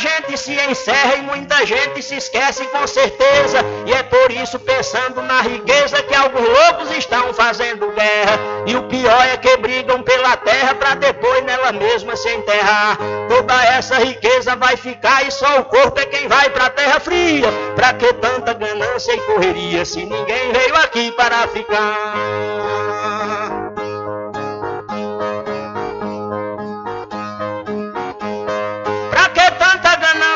Gente 0.00 0.36
se 0.38 0.52
encerra 0.52 1.16
e 1.16 1.22
muita 1.22 1.64
gente 1.66 2.02
se 2.02 2.16
esquece 2.16 2.64
com 2.66 2.86
certeza. 2.86 3.58
E 3.86 3.92
é 3.92 4.02
por 4.02 4.30
isso, 4.32 4.58
pensando 4.58 5.22
na 5.22 5.42
riqueza, 5.42 6.02
que 6.02 6.14
alguns 6.14 6.48
loucos 6.48 6.90
estão 6.96 7.32
fazendo 7.34 7.92
guerra. 7.92 8.38
E 8.66 8.74
o 8.74 8.84
pior 8.84 9.22
é 9.26 9.36
que 9.36 9.56
brigam 9.58 10.02
pela 10.02 10.36
terra 10.38 10.74
pra 10.74 10.94
depois 10.94 11.44
nela 11.44 11.72
mesma 11.72 12.16
se 12.16 12.28
enterrar. 12.30 12.98
Toda 13.28 13.62
essa 13.64 13.98
riqueza 13.98 14.56
vai 14.56 14.76
ficar 14.76 15.26
e 15.26 15.30
só 15.30 15.60
o 15.60 15.64
corpo 15.64 16.00
é 16.00 16.06
quem 16.06 16.26
vai 16.26 16.48
pra 16.50 16.70
terra 16.70 16.98
fria. 16.98 17.48
Pra 17.76 17.92
que 17.92 18.12
tanta 18.14 18.54
ganância 18.54 19.12
e 19.12 19.20
correria 19.20 19.84
se 19.84 20.04
ninguém 20.04 20.52
veio 20.52 20.76
aqui 20.76 21.12
para 21.12 21.46
ficar? 21.48 22.59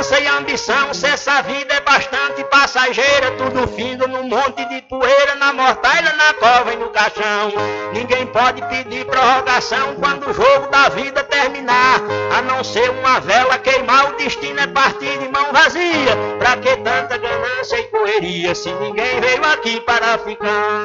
Ganância 0.04 0.20
e 0.20 0.26
ambição? 0.26 0.94
Se 0.94 1.06
essa 1.06 1.40
vida 1.42 1.74
é 1.74 1.80
bastante 1.80 2.44
passageira, 2.44 3.30
tudo 3.32 3.66
findo 3.68 4.06
num 4.06 4.24
monte 4.24 4.64
de 4.68 4.82
poeira, 4.82 5.34
na 5.36 5.52
mortalha, 5.52 6.12
na 6.12 6.34
cova 6.34 6.72
e 6.72 6.76
no 6.76 6.90
caixão. 6.90 7.52
Ninguém 7.92 8.26
pode 8.26 8.60
pedir 8.68 9.06
prorrogação 9.06 9.94
quando 9.96 10.28
o 10.28 10.34
jogo 10.34 10.68
da 10.68 10.88
vida 10.90 11.24
terminar, 11.24 12.00
a 12.36 12.42
não 12.42 12.62
ser 12.62 12.90
uma 12.90 13.20
vela 13.20 13.58
queimar, 13.58 14.10
o 14.10 14.16
destino 14.16 14.60
é 14.60 14.66
partir 14.66 15.18
de 15.18 15.28
mão 15.28 15.52
vazia. 15.52 16.16
Pra 16.38 16.56
que 16.56 16.76
tanta 16.76 17.16
ganância 17.16 17.78
e 17.78 17.84
correria, 17.84 18.54
se 18.54 18.72
ninguém 18.72 19.20
veio 19.20 19.44
aqui 19.44 19.80
para 19.80 20.18
ficar? 20.18 20.84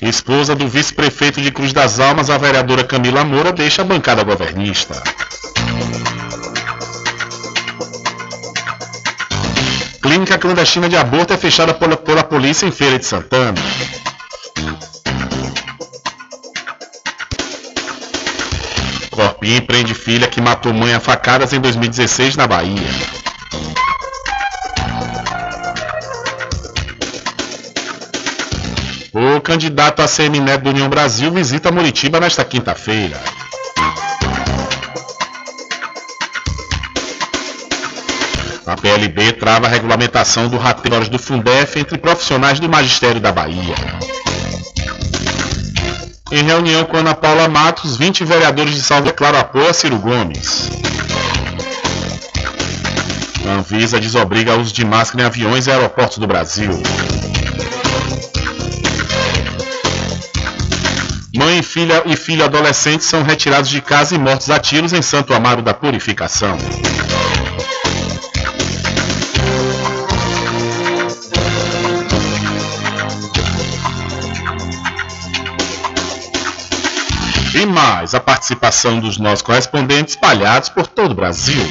Esposa 0.00 0.54
do 0.56 0.66
vice-prefeito 0.66 1.40
de 1.40 1.52
Cruz 1.52 1.72
das 1.72 2.00
Almas, 2.00 2.28
a 2.28 2.36
vereadora 2.36 2.82
Camila 2.82 3.24
Moura, 3.24 3.52
deixa 3.52 3.82
a 3.82 3.84
bancada 3.84 4.24
governista. 4.24 5.00
Clínica 10.02 10.36
clandestina 10.36 10.88
de 10.88 10.96
aborto 10.96 11.32
é 11.32 11.36
fechada 11.36 11.72
pela, 11.72 11.96
pela 11.96 12.24
polícia 12.24 12.66
em 12.66 12.72
Feira 12.72 12.98
de 12.98 13.06
Santana. 13.06 13.54
Corpinho 19.10 19.62
prende 19.62 19.94
filha 19.94 20.26
que 20.26 20.40
matou 20.40 20.72
mãe 20.72 20.92
a 20.92 20.98
facadas 20.98 21.52
em 21.52 21.60
2016 21.60 22.34
na 22.34 22.48
Bahia. 22.48 22.82
O 29.12 29.40
candidato 29.40 30.02
a 30.02 30.08
semineto 30.08 30.64
do 30.64 30.70
União 30.70 30.88
Brasil 30.88 31.30
visita 31.30 31.70
Muritiba 31.70 32.18
nesta 32.18 32.44
quinta-feira. 32.44 33.20
PLB 38.82 39.34
trava 39.34 39.68
a 39.68 39.70
regulamentação 39.70 40.48
do 40.48 40.58
rateio 40.58 41.08
do 41.08 41.16
Fundef 41.16 41.78
entre 41.78 41.96
profissionais 41.96 42.58
do 42.58 42.68
magistério 42.68 43.20
da 43.20 43.30
Bahia. 43.30 43.76
Em 46.32 46.42
reunião 46.42 46.84
com 46.84 46.96
Ana 46.96 47.14
Paula 47.14 47.48
Matos, 47.48 47.96
20 47.96 48.24
vereadores 48.24 48.74
de 48.74 48.82
Salve 48.82 49.04
declaram 49.04 49.38
apoio 49.38 49.68
a 49.68 49.72
Ciro 49.72 49.98
Gomes. 49.98 50.68
A 53.46 53.52
Anvisa 53.52 54.00
desobriga 54.00 54.56
o 54.56 54.60
uso 54.60 54.74
de 54.74 54.84
máscara 54.84 55.22
em 55.22 55.26
aviões 55.26 55.68
e 55.68 55.70
aeroportos 55.70 56.18
do 56.18 56.26
Brasil. 56.26 56.70
Mãe 61.36 61.60
e 61.60 61.62
filha 61.62 62.02
e 62.04 62.16
filho 62.16 62.44
adolescentes 62.44 63.06
são 63.06 63.22
retirados 63.22 63.70
de 63.70 63.80
casa 63.80 64.16
e 64.16 64.18
mortos 64.18 64.50
a 64.50 64.58
tiros 64.58 64.92
em 64.92 65.02
Santo 65.02 65.32
Amaro 65.32 65.62
da 65.62 65.72
Purificação. 65.72 66.58
E 77.54 77.66
mais 77.66 78.14
a 78.14 78.20
participação 78.20 78.98
dos 78.98 79.18
nossos 79.18 79.42
correspondentes 79.42 80.14
espalhados 80.14 80.68
por 80.70 80.86
todo 80.86 81.12
o 81.12 81.14
Brasil. 81.14 81.62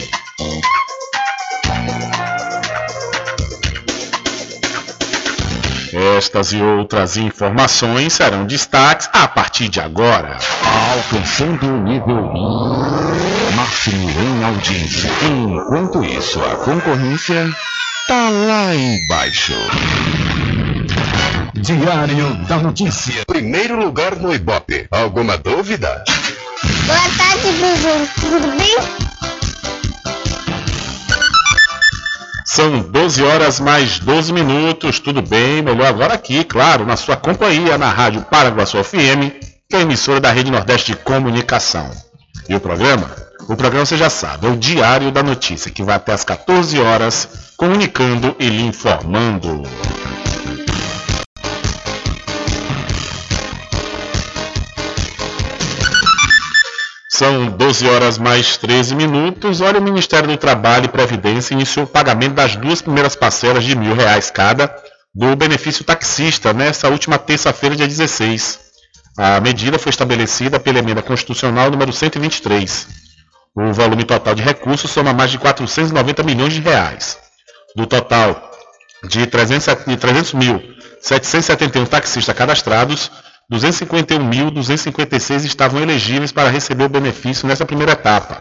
Estas 6.17 6.53
e 6.53 6.61
outras 6.61 7.17
informações 7.17 8.13
serão 8.13 8.45
destaques 8.45 9.09
a 9.11 9.27
partir 9.27 9.67
de 9.69 9.79
agora. 9.79 10.37
Alcançando 10.93 11.65
o 11.65 11.83
nível 11.83 12.31
máximo 13.55 14.09
em 14.09 14.43
audiência. 14.43 15.09
Enquanto 15.23 16.03
isso, 16.03 16.39
a 16.41 16.55
concorrência 16.57 17.49
tá 18.07 18.29
lá 18.29 18.73
embaixo. 18.75 19.53
Diário 21.53 22.33
da 22.47 22.57
Notícia. 22.57 23.23
Primeiro 23.27 23.77
lugar 23.77 24.15
no 24.15 24.33
Ibope. 24.33 24.87
Alguma 24.91 25.37
dúvida? 25.37 26.03
Boa 26.85 27.09
tarde, 27.17 27.51
Bruno. 27.57 28.07
Tudo 28.19 28.57
bem? 28.57 29.11
São 32.45 32.81
12 32.81 33.23
horas 33.23 33.59
mais 33.61 33.99
12 33.99 34.33
minutos, 34.33 34.99
tudo 34.99 35.21
bem? 35.21 35.61
Melhor 35.61 35.87
agora 35.87 36.15
aqui, 36.15 36.43
claro, 36.43 36.85
na 36.85 36.97
sua 36.97 37.15
companhia, 37.15 37.77
na 37.77 37.89
Rádio 37.89 38.25
Paraguaçu 38.29 38.83
FM, 38.83 39.31
que 39.69 39.75
é 39.75 39.77
a 39.77 39.81
emissora 39.81 40.19
da 40.19 40.31
Rede 40.31 40.51
Nordeste 40.51 40.91
de 40.91 40.97
Comunicação. 40.97 41.89
E 42.49 42.55
o 42.55 42.59
programa? 42.59 43.09
O 43.47 43.55
programa 43.55 43.85
você 43.85 43.95
já 43.95 44.09
sabe, 44.09 44.47
é 44.47 44.49
o 44.49 44.57
Diário 44.57 45.11
da 45.11 45.23
Notícia, 45.23 45.71
que 45.71 45.81
vai 45.81 45.95
até 45.95 46.11
às 46.11 46.25
14 46.25 46.77
horas, 46.79 47.53
comunicando 47.55 48.35
e 48.37 48.49
lhe 48.49 48.63
informando. 48.63 49.63
São 57.21 57.51
12 57.51 57.87
horas 57.87 58.17
mais 58.17 58.57
13 58.57 58.95
minutos. 58.95 59.61
Olha, 59.61 59.79
o 59.79 59.83
Ministério 59.83 60.27
do 60.27 60.35
Trabalho 60.37 60.85
e 60.85 60.87
Previdência 60.87 61.53
iniciou 61.53 61.85
o 61.85 61.87
pagamento 61.87 62.33
das 62.33 62.55
duas 62.55 62.81
primeiras 62.81 63.15
parcelas 63.15 63.63
de 63.63 63.75
mil 63.75 63.93
reais 63.93 64.31
cada 64.31 64.75
do 65.13 65.35
benefício 65.35 65.85
taxista 65.85 66.51
nesta 66.51 66.89
última 66.89 67.19
terça-feira, 67.19 67.75
dia 67.75 67.87
16. 67.87 68.59
A 69.15 69.39
medida 69.39 69.77
foi 69.77 69.91
estabelecida 69.91 70.59
pela 70.59 70.79
emenda 70.79 71.03
constitucional 71.03 71.69
número 71.69 71.93
123. 71.93 72.87
O 73.55 73.71
volume 73.71 74.03
total 74.03 74.33
de 74.33 74.41
recursos 74.41 74.89
soma 74.89 75.13
mais 75.13 75.29
de 75.29 75.37
490 75.37 76.23
milhões 76.23 76.53
de 76.53 76.61
reais. 76.61 77.19
Do 77.75 77.85
total 77.85 78.51
de 79.07 79.27
300.771 79.27 81.87
taxistas 81.87 82.35
cadastrados, 82.35 83.11
251.256 83.51 85.43
estavam 85.43 85.81
elegíveis 85.81 86.31
para 86.31 86.49
receber 86.49 86.85
o 86.85 86.89
benefício 86.89 87.45
nessa 87.45 87.65
primeira 87.65 87.91
etapa 87.91 88.39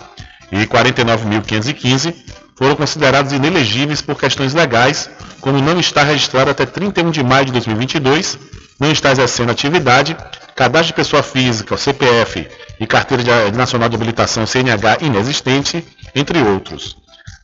e 0.53 0.65
49.515 0.67 2.15
foram 2.57 2.77
considerados 2.77 3.33
inelegíveis 3.33 4.01
por 4.03 4.17
questões 4.17 4.55
legais, 4.55 5.11
como 5.41 5.61
não 5.61 5.81
estar 5.81 6.05
registrado 6.05 6.51
até 6.51 6.67
31 6.67 7.11
de 7.11 7.25
maio 7.25 7.47
de 7.47 7.53
2022, 7.53 8.39
não 8.79 8.93
estar 8.93 9.13
exercendo 9.13 9.51
atividade, 9.51 10.17
cadastro 10.55 10.89
de 10.89 10.93
pessoa 10.93 11.23
física, 11.23 11.77
CPF 11.77 12.47
e 12.79 12.87
carteira 12.87 13.51
de 13.51 13.57
nacional 13.57 13.89
de 13.89 13.97
habilitação 13.97 14.47
CNH 14.47 14.99
inexistente, 15.01 15.83
entre 16.15 16.41
outros. 16.43 16.97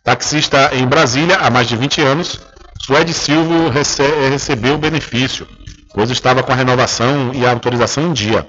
Taxista 0.04 0.70
em 0.74 0.86
Brasília 0.86 1.38
há 1.38 1.50
mais 1.50 1.66
de 1.66 1.76
20 1.76 2.00
anos, 2.02 2.38
Suede 2.78 3.14
Silva 3.14 3.72
rece 3.72 4.02
recebeu 4.30 4.74
o 4.74 4.78
benefício 4.78 5.48
pois 5.96 6.10
estava 6.10 6.42
com 6.42 6.52
a 6.52 6.54
renovação 6.54 7.32
e 7.32 7.46
a 7.46 7.50
autorização 7.50 8.04
em 8.04 8.12
dia, 8.12 8.46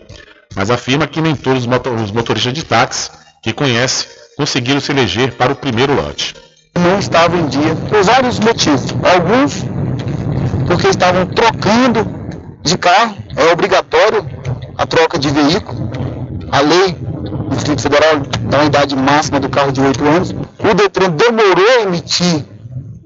mas 0.53 0.69
afirma 0.69 1.07
que 1.07 1.21
nem 1.21 1.33
todos 1.33 1.65
os 1.65 2.11
motoristas 2.11 2.53
de 2.53 2.63
táxi 2.63 3.09
que 3.41 3.53
conhece 3.53 4.05
conseguiram 4.35 4.81
se 4.81 4.91
eleger 4.91 5.31
para 5.31 5.53
o 5.53 5.55
primeiro 5.55 5.95
lote. 5.95 6.35
Não 6.75 6.99
estava 6.99 7.37
em 7.37 7.47
dia 7.47 7.73
por 7.89 8.03
vários 8.03 8.37
motivos. 8.37 8.93
Alguns 9.01 9.63
porque 10.67 10.87
estavam 10.89 11.25
trocando 11.25 12.05
de 12.61 12.77
carro, 12.77 13.15
é 13.37 13.51
obrigatório 13.53 14.25
a 14.77 14.85
troca 14.85 15.17
de 15.17 15.29
veículo. 15.29 15.89
A 16.51 16.59
lei 16.59 16.91
do 16.91 17.55
Distrito 17.55 17.81
Federal 17.81 18.19
dá 18.41 18.57
uma 18.57 18.65
idade 18.65 18.95
máxima 18.95 19.39
do 19.39 19.47
carro 19.47 19.71
de 19.71 19.79
8 19.79 20.05
anos. 20.05 20.31
O 20.31 20.73
Detran 20.75 21.11
demorou 21.11 21.79
a 21.79 21.83
emitir 21.83 22.45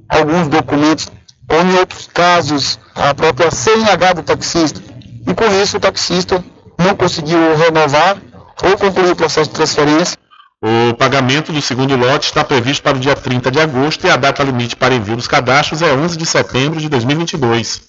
alguns 0.10 0.48
documentos 0.48 1.07
ou 1.48 1.62
em 1.62 1.75
outros 1.75 2.07
casos 2.07 2.79
a 2.95 3.13
própria 3.13 3.51
CNH 3.51 4.13
do 4.13 4.24
taxista. 4.24 4.81
E 5.27 5.33
com 5.33 5.45
isso 5.62 5.77
o 5.77 5.79
taxista 5.79 6.43
não 6.77 6.95
conseguiu 6.95 7.55
renovar 7.55 8.17
ou 8.63 8.77
concluir 8.77 9.12
o 9.12 9.15
processo 9.15 9.50
de 9.50 9.55
transferência. 9.55 10.17
O 10.63 10.93
pagamento 10.93 11.51
do 11.51 11.62
segundo 11.62 11.95
lote 11.95 12.27
está 12.27 12.43
previsto 12.43 12.83
para 12.83 12.95
o 12.95 13.00
dia 13.00 13.15
30 13.15 13.50
de 13.50 13.60
agosto 13.60 14.05
e 14.05 14.10
a 14.10 14.15
data 14.15 14.43
limite 14.43 14.75
para 14.75 14.93
envio 14.93 15.15
dos 15.15 15.27
cadastros 15.27 15.81
é 15.81 15.91
11 15.91 16.17
de 16.17 16.25
setembro 16.25 16.79
de 16.79 16.88
2022. 16.88 17.81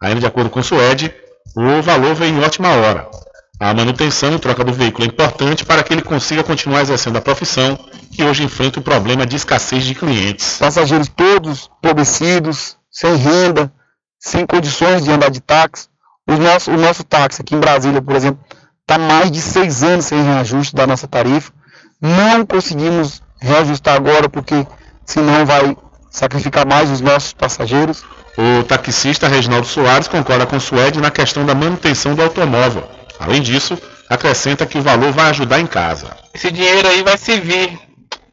Ainda 0.00 0.20
de 0.20 0.26
acordo 0.26 0.48
com 0.48 0.60
o 0.60 0.64
SUED, 0.64 1.14
o 1.54 1.82
valor 1.82 2.14
vem 2.14 2.34
em 2.34 2.42
ótima 2.42 2.68
hora. 2.68 3.06
A 3.60 3.72
manutenção 3.72 4.34
e 4.34 4.38
troca 4.38 4.64
do 4.64 4.72
veículo 4.72 5.04
é 5.04 5.08
importante 5.08 5.64
para 5.64 5.82
que 5.82 5.92
ele 5.92 6.02
consiga 6.02 6.42
continuar 6.42 6.82
exercendo 6.82 7.16
a 7.16 7.20
profissão, 7.20 7.78
que 8.10 8.24
hoje 8.24 8.42
enfrenta 8.42 8.80
o 8.80 8.82
problema 8.82 9.24
de 9.24 9.36
escassez 9.36 9.84
de 9.84 9.94
clientes. 9.94 10.58
Passageiros 10.58 11.08
todos 11.08 11.70
empobrecidos, 11.78 12.76
sem 12.90 13.14
renda, 13.16 13.72
sem 14.24 14.46
condições 14.46 15.04
de 15.04 15.10
andar 15.10 15.30
de 15.30 15.40
táxi. 15.40 15.86
O 16.26 16.34
nosso, 16.36 16.70
o 16.70 16.78
nosso 16.78 17.04
táxi 17.04 17.42
aqui 17.42 17.54
em 17.54 17.60
Brasília, 17.60 18.00
por 18.00 18.16
exemplo, 18.16 18.42
está 18.80 18.96
mais 18.98 19.30
de 19.30 19.38
seis 19.38 19.82
anos 19.82 20.06
sem 20.06 20.22
reajuste 20.22 20.74
da 20.74 20.86
nossa 20.86 21.06
tarifa. 21.06 21.52
Não 22.00 22.46
conseguimos 22.46 23.22
reajustar 23.38 23.94
agora 23.94 24.26
porque 24.26 24.66
senão 25.04 25.44
vai 25.44 25.76
sacrificar 26.10 26.66
mais 26.66 26.90
os 26.90 27.02
nossos 27.02 27.34
passageiros. 27.34 28.02
O 28.38 28.64
taxista 28.64 29.28
Reginaldo 29.28 29.66
Soares 29.66 30.08
concorda 30.08 30.46
com 30.46 30.56
o 30.56 30.60
Suede 30.60 31.02
na 31.02 31.10
questão 31.10 31.44
da 31.44 31.54
manutenção 31.54 32.14
do 32.14 32.22
automóvel. 32.22 32.88
Além 33.20 33.42
disso, 33.42 33.78
acrescenta 34.08 34.64
que 34.64 34.78
o 34.78 34.82
valor 34.82 35.12
vai 35.12 35.28
ajudar 35.30 35.60
em 35.60 35.66
casa. 35.66 36.16
Esse 36.32 36.50
dinheiro 36.50 36.88
aí 36.88 37.02
vai 37.02 37.18
servir 37.18 37.78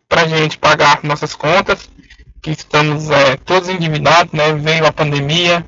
para 0.07 0.21
a 0.21 0.27
gente 0.27 0.57
pagar 0.57 1.03
nossas 1.03 1.35
contas 1.35 1.89
que 2.41 2.51
estamos 2.51 3.09
é, 3.09 3.35
todos 3.35 3.69
endividados, 3.69 4.31
né? 4.33 4.53
Veio 4.53 4.85
a 4.85 4.91
pandemia, 4.91 5.65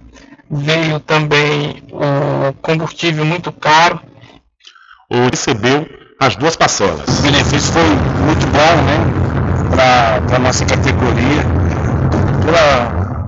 veio 0.53 0.99
também 0.99 1.83
o 1.91 2.53
combustível 2.61 3.25
muito 3.25 3.51
caro. 3.51 3.99
O 5.09 5.29
recebeu 5.29 5.87
as 6.19 6.35
duas 6.35 6.55
parcelas. 6.55 7.19
O 7.19 7.21
benefício 7.21 7.73
foi 7.73 7.83
muito 7.83 8.45
bom, 8.47 8.81
né? 8.83 9.69
Para 9.71 10.35
a 10.35 10.39
nossa 10.39 10.65
categoria. 10.65 11.43
Pela, 12.45 13.27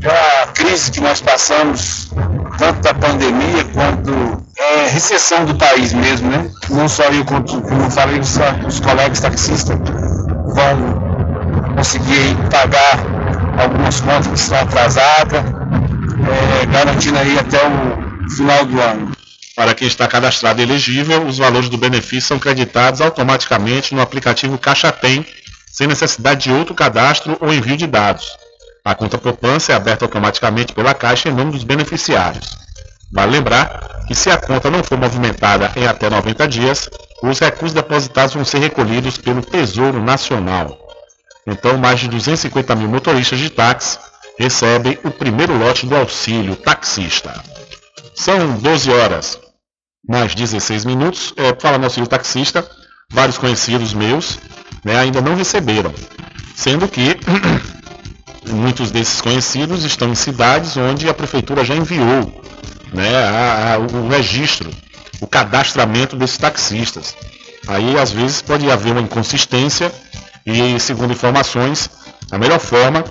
pela 0.00 0.46
crise 0.54 0.90
que 0.90 1.00
nós 1.00 1.20
passamos 1.20 2.10
tanto 2.58 2.80
da 2.80 2.94
pandemia 2.94 3.64
quanto 3.72 4.42
é, 4.58 4.88
recessão 4.88 5.44
do 5.44 5.54
país 5.56 5.92
mesmo, 5.92 6.30
né? 6.30 6.50
Não 6.70 6.88
só 6.88 7.04
eu, 7.04 7.24
quanto, 7.24 7.60
como 7.62 7.82
eu 7.82 7.90
falei, 7.90 8.20
os, 8.20 8.38
os 8.66 8.80
colegas 8.80 9.20
taxistas 9.20 9.76
vão 9.78 11.74
conseguir 11.76 12.36
pagar 12.50 12.98
algumas 13.60 14.00
contas 14.00 14.26
que 14.28 14.38
estão 14.38 14.58
atrasadas, 14.58 15.42
é, 16.30 16.66
garantindo 16.66 17.18
aí 17.18 17.38
até 17.38 17.58
o 17.66 18.30
final 18.30 18.64
do 18.64 18.80
ano. 18.80 19.12
Para 19.54 19.74
quem 19.74 19.86
está 19.86 20.08
cadastrado 20.08 20.60
e 20.60 20.64
elegível, 20.64 21.26
os 21.26 21.38
valores 21.38 21.68
do 21.68 21.76
benefício 21.76 22.28
são 22.28 22.38
creditados 22.38 23.00
automaticamente 23.00 23.94
no 23.94 24.00
aplicativo 24.00 24.58
Caixa 24.58 24.90
Tem, 24.90 25.26
sem 25.70 25.86
necessidade 25.86 26.44
de 26.44 26.52
outro 26.52 26.74
cadastro 26.74 27.36
ou 27.40 27.52
envio 27.52 27.76
de 27.76 27.86
dados. 27.86 28.36
A 28.84 28.94
conta 28.94 29.18
poupança 29.18 29.72
é 29.72 29.76
aberta 29.76 30.04
automaticamente 30.04 30.72
pela 30.72 30.94
Caixa 30.94 31.28
em 31.28 31.32
nome 31.32 31.52
dos 31.52 31.64
beneficiários. 31.64 32.56
Vale 33.12 33.32
lembrar 33.32 34.04
que 34.08 34.14
se 34.14 34.30
a 34.30 34.38
conta 34.38 34.70
não 34.70 34.82
for 34.82 34.98
movimentada 34.98 35.70
em 35.76 35.86
até 35.86 36.08
90 36.08 36.48
dias, 36.48 36.88
os 37.22 37.38
recursos 37.38 37.74
depositados 37.74 38.34
vão 38.34 38.44
ser 38.44 38.58
recolhidos 38.58 39.18
pelo 39.18 39.42
Tesouro 39.42 40.02
Nacional. 40.02 40.78
Então, 41.46 41.76
mais 41.76 42.00
de 42.00 42.08
250 42.08 42.74
mil 42.74 42.88
motoristas 42.88 43.38
de 43.38 43.50
táxi 43.50 43.98
recebem 44.38 44.98
o 45.04 45.10
primeiro 45.10 45.56
lote 45.56 45.86
do 45.86 45.96
auxílio 45.96 46.56
taxista. 46.56 47.42
São 48.14 48.58
12 48.58 48.90
horas 48.90 49.38
mais 50.06 50.34
16 50.34 50.84
minutos. 50.84 51.32
É, 51.36 51.54
fala 51.60 51.78
no 51.78 51.84
auxílio 51.84 52.08
taxista, 52.08 52.68
vários 53.10 53.38
conhecidos 53.38 53.94
meus 53.94 54.38
né, 54.84 54.96
ainda 54.96 55.20
não 55.20 55.34
receberam. 55.34 55.92
Sendo 56.54 56.88
que 56.88 57.16
muitos 58.48 58.90
desses 58.90 59.20
conhecidos 59.20 59.84
estão 59.84 60.10
em 60.10 60.14
cidades 60.14 60.76
onde 60.76 61.08
a 61.08 61.14
prefeitura 61.14 61.64
já 61.64 61.74
enviou 61.74 62.42
né, 62.92 63.16
a, 63.16 63.74
a, 63.74 63.78
o 63.78 64.08
registro, 64.08 64.70
o 65.20 65.26
cadastramento 65.26 66.16
desses 66.16 66.38
taxistas. 66.38 67.14
Aí 67.68 67.96
às 67.96 68.10
vezes 68.10 68.42
pode 68.42 68.68
haver 68.70 68.92
uma 68.92 69.00
inconsistência 69.00 69.92
e, 70.44 70.78
segundo 70.80 71.12
informações, 71.12 71.88
a 72.30 72.36
melhor 72.36 72.58
forma 72.58 73.04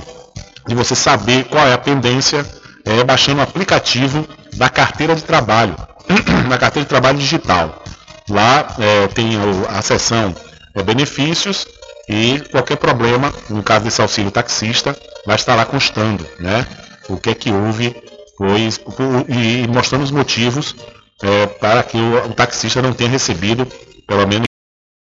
de 0.71 0.75
você 0.75 0.95
saber 0.95 1.43
qual 1.45 1.67
é 1.67 1.73
a 1.73 1.77
pendência 1.77 2.45
é 2.85 3.03
baixando 3.03 3.39
o 3.39 3.43
aplicativo 3.43 4.25
da 4.53 4.69
carteira 4.69 5.13
de 5.13 5.21
trabalho, 5.21 5.75
na 6.47 6.57
carteira 6.57 6.85
de 6.85 6.89
trabalho 6.89 7.17
digital. 7.17 7.83
Lá 8.29 8.73
é, 8.79 9.07
tem 9.09 9.31
a 9.67 9.81
seção 9.81 10.33
é, 10.73 10.81
benefícios 10.81 11.67
e 12.07 12.39
qualquer 12.51 12.77
problema, 12.77 13.33
no 13.49 13.61
caso 13.61 13.83
desse 13.83 14.01
auxílio 14.01 14.31
taxista, 14.31 14.97
vai 15.25 15.35
estar 15.35 15.55
lá 15.55 15.65
constando, 15.65 16.25
né? 16.39 16.65
O 17.09 17.17
que 17.17 17.31
é 17.31 17.35
que 17.35 17.51
houve 17.51 17.93
pois, 18.37 18.79
e 19.27 19.67
mostrando 19.67 20.03
os 20.03 20.11
motivos 20.11 20.73
é, 21.21 21.47
para 21.47 21.83
que 21.83 21.97
o, 21.97 22.27
o 22.27 22.33
taxista 22.33 22.81
não 22.81 22.93
tenha 22.93 23.09
recebido, 23.09 23.67
pelo 24.07 24.25
menos 24.25 24.50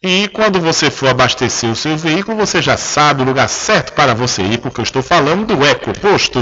E 0.00 0.28
quando 0.28 0.60
você 0.60 0.90
for 0.90 1.08
abastecer 1.08 1.68
o 1.68 1.74
seu 1.74 1.96
veículo, 1.96 2.36
você 2.36 2.62
já 2.62 2.76
sabe 2.76 3.22
o 3.22 3.24
lugar 3.24 3.48
certo 3.48 3.92
para 3.92 4.14
você 4.14 4.42
ir, 4.42 4.58
porque 4.58 4.80
eu 4.80 4.84
estou 4.84 5.02
falando 5.02 5.46
do 5.46 5.66
EcoPosto. 5.66 6.38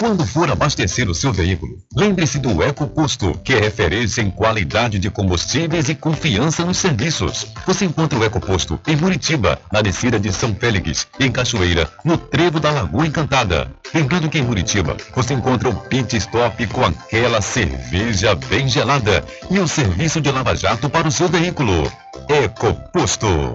Quando 0.00 0.24
for 0.24 0.50
abastecer 0.50 1.10
o 1.10 1.14
seu 1.14 1.30
veículo, 1.30 1.76
lembre-se 1.94 2.38
do 2.38 2.62
EcoPosto, 2.62 3.38
que 3.44 3.52
é 3.52 3.60
referência 3.60 4.22
em 4.22 4.30
qualidade 4.30 4.98
de 4.98 5.10
combustíveis 5.10 5.90
e 5.90 5.94
confiança 5.94 6.64
nos 6.64 6.78
serviços. 6.78 7.46
Você 7.66 7.84
encontra 7.84 8.18
o 8.18 8.24
EcoPosto 8.24 8.80
em 8.86 8.96
Muritiba, 8.96 9.60
na 9.70 9.82
descida 9.82 10.18
de 10.18 10.32
São 10.32 10.54
Félix, 10.54 11.06
em 11.20 11.30
Cachoeira, 11.30 11.86
no 12.02 12.16
trevo 12.16 12.58
da 12.58 12.70
Lagoa 12.70 13.06
Encantada. 13.06 13.70
Lembrando 13.94 14.30
que 14.30 14.38
em 14.38 14.42
Muritiba 14.42 14.96
você 15.14 15.34
encontra 15.34 15.68
o 15.68 15.76
pit 15.76 16.16
stop 16.16 16.66
com 16.68 16.82
aquela 16.82 17.42
cerveja 17.42 18.34
bem 18.34 18.68
gelada 18.68 19.22
e 19.50 19.58
o 19.58 19.68
serviço 19.68 20.18
de 20.18 20.30
lava-jato 20.30 20.88
para 20.88 21.08
o 21.08 21.12
seu 21.12 21.28
veículo. 21.28 21.92
EcoPosto. 22.26 23.52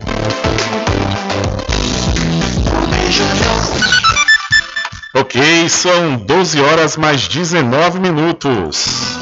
Ok, 5.17 5.69
são 5.69 6.17
12 6.17 6.59
horas 6.59 6.97
mais 6.97 7.25
19 7.29 8.01
minutos. 8.01 9.17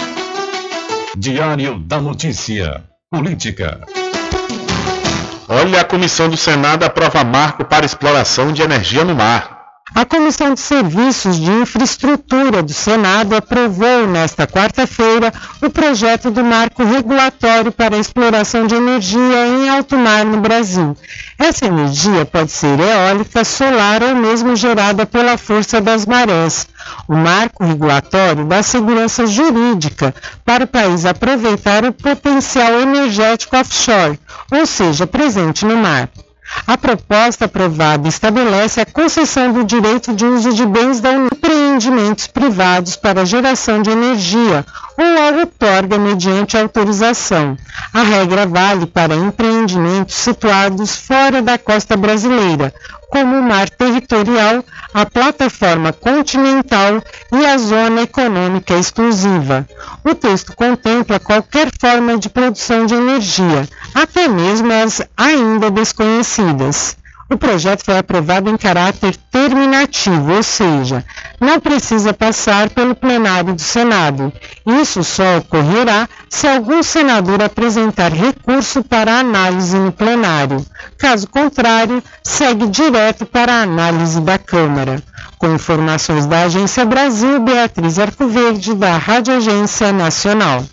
Diário 1.16 1.78
da 1.78 2.02
Notícia. 2.02 2.84
Política. 3.12 3.80
Olha, 5.48 5.82
a 5.82 5.86
comissão 5.86 6.28
do 6.28 6.36
Senado 6.36 6.84
aprova 6.84 7.24
marco 7.24 7.64
para 7.64 7.86
exploração 7.86 8.52
de 8.52 8.64
energia 8.64 9.04
no 9.04 9.14
mar. 9.14 9.53
A 9.92 10.06
Comissão 10.06 10.54
de 10.54 10.62
Serviços 10.62 11.36
de 11.36 11.52
Infraestrutura 11.52 12.64
do 12.64 12.74
Senado 12.74 13.36
aprovou 13.36 14.08
nesta 14.08 14.48
quarta-feira 14.48 15.32
o 15.62 15.70
projeto 15.70 16.32
do 16.32 16.42
marco 16.44 16.84
regulatório 16.86 17.70
para 17.70 17.98
a 17.98 18.00
exploração 18.00 18.66
de 18.66 18.76
energia 18.76 19.46
em 19.46 19.70
alto 19.70 19.98
mar 19.98 20.24
no 20.24 20.40
Brasil. 20.40 20.96
Essa 21.38 21.66
energia 21.66 22.26
pode 22.26 22.52
ser 22.52 22.80
eólica, 22.80 23.44
solar 23.44 24.02
ou 24.02 24.16
mesmo 24.16 24.56
gerada 24.56 25.06
pela 25.06 25.38
força 25.38 25.82
das 25.82 26.06
marés. 26.06 26.66
O 27.08 27.14
marco 27.16 27.66
regulatório 27.66 28.46
dá 28.46 28.64
segurança 28.64 29.28
jurídica 29.28 30.16
para 30.46 30.64
o 30.64 30.68
país 30.68 31.06
aproveitar 31.06 31.84
o 31.84 31.92
potencial 31.92 32.80
energético 32.80 33.58
offshore, 33.58 34.18
ou 34.50 34.66
seja, 34.66 35.06
presente 35.06 35.66
no 35.66 35.76
mar. 35.76 36.10
A 36.68 36.78
proposta 36.78 37.46
aprovada 37.46 38.08
estabelece 38.08 38.80
a 38.82 38.86
concessão 38.86 39.52
do 39.52 39.64
direito 39.64 40.14
de 40.14 40.26
uso 40.26 40.54
de 40.54 40.66
bens 40.66 41.00
da 41.00 41.12
empreendimentos 41.14 42.28
privados 42.28 42.96
para 42.96 43.26
geração 43.26 43.82
de 43.82 43.90
energia 43.90 44.66
ou 44.98 45.06
a 45.06 45.40
outorga 45.40 45.98
mediante 45.98 46.58
autorização. 46.58 47.58
A 47.94 48.02
regra 48.04 48.46
vale 48.46 48.86
para 48.86 49.16
empreendimentos 49.16 50.16
situados 50.16 50.96
fora 50.96 51.42
da 51.42 51.58
costa 51.58 51.98
brasileira, 51.98 52.74
como 53.14 53.38
o 53.38 53.44
mar 53.44 53.70
territorial, 53.70 54.66
a 54.92 55.06
plataforma 55.06 55.94
continental 55.94 57.00
e 57.32 57.46
a 57.46 57.60
zona 57.60 58.02
econômica 58.02 58.74
exclusiva. 58.74 59.70
O 60.04 60.16
texto 60.16 60.56
contempla 60.56 61.20
qualquer 61.20 61.70
forma 61.80 62.18
de 62.18 62.28
produção 62.28 62.88
de 62.88 62.96
energia, 62.96 63.70
até 63.94 64.28
mesmo 64.28 64.74
as 64.74 65.00
ainda 65.16 65.70
desconhecidas. 65.70 66.98
O 67.30 67.38
projeto 67.38 67.84
foi 67.86 67.98
aprovado 67.98 68.50
em 68.50 68.58
caráter 68.58 69.16
terminativo, 69.32 70.34
ou 70.34 70.44
seja, 70.44 71.04
não 71.40 71.60
precisa 71.60 72.14
passar 72.14 72.70
pelo 72.70 72.94
plenário 72.94 73.54
do 73.54 73.62
Senado. 73.62 74.32
Isso 74.66 75.04
só 75.04 75.38
ocorrerá 75.38 76.08
se 76.30 76.48
algum 76.48 76.84
senador 76.84 77.42
apresentar 77.42 78.12
recurso 78.12 78.84
para 78.84 79.20
análise 79.20 79.78
no 79.78 79.92
plenário. 79.92 80.64
Caso 80.98 81.28
contrário, 81.28 82.04
segue 82.24 82.68
direto 82.68 83.26
para 83.26 83.54
a 83.54 83.64
análise 83.64 84.20
da 84.22 84.38
Câmara. 84.38 85.02
Com 85.38 85.54
informações 85.54 86.26
da 86.26 86.44
Agência 86.44 86.86
Brasil, 86.86 87.40
Beatriz 87.40 88.00
Arcoverde, 88.00 88.74
da 88.76 88.98
Rádio 88.98 89.36
Agência 89.36 89.92
Nacional. 89.92 90.64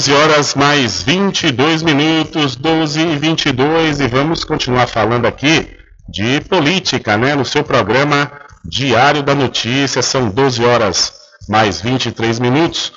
12 0.00 0.14
horas 0.14 0.54
mais 0.54 1.02
22 1.02 1.82
minutos, 1.82 2.56
12 2.56 3.00
e 3.02 3.16
22, 3.18 4.00
e 4.00 4.08
vamos 4.08 4.44
continuar 4.44 4.86
falando 4.86 5.26
aqui 5.26 5.76
de 6.08 6.40
política, 6.48 7.18
né? 7.18 7.34
No 7.34 7.44
seu 7.44 7.62
programa 7.62 8.32
Diário 8.64 9.22
da 9.22 9.34
Notícia, 9.34 10.00
são 10.00 10.30
12 10.30 10.64
horas 10.64 11.12
mais 11.50 11.82
23 11.82 12.38
minutos. 12.38 12.94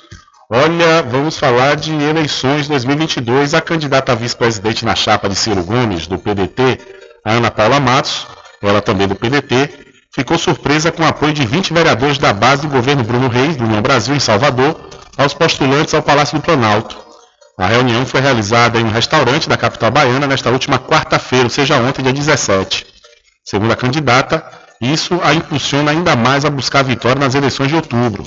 Olha, 0.48 1.02
vamos 1.02 1.38
falar 1.38 1.76
de 1.76 1.92
eleições 1.92 2.68
2022. 2.68 3.52
A 3.52 3.60
candidata 3.60 4.12
a 4.12 4.14
vice-presidente 4.14 4.86
na 4.86 4.94
chapa 4.94 5.28
de 5.28 5.34
Ciro 5.34 5.62
Gomes, 5.62 6.06
do 6.06 6.18
PDT, 6.18 6.78
Ana 7.22 7.50
Paula 7.50 7.80
Matos, 7.80 8.26
ela 8.62 8.80
também 8.80 9.06
do 9.06 9.14
PDT, 9.14 9.68
ficou 10.10 10.38
surpresa 10.38 10.90
com 10.90 11.02
o 11.02 11.06
apoio 11.06 11.34
de 11.34 11.44
20 11.44 11.74
vereadores 11.74 12.16
da 12.16 12.32
base 12.32 12.62
do 12.62 12.68
governo 12.68 13.04
Bruno 13.04 13.28
Reis, 13.28 13.56
do 13.56 13.64
União 13.64 13.82
Brasil, 13.82 14.14
em 14.14 14.20
Salvador, 14.20 14.94
aos 15.16 15.34
postulantes 15.34 15.94
ao 15.94 16.02
Palácio 16.02 16.38
do 16.38 16.42
Planalto. 16.42 16.96
A 17.56 17.66
reunião 17.66 18.04
foi 18.04 18.20
realizada 18.20 18.80
em 18.80 18.84
um 18.84 18.90
restaurante 18.90 19.48
da 19.48 19.56
capital 19.56 19.90
baiana 19.90 20.26
nesta 20.26 20.50
última 20.50 20.78
quarta-feira, 20.78 21.44
ou 21.44 21.50
seja, 21.50 21.76
ontem, 21.76 22.02
dia 22.02 22.12
17. 22.12 22.86
Segundo 23.44 23.72
a 23.72 23.76
candidata, 23.76 24.44
isso 24.80 25.20
a 25.22 25.32
impulsiona 25.32 25.92
ainda 25.92 26.16
mais 26.16 26.44
a 26.44 26.50
buscar 26.50 26.82
vitória 26.82 27.20
nas 27.20 27.34
eleições 27.34 27.68
de 27.68 27.76
outubro. 27.76 28.24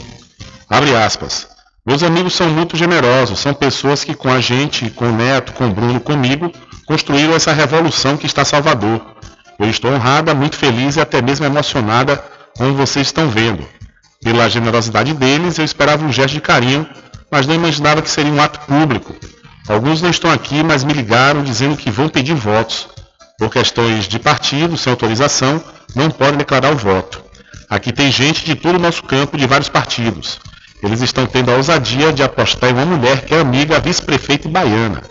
Abre 0.69 0.95
aspas. 0.95 1.47
Meus 1.85 2.03
amigos 2.03 2.33
são 2.33 2.49
muito 2.49 2.75
generosos, 2.75 3.39
são 3.39 3.53
pessoas 3.53 4.03
que 4.03 4.13
com 4.13 4.29
a 4.29 4.41
gente, 4.41 4.89
com 4.89 5.09
o 5.09 5.11
Neto, 5.11 5.53
com 5.53 5.67
o 5.67 5.73
Bruno, 5.73 5.99
comigo, 5.99 6.51
construíram 6.85 7.33
essa 7.33 7.53
revolução 7.53 8.17
que 8.17 8.25
está 8.25 8.43
Salvador. 8.43 9.01
Eu 9.59 9.69
estou 9.69 9.91
honrada, 9.91 10.33
muito 10.33 10.55
feliz 10.55 10.97
e 10.97 11.01
até 11.01 11.21
mesmo 11.21 11.45
emocionada, 11.45 12.23
como 12.57 12.73
vocês 12.73 13.07
estão 13.07 13.29
vendo. 13.29 13.65
Pela 14.23 14.49
generosidade 14.49 15.13
deles, 15.13 15.57
eu 15.57 15.65
esperava 15.65 16.03
um 16.03 16.11
gesto 16.11 16.33
de 16.33 16.41
carinho, 16.41 16.87
mas 17.31 17.45
não 17.45 17.55
imaginava 17.55 18.01
que 18.01 18.09
seria 18.09 18.31
um 18.31 18.41
ato 18.41 18.59
público. 18.61 19.15
Alguns 19.67 20.01
não 20.01 20.09
estão 20.09 20.31
aqui, 20.31 20.63
mas 20.63 20.83
me 20.83 20.93
ligaram 20.93 21.43
dizendo 21.43 21.77
que 21.77 21.91
vão 21.91 22.09
pedir 22.09 22.33
votos. 22.35 22.87
Por 23.37 23.49
questões 23.49 24.07
de 24.07 24.17
partido, 24.17 24.77
sem 24.77 24.91
autorização, 24.91 25.61
não 25.95 26.09
podem 26.09 26.37
declarar 26.37 26.71
o 26.71 26.77
voto. 26.77 27.21
Aqui 27.69 27.91
tem 27.91 28.11
gente 28.11 28.45
de 28.45 28.55
todo 28.55 28.75
o 28.75 28.79
nosso 28.79 29.03
campo, 29.03 29.37
de 29.37 29.45
vários 29.45 29.69
partidos. 29.69 30.39
Eles 30.81 31.01
estão 31.01 31.25
tendo 31.25 31.51
a 31.51 31.55
ousadia 31.55 32.13
de 32.13 32.23
apostar 32.23 32.69
em 32.69 32.73
uma 32.73 32.85
mulher 32.85 33.25
que 33.25 33.33
é 33.33 33.39
amiga 33.39 33.79
vice-prefeita 33.79 34.47
baiana. 34.47 35.01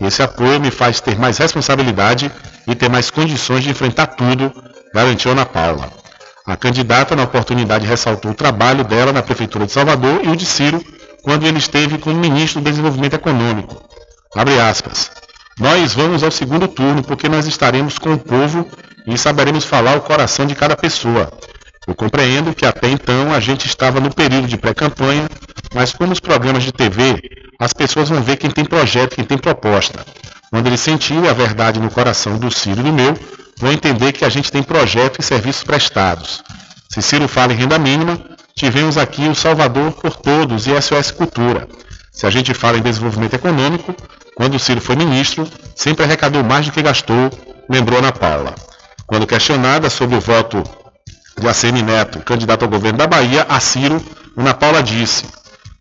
Esse 0.00 0.22
apoio 0.22 0.60
me 0.60 0.70
faz 0.70 1.00
ter 1.00 1.18
mais 1.18 1.38
responsabilidade 1.38 2.30
e 2.66 2.74
ter 2.74 2.88
mais 2.88 3.10
condições 3.10 3.64
de 3.64 3.70
enfrentar 3.70 4.08
tudo, 4.08 4.52
garantiu 4.94 5.32
Ana 5.32 5.46
Paula. 5.46 5.90
A 6.46 6.56
candidata, 6.56 7.16
na 7.16 7.24
oportunidade, 7.24 7.84
ressaltou 7.86 8.30
o 8.30 8.34
trabalho 8.34 8.84
dela 8.84 9.12
na 9.12 9.20
Prefeitura 9.20 9.66
de 9.66 9.72
Salvador 9.72 10.20
e 10.24 10.28
o 10.28 10.36
de 10.36 10.46
Ciro, 10.46 10.80
quando 11.22 11.44
ele 11.44 11.58
esteve 11.58 11.98
como 11.98 12.20
ministro 12.20 12.60
do 12.60 12.70
Desenvolvimento 12.70 13.14
Econômico. 13.14 13.82
Abre 14.36 14.60
aspas. 14.60 15.10
Nós 15.58 15.92
vamos 15.92 16.22
ao 16.22 16.30
segundo 16.30 16.68
turno 16.68 17.02
porque 17.02 17.28
nós 17.28 17.46
estaremos 17.46 17.98
com 17.98 18.12
o 18.12 18.18
povo 18.18 18.68
e 19.06 19.18
saberemos 19.18 19.64
falar 19.64 19.96
o 19.96 20.02
coração 20.02 20.46
de 20.46 20.54
cada 20.54 20.76
pessoa. 20.76 21.32
Eu 21.84 21.94
compreendo 21.96 22.54
que 22.54 22.64
até 22.64 22.88
então 22.90 23.32
a 23.32 23.40
gente 23.40 23.66
estava 23.66 23.98
no 23.98 24.14
período 24.14 24.46
de 24.46 24.56
pré-campanha, 24.56 25.28
mas 25.74 25.92
como 25.92 26.12
os 26.12 26.20
programas 26.20 26.62
de 26.62 26.72
TV, 26.72 27.22
as 27.58 27.72
pessoas 27.72 28.08
vão 28.08 28.22
ver 28.22 28.36
quem 28.36 28.50
tem 28.50 28.64
projeto, 28.64 29.16
quem 29.16 29.24
tem 29.24 29.38
proposta. 29.38 30.04
Quando 30.50 30.68
eles 30.68 30.80
sentirem 30.80 31.28
a 31.28 31.32
verdade 31.32 31.80
no 31.80 31.90
coração 31.90 32.38
do 32.38 32.50
Ciro 32.52 32.80
e 32.80 32.84
do 32.84 32.92
meu, 32.92 33.18
vão 33.58 33.72
entender 33.72 34.12
que 34.12 34.24
a 34.24 34.28
gente 34.28 34.52
tem 34.52 34.62
projeto 34.62 35.20
e 35.20 35.22
serviços 35.22 35.64
prestados. 35.64 36.42
Se 36.88 37.02
Ciro 37.02 37.28
fala 37.28 37.52
em 37.52 37.56
renda 37.56 37.78
mínima, 37.78 38.18
tivemos 38.54 38.96
aqui 38.96 39.28
o 39.28 39.34
Salvador 39.34 39.92
por 39.92 40.16
Todos 40.16 40.66
e 40.66 40.80
SOS 40.80 41.10
Cultura. 41.10 41.68
Se 42.12 42.26
a 42.26 42.30
gente 42.30 42.54
fala 42.54 42.78
em 42.78 42.82
desenvolvimento 42.82 43.34
econômico, 43.34 43.94
quando 44.34 44.58
Ciro 44.58 44.80
foi 44.80 44.96
ministro, 44.96 45.46
sempre 45.74 46.04
arrecadou 46.04 46.42
mais 46.42 46.66
do 46.66 46.72
que 46.72 46.82
gastou, 46.82 47.30
lembrou 47.68 47.98
Ana 47.98 48.12
Paula. 48.12 48.54
Quando 49.06 49.26
questionada 49.26 49.88
sobre 49.88 50.16
o 50.16 50.20
voto 50.20 50.62
de 51.38 51.46
ACM 51.46 51.82
Neto, 51.82 52.20
candidato 52.20 52.64
ao 52.64 52.68
governo 52.68 52.98
da 52.98 53.06
Bahia, 53.06 53.46
a 53.48 53.60
Ciro, 53.60 54.02
Ana 54.36 54.54
Paula 54.54 54.82
disse: 54.82 55.24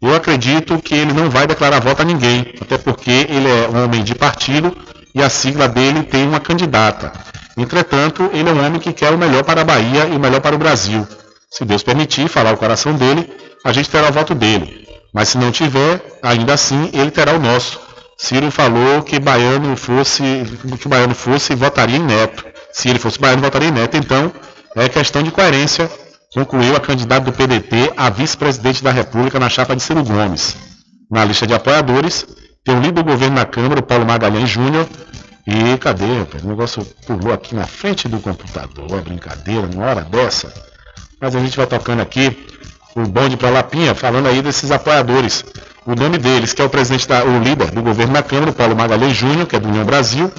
Eu 0.01 0.15
acredito 0.15 0.77
que 0.81 0.93
ele 0.93 1.13
não 1.13 1.29
vai 1.29 1.47
declarar 1.47 1.79
voto 1.79 2.01
a 2.01 2.05
ninguém, 2.05 2.53
até 2.61 2.77
porque 2.77 3.11
ele 3.29 3.49
é 3.49 3.69
um 3.69 3.83
homem 3.83 4.03
de 4.03 4.15
partido 4.15 4.75
e 5.15 5.23
a 5.23 5.29
sigla 5.29 5.67
dele 5.67 6.03
tem 6.03 6.27
uma 6.27 6.41
candidata. 6.41 7.13
Entretanto, 7.57 8.29
ele 8.33 8.49
é 8.49 8.51
um 8.51 8.65
homem 8.65 8.81
que 8.81 8.91
quer 8.91 9.13
o 9.13 9.17
melhor 9.17 9.43
para 9.45 9.61
a 9.61 9.63
Bahia 9.63 10.05
e 10.07 10.15
o 10.15 10.19
melhor 10.19 10.41
para 10.41 10.55
o 10.55 10.59
Brasil. 10.59 11.07
Se 11.49 11.63
Deus 11.63 11.81
permitir 11.81 12.27
falar 12.27 12.53
o 12.53 12.57
coração 12.57 12.93
dele, 12.93 13.31
a 13.63 13.71
gente 13.71 13.89
terá 13.89 14.09
o 14.09 14.11
voto 14.11 14.35
dele. 14.35 14.85
Mas 15.13 15.29
se 15.29 15.37
não 15.37 15.53
tiver, 15.53 16.03
ainda 16.21 16.53
assim 16.53 16.89
ele 16.91 17.09
terá 17.11 17.33
o 17.33 17.39
nosso. 17.39 17.79
Ciro 18.17 18.51
falou 18.51 19.01
que 19.03 19.17
baiano 19.17 19.77
fosse, 19.77 20.23
que 20.81 20.87
baiano 20.89 21.15
fosse 21.15 21.55
votaria 21.55 21.95
em 21.95 22.03
Neto. 22.03 22.45
Se 22.73 22.89
ele 22.89 22.99
fosse 22.99 23.17
baiano, 23.17 23.41
votaria 23.41 23.69
em 23.69 23.71
Neto. 23.71 23.95
Então, 23.95 24.33
é 24.75 24.89
questão 24.89 25.23
de 25.23 25.31
coerência, 25.31 25.89
concluiu 26.33 26.75
a 26.75 26.79
candidata 26.81 27.25
do 27.25 27.31
PDT 27.31 27.93
a 27.95 28.09
vice-presidente 28.09 28.83
da 28.83 28.91
República 28.91 29.39
na 29.39 29.47
chapa 29.47 29.75
de 29.75 29.81
Ciro 29.81 30.03
Gomes. 30.03 30.57
Na 31.09 31.23
lista 31.23 31.47
de 31.47 31.53
apoiadores, 31.53 32.25
Tem 32.65 32.75
o 32.75 32.79
líder 32.79 33.03
do 33.03 33.03
governo 33.03 33.35
na 33.35 33.45
Câmara, 33.45 33.79
o 33.79 33.83
Paulo 33.83 34.07
Magalhães 34.07 34.49
Júnior. 34.49 34.87
E 35.45 35.77
cadê? 35.77 36.03
O 36.43 36.47
negócio 36.47 36.83
pulou 37.05 37.31
aqui 37.31 37.53
na 37.53 37.67
frente 37.67 38.07
do 38.07 38.19
computador. 38.19 39.01
Brincadeira, 39.03 39.67
numa 39.67 39.85
hora 39.85 40.01
dessa. 40.01 40.51
Mas 41.21 41.35
a 41.35 41.39
gente 41.39 41.55
vai 41.55 41.67
tocando 41.67 42.01
aqui 42.01 42.35
o 42.95 43.01
bonde 43.01 43.37
para 43.37 43.51
Lapinha, 43.51 43.93
falando 43.93 44.27
aí 44.27 44.41
desses 44.41 44.71
apoiadores. 44.71 45.45
O 45.85 45.93
nome 45.93 46.17
deles, 46.17 46.53
que 46.53 46.61
é 46.63 46.65
o 46.65 46.69
presidente 46.69 47.07
da, 47.07 47.23
o 47.23 47.37
líder 47.37 47.69
do 47.69 47.83
governo 47.83 48.13
na 48.13 48.23
Câmara, 48.23 48.49
o 48.49 48.53
Paulo 48.53 48.75
Magalhães 48.75 49.15
Júnior, 49.15 49.45
que 49.45 49.55
é 49.55 49.59
do 49.59 49.69
União 49.69 49.85
Brasil, 49.85 50.31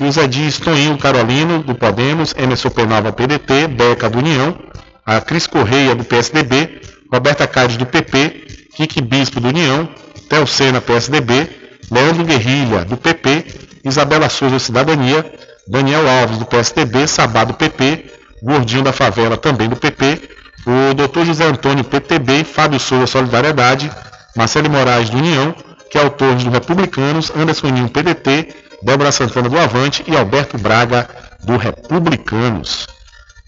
e 0.00 0.04
o 0.04 0.10
Zé 0.10 0.26
Dias 0.26 0.58
Toninho 0.58 0.96
Carolino, 0.96 1.62
do 1.62 1.74
Podemos, 1.74 2.34
Emerson 2.38 2.70
Penalva, 2.70 3.12
PDT, 3.12 3.68
Beca, 3.68 4.08
do 4.08 4.20
União, 4.20 4.58
a 5.04 5.20
Cris 5.20 5.46
Correia, 5.46 5.94
do 5.94 6.02
PSDB, 6.02 6.80
Roberta 7.12 7.46
Cádiz, 7.46 7.76
do 7.76 7.84
PP, 7.84 8.68
Kiki 8.74 9.02
Bispo, 9.02 9.38
do 9.38 9.48
União, 9.48 9.86
Theo 10.30 10.46
PSDB, 10.80 11.63
Leandro 11.90 12.24
Guerrilha, 12.24 12.84
do 12.84 12.96
PP, 12.96 13.46
Isabela 13.84 14.28
Souza, 14.28 14.58
Cidadania, 14.58 15.24
Daniel 15.66 16.08
Alves, 16.08 16.38
do 16.38 16.46
PSDB, 16.46 17.06
Sabá, 17.06 17.44
do 17.44 17.54
PP, 17.54 18.12
Gordinho 18.42 18.82
da 18.82 18.92
Favela, 18.92 19.36
também 19.36 19.68
do 19.68 19.76
PP, 19.76 20.28
o 20.66 20.94
Dr. 20.94 21.24
José 21.24 21.44
Antônio, 21.44 21.84
PTB, 21.84 22.44
Fábio 22.44 22.80
Souza, 22.80 23.06
Solidariedade, 23.06 23.90
Marcelo 24.36 24.70
Moraes, 24.70 25.10
do 25.10 25.18
União, 25.18 25.54
que 25.90 25.98
é 25.98 26.02
autor 26.02 26.34
do 26.36 26.50
Republicanos, 26.50 27.30
Anderson 27.36 27.68
Ninho, 27.68 27.88
PDT, 27.88 28.48
Débora 28.82 29.12
Santana, 29.12 29.48
do 29.48 29.58
Avante 29.58 30.04
e 30.06 30.16
Alberto 30.16 30.58
Braga, 30.58 31.08
do 31.44 31.56
Republicanos. 31.56 32.86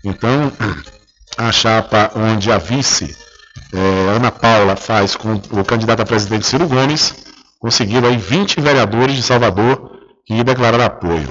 Então, 0.05 0.53
a 1.37 1.51
chapa 1.51 2.11
onde 2.15 2.51
a 2.51 2.59
vice 2.59 3.17
eh, 3.73 4.17
Ana 4.17 4.31
Paula 4.31 4.77
faz 4.77 5.17
com 5.17 5.35
o 5.51 5.65
candidato 5.65 6.01
a 6.01 6.07
presidente 6.07 6.47
Ciro 6.47 6.69
Gomes, 6.69 7.15
conseguiram 7.59 8.09
aí 8.09 8.17
20 8.17 8.61
vereadores 8.61 9.15
de 9.15 9.23
Salvador 9.23 9.91
que 10.25 10.43
declararam 10.43 10.85
apoio. 10.85 11.29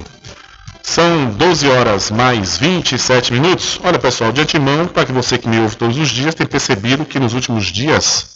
São 0.82 1.26
12 1.32 1.68
horas 1.68 2.10
mais 2.10 2.56
27 2.58 3.32
minutos. 3.32 3.80
Olha 3.82 3.98
pessoal, 3.98 4.32
de 4.32 4.40
antemão, 4.40 4.86
para 4.86 5.04
que 5.04 5.12
você 5.12 5.36
que 5.36 5.48
me 5.48 5.58
ouve 5.58 5.76
todos 5.76 5.98
os 5.98 6.08
dias 6.08 6.34
tem 6.34 6.46
percebido 6.46 7.04
que 7.04 7.18
nos 7.18 7.34
últimos 7.34 7.66
dias, 7.66 8.26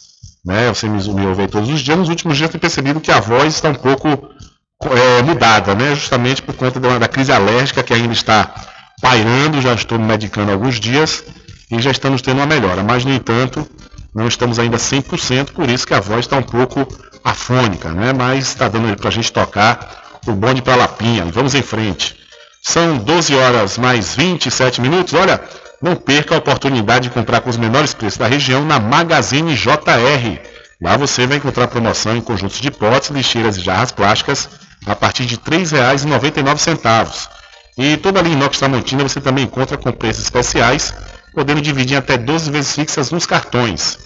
né, 0.44 0.68
você 0.68 0.88
me, 0.88 1.02
me 1.14 1.26
ouve 1.26 1.46
todos 1.46 1.70
os 1.70 1.80
dias, 1.80 1.96
nos 1.96 2.08
últimos 2.08 2.36
dias 2.36 2.50
tem 2.50 2.60
percebido 2.60 3.00
que 3.00 3.12
a 3.12 3.20
voz 3.20 3.54
está 3.54 3.68
um 3.68 3.74
pouco 3.74 4.08
é, 4.08 5.22
mudada, 5.22 5.74
né, 5.74 5.94
justamente 5.94 6.42
por 6.42 6.54
conta 6.54 6.80
da, 6.80 6.98
da 6.98 7.08
crise 7.08 7.32
alérgica 7.32 7.82
que 7.82 7.94
ainda 7.94 8.12
está 8.12 8.52
pairando, 9.00 9.60
já 9.60 9.72
estou 9.72 9.98
me 9.98 10.04
medicando 10.04 10.50
há 10.50 10.54
alguns 10.54 10.80
dias 10.80 11.24
e 11.70 11.80
já 11.80 11.90
estamos 11.90 12.20
tendo 12.20 12.38
uma 12.38 12.46
melhora, 12.46 12.82
mas 12.82 13.04
no 13.04 13.12
entanto, 13.12 13.66
não 14.14 14.26
estamos 14.26 14.58
ainda 14.58 14.76
100%, 14.76 15.52
por 15.52 15.68
isso 15.68 15.86
que 15.86 15.94
a 15.94 16.00
voz 16.00 16.20
está 16.20 16.36
um 16.36 16.42
pouco 16.42 16.86
afônica, 17.24 17.90
né? 17.90 18.12
Mas 18.12 18.48
está 18.48 18.68
dando 18.68 18.96
para 18.96 19.08
a 19.08 19.12
gente 19.12 19.32
tocar 19.32 20.20
o 20.26 20.32
bonde 20.32 20.62
para 20.62 20.76
Lapinha. 20.76 21.24
Vamos 21.26 21.54
em 21.54 21.62
frente. 21.62 22.16
São 22.62 22.98
12 22.98 23.34
horas 23.34 23.78
mais 23.78 24.14
27 24.14 24.80
minutos. 24.80 25.14
Olha, 25.14 25.40
não 25.80 25.96
perca 25.96 26.34
a 26.34 26.38
oportunidade 26.38 27.08
de 27.08 27.14
comprar 27.14 27.40
com 27.40 27.50
os 27.50 27.56
menores 27.56 27.94
preços 27.94 28.18
da 28.18 28.26
região 28.26 28.64
na 28.64 28.78
Magazine 28.78 29.54
JR. 29.54 30.40
Lá 30.82 30.96
você 30.96 31.26
vai 31.26 31.38
encontrar 31.38 31.68
promoção 31.68 32.16
em 32.16 32.20
conjuntos 32.20 32.60
de 32.60 32.70
potes, 32.70 33.10
lixeiras 33.10 33.56
e 33.56 33.60
jarras 33.60 33.92
plásticas 33.92 34.48
a 34.86 34.94
partir 34.94 35.26
de 35.26 35.34
R$ 35.34 35.42
3,99. 35.58 37.28
E 37.78 37.96
toda 37.96 38.20
a 38.20 38.22
linha 38.22 38.36
inox 38.36 38.58
Tramontina 38.58 39.02
você 39.02 39.20
também 39.20 39.44
encontra 39.44 39.76
com 39.76 39.92
preços 39.92 40.24
especiais, 40.24 40.94
podendo 41.32 41.60
dividir 41.60 41.96
até 41.96 42.16
12 42.16 42.50
vezes 42.50 42.74
fixas 42.74 43.10
nos 43.10 43.26
cartões. 43.26 43.98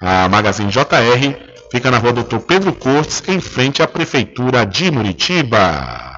A 0.00 0.28
Magazine 0.28 0.70
JR 0.70 1.36
fica 1.70 1.90
na 1.90 1.98
rua 1.98 2.12
Doutor 2.12 2.40
Pedro 2.40 2.72
Cortes, 2.72 3.22
em 3.28 3.40
frente 3.40 3.82
à 3.82 3.86
Prefeitura 3.86 4.64
de 4.64 4.90
Muritiba. 4.90 6.10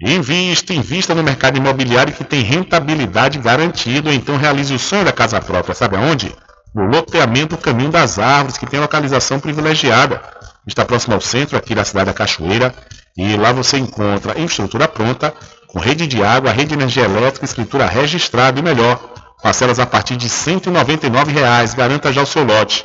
Invista, 0.00 0.74
invista 0.74 1.14
no 1.14 1.22
mercado 1.22 1.56
imobiliário 1.56 2.12
que 2.12 2.24
tem 2.24 2.42
rentabilidade 2.42 3.38
garantida, 3.38 4.12
então 4.12 4.36
realize 4.36 4.74
o 4.74 4.78
sonho 4.78 5.04
da 5.04 5.12
casa 5.12 5.40
própria. 5.40 5.74
Sabe 5.74 5.96
aonde? 5.96 6.34
No 6.74 6.86
loteamento 6.86 7.56
Caminho 7.56 7.90
das 7.90 8.18
Árvores, 8.18 8.58
que 8.58 8.66
tem 8.66 8.80
localização 8.80 9.38
privilegiada. 9.38 10.20
Está 10.66 10.84
próximo 10.84 11.14
ao 11.14 11.20
centro 11.20 11.56
aqui 11.56 11.74
da 11.74 11.84
cidade 11.84 12.06
da 12.06 12.12
Cachoeira. 12.12 12.74
E 13.16 13.36
lá 13.36 13.52
você 13.52 13.78
encontra 13.78 14.32
infraestrutura 14.32 14.88
pronta, 14.88 15.32
com 15.68 15.78
rede 15.78 16.06
de 16.06 16.22
água, 16.22 16.50
rede 16.50 16.70
de 16.70 16.74
energia 16.74 17.04
elétrica, 17.04 17.44
escritura 17.44 17.86
registrada 17.86 18.58
e 18.58 18.62
melhor. 18.62 19.00
Parcelas 19.44 19.78
a 19.78 19.84
partir 19.84 20.16
de 20.16 20.26
199 20.26 21.30
reais. 21.30 21.74
Garanta 21.74 22.10
já 22.10 22.22
o 22.22 22.26
seu 22.26 22.42
lote. 22.42 22.82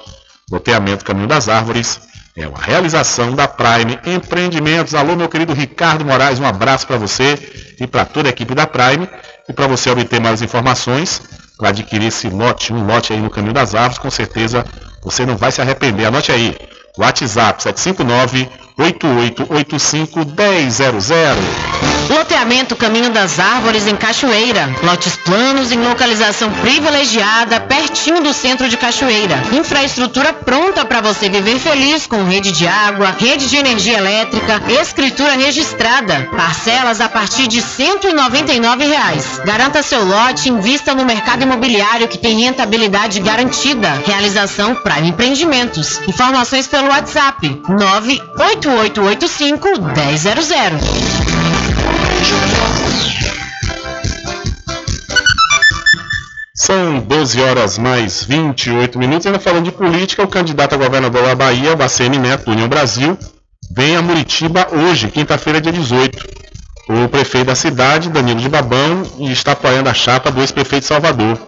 Loteamento 0.52 1.06
Caminho 1.06 1.26
das 1.26 1.48
Árvores 1.48 2.02
é 2.36 2.46
uma 2.50 2.60
realização 2.60 3.34
da 3.34 3.48
Prime 3.48 3.98
Empreendimentos. 4.06 4.94
Alô, 4.94 5.16
meu 5.16 5.30
querido 5.30 5.54
Ricardo 5.54 6.04
Moraes, 6.04 6.38
um 6.38 6.46
abraço 6.46 6.86
para 6.86 6.98
você 6.98 7.76
e 7.80 7.88
para 7.88 8.04
toda 8.04 8.28
a 8.28 8.32
equipe 8.32 8.54
da 8.54 8.68
Prime. 8.68 9.08
E 9.48 9.54
para 9.54 9.68
você 9.68 9.90
obter 9.90 10.20
mais 10.20 10.42
informações, 10.42 11.22
para 11.58 11.70
adquirir 11.70 12.08
esse 12.08 12.28
lote, 12.28 12.74
um 12.74 12.86
lote 12.86 13.14
aí 13.14 13.22
no 13.22 13.30
Caminho 13.30 13.54
das 13.54 13.74
Árvores, 13.74 13.98
com 13.98 14.12
certeza 14.12 14.66
você 15.02 15.26
não 15.26 15.38
vai 15.38 15.54
se 15.54 15.62
arrepender. 15.62 16.08
Anote 16.08 16.30
aí, 16.30 16.58
WhatsApp 16.98 17.64
759 17.64 18.50
8885 18.80 20.20
1000. 20.26 21.70
Loteamento 22.10 22.76
Caminho 22.76 23.12
das 23.12 23.40
Árvores 23.40 23.86
em 23.86 23.96
Cachoeira. 23.96 24.70
Lotes 24.82 25.16
planos 25.18 25.72
em 25.72 25.78
localização 25.78 26.50
privilegiada, 26.54 27.60
pertinho 27.60 28.24
do 28.24 28.34
centro 28.34 28.68
de 28.68 28.78
Cachoeira. 28.78 29.44
Infraestrutura 29.52 30.34
pronta 30.34 30.86
para 30.86 31.02
você 31.02 31.30
viver 31.30 31.60
feliz 31.60 32.08
com 32.08 32.24
rede 32.24 32.52
de 32.52 32.68
água, 32.68 33.14
rede 33.20 33.48
de 33.48 33.58
energia 33.58 33.98
elétrica, 33.98 34.62
escritura 34.82 35.34
registrada. 35.34 36.28
Parcelas 36.36 37.02
a 37.02 37.10
partir 37.10 37.48
de 37.48 37.62
199 37.62 38.86
reais. 38.86 39.40
Garanta 39.46 39.84
seu 39.84 40.04
lote, 40.04 40.50
invista 40.50 40.96
no 40.96 41.06
mercado 41.06 41.44
imobiliário 41.44 42.08
que 42.08 42.18
tem 42.18 42.40
rentabilidade 42.40 43.20
garantida. 43.20 44.02
Realização 44.06 44.74
Prime 44.74 45.10
Empreendimentos. 45.10 46.00
Informações 46.08 46.66
pelo 46.66 46.88
WhatsApp 46.88 47.62
98885 48.70 49.68
1000. 49.96 50.80
São 56.54 57.00
12 57.00 57.42
horas 57.42 57.80
mais 57.80 58.24
28 58.24 59.00
minutos. 59.00 59.26
Ainda 59.26 59.40
falando 59.40 59.66
de 59.66 59.72
política, 59.72 60.22
o 60.24 60.28
candidato 60.28 60.76
a 60.76 60.78
governador 60.78 61.24
da 61.24 61.34
Bahia, 61.34 61.74
ACM 61.74 62.20
Neto, 62.20 62.52
União 62.52 62.68
Brasil, 62.70 63.18
vem 63.72 63.96
a 63.96 64.04
Muritiba 64.04 64.68
hoje, 64.72 65.08
quinta-feira, 65.08 65.60
dia 65.60 65.72
18. 65.72 66.40
O 66.90 67.10
prefeito 67.10 67.48
da 67.48 67.56
cidade, 67.56 68.10
Danilo 68.10 68.40
de 68.40 68.50
Babão, 68.50 69.02
está 69.20 69.54
apoiando 69.54 69.90
a 69.90 69.94
chapa 69.96 70.30
do 70.30 70.42
ex-prefeito 70.42 70.86
Salvador. 70.86 71.40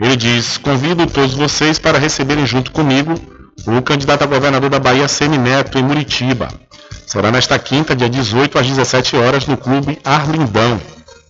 Ele 0.00 0.16
diz: 0.16 0.56
Convido 0.56 1.06
todos 1.06 1.34
vocês 1.34 1.78
para 1.78 1.98
receberem 1.98 2.46
junto 2.46 2.72
comigo 2.72 3.35
o 3.64 3.82
candidato 3.82 4.22
a 4.22 4.26
governador 4.26 4.68
da 4.68 4.78
Bahia, 4.78 5.04
ACM 5.04 5.38
Neto, 5.38 5.78
em 5.78 5.82
Muritiba. 5.82 6.48
Será 7.06 7.30
nesta 7.30 7.58
quinta, 7.58 7.94
dia 7.94 8.10
18, 8.10 8.58
às 8.58 8.66
17 8.66 9.16
horas, 9.16 9.46
no 9.46 9.56
Clube 9.56 9.98
Arlindão. 10.04 10.80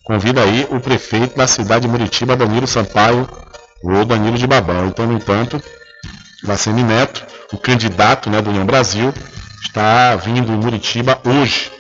Convida 0.03 0.43
aí 0.43 0.67
o 0.71 0.81
prefeito 0.81 1.37
da 1.37 1.47
cidade 1.47 1.83
de 1.83 1.89
Muritiba, 1.89 2.37
Danilo 2.37 2.67
Sampaio, 2.67 3.29
ou 3.83 4.05
Danilo 4.05 4.39
de 4.39 4.47
Babão. 4.47 4.87
Então, 4.87 5.07
no 5.07 5.15
entanto, 5.15 5.63
Vacene 6.45 6.83
Neto, 6.83 7.25
o 7.53 7.59
candidato 7.59 8.31
né, 8.31 8.41
do 8.41 8.51
União 8.51 8.65
Brasil, 8.65 9.13
está 9.63 10.17
vindo 10.17 10.53
em 10.53 10.57
Muritiba 10.57 11.19
hoje, 11.25 11.71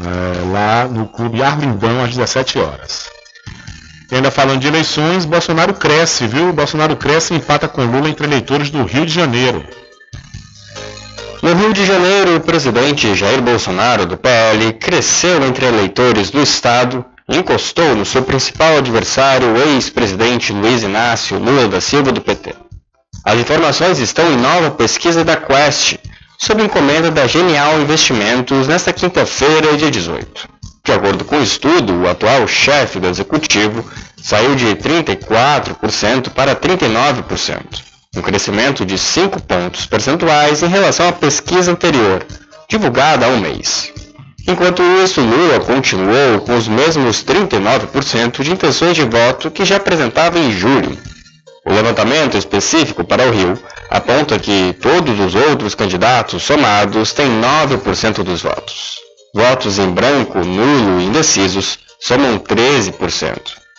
é, 0.00 0.52
lá 0.52 0.88
no 0.88 1.08
Clube 1.08 1.42
Arlindão, 1.42 2.02
às 2.02 2.10
17 2.10 2.58
horas. 2.58 3.08
E 4.10 4.16
ainda 4.16 4.30
falando 4.30 4.60
de 4.60 4.66
eleições, 4.66 5.24
Bolsonaro 5.24 5.74
cresce, 5.74 6.26
viu? 6.26 6.52
Bolsonaro 6.52 6.96
cresce 6.96 7.32
e 7.32 7.36
empata 7.36 7.68
com 7.68 7.84
Lula 7.84 8.08
entre 8.08 8.26
eleitores 8.26 8.68
do 8.68 8.82
Rio 8.82 9.06
de 9.06 9.12
Janeiro. 9.12 9.64
No 11.42 11.54
Rio 11.54 11.72
de 11.72 11.86
Janeiro, 11.86 12.36
o 12.36 12.40
presidente 12.40 13.14
Jair 13.14 13.40
Bolsonaro, 13.40 14.04
do 14.04 14.16
PL, 14.16 14.74
cresceu 14.74 15.42
entre 15.46 15.66
eleitores 15.66 16.30
do 16.30 16.42
estado 16.42 17.04
encostou 17.30 17.94
no 17.94 18.04
seu 18.04 18.22
principal 18.22 18.78
adversário, 18.78 19.54
o 19.54 19.56
ex-presidente 19.56 20.52
Luiz 20.52 20.82
Inácio 20.82 21.38
Lula 21.38 21.68
da 21.68 21.80
Silva 21.80 22.10
do 22.10 22.20
PT. 22.20 22.54
As 23.24 23.38
informações 23.38 23.98
estão 23.98 24.30
em 24.32 24.36
nova 24.36 24.70
pesquisa 24.72 25.24
da 25.24 25.36
Quest, 25.36 25.96
sob 26.38 26.62
encomenda 26.62 27.10
da 27.10 27.26
Genial 27.26 27.80
Investimentos, 27.80 28.66
nesta 28.66 28.92
quinta-feira, 28.92 29.76
dia 29.76 29.90
18. 29.90 30.48
De 30.84 30.92
acordo 30.92 31.24
com 31.24 31.38
o 31.38 31.42
estudo, 31.42 31.94
o 32.00 32.08
atual 32.08 32.48
chefe 32.48 32.98
do 32.98 33.06
executivo 33.06 33.84
saiu 34.16 34.56
de 34.56 34.66
34% 34.76 36.30
para 36.30 36.56
39%, 36.56 37.62
um 38.16 38.22
crescimento 38.22 38.84
de 38.84 38.98
5 38.98 39.40
pontos 39.42 39.86
percentuais 39.86 40.64
em 40.64 40.66
relação 40.66 41.08
à 41.08 41.12
pesquisa 41.12 41.70
anterior, 41.70 42.26
divulgada 42.68 43.24
há 43.24 43.28
um 43.28 43.38
mês. 43.38 43.92
Enquanto 44.48 44.82
isso, 45.04 45.20
Lula 45.20 45.60
continuou 45.60 46.40
com 46.40 46.56
os 46.56 46.66
mesmos 46.66 47.22
39% 47.22 48.42
de 48.42 48.50
intenções 48.50 48.96
de 48.96 49.04
voto 49.04 49.48
que 49.48 49.64
já 49.64 49.76
apresentava 49.76 50.40
em 50.40 50.50
julho. 50.50 50.98
O 51.64 51.72
levantamento 51.72 52.36
específico 52.36 53.04
para 53.04 53.28
o 53.28 53.30
Rio 53.30 53.56
aponta 53.88 54.40
que 54.40 54.74
todos 54.80 55.20
os 55.20 55.36
outros 55.36 55.76
candidatos 55.76 56.42
somados 56.42 57.12
têm 57.12 57.40
9% 57.40 58.24
dos 58.24 58.42
votos. 58.42 58.96
Votos 59.32 59.78
em 59.78 59.88
branco, 59.88 60.38
nulo 60.40 61.00
e 61.00 61.04
indecisos 61.04 61.78
somam 62.00 62.40
13%. 62.40 63.38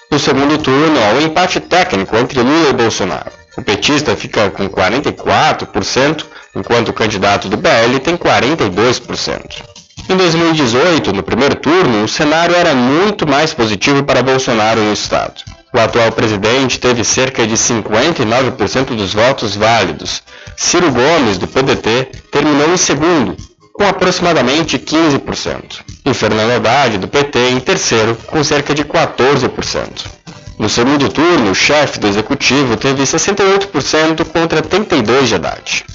No 0.09 0.17
segundo 0.17 0.57
turno, 0.57 0.97
há 1.03 1.15
um 1.15 1.21
empate 1.21 1.59
técnico 1.59 2.15
entre 2.15 2.41
Lula 2.41 2.69
e 2.69 2.73
Bolsonaro. 2.73 3.40
O 3.61 3.63
petista 3.63 4.15
fica 4.15 4.49
com 4.49 4.67
44%, 4.67 6.25
enquanto 6.55 6.89
o 6.89 6.93
candidato 6.93 7.47
do 7.47 7.57
BL 7.57 7.99
tem 8.03 8.17
42%. 8.17 9.61
Em 10.09 10.17
2018, 10.17 11.13
no 11.13 11.21
primeiro 11.21 11.53
turno, 11.53 12.03
o 12.03 12.07
cenário 12.07 12.55
era 12.55 12.73
muito 12.73 13.27
mais 13.27 13.53
positivo 13.53 14.03
para 14.03 14.23
Bolsonaro 14.23 14.81
no 14.81 14.91
estado. 14.91 15.43
O 15.71 15.79
atual 15.79 16.11
presidente 16.11 16.79
teve 16.79 17.03
cerca 17.03 17.45
de 17.45 17.53
59% 17.53 18.95
dos 18.95 19.13
votos 19.13 19.55
válidos. 19.55 20.23
Ciro 20.57 20.91
Gomes, 20.91 21.37
do 21.37 21.47
PDT, 21.47 22.09
terminou 22.31 22.73
em 22.73 22.77
segundo, 22.77 23.37
com 23.73 23.83
aproximadamente 23.83 24.79
15%. 24.79 25.81
E 26.03 26.13
Fernando 26.15 26.49
Haddad, 26.49 26.97
do 26.97 27.07
PT, 27.07 27.51
em 27.51 27.59
terceiro, 27.59 28.17
com 28.25 28.43
cerca 28.43 28.73
de 28.73 28.83
14%. 28.83 30.21
No 30.61 30.69
segundo 30.69 31.09
turno, 31.09 31.49
o 31.49 31.55
chefe 31.55 31.99
do 31.99 32.07
executivo 32.07 32.77
teve 32.77 33.01
68% 33.01 34.23
contra 34.25 34.61
32% 34.61 35.23
de 35.25 35.33
Haddad. 35.33 35.85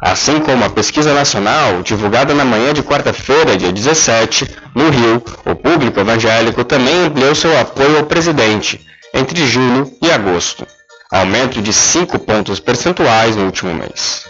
Assim 0.00 0.40
como 0.40 0.64
a 0.64 0.70
pesquisa 0.70 1.12
nacional, 1.12 1.82
divulgada 1.82 2.32
na 2.32 2.42
manhã 2.42 2.72
de 2.72 2.82
quarta-feira, 2.82 3.58
dia 3.58 3.70
17, 3.70 4.48
no 4.74 4.88
Rio, 4.88 5.22
o 5.44 5.54
público 5.54 6.00
evangélico 6.00 6.64
também 6.64 7.04
ampliou 7.04 7.34
seu 7.34 7.60
apoio 7.60 7.98
ao 7.98 8.06
presidente 8.06 8.80
entre 9.12 9.46
julho 9.46 9.92
e 10.02 10.10
agosto, 10.10 10.66
aumento 11.12 11.60
de 11.60 11.74
5 11.74 12.18
pontos 12.20 12.58
percentuais 12.58 13.36
no 13.36 13.44
último 13.44 13.74
mês. 13.74 14.24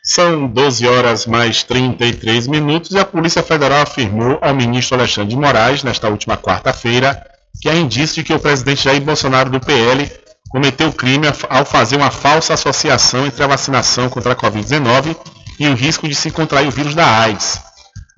São 0.02 0.46
12 0.46 0.86
horas 0.86 1.26
mais 1.26 1.62
33 1.62 2.46
minutos 2.46 2.90
e 2.92 2.98
a 2.98 3.04
Polícia 3.04 3.42
Federal 3.42 3.82
afirmou 3.82 4.38
ao 4.40 4.54
ministro 4.54 4.96
Alexandre 4.96 5.30
de 5.30 5.36
Moraes, 5.36 5.82
nesta 5.82 6.08
última 6.08 6.36
quarta-feira, 6.36 7.20
que 7.60 7.68
há 7.68 7.74
indício 7.74 8.16
de 8.16 8.24
que 8.24 8.34
o 8.34 8.38
presidente 8.38 8.84
Jair 8.84 9.00
Bolsonaro 9.00 9.50
do 9.50 9.58
PL 9.58 10.10
cometeu 10.50 10.92
crime 10.92 11.26
ao 11.48 11.64
fazer 11.64 11.96
uma 11.96 12.10
falsa 12.10 12.54
associação 12.54 13.26
entre 13.26 13.42
a 13.42 13.46
vacinação 13.46 14.08
contra 14.08 14.34
a 14.34 14.36
Covid-19 14.36 15.16
e 15.58 15.66
o 15.66 15.74
risco 15.74 16.06
de 16.06 16.14
se 16.14 16.30
contrair 16.30 16.68
o 16.68 16.70
vírus 16.70 16.94
da 16.94 17.06
AIDS. 17.20 17.60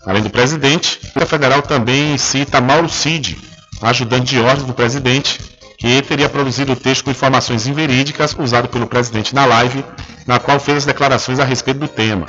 Além 0.04 0.22
do 0.22 0.30
presidente, 0.30 1.00
a 1.14 1.24
Federal 1.24 1.62
também 1.62 2.18
cita 2.18 2.60
Mauro 2.60 2.88
Cid, 2.88 3.38
ajudante 3.80 4.26
de 4.26 4.40
ordem 4.40 4.66
do 4.66 4.74
presidente, 4.74 5.40
que 5.78 6.02
teria 6.02 6.28
produzido 6.28 6.72
o 6.72 6.76
texto 6.76 7.04
com 7.04 7.10
informações 7.10 7.66
inverídicas 7.66 8.34
usado 8.38 8.68
pelo 8.68 8.86
presidente 8.86 9.34
na 9.34 9.44
live, 9.44 9.84
na 10.26 10.38
qual 10.38 10.58
fez 10.58 10.78
as 10.78 10.86
declarações 10.86 11.38
a 11.38 11.44
respeito 11.44 11.80
do 11.80 11.88
tema. 11.88 12.26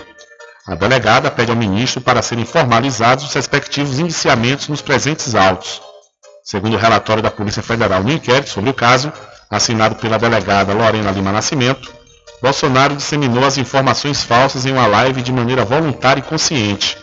A 0.68 0.76
delegada 0.76 1.32
pede 1.32 1.50
ao 1.50 1.58
ministro 1.58 2.02
para 2.02 2.22
serem 2.22 2.44
formalizados 2.44 3.26
os 3.26 3.34
respectivos 3.34 4.00
indiciamentos 4.00 4.68
nos 4.68 4.82
presentes 4.82 5.34
autos. 5.34 5.82
Segundo 6.44 6.76
o 6.76 6.80
relatório 6.80 7.24
da 7.24 7.32
Polícia 7.32 7.64
Federal 7.64 8.04
no 8.04 8.12
inquérito 8.12 8.50
sobre 8.50 8.70
o 8.70 8.74
caso, 8.74 9.12
assinado 9.50 9.96
pela 9.96 10.20
delegada 10.20 10.74
Lorena 10.74 11.12
Lima 11.12 11.32
Nascimento, 11.32 11.94
Bolsonaro 12.42 12.96
disseminou 12.96 13.46
as 13.46 13.58
informações 13.58 14.24
falsas 14.24 14.66
em 14.66 14.72
uma 14.72 14.86
live 14.88 15.22
de 15.22 15.32
maneira 15.32 15.66
voluntária 15.66 16.20
e 16.20 16.24
consciente. 16.24 16.98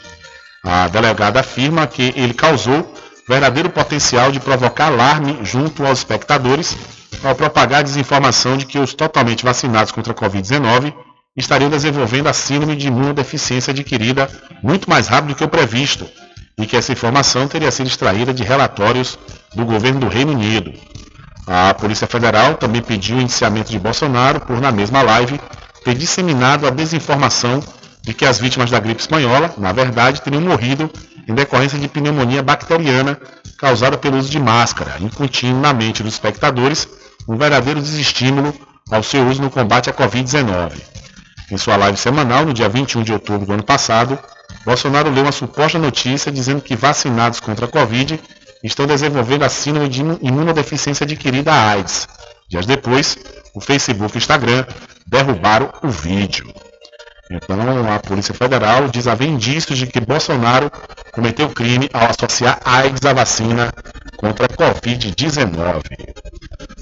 A 0.63 0.89
delegada 0.89 1.41
afirma 1.41 1.87
que 1.87 2.13
ele 2.17 2.33
causou 2.33 2.95
verdadeiro 3.29 3.71
potencial 3.71 4.31
de 4.31 4.41
provocar 4.41 4.87
alarme 4.87 5.39
junto 5.43 5.85
aos 5.85 5.99
espectadores 5.99 6.77
ao 7.23 7.35
propagar 7.35 7.81
a 7.81 7.83
desinformação 7.83 8.57
de 8.57 8.67
que 8.67 8.79
os 8.79 8.93
totalmente 8.93 9.45
vacinados 9.45 9.93
contra 9.93 10.13
a 10.13 10.17
Covid-19 10.17 10.93
estariam 11.37 11.71
desenvolvendo 11.71 12.29
a 12.29 12.33
síndrome 12.33 12.77
de 12.77 12.89
imunodeficiência 12.89 13.71
adquirida 13.71 14.29
muito 14.63 14.89
mais 14.89 15.09
rápido 15.09 15.31
do 15.31 15.35
que 15.35 15.45
o 15.45 15.49
previsto 15.49 16.07
e 16.59 16.67
que 16.67 16.77
essa 16.77 16.93
informação 16.93 17.49
teria 17.49 17.71
sido 17.71 17.87
extraída 17.87 18.33
de 18.33 18.45
relatórios 18.45 19.19
do 19.55 19.65
governo 19.65 20.01
do 20.01 20.09
Reino 20.09 20.33
Unido. 20.33 20.73
A 21.47 21.75
Polícia 21.75 22.07
Federal 22.07 22.55
também 22.55 22.81
pediu 22.81 23.17
o 23.17 23.21
indiciamento 23.21 23.71
de 23.71 23.79
Bolsonaro 23.79 24.41
por, 24.41 24.61
na 24.61 24.71
mesma 24.71 25.03
live, 25.03 25.41
ter 25.85 25.95
disseminado 25.95 26.67
a 26.67 26.71
desinformação 26.71 27.61
de 28.05 28.13
que 28.13 28.25
as 28.25 28.39
vítimas 28.39 28.71
da 28.71 28.79
gripe 28.79 29.01
espanhola, 29.01 29.55
na 29.57 29.73
verdade, 29.73 30.21
teriam 30.21 30.43
morrido 30.43 30.91
em 31.27 31.35
decorrência 31.35 31.79
de 31.79 31.89
pneumonia 31.89 32.43
bacteriana 32.43 33.19
causada 33.59 33.97
pelo 33.97 34.19
uso 34.19 34.31
de 34.31 34.39
máscara, 34.39 34.97
incutindo 35.01 35.59
na 35.59 35.73
mente 35.73 36.03
dos 36.03 36.13
espectadores 36.13 36.87
um 37.27 37.37
verdadeiro 37.37 37.81
desestímulo 37.81 38.55
ao 38.91 39.03
seu 39.03 39.27
uso 39.27 39.41
no 39.41 39.51
combate 39.51 39.89
à 39.89 39.93
Covid-19. 39.93 40.73
Em 41.51 41.57
sua 41.57 41.77
live 41.77 41.97
semanal, 41.97 42.45
no 42.45 42.53
dia 42.53 42.69
21 42.69 43.03
de 43.03 43.13
outubro 43.13 43.47
do 43.47 43.53
ano 43.55 43.63
passado, 43.63 44.19
Bolsonaro 44.65 45.11
leu 45.11 45.23
uma 45.23 45.33
suposta 45.33 45.79
notícia 45.79 46.31
dizendo 46.31 46.61
que 46.61 46.77
vacinados 46.77 47.41
contra 47.41 47.67
a 47.67 47.69
Covid 47.69 48.21
estão 48.63 48.87
desenvolvendo 48.87 49.45
a 49.45 49.49
síndrome 49.49 49.89
de 49.89 50.01
imunodeficiência 50.23 51.05
adquirida 51.05 51.53
à 51.53 51.71
AIDS. 51.71 52.09
Dias 52.49 52.67
depois, 52.67 53.17
o 53.55 53.61
Facebook 53.61 54.15
e 54.15 54.17
o 54.17 54.19
Instagram 54.19 54.65
derrubaram 55.07 55.73
o 55.83 55.89
vídeo. 55.89 56.53
Então, 57.35 57.93
a 57.93 57.99
Polícia 57.99 58.33
Federal 58.33 58.87
diz 58.89 59.09
haver 59.09 59.29
indícios 59.29 59.77
de 59.77 59.89
que 59.89 59.99
Bolsonaro 59.99 60.71
cometeu 61.11 61.49
crime 61.49 61.91
ao 61.93 62.09
associar 62.09 62.61
AIDS 62.65 63.05
à 63.05 63.13
vacina 63.13 63.73
contra 64.17 64.47
a 64.47 64.49
Covid-19. 64.49 65.83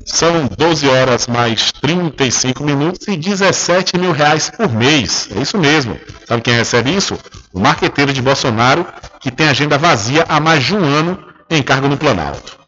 São 0.05 0.47
12 0.47 0.89
horas 0.89 1.27
mais 1.27 1.73
35 1.73 2.63
minutos 2.65 3.09
e 3.09 3.17
17 3.17 3.97
mil 3.99 4.13
reais 4.13 4.51
por 4.51 4.71
mês. 4.71 5.29
É 5.35 5.41
isso 5.41 5.57
mesmo. 5.57 5.99
Sabe 6.27 6.43
quem 6.43 6.55
recebe 6.55 6.95
isso? 6.95 7.19
O 7.53 7.59
marqueteiro 7.59 8.13
de 8.13 8.21
Bolsonaro, 8.21 8.87
que 9.21 9.31
tem 9.31 9.49
agenda 9.49 9.79
vazia 9.79 10.27
há 10.29 10.39
mais 10.39 10.65
de 10.65 10.75
um 10.75 10.85
ano 10.85 11.19
em 11.49 11.63
cargo 11.63 11.89
no 11.89 11.97
Planalto. 11.97 12.62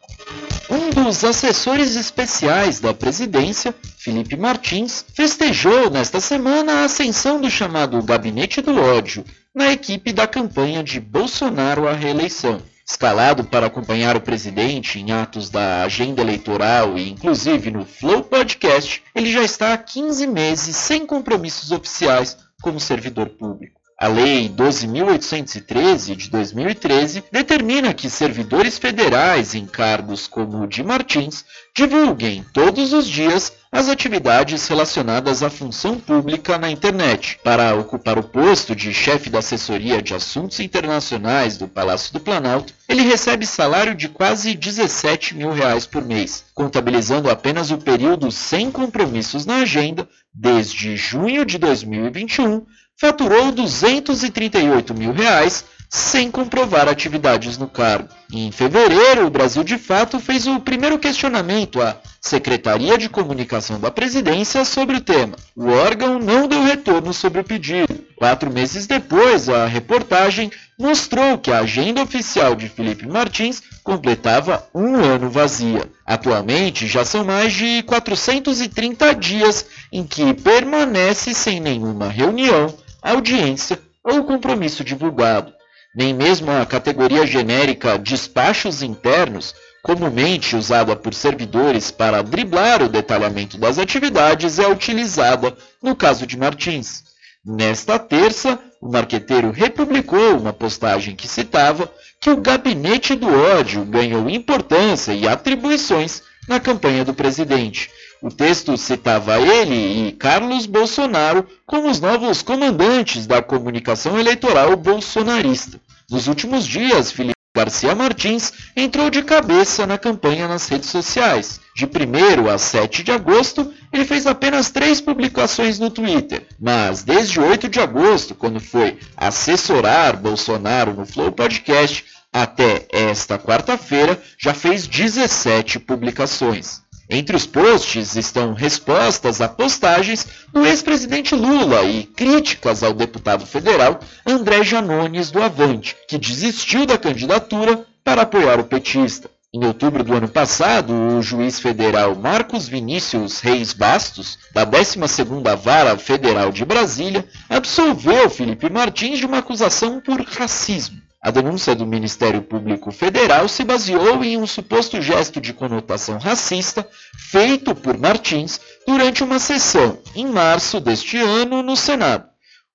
Um 0.69 0.89
dos 0.89 1.23
assessores 1.23 1.95
especiais 1.95 2.79
da 2.79 2.93
presidência, 2.93 3.73
Felipe 3.99 4.35
Martins, 4.35 5.05
festejou 5.13 5.91
nesta 5.91 6.19
semana 6.19 6.73
a 6.73 6.85
ascensão 6.85 7.39
do 7.39 7.49
chamado 7.51 8.01
Gabinete 8.01 8.61
do 8.61 8.75
Ódio 8.75 9.23
na 9.53 9.71
equipe 9.71 10.11
da 10.11 10.25
campanha 10.27 10.83
de 10.83 10.99
Bolsonaro 10.99 11.87
à 11.87 11.93
reeleição. 11.93 12.61
Escalado 12.87 13.43
para 13.43 13.67
acompanhar 13.67 14.15
o 14.15 14.21
presidente 14.21 14.99
em 14.99 15.11
atos 15.11 15.49
da 15.49 15.83
agenda 15.83 16.21
eleitoral 16.21 16.97
e 16.97 17.09
inclusive 17.09 17.69
no 17.69 17.85
Flow 17.85 18.23
Podcast, 18.23 19.03
ele 19.13 19.31
já 19.31 19.43
está 19.43 19.73
há 19.73 19.77
15 19.77 20.25
meses 20.27 20.75
sem 20.75 21.05
compromissos 21.05 21.71
oficiais 21.71 22.37
como 22.61 22.79
servidor 22.79 23.29
público. 23.29 23.74
A 23.97 24.09
Lei 24.09 24.49
12.813 24.49 26.17
de 26.17 26.29
2013 26.29 27.23
determina 27.31 27.93
que 27.93 28.09
servidores 28.09 28.77
federais 28.77 29.55
em 29.55 29.65
cargos 29.65 30.27
como 30.27 30.63
o 30.63 30.67
de 30.67 30.83
Martins 30.83 31.45
divulguem 31.73 32.45
todos 32.53 32.91
os 32.91 33.07
dias 33.07 33.53
as 33.71 33.87
atividades 33.87 34.67
relacionadas 34.67 35.41
à 35.43 35.49
função 35.49 35.97
pública 35.97 36.57
na 36.57 36.69
internet. 36.69 37.39
Para 37.41 37.73
ocupar 37.75 38.17
o 38.17 38.23
posto 38.23 38.75
de 38.75 38.93
chefe 38.93 39.29
da 39.29 39.39
assessoria 39.39 40.01
de 40.01 40.13
assuntos 40.13 40.59
internacionais 40.59 41.57
do 41.57 41.67
Palácio 41.67 42.11
do 42.11 42.19
Planalto, 42.19 42.73
ele 42.89 43.01
recebe 43.01 43.45
salário 43.45 43.95
de 43.95 44.09
quase 44.09 44.55
17 44.55 45.35
mil 45.35 45.51
reais 45.51 45.85
por 45.85 46.03
mês, 46.03 46.43
contabilizando 46.53 47.29
apenas 47.29 47.71
o 47.71 47.77
período 47.77 48.29
sem 48.29 48.69
compromissos 48.69 49.45
na 49.45 49.57
agenda 49.57 50.07
desde 50.33 50.97
junho 50.97 51.45
de 51.45 51.57
2021 51.57 52.65
faturou 52.97 53.51
238 53.51 54.93
mil 54.93 55.11
reais 55.11 55.65
sem 55.89 56.29
comprovar 56.29 56.89
atividades 56.89 57.57
no 57.57 57.67
cargo. 57.67 58.09
Em 58.31 58.51
fevereiro, 58.51 59.25
o 59.25 59.29
Brasil 59.29 59.63
de 59.63 59.77
Fato 59.77 60.19
fez 60.19 60.47
o 60.47 60.59
primeiro 60.59 60.97
questionamento 60.99 61.81
à 61.81 61.95
Secretaria 62.19 62.97
de 62.97 63.07
Comunicação 63.07 63.79
da 63.79 63.91
Presidência 63.91 64.65
sobre 64.65 64.97
o 64.97 65.01
tema. 65.01 65.35
O 65.55 65.67
órgão 65.67 66.19
não 66.19 66.47
deu 66.47 66.63
retorno 66.63 67.13
sobre 67.13 67.39
o 67.39 67.43
pedido. 67.43 68.03
Quatro 68.17 68.51
meses 68.51 68.87
depois, 68.87 69.47
a 69.47 69.67
reportagem 69.67 70.51
mostrou 70.77 71.37
que 71.37 71.51
a 71.51 71.59
agenda 71.59 72.01
oficial 72.01 72.55
de 72.55 72.67
Felipe 72.67 73.07
Martins 73.07 73.61
completava 73.83 74.67
um 74.73 74.95
ano 74.95 75.29
vazia. 75.29 75.89
Atualmente, 76.05 76.87
já 76.87 77.05
são 77.05 77.23
mais 77.23 77.53
de 77.53 77.83
430 77.83 79.13
dias 79.15 79.65
em 79.91 80.03
que 80.03 80.33
permanece 80.33 81.33
sem 81.33 81.59
nenhuma 81.59 82.09
reunião, 82.09 82.73
audiência 83.11 83.79
ou 84.03 84.23
compromisso 84.23 84.83
divulgado. 84.83 85.53
Nem 85.95 86.13
mesmo 86.13 86.51
a 86.51 86.65
categoria 86.65 87.25
genérica 87.25 87.97
despachos 87.97 88.81
internos, 88.81 89.55
comumente 89.81 90.55
usada 90.55 90.95
por 90.95 91.13
servidores 91.13 91.91
para 91.91 92.21
driblar 92.21 92.81
o 92.81 92.89
detalhamento 92.89 93.57
das 93.57 93.77
atividades, 93.77 94.59
é 94.59 94.67
utilizada 94.67 95.55
no 95.81 95.95
caso 95.95 96.25
de 96.25 96.37
Martins. 96.37 97.03
Nesta 97.45 97.99
terça, 97.99 98.59
o 98.81 98.91
marqueteiro 98.91 99.51
republicou 99.51 100.37
uma 100.37 100.51
postagem 100.51 101.15
que 101.15 101.27
citava 101.27 101.89
que 102.19 102.31
o 102.31 102.37
gabinete 102.37 103.13
do 103.13 103.27
ódio 103.27 103.85
ganhou 103.85 104.27
importância 104.27 105.13
e 105.13 105.27
atribuições 105.27 106.23
na 106.47 106.59
campanha 106.59 107.05
do 107.05 107.13
presidente. 107.13 107.91
O 108.25 108.31
texto 108.31 108.75
citava 108.75 109.39
ele 109.39 110.07
e 110.07 110.11
Carlos 110.11 110.65
Bolsonaro 110.65 111.47
como 111.63 111.87
os 111.87 112.01
novos 112.01 112.41
comandantes 112.41 113.27
da 113.27 113.39
comunicação 113.39 114.19
eleitoral 114.19 114.75
bolsonarista. 114.75 115.79
Nos 116.09 116.25
últimos 116.27 116.65
dias, 116.65 117.11
Felipe 117.11 117.35
Garcia 117.55 117.93
Martins 117.93 118.51
entrou 118.75 119.11
de 119.11 119.21
cabeça 119.21 119.85
na 119.85 119.99
campanha 119.99 120.47
nas 120.47 120.67
redes 120.67 120.89
sociais. 120.89 121.59
De 121.75 121.85
1 121.85 122.49
a 122.49 122.57
7 122.57 123.03
de 123.03 123.11
agosto, 123.11 123.71
ele 123.93 124.05
fez 124.05 124.25
apenas 124.25 124.71
três 124.71 124.99
publicações 124.99 125.77
no 125.77 125.91
Twitter, 125.91 126.47
mas 126.59 127.03
desde 127.03 127.39
8 127.39 127.69
de 127.69 127.79
agosto, 127.79 128.33
quando 128.33 128.59
foi 128.59 128.97
assessorar 129.15 130.17
Bolsonaro 130.17 130.95
no 130.95 131.05
Flow 131.05 131.31
Podcast, 131.31 132.03
até 132.33 132.87
esta 132.91 133.37
quarta-feira, 133.37 134.19
já 134.35 134.55
fez 134.55 134.87
17 134.87 135.79
publicações. 135.79 136.84
Entre 137.09 137.35
os 137.35 137.45
posts 137.45 138.15
estão 138.15 138.53
respostas 138.53 139.39
a 139.39 139.47
postagens 139.47 140.25
do 140.51 140.65
ex-presidente 140.65 141.35
Lula 141.35 141.83
e 141.83 142.03
críticas 142.03 142.81
ao 142.81 142.93
deputado 142.93 143.45
federal 143.45 143.99
André 144.25 144.63
Janones 144.63 145.29
do 145.29 145.41
Avante, 145.41 145.95
que 146.07 146.17
desistiu 146.17 146.85
da 146.85 146.97
candidatura 146.97 147.85
para 148.03 148.23
apoiar 148.23 148.59
o 148.59 148.63
petista. 148.63 149.29
Em 149.53 149.63
outubro 149.63 150.03
do 150.03 150.13
ano 150.13 150.27
passado, 150.27 150.93
o 150.93 151.21
juiz 151.21 151.59
federal 151.59 152.15
Marcos 152.15 152.67
Vinícius 152.67 153.39
Reis 153.39 153.71
Bastos, 153.71 154.37
da 154.51 154.65
12ª 154.65 155.55
Vara 155.55 155.97
Federal 155.97 156.51
de 156.51 156.65
Brasília, 156.65 157.25
absolveu 157.47 158.29
Felipe 158.29 158.69
Martins 158.69 159.19
de 159.19 159.25
uma 159.25 159.37
acusação 159.37 160.01
por 160.01 160.19
racismo. 160.21 161.04
A 161.25 161.31
denúncia 161.31 161.73
do 161.73 161.87
Ministério 161.87 162.39
Público 162.43 162.91
Federal 162.91 163.47
se 163.47 163.63
baseou 163.63 164.23
em 164.23 164.37
um 164.37 164.45
suposto 164.45 165.01
gesto 165.01 165.41
de 165.41 165.53
conotação 165.53 166.19
racista 166.19 166.87
feito 167.17 167.73
por 167.73 167.97
Martins 167.97 168.61
durante 168.85 169.23
uma 169.23 169.39
sessão 169.39 169.97
em 170.15 170.27
março 170.27 170.79
deste 170.79 171.17
ano 171.17 171.63
no 171.63 171.75
Senado. 171.75 172.25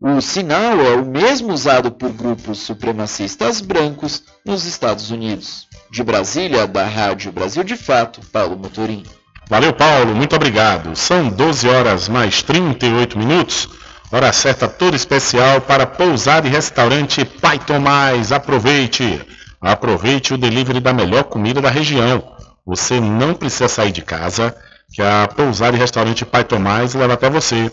O 0.00 0.20
sinal 0.20 0.80
é 0.80 0.96
o 0.96 1.06
mesmo 1.06 1.52
usado 1.52 1.92
por 1.92 2.10
grupos 2.10 2.58
supremacistas 2.58 3.60
brancos 3.60 4.24
nos 4.44 4.64
Estados 4.64 5.12
Unidos. 5.12 5.68
De 5.88 6.02
Brasília, 6.02 6.66
da 6.66 6.84
Rádio 6.84 7.30
Brasil 7.30 7.62
de 7.62 7.76
Fato, 7.76 8.20
Paulo 8.32 8.58
Motorim. 8.58 9.04
Valeu, 9.48 9.72
Paulo, 9.72 10.12
muito 10.12 10.34
obrigado. 10.34 10.96
São 10.96 11.28
12 11.28 11.68
horas 11.68 12.08
mais 12.08 12.42
38 12.42 13.16
minutos. 13.16 13.68
Hora 14.12 14.32
certa 14.32 14.66
toda 14.66 14.96
especial 14.96 15.60
para 15.60 15.86
pousar 15.86 16.44
e 16.44 16.48
restaurante 16.48 17.24
Pai 17.24 17.60
Tomás. 17.60 18.32
Aproveite! 18.32 19.24
Aproveite 19.60 20.34
o 20.34 20.38
delivery 20.38 20.80
da 20.80 20.92
melhor 20.92 21.22
comida 21.24 21.60
da 21.60 21.70
região. 21.70 22.20
Você 22.66 22.98
não 22.98 23.34
precisa 23.34 23.68
sair 23.68 23.92
de 23.92 24.02
casa, 24.02 24.52
que 24.92 25.00
a 25.00 25.28
pousar 25.28 25.72
e 25.74 25.76
restaurante 25.76 26.24
Pai 26.24 26.42
Tomás 26.42 26.92
leva 26.92 27.14
até 27.14 27.30
você. 27.30 27.70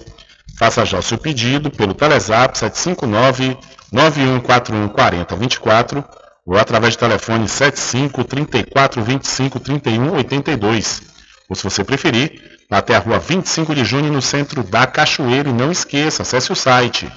Faça 0.60 0.86
já 0.86 1.00
o 1.00 1.02
seu 1.02 1.17
pedido 1.17 1.71
pelo 1.71 1.95
Telezap 1.95 2.56
759 2.56 3.58
9141 3.91 4.89
4024 4.89 6.06
ou 6.45 6.56
através 6.56 6.95
do 6.95 7.00
telefone 7.00 7.47
75 7.47 8.23
34 8.23 9.04
25 9.04 9.60
31 9.60 10.13
82. 10.13 11.02
Ou 11.50 11.56
se 11.56 11.63
você 11.63 11.84
preferir, 11.84 12.57
até 12.70 12.96
a 12.96 13.00
rua 13.00 13.20
25 13.20 13.74
de 13.74 13.86
junho 13.86 14.12
no 14.12 14.22
centro 14.22 14.64
da 14.64 14.86
Cachoeira. 14.86 15.50
E 15.50 15.54
não 15.54 15.72
esqueça, 15.72 16.24
acesse 16.24 16.52
o 16.52 16.56
site 16.56 17.10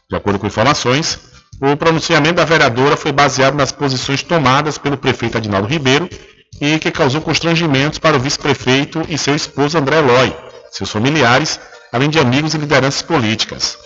De 0.10 0.18
acordo 0.18 0.40
com 0.40 0.48
informações, 0.48 1.20
o 1.62 1.78
pronunciamento 1.78 2.36
da 2.36 2.44
vereadora 2.44 2.98
foi 2.98 3.14
baseado 3.14 3.56
nas 3.56 3.72
posições 3.72 4.22
tomadas 4.22 4.78
pelo 4.78 4.98
prefeito 4.98 5.38
Adinaldo 5.38 5.70
Ribeiro 5.70 6.10
e 6.62 6.80
que 6.80 6.92
causou 6.92 7.22
constrangimentos 7.22 8.00
para 8.00 8.16
o 8.16 8.20
vice-prefeito 8.20 9.02
e 9.10 9.18
seu 9.18 9.36
esposo 9.36 9.78
André 9.78 10.00
Loi, 10.00 10.36
seus 10.72 10.90
familiares, 10.90 11.60
além 11.92 12.10
de 12.10 12.20
amigos 12.20 12.54
e 12.54 12.58
lideranças 12.58 13.02
políticas. 13.02 13.78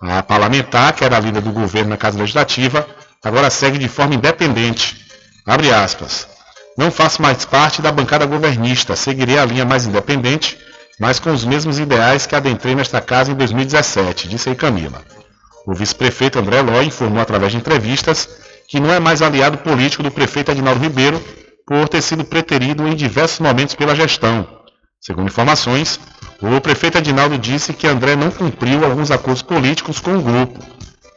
A 0.00 0.22
parlamentar, 0.22 0.92
que 0.92 1.04
era 1.04 1.18
líder 1.18 1.42
do 1.42 1.50
governo 1.50 1.90
na 1.90 1.96
Casa 1.96 2.18
Legislativa, 2.18 2.86
agora 3.22 3.50
segue 3.50 3.78
de 3.78 3.88
forma 3.88 4.14
independente. 4.14 5.04
Abre 5.44 5.72
aspas. 5.72 6.28
Não 6.76 6.90
faço 6.90 7.20
mais 7.20 7.44
parte 7.44 7.82
da 7.82 7.90
bancada 7.90 8.24
governista, 8.24 8.94
seguirei 8.94 9.38
a 9.38 9.44
linha 9.44 9.64
mais 9.64 9.86
independente, 9.86 10.56
mas 11.00 11.18
com 11.18 11.32
os 11.32 11.44
mesmos 11.44 11.78
ideais 11.80 12.26
que 12.26 12.36
adentrei 12.36 12.74
nesta 12.74 13.00
casa 13.00 13.32
em 13.32 13.34
2017, 13.34 14.28
disse 14.28 14.48
aí 14.48 14.54
Camila. 14.54 15.02
O 15.66 15.74
vice-prefeito 15.74 16.38
André 16.38 16.62
Loi 16.62 16.84
informou 16.84 17.20
através 17.20 17.52
de 17.52 17.58
entrevistas 17.58 18.28
que 18.68 18.78
não 18.78 18.92
é 18.92 19.00
mais 19.00 19.22
aliado 19.22 19.58
político 19.58 20.02
do 20.02 20.10
prefeito 20.10 20.50
Adinaldo 20.50 20.80
Ribeiro 20.80 21.22
por 21.68 21.86
ter 21.86 22.00
sido 22.00 22.24
preterido 22.24 22.88
em 22.88 22.96
diversos 22.96 23.40
momentos 23.40 23.74
pela 23.74 23.94
gestão. 23.94 24.48
Segundo 24.98 25.28
informações, 25.28 26.00
o 26.40 26.58
prefeito 26.62 26.96
Adinaldo 26.96 27.36
disse 27.36 27.74
que 27.74 27.86
André 27.86 28.16
não 28.16 28.30
cumpriu 28.30 28.82
alguns 28.86 29.10
acordos 29.10 29.42
políticos 29.42 30.00
com 30.00 30.16
o 30.16 30.22
grupo. 30.22 30.58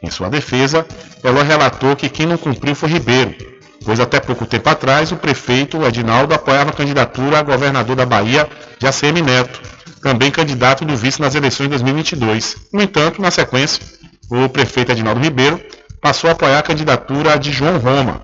Em 0.02 0.10
sua 0.10 0.28
defesa, 0.28 0.86
Eloy 1.24 1.44
relatou 1.44 1.96
que 1.96 2.10
quem 2.10 2.26
não 2.26 2.36
cumpriu 2.36 2.74
foi 2.74 2.90
Ribeiro, 2.90 3.34
pois 3.82 3.98
até 3.98 4.20
pouco 4.20 4.44
tempo 4.44 4.68
atrás 4.68 5.10
o 5.10 5.16
prefeito 5.16 5.82
Adinaldo 5.86 6.34
apoiava 6.34 6.68
a 6.68 6.74
candidatura 6.74 7.38
a 7.38 7.42
governador 7.42 7.96
da 7.96 8.04
Bahia 8.04 8.46
de 8.78 8.86
ACM 8.86 9.22
Neto, 9.22 9.58
também 10.02 10.30
candidato 10.30 10.84
do 10.84 10.94
vice 10.94 11.18
nas 11.18 11.34
eleições 11.34 11.64
de 11.64 11.70
2022. 11.70 12.56
No 12.70 12.82
entanto, 12.82 13.22
na 13.22 13.30
sequência, 13.30 13.82
o 14.28 14.50
prefeito 14.50 14.92
Adinaldo 14.92 15.20
Ribeiro 15.20 15.58
passou 15.98 16.28
a 16.28 16.34
apoiar 16.34 16.58
a 16.58 16.62
candidatura 16.62 17.38
de 17.38 17.50
João 17.50 17.78
Roma. 17.78 18.22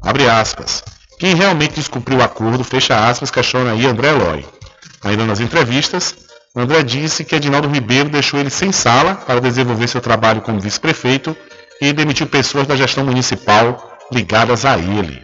Abre 0.00 0.28
aspas. 0.28 0.93
Quem 1.18 1.34
realmente 1.34 1.74
descumpriu 1.74 2.18
o 2.18 2.22
acordo, 2.22 2.64
fecha 2.64 3.08
aspas, 3.08 3.30
questiona 3.30 3.72
aí 3.72 3.86
André 3.86 4.12
Loi. 4.12 4.44
Ainda 5.02 5.24
nas 5.24 5.40
entrevistas, 5.40 6.14
André 6.54 6.82
disse 6.82 7.24
que 7.24 7.34
Adinaldo 7.34 7.68
Ribeiro 7.68 8.08
deixou 8.08 8.38
ele 8.40 8.50
sem 8.50 8.72
sala 8.72 9.14
para 9.14 9.40
desenvolver 9.40 9.88
seu 9.88 10.00
trabalho 10.00 10.40
como 10.40 10.60
vice-prefeito 10.60 11.36
e 11.80 11.92
demitiu 11.92 12.26
pessoas 12.26 12.66
da 12.66 12.76
gestão 12.76 13.04
municipal 13.04 13.98
ligadas 14.12 14.64
a 14.64 14.78
ele. 14.78 15.22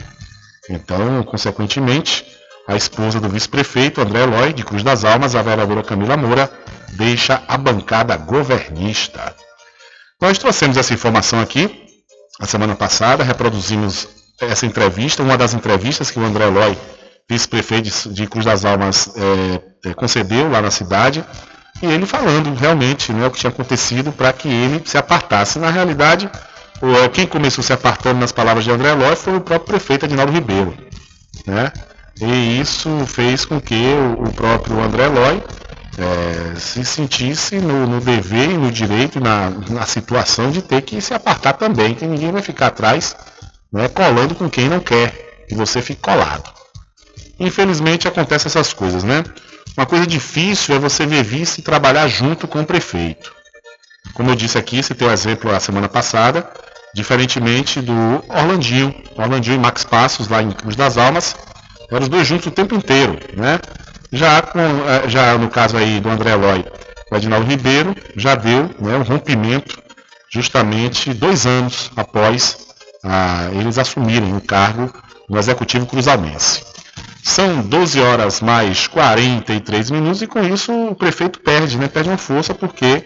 Então, 0.69 1.23
consequentemente, 1.25 2.25
a 2.67 2.77
esposa 2.77 3.21
do 3.21 3.29
vice-prefeito, 3.29 4.01
André 4.01 4.23
Eloy, 4.23 4.53
de 4.53 4.65
Cruz 4.65 4.83
das 4.83 5.05
Almas, 5.05 5.35
a 5.35 5.43
vereadora 5.43 5.83
Camila 5.83 6.17
Moura, 6.17 6.51
deixa 6.93 7.43
a 7.49 7.57
bancada 7.57 8.17
governista. 8.17 9.35
Nós 10.21 10.39
trouxemos 10.39 10.77
essa 10.77 10.95
informação 10.95 11.41
aqui 11.41 11.87
a 12.41 12.47
semana 12.47 12.75
passada, 12.75 13.23
reproduzimos 13.23 14.09
essa 14.41 14.67
entrevista, 14.67 15.23
uma 15.23 15.37
das 15.37 15.55
entrevistas 15.55 16.11
que 16.11 16.19
o 16.19 16.25
André 16.25 16.47
Eloy, 16.47 16.77
vice-prefeito 17.29 18.09
de 18.11 18.27
Cruz 18.27 18.45
das 18.45 18.65
Almas, 18.65 19.13
é, 19.15 19.91
é, 19.91 19.95
concedeu 19.95 20.51
lá 20.51 20.61
na 20.61 20.71
cidade, 20.71 21.25
e 21.83 21.87
ele 21.87 22.07
falando 22.07 22.55
realmente 22.55 23.13
né, 23.13 23.27
o 23.27 23.31
que 23.31 23.39
tinha 23.39 23.51
acontecido 23.51 24.13
para 24.13 24.33
que 24.33 24.49
ele 24.49 24.83
se 24.85 24.99
apartasse. 24.99 25.59
Na 25.59 25.71
realidade, 25.71 26.31
quem 27.13 27.27
começou 27.27 27.63
se 27.63 27.73
apartando 27.73 28.21
nas 28.21 28.33
palavras 28.33 28.65
de 28.65 28.71
André 28.71 28.93
Lói 28.93 29.17
foi 29.17 29.37
o 29.37 29.41
próprio 29.41 29.79
prefeito 29.79 30.05
Adinaldo 30.05 30.33
Ribeiro. 30.33 30.77
Né? 31.47 31.73
E 32.21 32.61
isso 32.61 32.91
fez 33.07 33.47
com 33.47 33.61
que 33.61 33.95
o, 34.19 34.31
próprio 34.33 34.79
André 34.81 35.07
Lói 35.07 35.43
é, 35.97 36.55
se 36.59 36.85
sentisse 36.85 37.57
no, 37.57 37.87
no, 37.87 38.01
dever 38.01 38.51
e 38.51 38.59
no 38.59 38.71
direito, 38.71 39.21
na, 39.21 39.51
na 39.71 39.87
situação 39.87 40.51
de 40.51 40.61
ter 40.61 40.83
que 40.83 41.01
se 41.01 41.15
apartar 41.15 41.55
também, 41.55 41.95
que 41.95 42.05
ninguém 42.05 42.31
vai 42.31 42.43
ficar 42.43 42.67
atrás 42.67 43.17
né, 43.73 43.89
colando 43.89 44.35
com 44.35 44.49
quem 44.49 44.69
não 44.69 44.81
quer 44.81 45.45
que 45.49 45.55
você 45.55 45.81
fique 45.81 46.01
colado. 46.01 46.51
Infelizmente 47.39 48.07
acontecem 48.07 48.49
essas 48.49 48.73
coisas, 48.73 49.03
né? 49.03 49.25
Uma 49.77 49.87
coisa 49.87 50.07
difícil 50.07 50.75
é 50.75 50.79
você 50.79 51.07
ver 51.07 51.23
vice 51.23 51.61
e 51.61 51.65
trabalhar 51.65 52.07
junto 52.09 52.47
com 52.47 52.61
o 52.61 52.67
prefeito. 52.67 53.33
Como 54.15 54.31
eu 54.31 54.35
disse 54.35 54.59
aqui, 54.59 54.83
tem 54.95 55.07
o 55.07 55.11
um 55.11 55.13
exemplo 55.13 55.51
a 55.51 55.61
semana 55.61 55.89
passada, 55.89 56.49
diferentemente 56.95 57.81
do 57.81 58.25
Orlandinho. 58.29 58.95
Orlandinho 59.17 59.57
e 59.57 59.59
Max 59.59 59.85
Passos 59.85 60.29
lá 60.29 60.43
em 60.43 60.51
Cruz 60.51 60.77
das 60.77 60.99
Almas, 60.99 61.37
eram 61.91 62.03
os 62.03 62.09
dois 62.09 62.27
juntos 62.27 62.47
o 62.47 62.51
tempo 62.51 62.75
inteiro, 62.75 63.19
né? 63.37 63.59
Já, 64.13 64.43
com, 64.43 64.59
eh, 64.59 65.09
já 65.09 65.39
no 65.39 65.49
caso 65.49 65.77
aí 65.77 66.01
do 66.01 66.11
André 66.11 66.33
Eloy, 66.33 66.65
o 67.11 67.17
Edinaldo 67.17 67.47
Ribeiro, 67.47 67.95
já 68.17 68.35
deu 68.35 68.71
né, 68.79 68.97
um 68.97 69.03
rompimento 69.03 69.81
justamente 70.31 71.13
dois 71.15 71.47
anos 71.47 71.91
após 71.97 72.70
eles 73.55 73.79
assumirem 73.79 74.37
o 74.37 74.41
cargo 74.41 74.93
no 75.29 75.39
Executivo 75.39 75.87
Cruzamense. 75.87 76.63
São 77.23 77.63
12 77.63 78.01
horas 78.01 78.41
mais 78.41 78.87
43 78.87 79.91
minutos 79.91 80.23
e 80.23 80.27
com 80.27 80.41
isso 80.41 80.73
o 80.73 80.95
prefeito 80.95 81.39
perde, 81.41 81.79
né? 81.79 81.87
Perde 81.87 82.09
uma 82.09 82.19
força 82.19 82.55
porque 82.55 83.05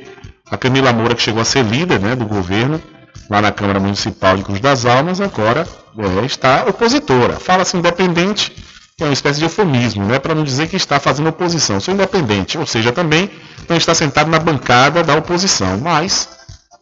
a 0.51 0.57
Camila 0.57 0.93
Moura, 0.93 1.15
que 1.15 1.23
chegou 1.23 1.41
a 1.41 1.45
ser 1.45 1.65
líder 1.65 2.01
né, 2.01 2.15
do 2.15 2.27
governo 2.27 2.81
lá 3.29 3.41
na 3.41 3.51
Câmara 3.51 3.81
Municipal 3.81 4.37
de 4.37 4.43
Cruz 4.43 4.61
das 4.61 4.85
Almas, 4.85 5.21
agora 5.21 5.67
é, 5.99 6.27
está 6.27 6.65
opositora. 6.67 7.41
Fala-se 7.41 7.77
independente, 7.77 8.53
que 8.97 9.03
é 9.03 9.07
uma 9.07 9.13
espécie 9.13 9.39
de 9.39 9.47
eufemismo, 9.47 10.05
né, 10.05 10.19
para 10.19 10.35
não 10.35 10.45
dizer 10.45 10.69
que 10.69 10.77
está 10.77 11.01
fazendo 11.01 11.29
oposição. 11.29 11.81
Sou 11.81 11.95
independente, 11.95 12.59
ou 12.59 12.67
seja, 12.67 12.93
também 12.93 13.31
não 13.69 13.77
está 13.77 13.95
sentado 13.95 14.31
na 14.31 14.39
bancada 14.39 15.03
da 15.03 15.17
oposição. 15.17 15.79
Mas 15.79 16.29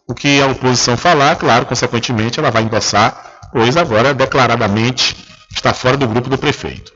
o 0.07 0.13
que 0.13 0.41
a 0.41 0.47
oposição 0.47 0.97
falar, 0.97 1.35
claro, 1.35 1.65
consequentemente, 1.65 2.39
ela 2.39 2.51
vai 2.51 2.63
endossar, 2.63 3.49
pois 3.51 3.77
agora 3.77 4.13
declaradamente 4.13 5.15
está 5.55 5.73
fora 5.73 5.95
do 5.95 6.07
grupo 6.07 6.29
do 6.29 6.37
prefeito. 6.37 6.91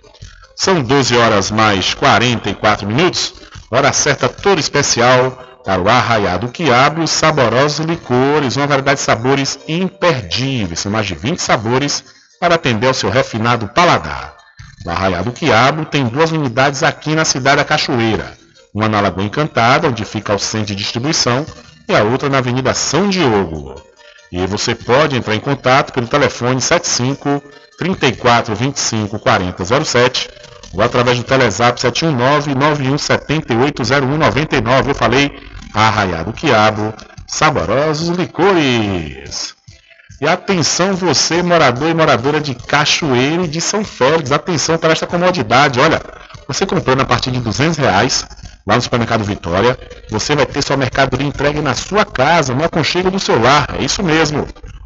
São 0.55 0.81
12 0.81 1.15
horas 1.15 1.51
mais 1.51 1.93
44 1.93 2.87
minutos, 2.87 3.33
hora 3.71 3.93
certa 3.93 4.27
toda 4.27 4.59
especial 4.59 5.43
para 5.63 5.81
o 5.81 5.89
Arraiado 5.89 6.47
Quiabo, 6.47 7.05
saborosos 7.07 7.85
licores, 7.85 8.55
uma 8.55 8.65
variedade 8.65 8.99
de 8.99 9.05
sabores 9.05 9.59
imperdíveis, 9.67 10.79
são 10.79 10.91
mais 10.91 11.05
de 11.05 11.13
20 11.13 11.39
sabores 11.39 12.03
para 12.39 12.55
atender 12.55 12.87
ao 12.87 12.93
seu 12.93 13.09
refinado 13.09 13.67
paladar. 13.67 14.35
O 14.85 14.89
Arraiado 14.89 15.31
Quiabo 15.31 15.85
tem 15.85 16.05
duas 16.05 16.31
unidades 16.31 16.83
aqui 16.83 17.13
na 17.15 17.25
cidade 17.25 17.57
da 17.57 17.65
Cachoeira, 17.65 18.37
uma 18.73 18.87
na 18.87 19.01
Lagoa 19.01 19.25
Encantada, 19.25 19.87
onde 19.87 20.05
fica 20.05 20.33
o 20.33 20.39
centro 20.39 20.67
de 20.67 20.75
distribuição, 20.75 21.45
e 21.87 21.95
a 21.95 22.03
outra 22.03 22.27
na 22.29 22.39
Avenida 22.39 22.73
São 22.73 23.07
Diogo. 23.09 23.75
E 24.31 24.45
você 24.45 24.75
pode 24.75 25.15
entrar 25.15 25.35
em 25.35 25.39
contato 25.39 25.93
pelo 25.93 26.07
telefone 26.07 26.59
75 26.59 27.41
34 27.77 28.53
25 28.55 29.19
40 29.19 29.85
07 29.85 30.29
ou 30.73 30.81
através 30.81 31.17
do 31.17 31.23
Telezap 31.23 31.79
719 31.79 32.53
91780199. 32.55 34.89
Eu 34.89 34.95
falei 34.95 35.31
Arraiado 35.73 36.33
Quiabo, 36.33 36.93
saborosos 37.25 38.09
licores. 38.17 39.55
E 40.19 40.27
atenção 40.27 40.95
você, 40.95 41.43
morador 41.43 41.89
e 41.89 41.93
moradora 41.93 42.41
de 42.41 42.55
Cachoeira 42.55 43.43
e 43.43 43.47
de 43.47 43.61
São 43.61 43.85
Félix, 43.85 44.31
atenção 44.31 44.75
para 44.77 44.91
esta 44.91 45.05
comodidade. 45.05 45.79
Olha, 45.79 46.01
você 46.47 46.65
comprando 46.65 47.01
a 47.01 47.05
partir 47.05 47.29
de 47.29 47.39
200 47.39 47.77
reais 47.77 48.25
lá 48.67 48.75
no 48.75 48.81
supermercado 48.81 49.23
Vitória, 49.23 49.79
você 50.09 50.35
vai 50.35 50.45
ter 50.45 50.61
sua 50.61 50.75
mercadoria 50.75 51.25
entregue 51.25 51.61
na 51.61 51.73
sua 51.73 52.03
casa, 52.03 52.53
no 52.53 52.65
aconchego 52.65 53.09
do 53.09 53.19
seu 53.19 53.41
lar. 53.41 53.75
É 53.79 53.83
isso 53.83 54.03
mesmo. 54.03 54.45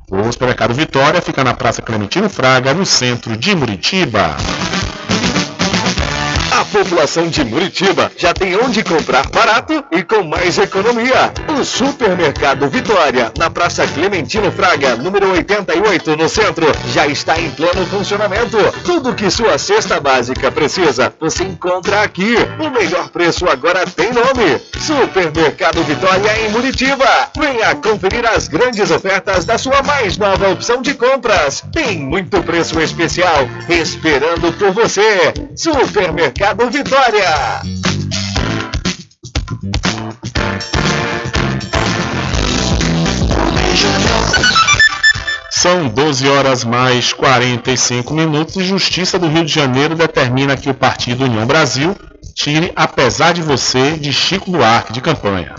O 0.10 0.32
supermercado 0.32 0.74
Vitória 0.74 1.22
fica 1.22 1.44
na 1.44 1.54
Praça 1.54 1.82
Clementino 1.82 2.30
Fraga, 2.30 2.74
no 2.74 2.86
centro 2.86 3.36
de 3.36 3.56
Muritiba. 3.56 4.36
População 6.72 7.28
de 7.28 7.44
Muritiba 7.44 8.10
já 8.18 8.34
tem 8.34 8.56
onde 8.56 8.84
comprar 8.84 9.28
barato 9.30 9.84
e 9.92 10.02
com 10.02 10.24
mais 10.24 10.58
economia. 10.58 11.34
O 11.60 11.66
Supermercado 11.66 12.70
Vitória, 12.70 13.32
na 13.38 13.50
Praça 13.50 13.86
Clementino 13.88 14.52
Fraga, 14.52 14.96
número 14.96 15.32
88, 15.32 16.16
no 16.16 16.30
centro, 16.30 16.66
já 16.88 17.06
está 17.08 17.38
em 17.40 17.52
pleno 17.52 17.86
funcionamento. 17.88 18.58
Tudo 18.86 19.14
que 19.14 19.30
sua 19.30 19.58
cesta 19.58 20.00
básica 20.00 20.50
precisa, 20.50 21.14
você 21.20 21.44
encontra 21.44 22.04
aqui. 22.04 22.36
O 22.58 22.70
melhor 22.70 23.10
preço 23.10 23.48
agora 23.50 23.86
tem 23.86 24.12
nome. 24.14 24.62
Supermercado 24.80 25.84
Vitória 25.84 26.40
em 26.42 26.50
Muritiba. 26.52 27.30
Venha 27.38 27.76
conferir 27.76 28.26
as 28.26 28.48
grandes 28.48 28.90
ofertas 28.90 29.44
da 29.44 29.58
sua 29.58 29.84
mais 29.84 30.18
nova 30.18 30.50
opção 30.50 30.82
de 30.82 30.94
compras. 30.94 31.64
Tem 31.74 32.00
muito 32.00 32.42
preço 32.44 32.80
especial 32.80 33.48
esperando 33.68 34.54
por 34.54 34.72
você. 34.72 35.34
Supermercado 35.56 36.61
Vitória. 36.70 37.62
São 45.50 45.88
12 45.88 46.28
horas 46.28 46.64
mais 46.64 47.14
45 47.14 48.14
minutos 48.14 48.56
e 48.58 48.64
Justiça 48.64 49.18
do 49.18 49.28
Rio 49.28 49.46
de 49.46 49.54
Janeiro 49.54 49.96
determina 49.96 50.58
que 50.58 50.70
o 50.70 50.74
Partido 50.74 51.26
União 51.26 51.46
Brasil 51.46 51.96
tire 52.36 52.72
Apesar 52.76 53.34
de 53.34 53.42
Você 53.42 53.98
de 53.98 54.12
Chico 54.12 54.52
Buarque 54.52 54.94
de 54.94 55.02
campanha. 55.02 55.56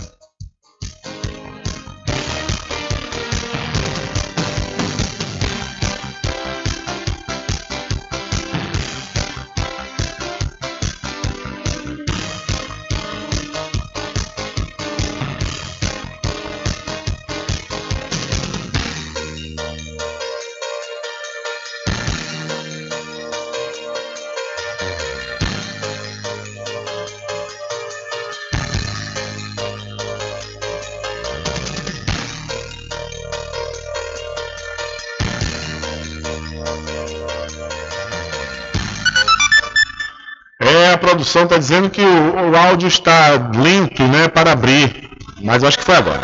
Dizendo 41.63 41.89
que 41.89 42.01
o, 42.01 42.51
o 42.51 42.57
áudio 42.57 42.89
está 42.89 43.31
lento, 43.55 44.03
né, 44.03 44.27
para 44.27 44.51
abrir. 44.51 45.09
Mas 45.41 45.63
acho 45.63 45.77
que 45.77 45.83
foi 45.85 45.95
agora. 45.95 46.19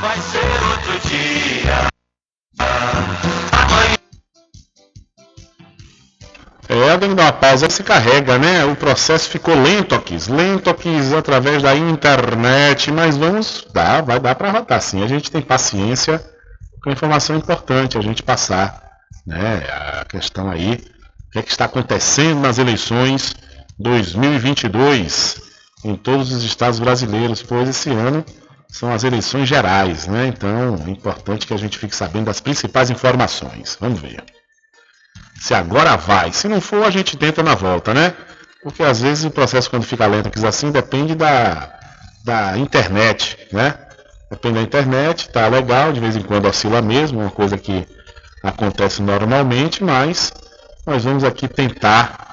Vai 0.00 0.18
ser 0.18 0.38
outro 0.38 1.08
dia. 1.08 1.88
É, 6.66 6.90
alguém 6.90 7.10
me 7.10 7.14
dá 7.14 7.24
uma 7.24 7.32
pausa, 7.32 7.68
se 7.68 7.82
carrega, 7.82 8.38
né? 8.38 8.64
O 8.64 8.74
processo 8.74 9.28
ficou 9.28 9.54
lento 9.54 9.94
aqui, 9.94 10.16
lento 10.30 10.70
aqui 10.70 10.96
através 11.16 11.62
da 11.62 11.76
internet, 11.76 12.90
mas 12.90 13.18
vamos 13.18 13.66
dar, 13.72 14.02
vai 14.02 14.18
dar 14.18 14.34
para 14.34 14.50
rodar 14.50 14.80
sim. 14.80 15.04
A 15.04 15.06
gente 15.06 15.30
tem 15.30 15.42
paciência 15.42 16.24
com 16.82 16.90
informação 16.90 17.36
importante 17.36 17.98
a 17.98 18.00
gente 18.00 18.22
passar, 18.22 18.82
né? 19.26 19.62
A 20.00 20.06
questão 20.06 20.50
aí, 20.50 20.82
o 21.28 21.30
que, 21.32 21.38
é 21.38 21.42
que 21.42 21.50
está 21.50 21.66
acontecendo 21.66 22.40
nas 22.40 22.56
eleições 22.56 23.34
2022 23.78 25.42
em 25.84 25.96
todos 25.96 26.32
os 26.32 26.42
estados 26.42 26.78
brasileiros, 26.78 27.42
pois 27.42 27.68
esse 27.68 27.90
ano 27.90 28.24
são 28.68 28.92
as 28.92 29.04
eleições 29.04 29.48
gerais, 29.48 30.06
né? 30.06 30.26
Então 30.26 30.76
é 30.86 30.90
importante 30.90 31.46
que 31.46 31.54
a 31.54 31.56
gente 31.56 31.78
fique 31.78 31.94
sabendo 31.94 32.26
das 32.26 32.40
principais 32.40 32.90
informações. 32.90 33.76
Vamos 33.80 34.00
ver. 34.00 34.24
Se 35.40 35.54
agora 35.54 35.96
vai, 35.96 36.32
se 36.32 36.48
não 36.48 36.60
for, 36.60 36.84
a 36.84 36.90
gente 36.90 37.16
tenta 37.16 37.42
na 37.42 37.54
volta, 37.54 37.92
né? 37.92 38.14
Porque 38.62 38.82
às 38.82 39.00
vezes 39.00 39.24
o 39.24 39.30
processo, 39.30 39.68
quando 39.68 39.84
fica 39.84 40.06
lento 40.06 40.28
aqui 40.28 40.44
assim, 40.44 40.70
depende 40.70 41.14
da, 41.14 41.70
da 42.24 42.56
internet, 42.56 43.36
né? 43.52 43.74
Depende 44.30 44.54
da 44.54 44.62
internet, 44.62 45.28
tá 45.28 45.46
legal, 45.48 45.92
de 45.92 46.00
vez 46.00 46.16
em 46.16 46.22
quando 46.22 46.46
oscila 46.46 46.80
mesmo, 46.80 47.20
uma 47.20 47.30
coisa 47.30 47.58
que 47.58 47.86
acontece 48.42 49.02
normalmente, 49.02 49.84
mas 49.84 50.32
nós 50.86 51.04
vamos 51.04 51.24
aqui 51.24 51.46
tentar 51.46 52.23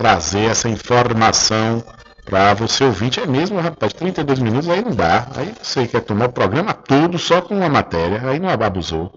trazer 0.00 0.50
essa 0.50 0.66
informação 0.66 1.84
para 2.24 2.54
você 2.54 2.84
ouvinte. 2.84 3.20
É 3.20 3.26
mesmo, 3.26 3.60
rapaz, 3.60 3.92
32 3.92 4.38
minutos 4.38 4.66
aí 4.70 4.82
não 4.82 4.92
dá. 4.92 5.26
Aí 5.36 5.52
você 5.62 5.86
quer 5.86 6.00
tomar 6.00 6.30
o 6.30 6.32
programa 6.32 6.72
todo 6.72 7.18
só 7.18 7.42
com 7.42 7.54
uma 7.54 7.68
matéria, 7.68 8.22
aí 8.24 8.38
não 8.38 8.48
abusou. 8.48 9.12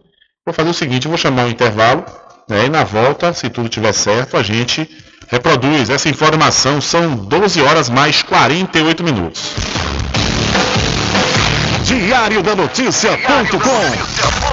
Vou 0.46 0.54
fazer 0.54 0.70
o 0.70 0.74
seguinte, 0.74 1.08
vou 1.08 1.18
chamar 1.18 1.46
um 1.46 1.50
intervalo, 1.50 2.04
né, 2.50 2.66
e 2.66 2.70
na 2.70 2.84
volta, 2.84 3.32
se 3.32 3.50
tudo 3.50 3.70
estiver 3.70 3.94
certo, 3.94 4.36
a 4.36 4.44
gente 4.44 4.90
reproduz 5.30 5.90
essa 5.90 6.10
informação. 6.10 6.82
São 6.82 7.16
12 7.16 7.62
horas 7.62 7.88
mais 7.88 8.22
48 8.22 9.04
minutos. 9.06 9.54
Diário 11.86 12.44
da 12.44 12.58
Notícia.com 12.58 14.53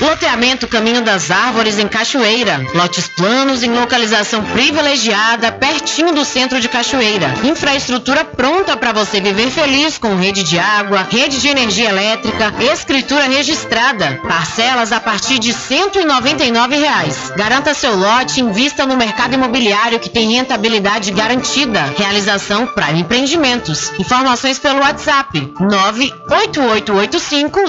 Loteamento 0.00 0.66
Caminho 0.66 1.02
das 1.02 1.30
Árvores 1.30 1.78
em 1.78 1.86
Cachoeira. 1.86 2.64
Lotes 2.74 3.06
planos 3.06 3.62
em 3.62 3.70
localização 3.70 4.42
privilegiada, 4.44 5.52
pertinho 5.52 6.14
do 6.14 6.24
centro 6.24 6.58
de 6.58 6.70
Cachoeira. 6.70 7.34
Infraestrutura 7.44 8.24
pronta 8.24 8.78
para 8.78 8.94
você 8.94 9.20
viver 9.20 9.50
feliz 9.50 9.98
com 9.98 10.16
rede 10.16 10.42
de 10.42 10.58
água, 10.58 11.06
rede 11.10 11.38
de 11.38 11.48
energia 11.48 11.90
elétrica, 11.90 12.54
escritura 12.72 13.24
registrada. 13.24 14.18
Parcelas 14.26 14.90
a 14.90 15.00
partir 15.00 15.38
de 15.38 15.52
199 15.52 16.76
reais. 16.76 17.30
Garanta 17.36 17.74
seu 17.74 17.94
lote 17.94 18.40
invista 18.40 18.86
no 18.86 18.96
mercado 18.96 19.34
imobiliário 19.34 20.00
que 20.00 20.08
tem 20.08 20.32
rentabilidade 20.32 21.10
garantida. 21.10 21.92
Realização 21.98 22.66
Prime 22.68 23.00
Empreendimentos. 23.00 23.92
Informações 23.98 24.58
pelo 24.58 24.80
WhatsApp 24.80 25.52
98885 25.60 27.60
1000. 27.60 27.68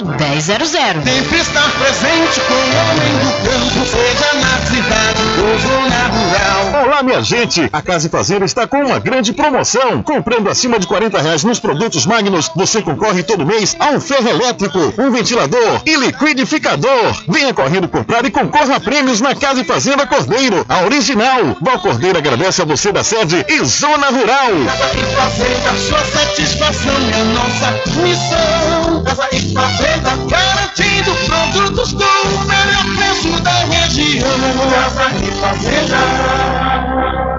Sempre 1.04 1.38
estar 1.38 1.70
presente 1.72 2.21
com 2.22 2.54
o 2.54 2.56
homem 2.56 3.12
do 3.18 3.32
campo, 3.42 3.86
seja 3.86 4.32
na 4.34 4.58
cidade 4.66 5.22
ou 5.42 5.58
zona 5.58 6.08
rural. 6.08 6.84
Olá, 6.84 7.02
minha 7.02 7.22
gente! 7.22 7.68
A 7.72 7.82
Casa 7.82 8.06
e 8.06 8.10
Fazenda 8.10 8.44
está 8.44 8.66
com 8.66 8.78
uma 8.78 8.98
grande 8.98 9.32
promoção. 9.32 10.02
Comprando 10.02 10.48
acima 10.48 10.78
de 10.78 10.86
40 10.86 11.20
reais 11.20 11.42
nos 11.42 11.58
produtos 11.58 12.06
Magnus, 12.06 12.50
você 12.54 12.80
concorre 12.80 13.22
todo 13.22 13.44
mês 13.44 13.76
a 13.78 13.90
um 13.90 14.00
ferro 14.00 14.28
elétrico, 14.28 14.78
um 14.98 15.10
ventilador 15.10 15.82
e 15.84 15.96
liquidificador. 15.96 17.22
Venha 17.28 17.52
correndo 17.52 17.88
comprar 17.88 18.24
e 18.24 18.30
concorra 18.30 18.76
a 18.76 18.80
prêmios 18.80 19.20
na 19.20 19.34
Casa 19.34 19.60
e 19.60 19.64
Fazenda 19.64 20.06
Cordeiro, 20.06 20.64
a 20.68 20.82
original. 20.82 21.56
Val 21.60 21.80
Cordeiro 21.80 22.18
agradece 22.18 22.62
a 22.62 22.64
você 22.64 22.92
da 22.92 23.02
sede 23.02 23.44
e 23.48 23.64
Zona 23.64 24.08
Rural. 24.08 24.52
Casa 24.66 24.96
e 24.96 25.14
Fazenda, 25.16 25.78
sua 25.88 26.04
satisfação 26.04 26.94
é 27.12 27.24
nossa 27.34 28.00
missão. 28.00 29.04
Casa 29.04 29.28
e 29.32 29.52
Fazenda, 29.52 30.10
garantindo 30.28 31.14
produtos 31.26 31.92
do 31.92 32.11
melhor 32.46 32.84
preço 32.96 33.42
da 33.42 33.64
região. 33.64 34.28
Casa 34.70 35.06
e 35.16 35.30
Fazenda. 35.40 37.31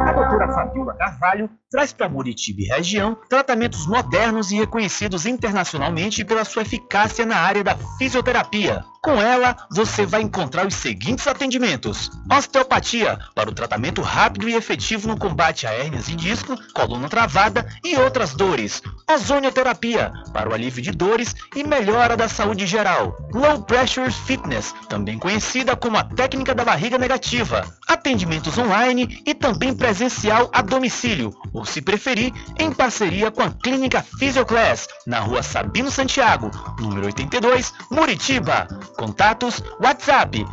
Doutora 0.44 0.54
Fabiola 0.54 0.94
Carvalho 0.96 1.50
traz 1.72 1.92
para 1.92 2.10
Muritiba 2.10 2.62
e 2.62 2.66
região 2.66 3.18
tratamentos 3.28 3.88
modernos 3.88 4.52
e 4.52 4.58
reconhecidos 4.58 5.26
internacionalmente 5.26 6.24
pela 6.24 6.46
sua 6.46 6.62
eficácia 6.62 7.26
na 7.26 7.38
área 7.38 7.64
da 7.64 7.76
fisioterapia. 7.98 8.86
Com 9.02 9.22
ela, 9.22 9.58
você 9.70 10.06
vai 10.06 10.22
encontrar 10.22 10.66
os 10.68 10.76
seguintes 10.76 11.28
atendimentos: 11.28 12.12
osteopatia, 12.32 13.20
para 13.36 13.50
o 13.50 13.54
tratamento 13.54 14.02
rápido 14.02 14.48
e 14.48 14.54
efetivo 14.54 15.08
no 15.08 15.18
combate 15.18 15.66
a 15.66 15.72
hérnias 15.72 16.08
e 16.08 16.16
disco, 16.16 16.56
coluna 16.74 17.10
travada 17.10 17.68
e 17.84 17.98
outras 17.98 18.34
dores. 18.34 18.82
Ozonioterapia, 19.12 20.14
para 20.32 20.50
o 20.50 20.54
alívio 20.54 20.82
de 20.82 20.92
dores 20.92 21.36
e 21.56 21.64
melhora 21.64 22.16
da 22.16 22.30
saúde 22.30 22.66
geral. 22.66 23.18
Low 23.34 23.64
Pressure 23.64 24.12
Fitness, 24.12 24.74
também 24.88 25.18
conhecida 25.18 25.76
como 25.76 25.98
a 25.98 26.04
técnica 26.04 26.56
da 26.56 26.64
barriga 26.64 26.98
negativa. 26.98 27.66
Atendimentos 27.88 28.58
online 28.58 29.22
e 29.26 29.34
também 29.34 29.76
presencial 29.76 30.33
presencial 30.34 30.50
a 30.52 30.62
domicílio, 30.62 31.34
ou 31.54 31.64
se 31.66 31.82
preferir, 31.82 32.34
em 32.58 32.72
parceria 32.72 33.30
com 33.30 33.44
a 33.44 33.52
Clínica 33.52 34.02
Physioclass, 34.02 34.88
na 35.06 35.20
rua 35.20 35.44
Sabino 35.44 35.92
Santiago, 35.92 36.50
número 36.80 37.08
82, 37.08 37.74
Muritiba. 37.92 38.66
Contatos 38.98 39.62
WhatsApp 39.80 40.46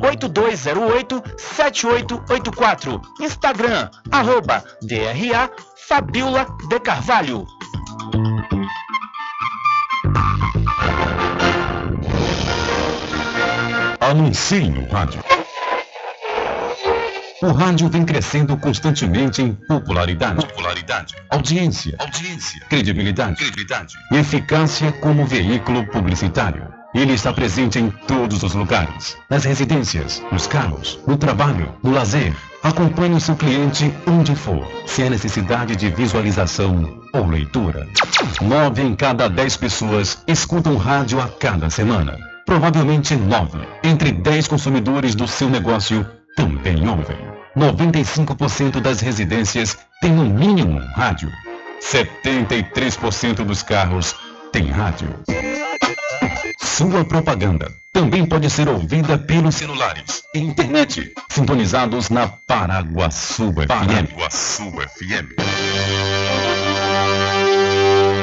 759-8208-7884. 0.00 3.00
Instagram, 3.20 3.90
arroba 4.10 4.64
DRA 4.82 5.50
Fabiola 5.86 6.46
de 6.68 6.80
Carvalho. 6.80 7.46
Anuncie 14.00 14.68
no 14.68 14.88
rádio. 14.90 15.22
O 17.44 17.52
rádio 17.52 17.90
vem 17.90 18.06
crescendo 18.06 18.56
constantemente 18.56 19.42
em 19.42 19.52
popularidade, 19.52 20.46
popularidade, 20.46 21.14
audiência, 21.28 21.94
audiência, 21.98 22.58
credibilidade, 22.70 23.36
credibilidade 23.36 23.94
e 24.10 24.16
eficácia 24.16 24.90
como 24.92 25.26
veículo 25.26 25.86
publicitário. 25.88 26.66
Ele 26.94 27.12
está 27.12 27.34
presente 27.34 27.78
em 27.78 27.90
todos 27.90 28.42
os 28.42 28.54
lugares, 28.54 29.18
nas 29.28 29.44
residências, 29.44 30.22
nos 30.32 30.46
carros, 30.46 30.98
no 31.06 31.18
trabalho, 31.18 31.70
no 31.82 31.90
lazer. 31.90 32.34
Acompanhe 32.62 33.14
o 33.14 33.20
seu 33.20 33.36
cliente 33.36 33.92
onde 34.06 34.34
for, 34.34 34.66
se 34.86 35.02
há 35.02 35.10
necessidade 35.10 35.76
de 35.76 35.90
visualização 35.90 36.98
ou 37.12 37.26
leitura. 37.26 37.86
Nove 38.40 38.80
em 38.80 38.96
cada 38.96 39.28
dez 39.28 39.54
pessoas 39.54 40.24
escutam 40.26 40.78
rádio 40.78 41.20
a 41.20 41.28
cada 41.28 41.68
semana. 41.68 42.16
Provavelmente 42.46 43.14
nove 43.14 43.58
entre 43.82 44.12
dez 44.12 44.48
consumidores 44.48 45.14
do 45.14 45.28
seu 45.28 45.50
negócio 45.50 46.06
também 46.34 46.88
ouvem. 46.88 47.33
95% 47.56 48.80
das 48.80 49.00
residências 49.00 49.78
têm 50.00 50.12
no 50.12 50.24
mínimo 50.24 50.80
um 50.80 50.86
rádio. 50.94 51.30
73% 51.80 53.44
dos 53.44 53.62
carros 53.62 54.14
têm 54.52 54.70
rádio. 54.70 55.08
Sua 56.60 57.04
propaganda 57.04 57.70
também 57.92 58.26
pode 58.26 58.50
ser 58.50 58.68
ouvida 58.68 59.16
pelos 59.16 59.54
celulares 59.54 60.24
e 60.34 60.40
internet, 60.40 61.12
sintonizados 61.28 62.10
na 62.10 62.26
Paraguaçu 62.26 63.52
FM. 63.52 63.68
Paraguaçu 63.68 64.64
FM. 64.72 65.34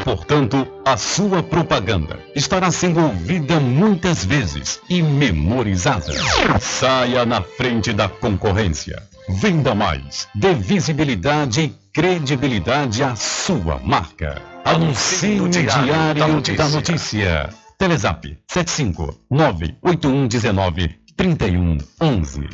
Portanto, 0.03 0.67
a 0.83 0.97
sua 0.97 1.41
propaganda 1.41 2.19
estará 2.35 2.69
sendo 2.71 2.99
ouvida 2.99 3.59
muitas 3.59 4.25
vezes 4.25 4.81
e 4.89 5.01
memorizada. 5.01 6.11
Saia 6.59 7.25
na 7.25 7.41
frente 7.41 7.93
da 7.93 8.09
concorrência. 8.09 9.01
Venda 9.33 9.73
mais. 9.73 10.27
Dê 10.35 10.53
visibilidade 10.53 11.61
e 11.61 11.75
credibilidade 11.93 13.03
à 13.03 13.15
sua 13.15 13.79
marca. 13.79 14.41
Anuncie 14.65 15.35
no 15.35 15.49
Diário 15.49 16.41
da 16.55 16.67
Notícia. 16.69 17.49
Telezap 17.77 18.37
75 18.47 19.19
98119 19.29 20.89
3111. 21.15 22.49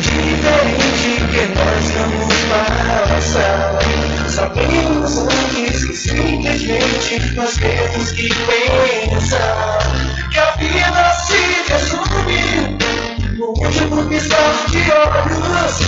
diferente 0.00 1.17
que 1.30 1.46
nós 1.54 1.90
vamos 1.92 2.34
passar. 2.48 3.78
Sabemos 4.28 5.18
antes 5.18 5.84
que 5.84 5.96
simplesmente 5.96 7.34
nós 7.34 7.56
temos 7.56 8.12
que 8.12 8.28
pensar 8.28 9.78
que 10.30 10.38
a 10.38 10.50
vida 10.52 11.14
se 11.26 11.40
resume 11.72 12.78
no 13.36 13.46
último 13.48 14.08
piscar 14.08 14.66
de 14.70 14.90
olhos. 14.90 15.78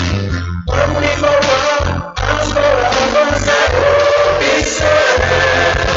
Vamos 0.66 1.02
enrolar 1.02 2.14
as 2.16 2.52
palavras 2.52 3.44
da 3.44 3.58
opção. 4.58 5.89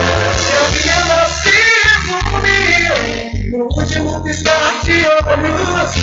No 3.58 3.66
último 3.66 4.24
piscar 4.24 4.82
de 4.84 5.06
olhos. 5.06 5.96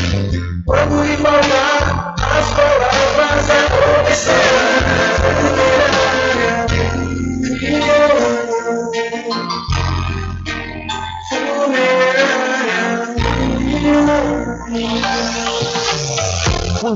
Vamos 0.66 1.10
embalar 1.10 2.14
as 2.16 2.46
palavras 2.54 3.46
da 3.46 4.00
opção. 4.02 5.79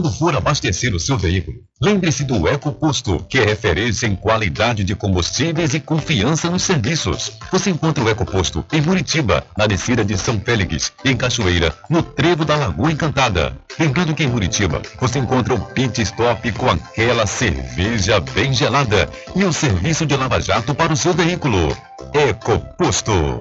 Quando 0.04 0.18
for 0.18 0.36
abastecer 0.36 0.94
o 0.94 1.00
seu 1.00 1.16
veículo, 1.16 1.56
lembre-se 1.80 2.24
do 2.24 2.46
EcoPosto, 2.46 3.24
que 3.26 3.38
é 3.38 3.44
referência 3.46 4.06
em 4.06 4.14
qualidade 4.14 4.84
de 4.84 4.94
combustíveis 4.94 5.72
e 5.72 5.80
confiança 5.80 6.50
nos 6.50 6.62
serviços. 6.62 7.32
Você 7.50 7.70
encontra 7.70 8.04
o 8.04 8.10
EcoPosto 8.10 8.62
em 8.70 8.82
Muritiba, 8.82 9.42
na 9.56 9.66
descida 9.66 10.04
de 10.04 10.18
São 10.18 10.38
Félix, 10.38 10.92
em 11.06 11.16
Cachoeira, 11.16 11.74
no 11.88 12.02
trevo 12.02 12.44
da 12.44 12.54
Lagoa 12.54 12.92
Encantada. 12.92 13.56
Lembrando 13.80 14.14
que 14.14 14.24
em 14.24 14.28
Muritiba 14.28 14.82
você 15.00 15.20
encontra 15.20 15.54
o 15.54 15.60
pit 15.72 16.02
stop 16.02 16.52
com 16.52 16.68
aquela 16.68 17.26
cerveja 17.26 18.20
bem 18.20 18.52
gelada 18.52 19.08
e 19.34 19.42
o 19.42 19.54
serviço 19.54 20.04
de 20.04 20.14
lava-jato 20.14 20.74
para 20.74 20.92
o 20.92 20.96
seu 20.98 21.14
veículo. 21.14 21.74
EcoPosto. 22.12 23.40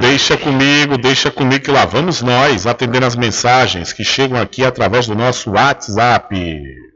Deixa 0.00 0.36
comigo, 0.36 0.96
deixa 0.96 1.28
comigo 1.28 1.64
que 1.64 1.72
lá 1.72 1.84
vamos 1.84 2.22
nós 2.22 2.68
atendendo 2.68 3.06
as 3.06 3.16
mensagens 3.16 3.92
que 3.92 4.04
chegam 4.04 4.40
aqui 4.40 4.64
através 4.64 5.08
do 5.08 5.16
nosso 5.16 5.50
WhatsApp. 5.50 6.87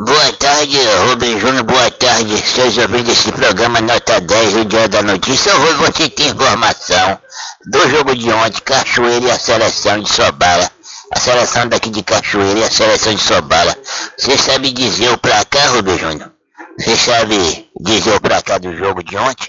Boa 0.00 0.32
tarde, 0.34 0.78
Rubem 1.08 1.40
Júnior, 1.40 1.64
boa 1.64 1.90
tarde. 1.90 2.40
Seus 2.40 2.78
ouvintes 2.78 3.16
desse 3.16 3.32
programa 3.32 3.80
Nota 3.80 4.20
10, 4.20 4.54
o 4.54 4.64
Dia 4.64 4.86
da 4.86 5.02
Notícia. 5.02 5.52
Hoje 5.56 5.74
você 5.74 6.08
tem 6.08 6.28
informação 6.28 7.18
do 7.66 7.90
jogo 7.90 8.14
de 8.14 8.30
ontem, 8.30 8.60
Cachoeira 8.60 9.26
e 9.26 9.30
a 9.32 9.36
seleção 9.36 9.98
de 10.00 10.08
Sobala. 10.08 10.70
A 11.12 11.18
seleção 11.18 11.66
daqui 11.66 11.90
de 11.90 12.04
Cachoeira 12.04 12.60
e 12.60 12.62
a 12.62 12.70
seleção 12.70 13.12
de 13.12 13.20
Sobala. 13.20 13.76
Você 14.16 14.38
sabe 14.38 14.70
dizer 14.70 15.10
o 15.10 15.18
placar, 15.18 15.72
Rubem 15.72 15.98
Júnior? 15.98 16.30
Você 16.78 16.96
sabe 16.96 17.68
dizer 17.80 18.14
o 18.14 18.20
placar 18.20 18.60
do 18.60 18.76
jogo 18.76 19.02
de 19.02 19.16
ontem? 19.16 19.48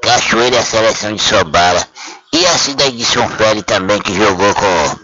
Cachoeira 0.00 0.54
e 0.54 0.58
a 0.60 0.64
seleção 0.64 1.12
de 1.12 1.22
Sobala. 1.22 1.84
E 2.32 2.46
a 2.46 2.56
cidade 2.56 2.96
de 2.96 3.04
São 3.04 3.28
Félix 3.28 3.66
também, 3.66 4.00
que 4.00 4.14
jogou 4.14 4.54
com 4.54 4.96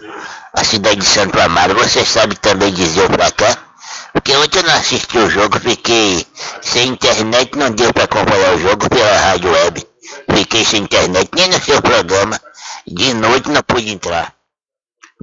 a 0.53 0.63
cidade 0.63 1.01
de 1.01 1.05
Santo 1.05 1.37
Amaro. 1.37 1.75
Você 1.75 2.05
sabe 2.05 2.37
também 2.37 2.71
dizer 2.71 3.03
o 3.03 3.09
placar? 3.09 3.68
Porque 4.29 4.43
ontem 4.43 4.59
eu 4.59 4.63
não 4.63 4.75
assisti 4.75 5.17
o 5.17 5.27
jogo, 5.27 5.59
fiquei 5.59 6.23
sem 6.61 6.89
internet, 6.89 7.57
não 7.57 7.71
deu 7.71 7.91
para 7.91 8.03
acompanhar 8.03 8.53
o 8.53 8.59
jogo 8.59 8.87
pela 8.87 9.17
rádio 9.17 9.51
web. 9.51 9.87
Fiquei 10.31 10.63
sem 10.63 10.83
internet, 10.83 11.31
nem 11.35 11.47
no 11.47 11.59
seu 11.59 11.81
programa. 11.81 12.39
De 12.85 13.11
noite 13.15 13.49
não 13.49 13.63
pude 13.63 13.89
entrar. 13.89 14.31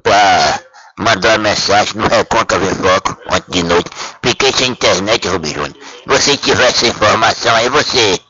Pra 0.02 0.58
mandar 0.98 1.38
uma 1.38 1.50
mensagem 1.50 1.94
no 1.94 2.08
Recôncavo 2.08 2.66
Foco, 2.74 3.16
ontem 3.30 3.52
de 3.52 3.62
noite. 3.62 3.90
Fiquei 4.24 4.52
sem 4.52 4.72
internet, 4.72 5.28
Rubem 5.28 5.54
Júnior. 5.54 5.76
Se 5.76 6.08
você 6.08 6.36
tiver 6.36 6.68
essa 6.68 6.88
informação 6.88 7.54
aí, 7.54 7.68
você 7.68 8.20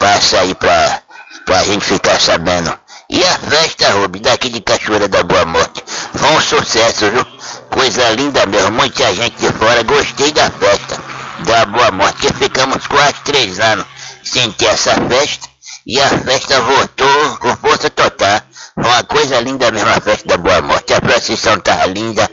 passa 0.00 0.40
aí 0.40 0.52
pra, 0.56 1.00
pra 1.46 1.62
gente 1.62 1.84
ficar 1.84 2.20
sabendo. 2.20 2.76
E 3.10 3.24
a 3.24 3.38
festa, 3.38 3.90
Rubem, 3.92 4.20
daqui 4.20 4.50
de 4.50 4.60
Cachoeira 4.60 5.08
da 5.08 5.22
Boa 5.22 5.46
Morte, 5.46 5.82
foi 6.14 6.28
um 6.28 6.40
sucesso, 6.42 7.10
viu? 7.10 7.24
Coisa 7.70 8.10
linda 8.10 8.44
mesmo, 8.44 8.72
muita 8.72 9.14
gente 9.14 9.34
de 9.38 9.50
fora, 9.50 9.82
gostei 9.82 10.30
da 10.30 10.50
festa 10.50 11.02
da 11.46 11.64
Boa 11.64 11.90
Morte, 11.90 12.30
ficamos 12.34 12.86
quase 12.86 13.14
três 13.24 13.58
anos 13.60 13.86
sem 14.22 14.52
ter 14.52 14.66
essa 14.66 14.94
festa, 15.08 15.48
e 15.86 15.98
a 15.98 16.06
festa 16.06 16.60
voltou 16.60 17.38
com 17.38 17.56
força 17.56 17.88
total. 17.88 18.42
Foi 18.74 18.84
uma 18.84 19.02
coisa 19.04 19.40
linda 19.40 19.70
mesmo 19.70 19.88
a 19.88 20.00
festa 20.02 20.28
da 20.28 20.36
Boa 20.36 20.60
Morte, 20.60 20.92
a 20.92 21.00
procissão 21.00 21.58
tava 21.60 21.86
linda, 21.86 22.30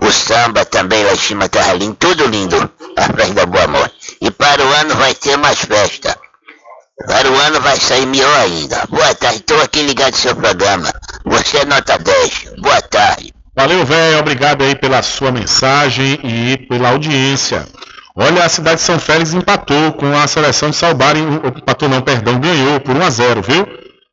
o 0.00 0.12
samba 0.12 0.64
também 0.64 1.02
lá 1.04 1.14
em 1.14 1.18
cima 1.18 1.48
tava 1.48 1.72
lindo, 1.72 1.96
tudo 1.96 2.26
lindo, 2.28 2.70
a 2.96 3.02
festa 3.12 3.34
da 3.34 3.46
Boa 3.46 3.66
Morte. 3.66 4.16
E 4.20 4.30
para 4.30 4.64
o 4.64 4.72
ano 4.72 4.94
vai 4.94 5.16
ter 5.16 5.36
mais 5.36 5.58
festa. 5.58 6.16
Para 7.06 7.30
o 7.30 7.38
ano 7.40 7.60
vai 7.60 7.76
sair 7.76 8.06
melhor 8.06 8.38
ainda. 8.40 8.84
Boa 8.88 9.14
tarde, 9.14 9.38
estou 9.38 9.60
aqui 9.62 9.82
ligado 9.82 10.12
no 10.12 10.18
seu 10.18 10.36
programa. 10.36 10.92
Você 11.24 11.58
é 11.58 11.64
nota 11.64 11.98
10. 11.98 12.54
Boa 12.58 12.80
tarde. 12.82 13.34
Valeu, 13.56 13.84
velho. 13.84 14.18
Obrigado 14.18 14.62
aí 14.62 14.74
pela 14.74 15.02
sua 15.02 15.30
mensagem 15.30 16.18
e 16.22 16.56
pela 16.68 16.90
audiência. 16.90 17.66
Olha, 18.14 18.44
a 18.44 18.48
cidade 18.48 18.76
de 18.76 18.82
São 18.82 18.98
Félix 18.98 19.32
empatou 19.32 19.92
com 19.92 20.16
a 20.16 20.26
seleção 20.26 20.70
de 20.70 20.76
Salbar. 20.76 21.16
Empatou 21.16 21.88
não, 21.88 22.00
perdão, 22.00 22.38
ganhou 22.38 22.78
por 22.80 22.94
1 22.96 23.02
a 23.02 23.10
0 23.10 23.42
viu? 23.42 23.66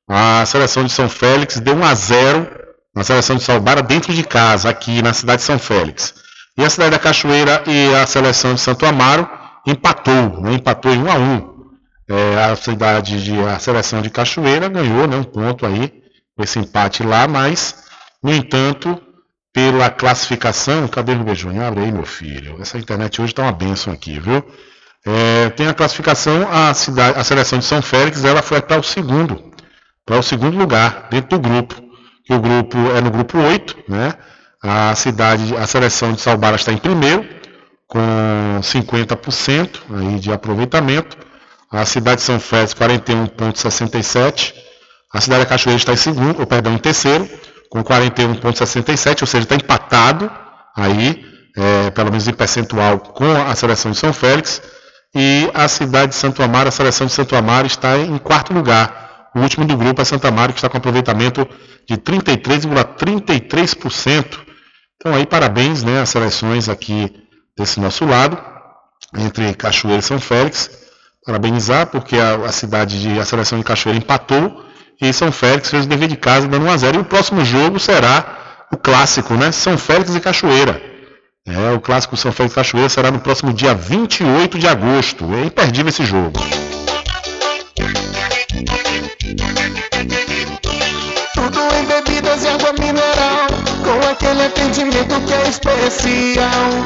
A 0.09 0.45
seleção 0.45 0.83
de 0.83 0.91
São 0.91 1.07
Félix 1.07 1.59
deu 1.59 1.75
1 1.75 1.85
a 1.85 1.93
0 1.93 2.47
na 2.95 3.03
seleção 3.03 3.35
de 3.35 3.43
Salbara 3.43 3.81
dentro 3.81 4.13
de 4.13 4.23
casa, 4.23 4.69
aqui 4.69 5.01
na 5.01 5.13
cidade 5.13 5.41
de 5.41 5.45
São 5.45 5.59
Félix. 5.59 6.13
E 6.57 6.63
a 6.63 6.69
cidade 6.69 6.91
da 6.91 6.99
Cachoeira 6.99 7.63
e 7.67 7.95
a 7.95 8.07
seleção 8.07 8.55
de 8.55 8.61
Santo 8.61 8.85
Amaro 8.85 9.29
empatou, 9.67 10.41
né? 10.41 10.53
empatou 10.53 10.93
em 10.93 11.03
1 11.03 11.11
a 11.11 11.15
1 11.15 11.58
é, 12.09 12.43
a 12.43 12.55
cidade 12.55 13.23
de 13.23 13.39
a 13.39 13.59
seleção 13.59 14.01
de 14.01 14.09
Cachoeira 14.09 14.67
ganhou 14.67 15.07
né, 15.07 15.15
um 15.15 15.23
ponto 15.23 15.65
aí 15.65 15.99
esse 16.39 16.57
empate 16.57 17.03
lá, 17.03 17.27
mas 17.27 17.83
no 18.23 18.33
entanto, 18.33 19.01
pela 19.53 19.89
classificação, 19.89 20.87
cadê 20.87 21.13
o 21.13 21.35
Júnior? 21.35 21.65
Abre 21.65 21.83
aí, 21.83 21.91
meu 21.91 22.05
filho. 22.05 22.57
Essa 22.61 22.77
internet 22.77 23.21
hoje 23.21 23.33
está 23.33 23.43
uma 23.43 23.51
benção 23.51 23.93
aqui, 23.93 24.19
viu? 24.19 24.43
É, 25.05 25.49
tem 25.51 25.67
a 25.67 25.73
classificação, 25.73 26.47
a, 26.51 26.73
cidade, 26.73 27.17
a 27.17 27.23
seleção 27.23 27.59
de 27.59 27.65
São 27.65 27.81
Félix, 27.81 28.23
ela 28.23 28.41
foi 28.41 28.61
para 28.61 28.79
o 28.79 28.83
segundo, 28.83 29.51
para 30.05 30.19
o 30.19 30.23
segundo 30.23 30.57
lugar 30.57 31.07
dentro 31.09 31.37
do 31.37 31.39
grupo, 31.39 31.75
que 32.25 32.33
o 32.33 32.39
grupo 32.39 32.77
é 32.95 33.01
no 33.01 33.09
grupo 33.09 33.37
8, 33.37 33.77
né? 33.87 34.13
A 34.61 34.93
cidade, 34.93 35.55
a 35.55 35.65
seleção 35.65 36.11
de 36.11 36.19
Salbara 36.19 36.57
está 36.57 36.73
em 36.73 36.77
primeiro, 36.77 37.25
com 37.87 38.59
50% 38.61 39.79
aí 39.97 40.19
de 40.19 40.31
aproveitamento. 40.33 41.17
A 41.71 41.85
cidade 41.85 42.21
de 42.21 42.25
São 42.25 42.39
Félix, 42.39 42.73
41,67. 42.73 44.55
A 45.13 45.21
cidade 45.21 45.43
da 45.43 45.49
Cachoeira 45.49 45.77
está 45.77 45.93
em 45.93 45.97
segundo, 45.97 46.39
ou 46.39 46.47
perdão, 46.47 46.73
em 46.73 46.79
terceiro, 46.79 47.29
com 47.69 47.83
41,67, 47.83 49.21
ou 49.21 49.27
seja, 49.27 49.43
está 49.43 49.53
empatado 49.55 50.31
aí, 50.75 51.23
é, 51.55 51.91
pelo 51.91 52.09
menos 52.09 52.27
em 52.27 52.33
percentual, 52.33 52.97
com 52.99 53.31
a 53.31 53.53
seleção 53.55 53.91
de 53.91 53.97
São 53.97 54.11
Félix. 54.11 54.63
E 55.13 55.47
a 55.53 55.67
cidade 55.67 56.09
de 56.09 56.15
Santo 56.15 56.41
Amaro, 56.41 56.69
a 56.69 56.71
seleção 56.71 57.05
de 57.05 57.13
Santo 57.13 57.35
Amaro 57.35 57.67
está 57.67 57.95
em 57.97 58.17
quarto 58.17 58.51
lugar. 58.51 59.29
O 59.35 59.39
último 59.39 59.63
do 59.65 59.77
grupo 59.77 60.01
é 60.01 60.05
Santo 60.05 60.25
Amaro, 60.27 60.53
que 60.53 60.59
está 60.59 60.69
com 60.69 60.77
aproveitamento 60.77 61.47
de 61.87 61.97
33,33%. 61.97 64.39
Então 64.95 65.13
aí 65.13 65.25
parabéns 65.25 65.83
né, 65.83 66.01
às 66.01 66.09
seleções 66.09 66.67
aqui 66.67 67.13
desse 67.57 67.79
nosso 67.79 68.05
lado, 68.05 68.37
entre 69.17 69.53
Cachoeira 69.53 69.99
e 69.99 70.03
São 70.03 70.19
Félix 70.19 70.88
parabenizar, 71.25 71.87
porque 71.87 72.17
a, 72.17 72.35
a, 72.35 72.51
cidade 72.51 73.01
de 73.01 73.19
a 73.19 73.25
seleção 73.25 73.57
de 73.57 73.63
Cachoeira 73.63 73.99
empatou 73.99 74.63
e 75.01 75.11
São 75.13 75.31
Félix 75.31 75.69
fez 75.69 75.85
o 75.85 75.87
dever 75.87 76.07
de 76.07 76.17
casa 76.17 76.47
dando 76.47 76.65
1 76.65 76.71
a 76.71 76.77
0 76.77 76.97
e 76.97 77.01
o 77.01 77.05
próximo 77.05 77.43
jogo 77.45 77.79
será 77.79 78.67
o 78.71 78.77
clássico, 78.77 79.33
né? 79.35 79.51
São 79.51 79.77
Félix 79.77 80.13
e 80.15 80.19
Cachoeira. 80.19 80.81
É, 81.47 81.71
o 81.71 81.79
clássico 81.79 82.15
São 82.17 82.31
Félix 82.31 82.53
e 82.53 82.55
Cachoeira 82.55 82.89
será 82.89 83.11
no 83.11 83.19
próximo 83.19 83.53
dia 83.53 83.73
28 83.73 84.59
de 84.59 84.67
agosto. 84.67 85.25
É 85.33 85.45
imperdível 85.45 85.89
esse 85.89 86.05
jogo. 86.05 86.39
Aquele 94.19 94.45
atendimento 94.45 95.21
que 95.21 95.33
é 95.33 95.47
especial. 95.47 96.85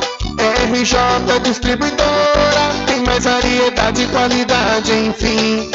RJ 0.71 1.39
Distribuidora, 1.43 2.85
tem 2.85 3.01
mais 3.01 3.23
variedade 3.23 4.03
e 4.03 4.07
qualidade, 4.07 4.91
enfim. 4.91 5.71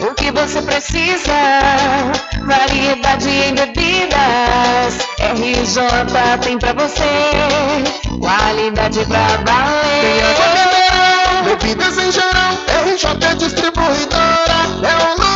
O 0.00 0.14
que 0.14 0.30
você 0.32 0.62
precisa? 0.62 1.32
Variedade 2.42 3.28
em 3.28 3.54
bebidas. 3.54 4.98
RJ 5.18 6.38
tem 6.42 6.58
pra 6.58 6.72
você. 6.72 7.02
Qualidade 8.18 9.04
pra 9.04 9.26
valer. 9.44 10.00
Tem 10.00 10.22
água 10.22 10.48
mineral, 10.54 11.44
bebidas 11.44 11.98
em 11.98 12.12
geral. 12.12 12.54
RJ 12.86 13.34
Distribuidora 13.36 14.58
é 14.82 15.04
o 15.04 15.12
lugar. 15.12 15.27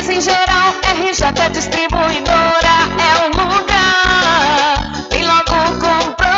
Bebidas 0.00 0.08
em 0.08 0.20
geral. 0.20 0.74
RJ 0.82 1.48
Distribuidora 1.52 2.74
é 2.98 3.24
o 3.24 3.28
lugar. 3.28 5.06
Vem 5.10 5.24
logo 5.26 5.54
comprovar. 5.78 6.30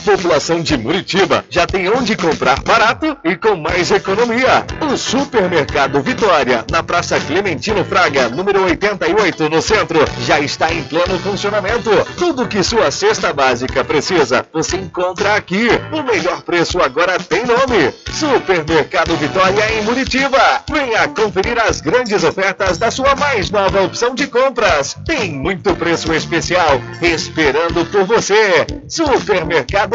População 0.05 0.61
de 0.61 0.77
Muritiba 0.77 1.43
já 1.49 1.65
tem 1.65 1.89
onde 1.89 2.15
comprar 2.15 2.61
barato 2.61 3.17
e 3.23 3.35
com 3.35 3.55
mais 3.55 3.89
economia. 3.89 4.63
O 4.79 4.95
Supermercado 4.95 5.99
Vitória, 6.01 6.63
na 6.71 6.83
Praça 6.83 7.19
Clementino 7.19 7.83
Fraga, 7.83 8.29
número 8.29 8.63
88, 8.65 9.49
no 9.49 9.61
centro, 9.63 9.99
já 10.21 10.39
está 10.39 10.71
em 10.71 10.83
pleno 10.83 11.17
funcionamento. 11.19 11.89
Tudo 12.17 12.47
que 12.47 12.61
sua 12.61 12.91
cesta 12.91 13.33
básica 13.33 13.83
precisa, 13.83 14.45
você 14.53 14.77
encontra 14.77 15.35
aqui. 15.35 15.69
O 15.91 16.03
melhor 16.03 16.43
preço 16.43 16.79
agora 16.79 17.17
tem 17.17 17.43
nome. 17.43 17.91
Supermercado 18.13 19.15
Vitória 19.17 19.73
em 19.73 19.81
Muritiba. 19.81 20.63
Venha 20.71 21.07
conferir 21.07 21.59
as 21.59 21.81
grandes 21.81 22.23
ofertas 22.23 22.77
da 22.77 22.91
sua 22.91 23.15
mais 23.15 23.49
nova 23.49 23.81
opção 23.81 24.13
de 24.13 24.27
compras. 24.27 24.95
Tem 25.03 25.31
muito 25.33 25.75
preço 25.75 26.13
especial 26.13 26.79
esperando 27.01 27.83
por 27.85 28.03
você. 28.03 28.67
Supermercado 28.87 29.94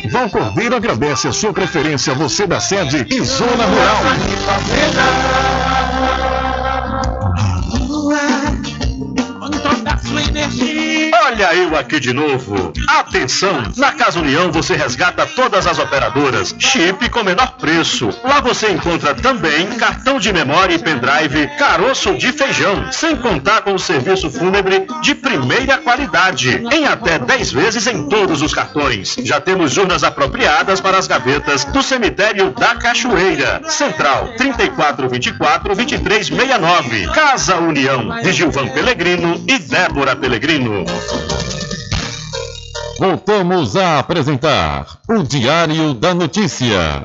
Val 0.09 0.29
Cordeiro 0.29 0.75
agradece 0.75 1.27
a 1.27 1.31
sua 1.31 1.53
preferência, 1.53 2.13
você 2.13 2.47
da 2.47 2.59
sede 2.59 3.05
e 3.09 3.23
Zona 3.23 3.65
Rural. 3.65 4.01
Olha 11.31 11.55
eu 11.55 11.77
aqui 11.77 11.97
de 11.97 12.11
novo. 12.11 12.73
Atenção! 12.89 13.63
Na 13.77 13.93
Casa 13.93 14.19
União 14.19 14.51
você 14.51 14.75
resgata 14.75 15.25
todas 15.25 15.65
as 15.65 15.79
operadoras, 15.79 16.53
chip 16.59 17.07
com 17.07 17.23
menor 17.23 17.55
preço. 17.55 18.09
Lá 18.21 18.41
você 18.41 18.69
encontra 18.69 19.15
também 19.15 19.65
cartão 19.77 20.19
de 20.19 20.33
memória 20.33 20.75
e 20.75 20.77
pendrive, 20.77 21.47
caroço 21.57 22.15
de 22.15 22.33
feijão, 22.33 22.91
sem 22.91 23.15
contar 23.15 23.61
com 23.61 23.73
o 23.73 23.79
serviço 23.79 24.29
fúnebre 24.29 24.85
de 25.01 25.15
primeira 25.15 25.77
qualidade, 25.77 26.65
em 26.69 26.85
até 26.85 27.17
10 27.17 27.53
vezes 27.53 27.87
em 27.87 28.09
todos 28.09 28.41
os 28.41 28.53
cartões. 28.53 29.15
Já 29.23 29.39
temos 29.39 29.77
urnas 29.77 30.03
apropriadas 30.03 30.81
para 30.81 30.97
as 30.97 31.07
gavetas 31.07 31.63
do 31.63 31.81
cemitério 31.81 32.51
da 32.51 32.75
Cachoeira. 32.75 33.61
Central 33.69 34.33
3424 34.35 35.75
2369. 35.75 37.07
Casa 37.13 37.55
União, 37.55 38.21
de 38.21 38.33
Gilvan 38.33 38.67
Pelegrino 38.67 39.41
e 39.47 39.57
Débora 39.59 40.13
Pelegrino. 40.13 40.83
Voltamos 42.99 43.75
a 43.75 43.99
apresentar 43.99 44.85
o 45.09 45.23
Diário 45.23 45.93
da 45.93 46.13
Notícia. 46.13 47.03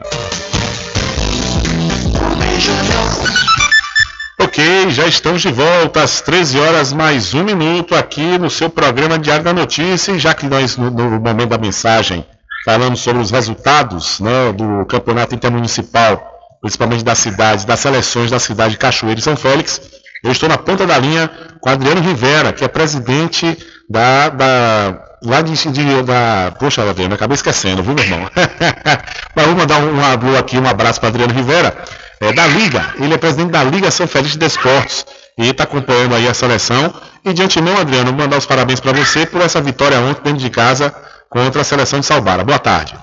Ok, 4.39 4.91
já 4.91 5.07
estamos 5.07 5.41
de 5.41 5.51
volta 5.51 6.03
às 6.03 6.21
13 6.21 6.61
horas 6.61 6.93
mais 6.93 7.33
um 7.33 7.43
minuto 7.43 7.95
aqui 7.95 8.39
no 8.39 8.51
seu 8.51 8.69
programa 8.69 9.19
Diário 9.19 9.45
da 9.45 9.53
Notícia. 9.53 10.13
E 10.13 10.19
já 10.19 10.35
que 10.35 10.47
nós, 10.47 10.77
no, 10.77 10.91
no 10.91 11.11
momento 11.19 11.49
da 11.49 11.59
mensagem, 11.59 12.25
falamos 12.65 13.01
sobre 13.01 13.23
os 13.23 13.31
resultados 13.31 14.21
né, 14.21 14.53
do 14.53 14.85
campeonato 14.87 15.35
intermunicipal, 15.35 16.23
principalmente 16.61 17.05
das 17.05 17.19
cidades, 17.19 17.65
das 17.65 17.81
seleções 17.81 18.31
da 18.31 18.39
cidade 18.39 18.73
de 18.73 18.79
Cachoeira 18.79 19.19
e 19.19 19.23
São 19.23 19.37
Félix, 19.37 19.81
eu 20.27 20.33
estou 20.33 20.49
na 20.49 20.59
ponta 20.59 20.87
da 20.87 20.99
linha 20.99 21.31
com 21.61 21.71
Adriano 21.71 22.01
Rivera, 22.01 22.53
que 22.53 22.65
é 22.65 22.69
presidente 22.69 23.57
da. 23.89 24.29
da 24.29 25.05
lá 25.23 25.41
de, 25.41 25.53
de 25.53 26.03
da. 26.03 26.53
Poxa, 26.59 26.83
Adriano, 26.83 27.15
acabei 27.15 27.37
esquecendo, 27.37 27.83
viu, 27.83 27.95
meu 27.95 28.05
irmão? 28.05 28.29
Mas 29.35 29.47
vou 29.47 29.55
mandar 29.55 29.79
um, 29.79 30.05
alô 30.05 30.37
aqui, 30.37 30.59
um 30.59 30.69
abraço 30.69 31.01
para 31.01 31.11
Adriano 31.11 31.33
Rivera, 31.33 31.77
é, 32.21 32.33
da 32.33 32.47
Liga. 32.47 32.95
Ele 33.01 33.15
é 33.15 33.19
presidente 33.19 33.51
da 33.53 33.63
Liga 33.63 33.91
São 33.91 34.07
Félix 34.07 34.33
de 34.33 34.39
Desportos 34.39 35.07
e 35.39 35.49
está 35.49 35.65
acompanhando 35.65 36.15
aí 36.15 36.29
a 36.29 36.35
seleção. 36.35 36.93
E 37.25 37.33
de 37.33 37.43
antemão, 37.43 37.79
Adriano, 37.79 38.13
mandar 38.13 38.39
os 38.39 38.47
parabéns 38.47 38.81
para 38.81 38.93
você 38.93 39.27
por 39.27 39.41
essa 39.41 39.61
vitória 39.61 39.99
ontem 40.01 40.23
dentro 40.25 40.41
de 40.41 40.51
casa 40.51 40.95
contra 41.31 41.61
a 41.61 41.65
seleção 41.65 42.01
de 42.01 42.07
Salbara. 42.07 42.45
Boa 42.45 42.59
tarde. 42.59 42.97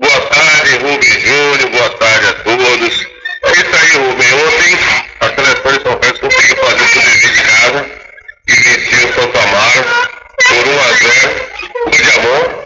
Boa 0.00 0.20
tarde, 0.22 0.76
Rubem 0.76 1.20
Júnior, 1.20 1.70
boa 1.70 1.90
tarde 1.90 2.26
a 2.26 2.32
todos. 2.42 3.06
É 3.44 3.52
isso 3.52 3.64
aí, 3.72 4.08
Rubem. 4.08 4.34
Ontem 4.34 4.78
a 5.20 5.28
de 5.78 5.82
São 5.82 5.98
Félix 5.98 6.20
conseguiu 6.20 6.56
fazer 6.56 6.84
o 6.84 7.02
dever 7.02 7.32
de 7.32 7.42
casa 7.42 7.86
e 8.46 8.52
venceu 8.52 9.08
o 9.08 9.14
Santo 9.14 9.38
Amaro 9.38 9.84
por 10.46 10.68
1 10.68 10.80
a 10.80 10.92
0 10.92 11.54
o 11.86 11.90
de 11.90 12.10
amor. 12.18 12.64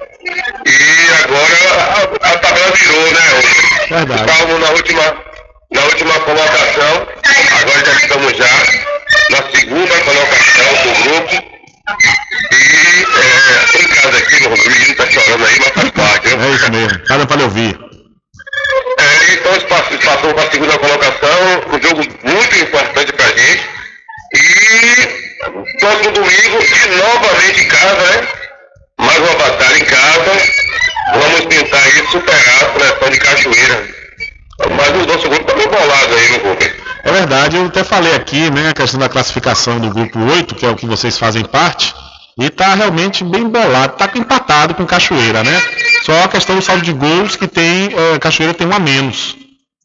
E 0.67 1.25
agora 1.25 1.57
a, 1.73 2.33
a 2.33 2.39
tabela 2.39 2.73
virou, 2.73 3.13
né? 3.13 3.19
Verdade. 3.89 4.21
Estávamos 4.21 4.61
na 4.61 4.71
última, 4.71 5.25
na 5.73 5.83
última 5.85 6.21
colocação, 6.21 7.09
agora 7.61 7.85
já 7.87 7.93
estamos 7.93 8.37
já 8.37 8.51
na 9.31 9.51
segunda 9.51 10.01
colocação 10.01 10.75
do 10.83 11.03
grupo. 11.03 11.59
E 12.53 13.07
é, 13.17 13.83
em 13.83 13.89
casa 13.89 14.19
aqui, 14.19 14.47
o 14.47 14.51
menino 14.51 14.95
tá 14.97 15.11
chorando 15.11 15.47
aí, 15.47 15.59
mas 15.59 15.69
faz 15.69 15.91
parte, 15.91 16.37
né? 16.37 16.47
É 16.47 16.55
isso 16.55 16.73
mesmo, 16.73 17.05
cada 17.07 17.27
para 17.27 17.43
ouvir. 17.43 17.88
É, 18.99 19.33
então 19.35 19.53
passou, 19.69 20.35
para 20.35 20.43
a 20.43 20.51
segunda 20.51 20.79
colocação, 20.79 21.63
um 21.73 21.83
jogo 21.83 22.03
muito 22.25 22.59
importante 22.59 23.13
para 23.13 23.27
a 23.27 23.29
gente. 23.29 23.69
E 24.35 25.79
próximo 25.81 26.13
domingo, 26.13 26.59
de 26.59 26.89
novamente 26.97 27.65
em 27.65 27.69
casa, 27.69 27.95
né? 27.95 28.29
Mais 28.99 29.19
uma 29.19 29.35
batalha 29.35 29.79
em 29.79 29.85
casa. 29.85 30.33
Vamos 31.13 31.47
tentar 31.47 32.11
superar 32.11 32.65
a 32.65 32.79
seleção 32.79 33.11
de 33.11 33.19
Cachoeira. 33.19 33.89
Mas 34.77 34.89
o 34.91 35.07
nosso 35.07 35.29
grupo 35.29 35.45
tá 35.45 35.57
meio 35.57 35.71
bolado 35.71 36.15
aí 36.15 36.29
no 36.33 36.51
Rubem. 36.51 36.73
É 37.05 37.13
verdade, 37.13 37.57
eu 37.57 37.67
até 37.67 37.85
falei 37.85 38.15
aqui, 38.15 38.51
né, 38.51 38.71
a 38.71 38.75
questão 38.75 38.99
da 38.99 39.09
classificação 39.09 39.79
do 39.79 39.89
grupo 39.91 40.19
8, 40.19 40.55
que 40.55 40.67
é 40.67 40.69
o 40.69 40.75
que 40.75 40.85
vocês 40.85 41.17
fazem 41.17 41.45
parte, 41.45 41.95
e 42.39 42.49
tá 42.51 42.75
realmente 42.75 43.25
bem 43.25 43.49
bolado, 43.49 43.97
tá 43.97 44.09
empatado 44.15 44.75
com 44.75 44.87
Cachoeira, 44.87 45.43
né? 45.43 45.61
Só 46.05 46.25
a 46.25 46.29
questão 46.29 46.55
do 46.55 46.63
saldo 46.63 46.83
de 46.83 46.93
gols 46.93 47.35
que 47.35 47.49
tem, 47.49 47.93
eh, 47.93 48.19
Cachoeira 48.21 48.55
tem 48.55 48.67
um 48.67 48.73
a 48.73 48.79
menos, 48.79 49.37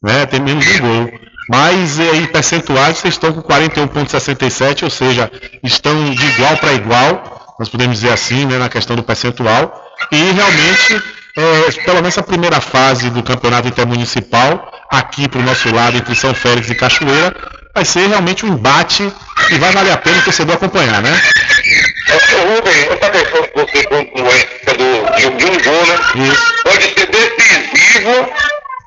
né? 0.02 0.24
Tem 0.26 0.40
menos 0.40 0.64
de 0.64 0.78
gol. 0.78 1.10
Mas 1.48 1.98
eh, 1.98 2.16
em 2.16 2.26
percentuais 2.26 2.98
vocês 2.98 3.14
estão 3.14 3.32
com 3.32 3.42
41,67, 3.42 4.84
ou 4.84 4.90
seja, 4.90 5.30
estão 5.64 6.10
de 6.10 6.26
igual 6.26 6.56
para 6.58 6.72
igual, 6.72 7.56
nós 7.58 7.68
podemos 7.68 7.96
dizer 7.96 8.12
assim, 8.12 8.46
né, 8.46 8.56
na 8.58 8.68
questão 8.68 8.94
do 8.94 9.02
percentual. 9.02 9.82
E 10.12 10.16
realmente, 10.16 11.02
eh, 11.36 11.82
pelo 11.84 11.96
menos 11.96 12.16
a 12.16 12.22
primeira 12.22 12.60
fase 12.60 13.10
do 13.10 13.22
campeonato 13.22 13.66
intermunicipal, 13.66 14.72
aqui 14.90 15.28
para 15.28 15.40
o 15.40 15.44
nosso 15.44 15.74
lado, 15.74 15.96
entre 15.96 16.14
São 16.14 16.32
Félix 16.32 16.70
e 16.70 16.74
Cachoeira, 16.76 17.34
vai 17.74 17.84
ser 17.84 18.06
realmente 18.06 18.46
um 18.46 18.50
embate 18.50 19.02
e 19.50 19.58
vai 19.58 19.72
valer 19.72 19.92
a 19.92 19.98
pena 19.98 20.18
o 20.18 20.22
torcedor 20.22 20.54
acompanhar, 20.54 21.02
né? 21.02 21.20
Rubem, 22.44 22.88
essa 22.90 23.10
questão 23.10 23.42
que 23.42 23.52
você 23.54 23.84
que 23.84 24.70
é 24.70 24.74
do, 24.74 25.36
de, 25.36 25.46
um 25.46 25.62
gol, 25.62 25.86
né? 25.86 26.36
Pode 26.62 26.84
ser 26.84 27.06
decisivo 27.06 28.32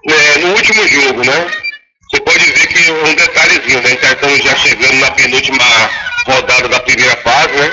né, 0.06 0.38
no 0.42 0.50
último 0.50 0.88
jogo, 0.88 1.26
né? 1.26 1.48
Você 2.10 2.22
pode 2.22 2.40
ver 2.40 2.68
que 2.68 2.92
um 2.92 3.14
detalhezinho, 3.16 3.82
né? 3.82 3.92
Então 3.92 4.12
estamos 4.12 4.44
já 4.44 4.56
chegando 4.56 4.94
na 4.96 5.12
penúltima 5.12 5.64
rodada 6.26 6.70
da 6.70 6.80
primeira 6.80 7.16
fase, 7.18 7.54
né? 7.54 7.72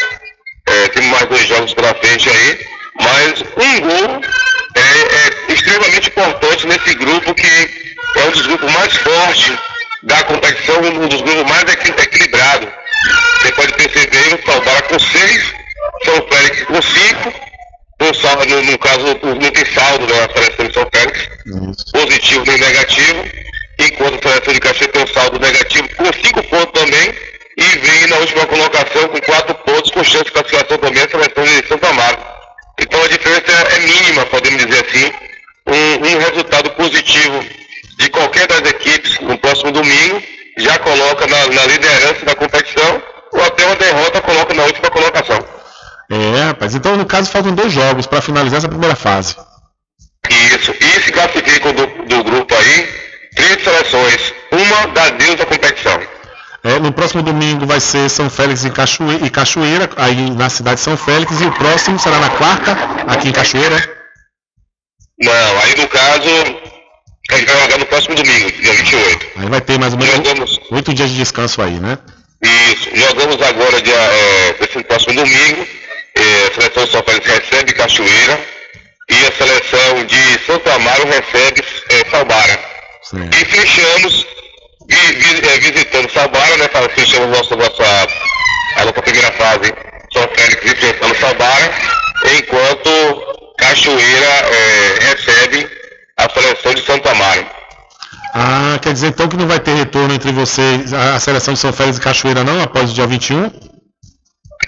É, 0.66 0.88
temos 0.88 1.10
mais 1.10 1.28
dois 1.28 1.46
jogos 1.46 1.74
pela 1.74 1.94
frente 1.94 2.28
aí. 2.28 2.66
Mas 3.00 3.40
um 3.42 3.80
gol 3.80 4.20
é, 4.74 5.50
é 5.50 5.52
extremamente 5.52 6.08
importante 6.08 6.66
nesse 6.66 6.94
grupo 6.94 7.34
que 7.34 7.94
é 8.16 8.24
um 8.24 8.30
dos 8.30 8.46
grupos 8.46 8.72
mais 8.72 8.96
fortes 8.96 9.52
da 10.04 10.22
competição, 10.24 10.80
um 10.80 11.08
dos 11.08 11.20
grupos 11.22 11.50
mais 11.50 11.62
equi- 11.64 11.90
equilibrados. 12.02 12.68
Você 13.40 13.52
pode 13.52 13.72
perceber 13.74 14.34
o 14.34 14.46
Salvara 14.52 14.82
com 14.82 14.98
seis, 14.98 15.54
São 16.04 16.26
Félix 16.30 16.62
com 16.64 16.82
cinco, 16.82 17.34
um 18.00 18.14
saldo, 18.14 18.46
no, 18.46 18.62
no 18.62 18.78
caso 18.78 19.18
não 19.22 19.50
tem 19.50 19.64
saldo 19.72 20.06
né, 20.06 20.20
na 20.26 20.32
seleção 20.34 20.66
de 20.66 20.74
São 20.74 20.88
Félix, 20.94 21.28
positivo 21.92 22.44
nem 22.46 22.58
negativo, 22.58 23.24
enquanto 23.78 24.26
a 24.28 24.32
seleção 24.32 24.52
de 24.54 24.60
Caxias 24.60 24.90
tem 24.90 25.02
um 25.02 25.06
saldo 25.06 25.38
negativo 25.38 25.88
com 25.96 26.04
cinco 26.12 26.42
pontos 26.44 26.80
também, 26.80 27.14
e 27.56 27.62
vem 27.62 28.06
na 28.08 28.16
última 28.16 28.46
colocação 28.46 29.08
com 29.08 29.20
quatro 29.20 29.54
pontos, 29.56 29.90
com 29.92 30.02
chance 30.04 30.24
de 30.24 30.32
classificação 30.32 30.78
também 30.78 31.02
a 31.02 31.08
seleção 31.08 31.44
de 31.44 31.68
Santo 31.68 31.86
Amaro. 31.86 32.18
Então 32.80 33.02
a 33.02 33.08
diferença 33.08 33.52
é 33.52 33.78
mínima, 33.80 34.26
podemos 34.26 34.66
dizer 34.66 34.84
assim, 34.84 35.12
um, 35.66 36.06
um 36.08 36.18
resultado 36.18 36.70
positivo 36.70 37.44
de 37.96 38.08
qualquer 38.10 38.46
das 38.46 38.60
equipes 38.70 39.20
no 39.20 39.38
próximo 39.38 39.72
domingo 39.72 40.22
já 40.58 40.78
coloca 40.78 41.26
na, 41.26 41.46
na 41.48 41.66
liderança 41.66 42.24
da 42.24 42.34
competição 42.34 43.02
ou 43.32 43.42
até 43.42 43.66
uma 43.66 43.76
derrota 43.76 44.20
coloca 44.20 44.54
na 44.54 44.64
última 44.64 44.90
colocação. 44.90 45.38
É, 46.10 46.44
rapaz. 46.46 46.74
Então, 46.74 46.96
no 46.96 47.06
caso, 47.06 47.30
faltam 47.30 47.54
dois 47.54 47.72
jogos 47.72 48.06
para 48.06 48.22
finalizar 48.22 48.58
essa 48.58 48.68
primeira 48.68 48.94
fase. 48.94 49.36
Isso. 50.30 50.72
E 50.80 51.02
se 51.02 51.12
classificam 51.12 51.72
do, 51.72 51.86
do 52.04 52.24
grupo 52.24 52.54
aí, 52.54 52.88
três 53.34 53.62
seleções, 53.62 54.34
uma 54.52 54.86
das 54.88 55.10
Deus 55.12 55.36
da 55.36 55.46
competição. 55.46 56.00
É, 56.62 56.78
no 56.78 56.92
próximo 56.92 57.22
domingo 57.22 57.66
vai 57.66 57.78
ser 57.78 58.08
São 58.08 58.30
Félix 58.30 58.64
e 58.64 58.70
Cachoeira, 58.70 59.26
e 59.26 59.30
Cachoeira, 59.30 59.90
aí 59.96 60.30
na 60.30 60.48
cidade 60.48 60.76
de 60.76 60.82
São 60.82 60.96
Félix, 60.96 61.40
e 61.40 61.44
o 61.44 61.52
próximo 61.52 61.98
será 61.98 62.18
na 62.18 62.30
quarta, 62.30 62.72
aqui 63.06 63.28
em 63.28 63.32
Cachoeira. 63.32 63.76
Não, 65.20 65.60
aí 65.60 65.76
no 65.76 65.88
caso, 65.88 66.30
a 67.30 67.36
gente 67.36 67.46
vai 67.46 67.62
jogar 67.62 67.78
no 67.78 67.86
próximo 67.86 68.14
domingo, 68.14 68.52
dia 68.52 68.72
28. 68.72 69.26
Aí 69.36 69.48
vai 69.48 69.60
ter 69.60 69.78
mais 69.78 69.92
ou 69.92 69.98
menos 69.98 70.14
Jogamos, 70.14 70.60
oito 70.70 70.94
dias 70.94 71.10
de 71.10 71.16
descanso 71.16 71.62
aí, 71.62 71.80
né? 71.80 71.98
isso, 72.42 72.90
jogamos 72.94 73.40
agora, 73.40 73.80
dia, 73.80 73.94
é, 73.94 74.56
esse 74.60 74.82
próximo 74.84 75.14
domingo, 75.14 75.66
é, 76.16 76.20
a 76.50 76.54
seleção 76.54 76.84
de 76.84 76.90
São 76.90 77.02
Félix 77.02 77.26
recebe 77.26 77.72
Cachoeira 77.72 78.40
e 79.10 79.14
a 79.26 79.32
seleção 79.32 80.04
de 80.04 80.44
Santo 80.46 80.70
Amaro 80.70 81.06
recebe 81.06 81.64
é, 81.90 82.10
Salbara. 82.10 82.60
E 83.32 83.44
fechamos 83.44 84.26
vi, 84.88 84.96
vi, 84.96 85.48
é, 85.48 85.58
visitando 85.60 86.10
Salbara, 86.12 86.56
né? 86.56 86.68
Fechamos 86.94 87.36
nossa, 87.36 87.56
nossa, 87.56 88.08
a 88.76 88.84
nossa 88.84 89.02
primeira 89.02 89.30
fase, 89.32 89.72
São 90.12 90.28
Félix 90.34 90.64
enfrentando 90.64 91.16
Salbara, 91.18 91.70
enquanto 92.38 93.54
Cachoeira 93.58 94.26
é, 94.26 94.98
recebe 95.00 95.83
a 96.16 96.28
seleção 96.28 96.74
de 96.74 96.84
Santo 96.84 97.08
Amaro. 97.08 97.46
Ah, 98.34 98.78
quer 98.82 98.92
dizer 98.92 99.08
então 99.08 99.28
que 99.28 99.36
não 99.36 99.46
vai 99.46 99.60
ter 99.60 99.74
retorno 99.74 100.14
entre 100.14 100.32
vocês, 100.32 100.92
a, 100.92 101.18
seleção 101.20 101.54
de 101.54 101.60
São 101.60 101.72
Félix 101.72 101.98
e 101.98 102.00
Cachoeira 102.00 102.42
não, 102.42 102.60
após 102.62 102.90
o 102.90 102.94
dia 102.94 103.06
21? 103.06 103.42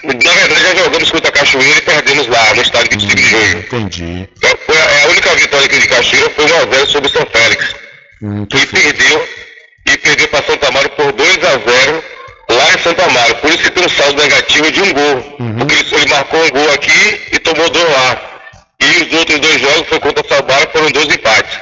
Na 0.03 0.13
verdade, 0.13 0.61
já 0.61 0.75
jogamos 0.83 1.11
contra 1.11 1.29
a 1.29 1.31
Cachoeira 1.31 1.77
e 1.77 1.81
perdemos 1.81 2.27
lá, 2.27 2.53
no 2.53 2.61
estádio 2.61 2.91
25 2.91 3.15
de 3.15 3.23
junho. 3.23 3.59
Entendi. 3.59 4.29
Então, 4.37 4.57
foi 4.65 4.77
a, 4.77 5.03
a 5.03 5.07
única 5.09 5.35
vitória 5.35 5.65
aqui 5.65 5.79
de 5.79 5.87
Cachoeira 5.87 6.29
foi 6.29 6.45
1x0 6.45 6.87
sobre 6.87 7.09
São 7.09 7.25
Félix. 7.25 7.75
Hum, 8.21 8.43
e 8.43 8.65
perdeu, 8.65 9.27
e 9.87 9.97
perdeu 9.97 10.27
para 10.29 10.45
Santa 10.45 10.67
Amaro 10.67 10.89
por 10.91 11.13
2x0 11.13 12.03
lá 12.49 12.73
em 12.73 12.79
Santa 12.79 13.05
Amaro. 13.05 13.35
Por 13.35 13.49
isso 13.49 13.63
que 13.63 13.71
tem 13.71 13.85
um 13.85 13.89
saldo 13.89 14.21
negativo 14.21 14.71
de 14.71 14.81
um 14.81 14.93
gol. 14.93 15.37
Uhum. 15.39 15.57
Porque 15.57 15.73
ele, 15.73 15.95
ele 15.95 16.09
marcou 16.09 16.43
um 16.43 16.49
gol 16.49 16.71
aqui 16.73 17.21
e 17.31 17.39
tomou 17.39 17.69
dois 17.69 17.89
lá. 17.89 18.36
E 18.81 19.03
os 19.03 19.19
outros 19.19 19.39
dois 19.39 19.61
jogos 19.61 19.87
foi 19.87 19.99
contra 19.99 20.27
Salbara, 20.27 20.69
foram 20.71 20.91
dois 20.91 21.07
empates. 21.07 21.59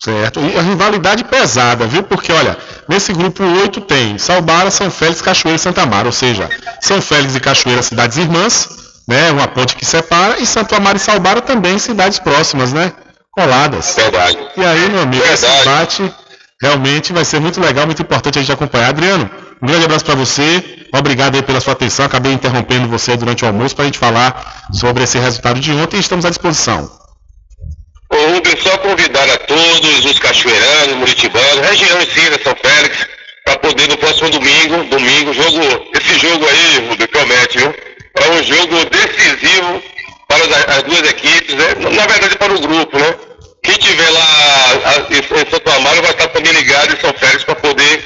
Certo. 0.00 0.40
E 0.40 0.56
a 0.56 0.62
rivalidade 0.62 1.24
pesada, 1.24 1.86
viu? 1.86 2.04
Porque, 2.04 2.32
olha, 2.32 2.56
nesse 2.88 3.12
grupo 3.12 3.42
8 3.42 3.80
tem 3.80 4.16
Salbara, 4.16 4.70
São 4.70 4.90
Félix, 4.90 5.20
Cachoeira 5.20 5.56
e 5.56 5.58
Santa 5.58 5.82
Amaro. 5.82 6.06
Ou 6.06 6.12
seja, 6.12 6.48
São 6.80 7.02
Félix 7.02 7.34
e 7.34 7.40
Cachoeira, 7.40 7.82
cidades 7.82 8.16
irmãs, 8.16 8.68
né? 9.08 9.32
Uma 9.32 9.48
ponte 9.48 9.74
que 9.74 9.84
separa. 9.84 10.38
E 10.38 10.46
Santo 10.46 10.74
Amaro 10.74 10.96
e 10.96 11.00
Salbara 11.00 11.40
também, 11.40 11.78
cidades 11.78 12.20
próximas, 12.20 12.72
né? 12.72 12.92
Coladas. 13.32 13.94
Verdade. 13.96 14.38
E 14.56 14.64
aí, 14.64 14.88
meu 14.88 15.02
amigo, 15.02 15.24
esse 15.24 15.46
debate 15.46 16.14
realmente 16.62 17.12
vai 17.12 17.24
ser 17.24 17.40
muito 17.40 17.60
legal, 17.60 17.86
muito 17.86 18.02
importante 18.02 18.38
a 18.38 18.42
gente 18.42 18.52
acompanhar. 18.52 18.90
Adriano, 18.90 19.28
um 19.62 19.66
grande 19.66 19.84
abraço 19.84 20.04
para 20.04 20.14
você. 20.14 20.86
Obrigado 20.92 21.34
aí 21.34 21.42
pela 21.42 21.60
sua 21.60 21.72
atenção. 21.72 22.06
Acabei 22.06 22.32
interrompendo 22.32 22.88
você 22.88 23.16
durante 23.16 23.44
o 23.44 23.46
almoço 23.48 23.74
para 23.74 23.84
a 23.84 23.86
gente 23.86 23.98
falar 23.98 24.68
sobre 24.72 25.02
esse 25.04 25.18
resultado 25.18 25.60
de 25.60 25.72
ontem 25.72 25.98
estamos 25.98 26.24
à 26.24 26.30
disposição. 26.30 26.90
Ô 28.10 28.16
Rubens, 28.34 28.62
só 28.62 28.76
convidar 28.78 29.28
a 29.28 29.36
todos 29.38 30.04
os 30.04 30.18
cachoeiranos, 30.18 30.96
muritibanos, 30.96 31.68
região 31.68 32.00
em 32.00 32.42
São 32.42 32.56
Félix, 32.56 33.06
para 33.44 33.58
poder 33.58 33.88
no 33.88 33.98
próximo 33.98 34.30
domingo, 34.30 34.84
domingo, 34.84 35.34
jogo, 35.34 35.60
esse 35.94 36.18
jogo 36.18 36.46
aí, 36.48 36.88
Rubens, 36.88 37.10
promete, 37.10 37.58
viu? 37.58 37.74
É 38.14 38.30
um 38.30 38.42
jogo 38.42 38.76
decisivo 38.86 39.82
para 40.26 40.36
as, 40.38 40.78
as 40.78 40.82
duas 40.84 41.10
equipes, 41.10 41.54
né? 41.54 41.74
Na 41.94 42.06
verdade 42.06 42.36
para 42.36 42.54
o 42.54 42.60
grupo, 42.60 42.98
né? 42.98 43.14
Quem 43.62 43.76
tiver 43.76 44.10
lá 44.10 44.66
a, 44.84 45.14
em 45.14 45.50
Santo 45.50 45.70
Amaro 45.70 46.00
vai 46.02 46.12
estar 46.12 46.28
também 46.28 46.52
ligado 46.52 46.94
em 46.94 47.00
São 47.00 47.12
Félix 47.12 47.44
para 47.44 47.56
poder 47.56 48.04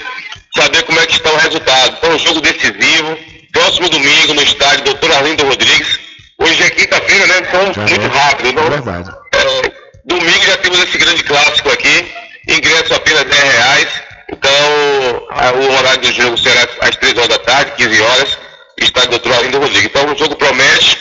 saber 0.56 0.82
como 0.84 0.98
é 1.00 1.06
que 1.06 1.14
está 1.14 1.30
o 1.32 1.36
resultado. 1.36 1.96
Então, 1.98 2.10
um 2.14 2.18
jogo 2.18 2.40
decisivo, 2.40 3.18
próximo 3.52 3.88
domingo 3.88 4.34
no 4.34 4.42
estádio 4.42 4.84
Doutor 4.84 5.12
Arlindo 5.12 5.44
Rodrigues. 5.46 5.98
Hoje 6.38 6.62
é 6.62 6.70
quinta-feira, 6.70 7.26
né? 7.26 7.38
Então, 7.40 7.64
muito 7.88 8.08
rápido. 8.08 8.48
Então, 8.48 8.68
verdade. 8.70 9.10
é, 9.34 9.72
domingo 10.04 10.44
já 10.44 10.56
temos 10.58 10.78
esse 10.82 10.98
grande 10.98 11.22
clássico 11.24 11.70
aqui. 11.70 12.12
Ingresso 12.48 12.94
apenas 12.94 13.24
10 13.24 13.42
reais. 13.54 13.88
Então, 14.30 15.26
a- 15.30 15.52
o 15.52 15.72
horário 15.78 16.00
do 16.00 16.12
jogo 16.12 16.36
será 16.38 16.66
às 16.80 16.96
3 16.96 17.16
horas 17.16 17.28
da 17.28 17.38
tarde, 17.38 17.72
15 17.76 18.00
horas, 18.00 18.38
estádio 18.78 19.10
Doutor 19.10 19.34
Arlindo 19.34 19.58
Rodrigues. 19.58 19.84
Então, 19.86 20.06
o 20.12 20.18
jogo 20.18 20.34
promete. 20.36 20.98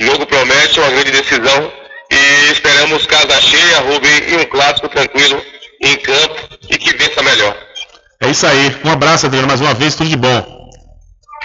O 0.00 0.04
jogo 0.04 0.26
promete 0.26 0.78
uma 0.78 0.90
grande 0.90 1.10
decisão. 1.10 1.72
E 2.10 2.52
esperamos 2.52 3.04
casa 3.06 3.38
cheia, 3.40 3.80
Rubem, 3.80 4.10
e 4.28 4.36
um 4.36 4.44
clássico 4.46 4.88
tranquilo 4.88 5.44
em 5.82 5.96
campo 5.96 6.48
e 6.70 6.78
que 6.78 6.96
vença 6.96 7.22
melhor. 7.22 7.54
É 8.20 8.30
isso 8.30 8.46
aí. 8.46 8.76
Um 8.84 8.90
abraço, 8.90 9.26
Adriano, 9.26 9.46
mais 9.46 9.60
uma 9.60 9.74
vez, 9.74 9.94
tudo 9.94 10.10
de 10.10 10.16
bom. 10.16 10.70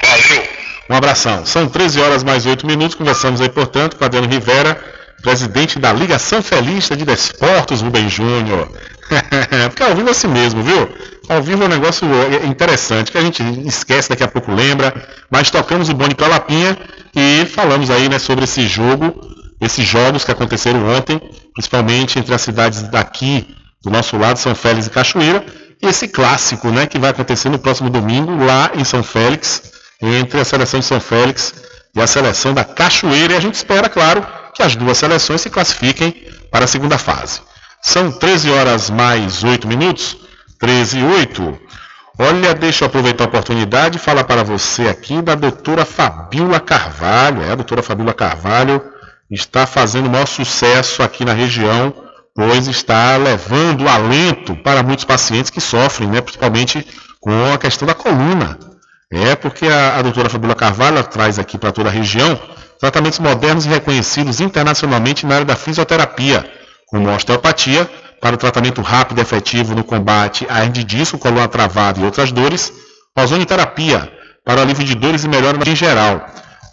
Valeu. 0.03 0.43
Um 0.89 0.95
abração. 0.95 1.45
São 1.45 1.69
13 1.69 2.01
horas 2.01 2.23
mais 2.23 2.45
8 2.45 2.65
minutos. 2.65 2.95
Conversamos 2.95 3.41
aí, 3.41 3.49
portanto, 3.49 3.95
com 3.95 4.03
Adriano 4.03 4.27
Rivera, 4.27 4.81
presidente 5.21 5.77
da 5.79 5.93
Ligação 5.93 6.41
Felista 6.41 6.97
de 6.97 7.05
Desportos 7.05 7.81
Rubem 7.81 8.09
Júnior. 8.09 8.69
Porque 9.69 9.83
ao 9.83 9.95
vivo 9.95 10.07
é 10.07 10.11
assim 10.11 10.27
mesmo, 10.27 10.63
viu? 10.63 10.89
Ao 11.29 11.41
vivo 11.41 11.63
é 11.63 11.65
um 11.67 11.69
negócio 11.69 12.07
interessante, 12.43 13.11
que 13.11 13.17
a 13.17 13.21
gente 13.21 13.43
esquece, 13.65 14.09
daqui 14.09 14.23
a 14.23 14.27
pouco 14.27 14.51
lembra, 14.51 14.93
mas 15.29 15.49
tocamos 15.49 15.89
o 15.89 15.93
bonde 15.93 16.15
para 16.15 16.27
Lapinha 16.27 16.77
e 17.15 17.45
falamos 17.45 17.89
aí 17.89 18.09
né, 18.09 18.19
sobre 18.19 18.43
esse 18.43 18.67
jogo, 18.67 19.21
esses 19.61 19.85
jogos 19.85 20.25
que 20.25 20.31
aconteceram 20.31 20.85
ontem, 20.89 21.21
principalmente 21.53 22.19
entre 22.19 22.33
as 22.33 22.41
cidades 22.41 22.83
daqui, 22.83 23.47
do 23.83 23.89
nosso 23.89 24.17
lado, 24.17 24.37
São 24.39 24.55
Félix 24.55 24.87
e 24.87 24.89
Cachoeira, 24.89 25.45
esse 25.87 26.07
clássico 26.07 26.69
né, 26.69 26.85
que 26.85 26.99
vai 26.99 27.09
acontecer 27.11 27.49
no 27.49 27.59
próximo 27.59 27.89
domingo, 27.89 28.43
lá 28.43 28.71
em 28.75 28.83
São 28.83 29.03
Félix, 29.03 29.71
entre 30.01 30.39
a 30.39 30.45
seleção 30.45 30.79
de 30.79 30.85
São 30.85 30.99
Félix 30.99 31.53
e 31.95 32.01
a 32.01 32.07
seleção 32.07 32.53
da 32.53 32.63
Cachoeira, 32.63 33.33
e 33.33 33.37
a 33.37 33.39
gente 33.39 33.55
espera, 33.55 33.89
claro, 33.89 34.25
que 34.53 34.63
as 34.63 34.75
duas 34.75 34.97
seleções 34.97 35.41
se 35.41 35.49
classifiquem 35.49 36.27
para 36.51 36.65
a 36.65 36.67
segunda 36.67 36.97
fase. 36.97 37.41
São 37.81 38.11
13 38.11 38.49
horas 38.51 38.89
mais 38.89 39.43
8 39.43 39.67
minutos, 39.67 40.17
13 40.59 40.99
e 40.99 41.03
8. 41.03 41.59
Olha, 42.17 42.53
deixa 42.53 42.83
eu 42.83 42.87
aproveitar 42.87 43.23
a 43.23 43.27
oportunidade 43.27 43.97
e 43.97 43.99
falar 43.99 44.23
para 44.23 44.43
você 44.43 44.83
aqui 44.83 45.21
da 45.21 45.35
doutora 45.35 45.83
Fabiola 45.83 46.59
Carvalho. 46.59 47.41
É, 47.41 47.51
a 47.51 47.55
doutora 47.55 47.81
Fabiola 47.81 48.13
Carvalho 48.13 48.81
está 49.29 49.65
fazendo 49.65 50.05
o 50.05 50.09
maior 50.09 50.27
sucesso 50.27 51.01
aqui 51.01 51.25
na 51.25 51.33
região, 51.33 51.93
pois 52.35 52.67
está 52.67 53.15
levando 53.17 53.87
alento 53.87 54.55
para 54.57 54.83
muitos 54.83 55.05
pacientes 55.05 55.51
que 55.51 55.61
sofrem, 55.61 56.09
né, 56.09 56.21
principalmente 56.21 56.85
com 57.19 57.53
a 57.53 57.57
questão 57.57 57.87
da 57.87 57.93
coluna. 57.93 58.57
É, 59.11 59.35
porque 59.35 59.67
a, 59.67 59.97
a 59.97 60.01
doutora 60.01 60.29
Fabiola 60.29 60.55
Carvalho 60.55 61.03
traz 61.03 61.37
aqui 61.37 61.57
para 61.57 61.71
toda 61.71 61.89
a 61.89 61.91
região 61.91 62.39
tratamentos 62.79 63.19
modernos 63.19 63.65
e 63.65 63.69
reconhecidos 63.69 64.41
internacionalmente 64.41 65.25
na 65.25 65.35
área 65.35 65.45
da 65.45 65.55
fisioterapia, 65.55 66.43
como 66.87 67.09
osteopatia, 67.09 67.89
para 68.19 68.35
o 68.35 68.37
tratamento 68.37 68.81
rápido 68.81 69.19
e 69.19 69.21
efetivo 69.21 69.75
no 69.75 69.83
combate 69.83 70.45
à 70.49 70.59
hernia 70.59 70.71
de 70.71 70.83
disco, 70.83 71.17
coluna 71.17 71.47
travada 71.47 71.99
e 71.99 72.03
outras 72.03 72.31
dores, 72.31 72.73
ozonioterapia, 73.15 74.11
para 74.43 74.59
o 74.59 74.63
alívio 74.63 74.83
de 74.83 74.95
dores 74.95 75.23
e 75.23 75.27
melhora 75.27 75.57
em 75.65 75.75
geral. 75.75 76.25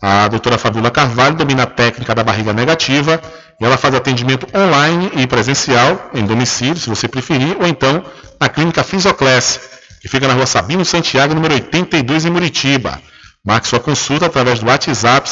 A 0.02 0.28
doutora 0.28 0.56
Fabiola 0.56 0.90
Carvalho 0.90 1.36
domina 1.36 1.64
a 1.64 1.66
técnica 1.66 2.14
da 2.14 2.24
barriga 2.24 2.54
negativa 2.54 3.20
e 3.60 3.64
ela 3.64 3.76
faz 3.76 3.94
atendimento 3.94 4.46
online 4.56 5.10
e 5.14 5.26
presencial, 5.26 6.08
em 6.14 6.24
domicílio, 6.24 6.78
se 6.78 6.88
você 6.88 7.06
preferir, 7.06 7.54
ou 7.60 7.66
então 7.66 8.02
na 8.40 8.48
clínica 8.48 8.82
Fisioclass, 8.82 9.60
que 10.00 10.08
fica 10.08 10.26
na 10.26 10.32
rua 10.32 10.46
Sabino 10.46 10.86
Santiago, 10.86 11.34
número 11.34 11.52
82, 11.52 12.24
em 12.24 12.30
Muritiba. 12.30 12.98
Marque 13.44 13.68
sua 13.68 13.80
consulta 13.80 14.24
através 14.26 14.60
do 14.60 14.66
WhatsApp 14.66 15.28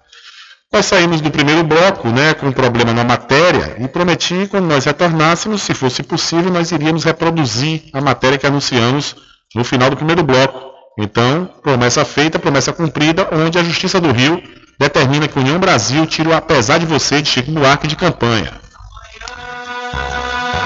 Nós 0.73 0.87
saímos 0.87 1.21
do 1.21 1.33
primeiro 1.33 1.65
bloco, 1.65 2.09
né, 2.09 2.33
com 2.33 2.47
um 2.47 2.53
problema 2.53 2.93
na 2.93 3.03
matéria 3.03 3.77
e 3.79 3.89
prometi 3.89 4.47
quando 4.49 4.67
nós 4.67 4.85
retornássemos, 4.85 5.63
se 5.63 5.75
fosse 5.75 6.03
possível, 6.03 6.53
nós 6.53 6.71
iríamos 6.71 7.03
reproduzir 7.03 7.83
a 7.93 8.01
matéria 8.01 8.39
que 8.39 8.47
anunciamos 8.47 9.17
no 9.55 9.65
final 9.65 9.91
do 9.91 9.97
primeiro 9.97 10.23
bloco. 10.23 10.71
Então, 10.97 11.51
promessa 11.63 12.05
feita, 12.05 12.39
promessa 12.39 12.73
cumprida, 12.73 13.29
onde 13.33 13.59
a 13.59 13.65
Justiça 13.65 14.01
do 14.01 14.13
Rio 14.13 14.41
determina 14.79 15.27
que 15.27 15.39
União 15.39 15.59
Brasil 15.59 16.07
tira 16.07 16.29
o 16.29 16.35
apesar 16.35 16.79
de 16.79 16.87
você 16.87 17.21
de 17.21 17.29
Chico 17.29 17.51
Buarque 17.51 17.89
de 17.89 17.97
campanha. 17.97 18.53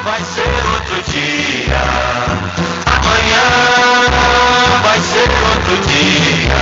Vai 0.04 0.20
ser 0.20 0.66
outro 0.74 1.02
dia. 1.10 1.80
Amanhã 2.86 4.53
vai 4.94 5.02
ser 5.02 5.28
outro 5.50 5.76
dia. 5.88 6.54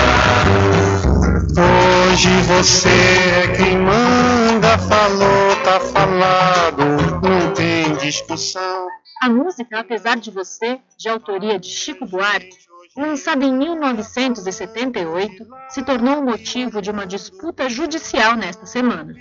Hoje 2.10 2.30
você 2.46 2.88
é 2.88 3.48
quem 3.56 3.76
manda, 3.78 4.78
falou, 4.78 5.56
tá 5.62 5.78
falado, 5.80 6.82
não 7.22 7.52
tem 7.52 7.94
discussão. 7.96 8.86
A 9.20 9.28
música 9.28 9.80
Apesar 9.80 10.16
de 10.16 10.30
Você, 10.30 10.80
de 10.96 11.10
autoria 11.10 11.58
de 11.58 11.68
Chico 11.68 12.06
Buarque, 12.06 12.56
lançada 12.96 13.44
em 13.44 13.52
1978, 13.52 15.46
se 15.68 15.82
tornou 15.82 16.20
o 16.20 16.24
motivo 16.24 16.80
de 16.80 16.90
uma 16.90 17.06
disputa 17.06 17.68
judicial 17.68 18.34
nesta 18.34 18.64
semana. 18.64 19.14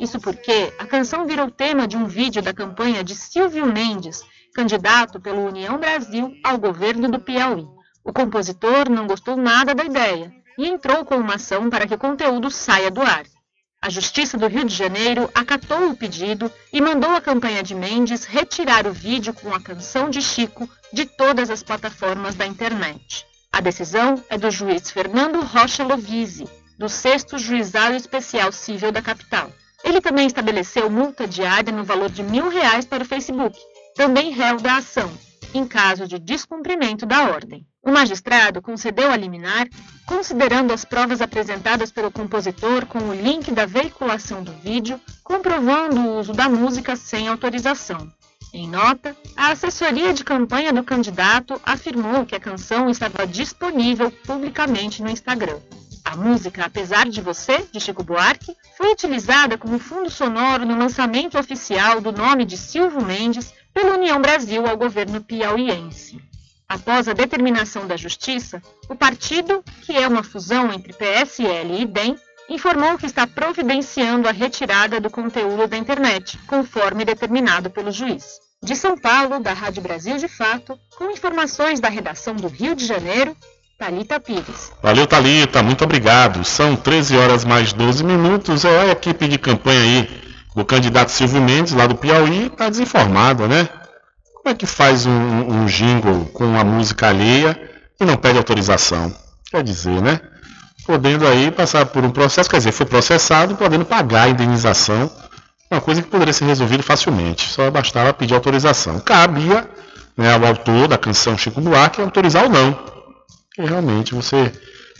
Isso 0.00 0.18
porque 0.18 0.72
a 0.78 0.86
canção 0.86 1.26
virou 1.26 1.50
tema 1.50 1.86
de 1.86 1.96
um 1.96 2.06
vídeo 2.06 2.40
da 2.42 2.54
campanha 2.54 3.04
de 3.04 3.14
Silvio 3.14 3.66
Mendes, 3.66 4.22
candidato 4.54 5.20
pela 5.20 5.40
União 5.40 5.78
Brasil 5.78 6.32
ao 6.42 6.56
governo 6.58 7.10
do 7.10 7.20
Piauí. 7.20 7.75
O 8.06 8.12
compositor 8.12 8.88
não 8.88 9.08
gostou 9.08 9.36
nada 9.36 9.74
da 9.74 9.84
ideia 9.84 10.32
e 10.56 10.68
entrou 10.68 11.04
com 11.04 11.16
uma 11.16 11.34
ação 11.34 11.68
para 11.68 11.88
que 11.88 11.94
o 11.94 11.98
conteúdo 11.98 12.52
saia 12.52 12.88
do 12.88 13.02
ar. 13.02 13.24
A 13.82 13.90
Justiça 13.90 14.38
do 14.38 14.46
Rio 14.46 14.64
de 14.64 14.72
Janeiro 14.72 15.28
acatou 15.34 15.90
o 15.90 15.96
pedido 15.96 16.50
e 16.72 16.80
mandou 16.80 17.10
a 17.10 17.20
campanha 17.20 17.64
de 17.64 17.74
Mendes 17.74 18.24
retirar 18.24 18.86
o 18.86 18.92
vídeo 18.92 19.34
com 19.34 19.52
a 19.52 19.60
canção 19.60 20.08
de 20.08 20.22
Chico 20.22 20.70
de 20.92 21.04
todas 21.04 21.50
as 21.50 21.64
plataformas 21.64 22.36
da 22.36 22.46
internet. 22.46 23.26
A 23.52 23.60
decisão 23.60 24.22
é 24.30 24.38
do 24.38 24.52
juiz 24.52 24.88
Fernando 24.88 25.40
Rocha 25.40 25.82
Lovise, 25.82 26.48
do 26.78 26.88
6 26.88 27.26
Juizado 27.38 27.96
Especial 27.96 28.52
Civil 28.52 28.92
da 28.92 29.02
capital. 29.02 29.50
Ele 29.82 30.00
também 30.00 30.28
estabeleceu 30.28 30.88
multa 30.88 31.26
diária 31.26 31.72
no 31.72 31.82
valor 31.82 32.10
de 32.10 32.22
mil 32.22 32.48
reais 32.50 32.84
para 32.84 33.02
o 33.02 33.06
Facebook, 33.06 33.58
também 33.96 34.30
réu 34.30 34.58
da 34.58 34.76
ação, 34.76 35.10
em 35.56 35.66
caso 35.66 36.06
de 36.06 36.18
descumprimento 36.18 37.06
da 37.06 37.30
ordem. 37.30 37.66
O 37.82 37.90
magistrado 37.90 38.60
concedeu 38.60 39.10
a 39.10 39.16
liminar, 39.16 39.68
considerando 40.04 40.72
as 40.72 40.84
provas 40.84 41.20
apresentadas 41.20 41.90
pelo 41.90 42.10
compositor 42.10 42.84
com 42.86 42.98
o 42.98 43.14
link 43.14 43.50
da 43.52 43.64
veiculação 43.64 44.42
do 44.42 44.52
vídeo, 44.52 45.00
comprovando 45.22 46.00
o 46.00 46.18
uso 46.18 46.32
da 46.32 46.48
música 46.48 46.96
sem 46.96 47.28
autorização. 47.28 48.10
Em 48.52 48.68
nota, 48.68 49.16
a 49.36 49.50
assessoria 49.50 50.12
de 50.12 50.24
campanha 50.24 50.72
do 50.72 50.82
candidato 50.82 51.60
afirmou 51.64 52.24
que 52.24 52.34
a 52.34 52.40
canção 52.40 52.88
estava 52.88 53.26
disponível 53.26 54.10
publicamente 54.10 55.02
no 55.02 55.10
Instagram. 55.10 55.58
A 56.04 56.16
música 56.16 56.64
Apesar 56.64 57.08
de 57.08 57.20
Você, 57.20 57.66
de 57.72 57.80
Chico 57.80 58.02
Buarque, 58.02 58.56
foi 58.76 58.92
utilizada 58.92 59.58
como 59.58 59.78
fundo 59.78 60.08
sonoro 60.08 60.64
no 60.64 60.78
lançamento 60.78 61.38
oficial 61.38 62.00
do 62.00 62.12
nome 62.12 62.44
de 62.44 62.56
Silvio 62.56 63.04
Mendes 63.04 63.52
pela 63.76 63.92
União 63.92 64.18
Brasil 64.18 64.66
ao 64.66 64.74
governo 64.74 65.20
piauiense. 65.20 66.18
Após 66.66 67.06
a 67.08 67.12
determinação 67.12 67.86
da 67.86 67.94
Justiça, 67.94 68.62
o 68.88 68.96
partido, 68.96 69.62
que 69.82 69.94
é 69.94 70.08
uma 70.08 70.22
fusão 70.22 70.72
entre 70.72 70.94
PSL 70.94 71.82
e 71.82 71.84
DEM, 71.84 72.16
informou 72.48 72.96
que 72.96 73.04
está 73.04 73.26
providenciando 73.26 74.26
a 74.26 74.32
retirada 74.32 74.98
do 74.98 75.10
conteúdo 75.10 75.66
da 75.66 75.76
internet, 75.76 76.38
conforme 76.46 77.04
determinado 77.04 77.68
pelo 77.68 77.92
juiz. 77.92 78.40
De 78.62 78.74
São 78.74 78.96
Paulo, 78.96 79.40
da 79.40 79.52
Rádio 79.52 79.82
Brasil 79.82 80.16
de 80.16 80.26
Fato, 80.26 80.78
com 80.96 81.10
informações 81.10 81.78
da 81.78 81.90
redação 81.90 82.34
do 82.34 82.48
Rio 82.48 82.74
de 82.74 82.86
Janeiro, 82.86 83.36
Talita 83.78 84.18
Pires. 84.18 84.72
Valeu, 84.82 85.06
Talita, 85.06 85.62
muito 85.62 85.84
obrigado. 85.84 86.42
São 86.46 86.74
13 86.76 87.14
horas 87.18 87.44
mais 87.44 87.74
12 87.74 88.02
minutos. 88.02 88.64
É 88.64 88.80
a 88.80 88.92
equipe 88.92 89.28
de 89.28 89.36
campanha 89.36 89.80
aí 89.82 90.25
do 90.56 90.64
candidato 90.64 91.12
Silvio 91.12 91.42
Mendes, 91.42 91.74
lá 91.74 91.86
do 91.86 91.94
Piauí, 91.94 92.46
está 92.46 92.70
desinformada, 92.70 93.46
né? 93.46 93.68
Como 94.34 94.48
é 94.48 94.54
que 94.54 94.64
faz 94.64 95.04
um, 95.04 95.12
um 95.12 95.66
jingle 95.66 96.24
com 96.32 96.58
a 96.58 96.64
música 96.64 97.08
alheia 97.08 97.60
e 98.00 98.04
não 98.06 98.16
pede 98.16 98.38
autorização? 98.38 99.14
Quer 99.50 99.62
dizer, 99.62 100.00
né? 100.00 100.18
Podendo 100.86 101.26
aí 101.26 101.50
passar 101.50 101.84
por 101.84 102.02
um 102.04 102.10
processo, 102.10 102.48
quer 102.48 102.56
dizer, 102.56 102.72
foi 102.72 102.86
processado, 102.86 103.54
podendo 103.54 103.84
pagar 103.84 104.22
a 104.22 104.28
indenização, 104.30 105.10
uma 105.70 105.80
coisa 105.80 106.00
que 106.00 106.08
poderia 106.08 106.32
ser 106.32 106.46
resolvida 106.46 106.82
facilmente, 106.82 107.50
só 107.50 107.70
bastava 107.70 108.14
pedir 108.14 108.34
autorização. 108.34 108.98
Cabia 109.00 109.68
né, 110.16 110.32
ao 110.32 110.42
autor 110.46 110.88
da 110.88 110.96
canção 110.96 111.36
Chico 111.36 111.60
Buarque 111.60 112.00
autorizar 112.00 112.44
ou 112.44 112.48
não. 112.48 112.78
E 113.58 113.66
realmente 113.66 114.14
você 114.14 114.50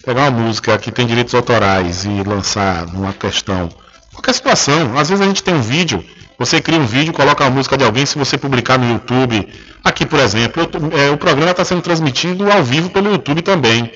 pegar 0.05 0.29
uma 0.29 0.43
música 0.43 0.77
que 0.77 0.93
tem 0.93 1.07
direitos 1.07 1.35
autorais 1.35 2.05
e 2.05 2.23
lançar 2.23 2.87
numa 2.89 3.15
questão, 3.15 3.71
qualquer 4.17 4.35
situação, 4.35 4.99
às 4.99 5.09
vezes 5.09 5.25
a 5.25 5.29
gente 5.29 5.43
tem 5.43 5.55
um 5.55 5.63
vídeo 5.63 6.05
você 6.39 6.61
cria 6.61 6.79
um 6.79 6.87
vídeo, 6.87 7.15
coloca 7.15 7.45
a 7.47 7.51
música 7.51 7.77
de 7.77 7.85
alguém, 7.85 8.05
se 8.05 8.19
você 8.19 8.37
publicar 8.37 8.79
no 8.79 8.91
YouTube. 8.93 9.49
Aqui, 9.83 10.05
por 10.05 10.19
exemplo, 10.19 10.63
eu, 10.63 10.99
é, 10.99 11.11
o 11.11 11.17
programa 11.17 11.51
está 11.51 11.65
sendo 11.65 11.81
transmitido 11.81 12.51
ao 12.51 12.63
vivo 12.63 12.91
pelo 12.91 13.11
YouTube 13.11 13.41
também. 13.43 13.91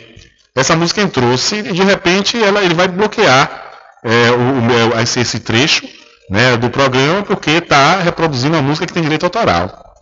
Essa 0.55 0.75
música 0.75 1.03
entrou, 1.03 1.37
se 1.37 1.63
de 1.63 1.83
repente 1.83 2.43
ela, 2.43 2.63
ele 2.63 2.75
vai 2.75 2.89
bloquear 2.89 3.71
é, 4.03 4.31
o, 4.31 4.97
o, 4.97 5.01
esse, 5.01 5.21
esse, 5.21 5.41
trecho 5.41 5.87
né, 6.31 6.57
do 6.57 6.71
programa 6.71 7.23
porque 7.23 7.51
está 7.51 8.01
reproduzindo 8.01 8.57
uma 8.57 8.63
música 8.63 8.87
que 8.87 8.93
tem 8.93 9.03
direito 9.03 9.25
autoral. 9.25 9.95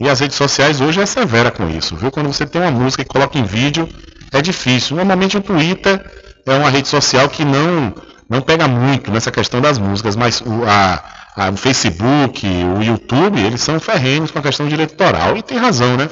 E 0.00 0.08
as 0.08 0.20
redes 0.20 0.36
sociais 0.36 0.80
hoje 0.80 1.00
é 1.00 1.06
severa 1.06 1.50
com 1.50 1.70
isso, 1.70 1.96
viu? 1.96 2.10
Quando 2.10 2.26
você 2.26 2.44
tem 2.44 2.60
uma 2.60 2.70
música 2.70 3.02
e 3.02 3.06
coloca 3.06 3.38
em 3.38 3.44
vídeo, 3.44 3.88
é 4.32 4.42
difícil. 4.42 4.96
Normalmente 4.96 5.38
o 5.38 5.40
Twitter 5.40 6.04
é 6.44 6.52
uma 6.52 6.68
rede 6.68 6.88
social 6.88 7.28
que 7.30 7.44
não, 7.44 7.94
não 8.28 8.40
pega 8.40 8.66
muito 8.66 9.10
nessa 9.10 9.30
questão 9.30 9.60
das 9.60 9.78
músicas, 9.78 10.16
mas 10.16 10.40
o, 10.40 10.64
a, 10.64 11.02
ah, 11.36 11.50
o 11.50 11.56
Facebook, 11.56 12.46
o 12.46 12.82
YouTube, 12.82 13.40
eles 13.40 13.60
são 13.60 13.78
ferrenhos 13.78 14.30
com 14.30 14.38
a 14.38 14.42
questão 14.42 14.66
de. 14.66 14.74
E 14.74 15.42
tem 15.42 15.58
razão, 15.58 15.96
né? 15.96 16.08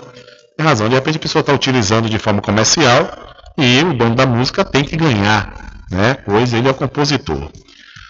Tem 0.56 0.66
razão. 0.66 0.88
De 0.88 0.94
repente 0.94 1.16
a 1.16 1.20
pessoa 1.20 1.40
está 1.40 1.52
utilizando 1.52 2.08
de 2.08 2.18
forma 2.18 2.40
comercial 2.40 3.10
e 3.56 3.82
o 3.82 3.94
dono 3.94 4.14
da 4.14 4.26
música 4.26 4.64
tem 4.64 4.84
que 4.84 4.96
ganhar, 4.96 5.52
né? 5.90 6.14
Pois 6.24 6.52
ele 6.52 6.68
é 6.68 6.70
o 6.70 6.74
compositor. 6.74 7.50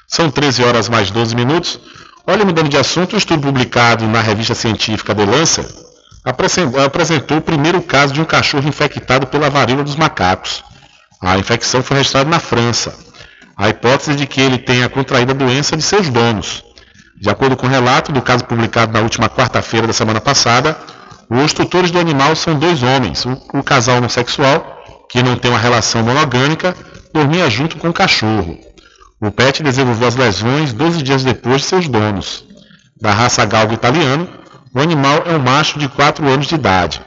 São 0.09 0.31
13 0.31 0.65
horas 0.65 0.89
mais 0.89 1.11
12 1.11 1.35
minutos. 1.35 1.81
Olha, 2.27 2.45
mudando 2.45 2.69
de 2.69 2.77
assunto, 2.77 3.15
um 3.15 3.19
estudo 3.19 3.43
publicado 3.43 4.07
na 4.07 4.21
revista 4.21 4.55
científica 4.55 5.15
The 5.15 5.25
Lancet 5.25 5.85
apresentou 6.25 7.39
o 7.39 7.43
primeiro 7.43 7.83
caso 7.83 8.15
de 8.15 8.21
um 8.21 8.25
cachorro 8.25 8.67
infectado 8.67 9.27
pela 9.27 9.51
varíola 9.51 9.85
dos 9.85 9.95
macacos. 9.95 10.65
A 11.21 11.39
infecção 11.39 11.83
foi 11.83 11.99
registrada 11.99 12.29
na 12.29 12.41
França. 12.41 12.95
A 13.57 13.69
hipótese 13.69 14.17
de 14.17 14.27
que 14.27 14.41
ele 14.41 14.59
tenha 14.59 14.89
contraído 14.89 15.33
a 15.33 15.35
doença 15.35 15.77
de 15.77 15.83
seus 15.83 16.09
donos. 16.09 16.65
De 17.21 17.31
acordo 17.31 17.57
com 17.57 17.67
o 17.67 17.71
relato 17.71 18.13
do 18.13 18.21
caso 18.21 18.45
publicado 18.45 18.93
na 18.93 19.01
última 19.01 19.29
quarta-feira 19.29 19.87
da 19.87 19.93
semana 19.93 20.21
passada, 20.21 20.77
os 21.31 21.53
tutores 21.53 21.91
do 21.91 21.99
animal 21.99 22.35
são 22.35 22.59
dois 22.59 22.83
homens. 22.83 23.25
O, 23.25 23.63
casal 23.63 23.99
homossexual, 23.99 25.07
que 25.09 25.23
não 25.23 25.37
tem 25.37 25.51
uma 25.51 25.61
relação 25.61 26.03
monogâmica, 26.03 26.77
dormia 27.13 27.49
junto 27.49 27.77
com 27.77 27.89
o 27.89 27.93
cachorro. 27.93 28.59
O 29.21 29.31
pet 29.31 29.63
desenvolveu 29.63 30.09
as 30.09 30.17
lesões 30.17 30.73
12 30.73 31.03
dias 31.03 31.25
depois 31.25 31.63
de 31.63 31.69
seus 31.69 31.89
donos. 31.89 32.45
Da 33.01 33.13
raça 33.13 33.45
galgo 33.45 33.73
italiano, 33.73 34.29
o 34.75 34.81
animal 34.81 35.23
é 35.25 35.35
um 35.35 35.39
macho 35.39 35.79
de 35.79 35.89
4 35.89 36.27
anos 36.29 36.47
de 36.47 36.57
idade. 36.57 37.01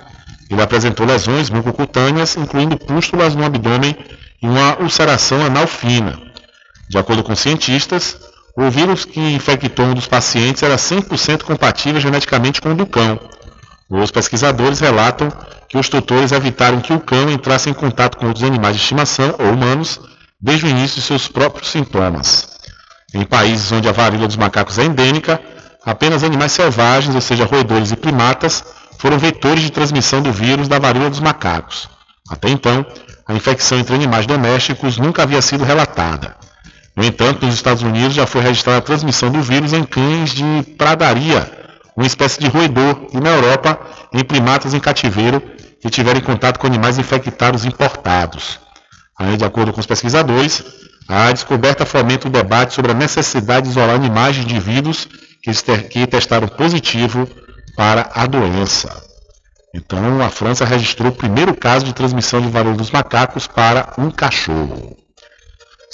Ele 0.50 0.62
apresentou 0.62 1.06
lesões 1.06 1.50
mucocutâneas, 1.50 2.38
incluindo 2.38 2.78
pústulas 2.78 3.36
no 3.36 3.45
abdômen 3.45 3.95
e 4.41 4.48
uma 4.48 4.82
ulceração 4.82 5.45
anal 5.45 5.68
fina. 5.68 6.26
De 6.90 6.98
acordo 6.98 7.24
com 7.24 7.36
cientistas, 7.36 8.18
o 8.56 8.70
vírus 8.70 9.06
que 9.06 9.20
infectou 9.20 9.86
um 9.86 9.94
dos 9.94 10.08
pacientes 10.08 10.64
era 10.64 10.78
100% 10.78 11.44
compatível 11.44 12.00
geneticamente 12.02 12.62
com 12.62 12.72
o 12.72 12.76
do 12.76 12.86
cão. 12.86 13.20
Os 13.90 14.10
pesquisadores 14.10 14.80
relatam 14.80 15.30
que 15.70 15.78
os 15.78 15.90
tutores 15.90 16.32
evitaram 16.32 16.80
que 16.80 16.94
o 16.94 17.00
cão 17.00 17.30
entrasse 17.30 17.70
em 17.70 17.74
contato 17.74 18.18
com 18.18 18.28
outros 18.28 18.44
animais 18.44 18.76
de 18.76 18.82
estimação 18.82 19.36
ou 19.38 19.54
humanos 19.54 20.00
desde 20.42 20.66
o 20.66 20.70
início 20.70 20.96
de 20.98 21.08
seus 21.08 21.28
próprios 21.28 21.70
sintomas. 21.70 22.48
Em 23.14 23.24
países 23.24 23.72
onde 23.72 23.88
a 23.88 23.92
varíola 23.92 24.28
dos 24.28 24.36
macacos 24.36 24.78
é 24.78 24.84
endêmica, 24.84 25.42
apenas 25.86 26.24
animais 26.24 26.52
selvagens, 26.52 27.16
ou 27.16 27.22
seja, 27.22 27.46
roedores 27.46 27.92
e 27.92 27.96
primatas, 27.96 28.64
foram 28.98 29.18
vetores 29.18 29.62
de 29.62 29.72
transmissão 29.72 30.22
do 30.22 30.32
vírus 30.32 30.68
da 30.68 30.80
varíola 30.80 31.10
dos 31.10 31.20
macacos. 31.20 31.90
Até 32.30 32.50
então, 32.50 32.86
a 33.28 33.34
infecção 33.34 33.78
entre 33.78 33.96
animais 33.96 34.26
domésticos 34.26 34.98
nunca 34.98 35.24
havia 35.24 35.42
sido 35.42 35.64
relatada. 35.64 36.36
No 36.98 37.06
entanto, 37.06 37.45
nos 37.45 37.54
Estados 37.54 37.84
Unidos 37.84 38.16
já 38.16 38.26
foi 38.26 38.41
registrada 38.41 38.80
a 38.80 38.82
transmissão 38.82 39.30
do 39.30 39.39
vírus 39.39 39.72
em 39.72 39.84
cães 39.84 40.32
de 40.32 40.43
pradaria, 40.80 41.48
uma 41.95 42.08
espécie 42.08 42.39
de 42.39 42.48
roedor, 42.48 43.10
e 43.14 43.20
na 43.20 43.30
Europa, 43.30 43.80
em 44.12 44.24
primatas 44.24 44.74
em 44.74 44.80
cativeiro 44.80 45.39
que 45.80 45.91
tiveram 45.91 46.20
contato 46.22 46.58
com 46.58 46.66
animais 46.66 46.98
infectados 46.98 47.66
importados. 47.66 48.60
Aí, 49.16 49.38
de 49.38 49.45
acordo 49.45 49.72
com 49.72 49.80
os 49.80 49.86
pesquisadores, 49.86 50.64
a 51.08 51.32
descoberta 51.32 51.86
fomenta 51.86 52.28
o 52.28 52.32
debate 52.32 52.74
sobre 52.74 52.91
a 52.91 52.95
necessidade 52.95 53.66
de 53.66 53.71
isolar 53.74 53.96
animais 53.96 54.36
de 54.36 54.42
indivíduos 54.42 55.08
que 55.92 56.08
testaram 56.08 56.47
positivo 56.47 57.30
para 57.76 58.09
a 58.16 58.26
doença. 58.26 59.04
Então, 59.71 60.20
a 60.20 60.30
França 60.32 60.66
registrou 60.66 61.12
o 61.12 61.16
primeiro 61.16 61.55
caso 61.55 61.86
de 61.86 61.93
transmissão 61.93 62.42
de 62.42 62.50
varíola 62.50 62.76
dos 62.76 62.89
macacos 62.89 63.46
para 63.46 63.93
um 64.00 64.09
cachorro. 64.09 64.97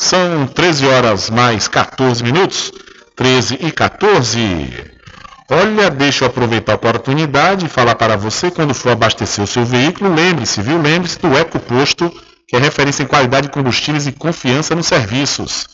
São 0.03 0.45
13 0.47 0.85
horas 0.85 1.29
mais 1.29 1.69
14 1.69 2.21
minutos. 2.21 2.73
13 3.15 3.57
e 3.61 3.71
14. 3.71 4.91
Olha, 5.49 5.89
deixa 5.89 6.25
eu 6.25 6.27
aproveitar 6.27 6.73
a 6.73 6.75
oportunidade 6.75 7.65
e 7.65 7.69
falar 7.69 7.95
para 7.95 8.17
você 8.17 8.51
quando 8.51 8.73
for 8.73 8.91
abastecer 8.91 9.41
o 9.41 9.47
seu 9.47 9.63
veículo, 9.63 10.13
lembre-se, 10.13 10.61
viu? 10.61 10.77
Lembre-se 10.77 11.17
do 11.19 11.33
EcoPosto, 11.37 12.11
que 12.45 12.57
é 12.57 12.59
referência 12.59 13.01
em 13.01 13.07
qualidade 13.07 13.47
de 13.47 13.53
combustíveis 13.53 14.05
e 14.05 14.11
confiança 14.11 14.75
nos 14.75 14.87
serviços. 14.87 15.67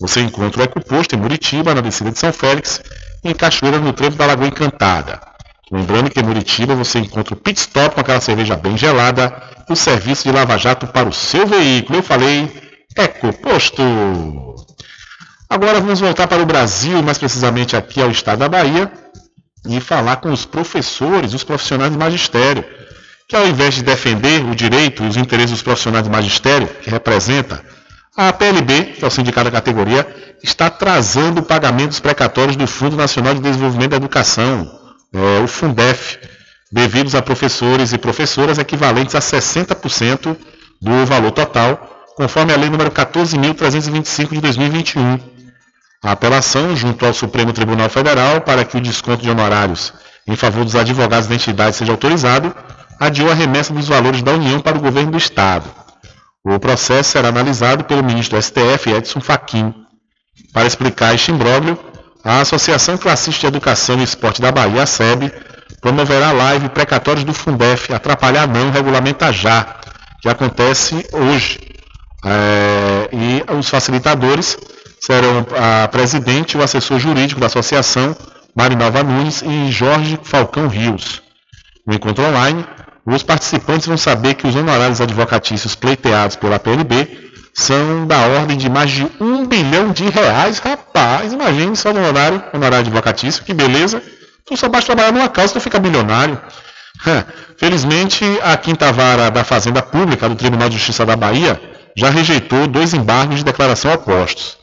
Você 0.00 0.20
encontra 0.20 0.60
o 0.60 0.64
EcoPosto 0.64 1.16
em 1.16 1.18
Muritiba, 1.18 1.74
na 1.74 1.80
descida 1.80 2.12
de 2.12 2.20
São 2.20 2.32
Félix, 2.32 2.80
em 3.24 3.34
Cachoeira, 3.34 3.80
no 3.80 3.92
trevo 3.92 4.14
da 4.14 4.26
Lagoa 4.26 4.46
Encantada. 4.46 5.20
Lembrando 5.72 6.08
que 6.08 6.20
em 6.20 6.22
Muritiba 6.22 6.76
você 6.76 7.00
encontra 7.00 7.34
o 7.34 7.36
pit 7.36 7.58
stop 7.58 7.96
com 7.96 8.00
aquela 8.00 8.20
cerveja 8.20 8.56
bem 8.56 8.76
gelada 8.76 9.42
o 9.68 9.74
serviço 9.74 10.22
de 10.22 10.30
lava-jato 10.30 10.86
para 10.86 11.08
o 11.08 11.12
seu 11.12 11.46
veículo. 11.48 11.98
Eu 11.98 12.02
falei 12.02 12.61
Ecoposto. 12.96 13.82
Agora 15.48 15.80
vamos 15.80 16.00
voltar 16.00 16.26
para 16.26 16.42
o 16.42 16.46
Brasil, 16.46 17.02
mais 17.02 17.18
precisamente 17.18 17.76
aqui 17.76 18.00
ao 18.00 18.10
estado 18.10 18.40
da 18.40 18.48
Bahia, 18.48 18.90
e 19.68 19.80
falar 19.80 20.16
com 20.16 20.32
os 20.32 20.44
professores, 20.44 21.34
os 21.34 21.44
profissionais 21.44 21.92
de 21.92 21.98
magistério, 21.98 22.64
que 23.28 23.36
ao 23.36 23.46
invés 23.46 23.74
de 23.74 23.82
defender 23.82 24.44
o 24.44 24.54
direito 24.54 25.04
e 25.04 25.08
os 25.08 25.16
interesses 25.16 25.50
dos 25.50 25.62
profissionais 25.62 26.04
de 26.04 26.10
magistério, 26.10 26.68
que 26.82 26.90
representa 26.90 27.64
A 28.16 28.32
PLB, 28.32 28.94
que 28.96 29.04
é 29.04 29.08
o 29.08 29.10
sindicato 29.10 29.50
da 29.50 29.52
categoria, 29.52 30.06
está 30.42 30.66
atrasando 30.66 31.42
pagamentos 31.42 32.00
precatórios 32.00 32.56
do 32.56 32.66
Fundo 32.66 32.96
Nacional 32.96 33.34
de 33.34 33.40
Desenvolvimento 33.40 33.90
da 33.90 33.96
Educação, 33.96 34.70
é, 35.12 35.40
o 35.42 35.46
Fundef, 35.46 36.18
devidos 36.70 37.14
a 37.14 37.22
professores 37.22 37.92
e 37.92 37.98
professoras 37.98 38.58
equivalentes 38.58 39.14
a 39.14 39.20
60% 39.20 40.36
do 40.80 41.06
valor 41.06 41.30
total, 41.30 42.01
conforme 42.16 42.52
a 42.52 42.56
Lei 42.56 42.68
nº 42.68 42.90
14.325 42.90 44.30
de 44.30 44.40
2021. 44.40 45.18
A 46.04 46.12
apelação, 46.12 46.74
junto 46.74 47.06
ao 47.06 47.14
Supremo 47.14 47.52
Tribunal 47.52 47.88
Federal, 47.88 48.40
para 48.40 48.64
que 48.64 48.76
o 48.76 48.80
desconto 48.80 49.22
de 49.22 49.30
honorários 49.30 49.92
em 50.26 50.36
favor 50.36 50.64
dos 50.64 50.76
advogados 50.76 51.28
da 51.28 51.34
entidade 51.34 51.76
seja 51.76 51.92
autorizado, 51.92 52.54
adiou 52.98 53.30
a 53.30 53.34
remessa 53.34 53.72
dos 53.72 53.88
valores 53.88 54.22
da 54.22 54.32
União 54.32 54.60
para 54.60 54.76
o 54.76 54.80
governo 54.80 55.12
do 55.12 55.18
Estado. 55.18 55.68
O 56.44 56.58
processo 56.58 57.10
será 57.10 57.28
analisado 57.28 57.84
pelo 57.84 58.02
ministro 58.02 58.36
do 58.36 58.42
STF, 58.42 58.90
Edson 58.90 59.20
Fachin. 59.20 59.74
Para 60.52 60.66
explicar 60.66 61.14
este 61.14 61.30
imbróglio, 61.30 61.78
a 62.24 62.40
Associação 62.40 62.96
Classista 62.96 63.42
de 63.42 63.46
Educação 63.48 63.98
e 63.98 64.04
Esporte 64.04 64.40
da 64.40 64.52
Bahia, 64.52 64.86
SEB, 64.86 65.32
promoverá 65.80 66.30
live 66.30 66.68
precatórios 66.68 67.24
do 67.24 67.34
Fundef, 67.34 67.92
atrapalhar 67.92 68.46
não, 68.46 68.70
regulamentar 68.70 69.32
já, 69.32 69.76
que 70.20 70.28
acontece 70.28 71.06
hoje. 71.12 71.71
É, 72.24 73.08
e 73.12 73.44
os 73.58 73.68
facilitadores 73.68 74.56
serão 75.00 75.44
a 75.56 75.88
presidente 75.88 76.56
e 76.56 76.60
o 76.60 76.62
assessor 76.62 76.98
jurídico 76.98 77.40
da 77.40 77.46
associação, 77.46 78.16
Marinalva 78.54 79.02
Nunes 79.02 79.42
e 79.42 79.72
Jorge 79.72 80.18
Falcão 80.22 80.68
Rios. 80.68 81.22
No 81.84 81.94
encontro 81.94 82.24
online, 82.24 82.64
os 83.04 83.24
participantes 83.24 83.88
vão 83.88 83.96
saber 83.96 84.34
que 84.34 84.46
os 84.46 84.54
honorários 84.54 85.00
advocatícios 85.00 85.74
pleiteados 85.74 86.36
pela 86.36 86.58
PLB 86.58 87.32
são 87.52 88.06
da 88.06 88.18
ordem 88.18 88.56
de 88.56 88.70
mais 88.70 88.90
de 88.90 89.06
um 89.20 89.44
bilhão 89.44 89.90
de 89.90 90.08
reais. 90.08 90.58
Rapaz, 90.60 91.32
imagine 91.32 91.76
só 91.76 91.90
o 91.90 91.96
honorário, 91.96 92.42
honorário 92.52 92.86
advocatício, 92.86 93.42
que 93.42 93.52
beleza. 93.52 94.00
Tu 94.46 94.56
só 94.56 94.68
basta 94.68 94.86
trabalhar 94.86 95.12
numa 95.12 95.28
casa, 95.28 95.54
tu 95.54 95.60
fica 95.60 95.80
milionário. 95.80 96.40
Felizmente, 97.58 98.24
a 98.42 98.56
quinta 98.56 98.92
vara 98.92 99.30
da 99.30 99.42
Fazenda 99.42 99.82
Pública 99.82 100.28
do 100.28 100.36
Tribunal 100.36 100.68
de 100.68 100.76
Justiça 100.76 101.04
da 101.04 101.16
Bahia 101.16 101.60
já 101.96 102.10
rejeitou 102.10 102.66
dois 102.66 102.94
embargos 102.94 103.38
de 103.38 103.44
declaração 103.44 103.92
opostos. 103.92 104.56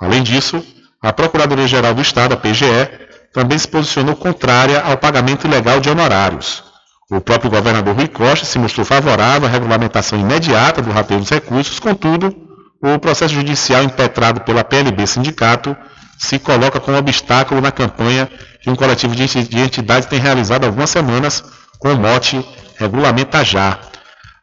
Além 0.00 0.22
disso, 0.22 0.64
a 1.02 1.12
Procuradoria-Geral 1.12 1.94
do 1.94 2.02
Estado, 2.02 2.34
a 2.34 2.36
PGE, 2.36 2.88
também 3.32 3.58
se 3.58 3.68
posicionou 3.68 4.14
contrária 4.14 4.80
ao 4.80 4.96
pagamento 4.96 5.46
ilegal 5.46 5.80
de 5.80 5.90
honorários. 5.90 6.62
O 7.10 7.20
próprio 7.20 7.50
governador 7.50 7.94
Rui 7.94 8.08
Costa 8.08 8.46
se 8.46 8.58
mostrou 8.58 8.86
favorável 8.86 9.46
à 9.46 9.50
regulamentação 9.50 10.18
imediata 10.18 10.80
do 10.80 10.90
rateio 10.90 11.20
dos 11.20 11.30
recursos, 11.30 11.78
contudo, 11.78 12.34
o 12.80 12.98
processo 12.98 13.34
judicial 13.34 13.82
impetrado 13.82 14.40
pela 14.42 14.64
PLB 14.64 15.06
Sindicato 15.06 15.76
se 16.18 16.38
coloca 16.38 16.80
como 16.80 16.96
obstáculo 16.96 17.60
na 17.60 17.72
campanha 17.72 18.28
que 18.62 18.70
um 18.70 18.76
coletivo 18.76 19.14
de 19.14 19.58
entidades 19.58 20.08
tem 20.08 20.18
realizado 20.18 20.64
há 20.64 20.66
algumas 20.66 20.90
semanas 20.90 21.44
com 21.78 21.92
o 21.92 21.98
mote 21.98 22.44
Regulamenta 22.76 23.44
Já. 23.44 23.78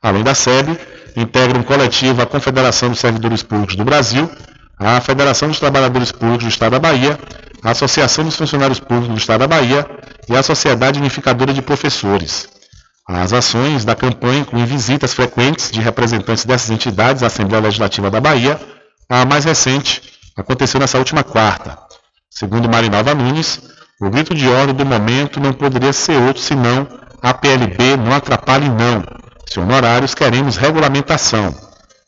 Além 0.01 0.23
da 0.23 0.33
SEB, 0.33 0.77
integra 1.15 1.57
um 1.57 1.63
coletivo 1.63 2.21
a 2.21 2.25
Confederação 2.25 2.89
dos 2.89 2.99
Servidores 2.99 3.43
Públicos 3.43 3.75
do 3.75 3.83
Brasil, 3.83 4.29
a 4.77 4.99
Federação 5.01 5.47
dos 5.47 5.59
Trabalhadores 5.59 6.11
Públicos 6.11 6.43
do 6.43 6.49
Estado 6.49 6.71
da 6.71 6.79
Bahia, 6.79 7.19
a 7.63 7.71
Associação 7.71 8.25
dos 8.25 8.35
Funcionários 8.35 8.79
Públicos 8.79 9.09
do 9.09 9.17
Estado 9.17 9.41
da 9.41 9.47
Bahia 9.47 9.85
e 10.27 10.35
a 10.35 10.41
Sociedade 10.41 10.99
Unificadora 10.99 11.53
de 11.53 11.61
Professores. 11.61 12.49
As 13.07 13.33
ações 13.33 13.83
da 13.83 13.95
campanha 13.95 14.39
incluem 14.39 14.65
visitas 14.65 15.13
frequentes 15.13 15.69
de 15.69 15.81
representantes 15.81 16.45
dessas 16.45 16.69
entidades 16.69 17.23
à 17.23 17.27
Assembleia 17.27 17.63
Legislativa 17.63 18.09
da 18.09 18.21
Bahia. 18.21 18.59
A 19.09 19.25
mais 19.25 19.43
recente 19.43 20.01
aconteceu 20.37 20.79
nessa 20.79 20.97
última 20.97 21.23
quarta. 21.23 21.77
Segundo 22.29 22.69
Marinalva 22.69 23.13
Nunes, 23.13 23.61
o 23.99 24.09
grito 24.09 24.33
de 24.33 24.47
ordem 24.47 24.73
do 24.73 24.85
momento 24.85 25.39
não 25.39 25.51
poderia 25.51 25.91
ser 25.91 26.17
outro 26.21 26.41
senão 26.41 26.87
a 27.21 27.33
PLB 27.33 27.97
não 27.97 28.13
atrapalhe 28.13 28.69
não. 28.69 29.03
Se 29.51 29.59
honorários, 29.59 30.15
queremos 30.15 30.55
regulamentação. 30.55 31.53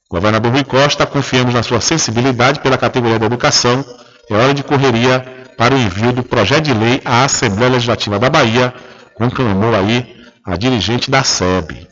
Governador 0.09 0.53
Rui 0.53 0.63
Costa, 0.63 1.05
confiamos 1.05 1.53
na 1.53 1.61
sua 1.61 1.81
sensibilidade 1.81 2.61
pela 2.61 2.77
categoria 2.77 3.19
da 3.19 3.25
educação. 3.25 3.83
É 4.29 4.33
hora 4.33 4.53
de 4.53 4.63
correria 4.63 5.19
para 5.57 5.75
o 5.75 5.77
envio 5.77 6.13
do 6.13 6.23
projeto 6.23 6.63
de 6.63 6.73
lei 6.73 7.01
à 7.03 7.25
Assembleia 7.25 7.73
Legislativa 7.73 8.17
da 8.17 8.29
Bahia, 8.29 8.73
conclamou 9.15 9.75
aí 9.75 10.15
a 10.45 10.55
dirigente 10.55 11.11
da 11.11 11.21
SEB. 11.21 11.85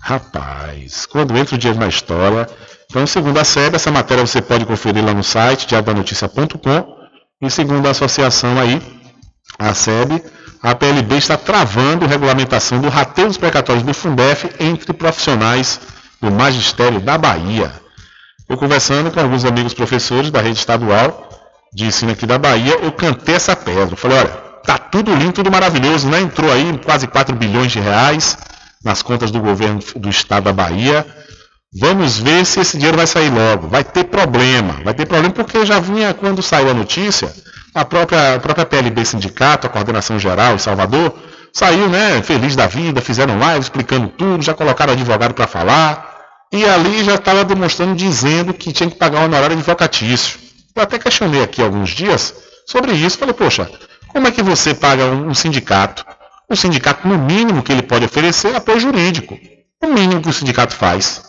Rapaz, 0.00 1.04
quando 1.04 1.36
entra 1.36 1.56
o 1.56 1.58
dinheiro 1.58 1.78
na 1.78 1.88
história. 1.88 2.48
Então, 2.88 3.06
segundo 3.06 3.38
a 3.38 3.44
SEB, 3.44 3.76
essa 3.76 3.90
matéria 3.90 4.26
você 4.26 4.40
pode 4.40 4.64
conferir 4.64 5.04
lá 5.04 5.12
no 5.12 5.22
site 5.22 5.66
diadanoticia.com. 5.66 6.96
E 7.42 7.50
segundo 7.50 7.86
a 7.86 7.90
associação 7.90 8.58
aí, 8.58 8.80
a 9.58 9.74
SEB, 9.74 10.24
a 10.62 10.74
PLB 10.74 11.16
está 11.16 11.36
travando 11.36 12.04
a 12.04 12.08
regulamentação 12.08 12.80
do 12.80 12.88
rateio 12.88 13.28
dos 13.28 13.36
precatórios 13.36 13.84
do 13.84 13.94
Fundef 13.94 14.48
entre 14.58 14.92
profissionais 14.92 15.80
do 16.20 16.30
magistério 16.30 17.00
da 17.00 17.16
Bahia. 17.16 17.72
Eu 18.48 18.56
conversando 18.56 19.10
com 19.10 19.20
alguns 19.20 19.44
amigos 19.44 19.74
professores 19.74 20.30
da 20.30 20.40
rede 20.40 20.58
estadual 20.58 21.28
de 21.72 21.84
ensino 21.84 22.12
aqui 22.12 22.26
da 22.26 22.38
Bahia, 22.38 22.78
eu 22.82 22.90
cantei 22.90 23.34
essa 23.34 23.54
pedra. 23.54 23.92
Eu 23.92 23.96
falei, 23.96 24.18
olha, 24.18 24.30
tá 24.64 24.78
tudo 24.78 25.14
lindo, 25.14 25.32
tudo 25.32 25.50
maravilhoso, 25.50 26.08
né? 26.08 26.20
Entrou 26.20 26.50
aí 26.50 26.78
quase 26.84 27.06
4 27.06 27.36
bilhões 27.36 27.70
de 27.70 27.78
reais 27.78 28.36
nas 28.82 29.02
contas 29.02 29.30
do 29.30 29.40
governo 29.40 29.80
do 29.96 30.08
estado 30.08 30.44
da 30.44 30.52
Bahia. 30.52 31.06
Vamos 31.78 32.18
ver 32.18 32.46
se 32.46 32.60
esse 32.60 32.78
dinheiro 32.78 32.96
vai 32.96 33.06
sair 33.06 33.30
logo. 33.30 33.68
Vai 33.68 33.84
ter 33.84 34.04
problema. 34.04 34.80
Vai 34.82 34.94
ter 34.94 35.06
problema 35.06 35.34
porque 35.34 35.66
já 35.66 35.78
vinha, 35.78 36.14
quando 36.14 36.42
saiu 36.42 36.70
a 36.70 36.74
notícia, 36.74 37.30
a 37.74 37.84
própria, 37.84 38.34
a 38.34 38.40
própria 38.40 38.66
PLB 38.66 39.04
Sindicato, 39.04 39.66
a 39.66 39.70
Coordenação 39.70 40.18
Geral 40.18 40.54
em 40.54 40.58
Salvador, 40.58 41.14
saiu, 41.52 41.88
né, 41.88 42.22
feliz 42.22 42.54
da 42.54 42.66
vida, 42.66 43.00
fizeram 43.00 43.38
live 43.38 43.60
explicando 43.60 44.08
tudo, 44.08 44.42
já 44.42 44.54
colocaram 44.54 44.92
advogado 44.92 45.34
para 45.34 45.46
falar, 45.46 46.16
e 46.52 46.64
ali 46.64 47.04
já 47.04 47.16
estava 47.16 47.44
demonstrando, 47.44 47.94
dizendo 47.94 48.54
que 48.54 48.72
tinha 48.72 48.90
que 48.90 48.96
pagar 48.96 49.20
um 49.20 49.24
honorário 49.24 49.56
advocatício. 49.56 50.38
Eu 50.74 50.82
até 50.82 50.98
questionei 50.98 51.42
aqui 51.42 51.62
alguns 51.62 51.90
dias 51.90 52.34
sobre 52.66 52.92
isso, 52.92 53.18
falei, 53.18 53.34
poxa, 53.34 53.70
como 54.08 54.26
é 54.26 54.30
que 54.30 54.42
você 54.42 54.74
paga 54.74 55.04
um 55.04 55.34
sindicato? 55.34 56.04
O 56.48 56.56
sindicato, 56.56 57.06
no 57.06 57.18
mínimo 57.18 57.62
que 57.62 57.72
ele 57.72 57.82
pode 57.82 58.06
oferecer, 58.06 58.54
é 58.54 58.56
apoio 58.56 58.80
jurídico. 58.80 59.38
O 59.82 59.86
mínimo 59.88 60.22
que 60.22 60.30
o 60.30 60.32
sindicato 60.32 60.74
faz. 60.74 61.22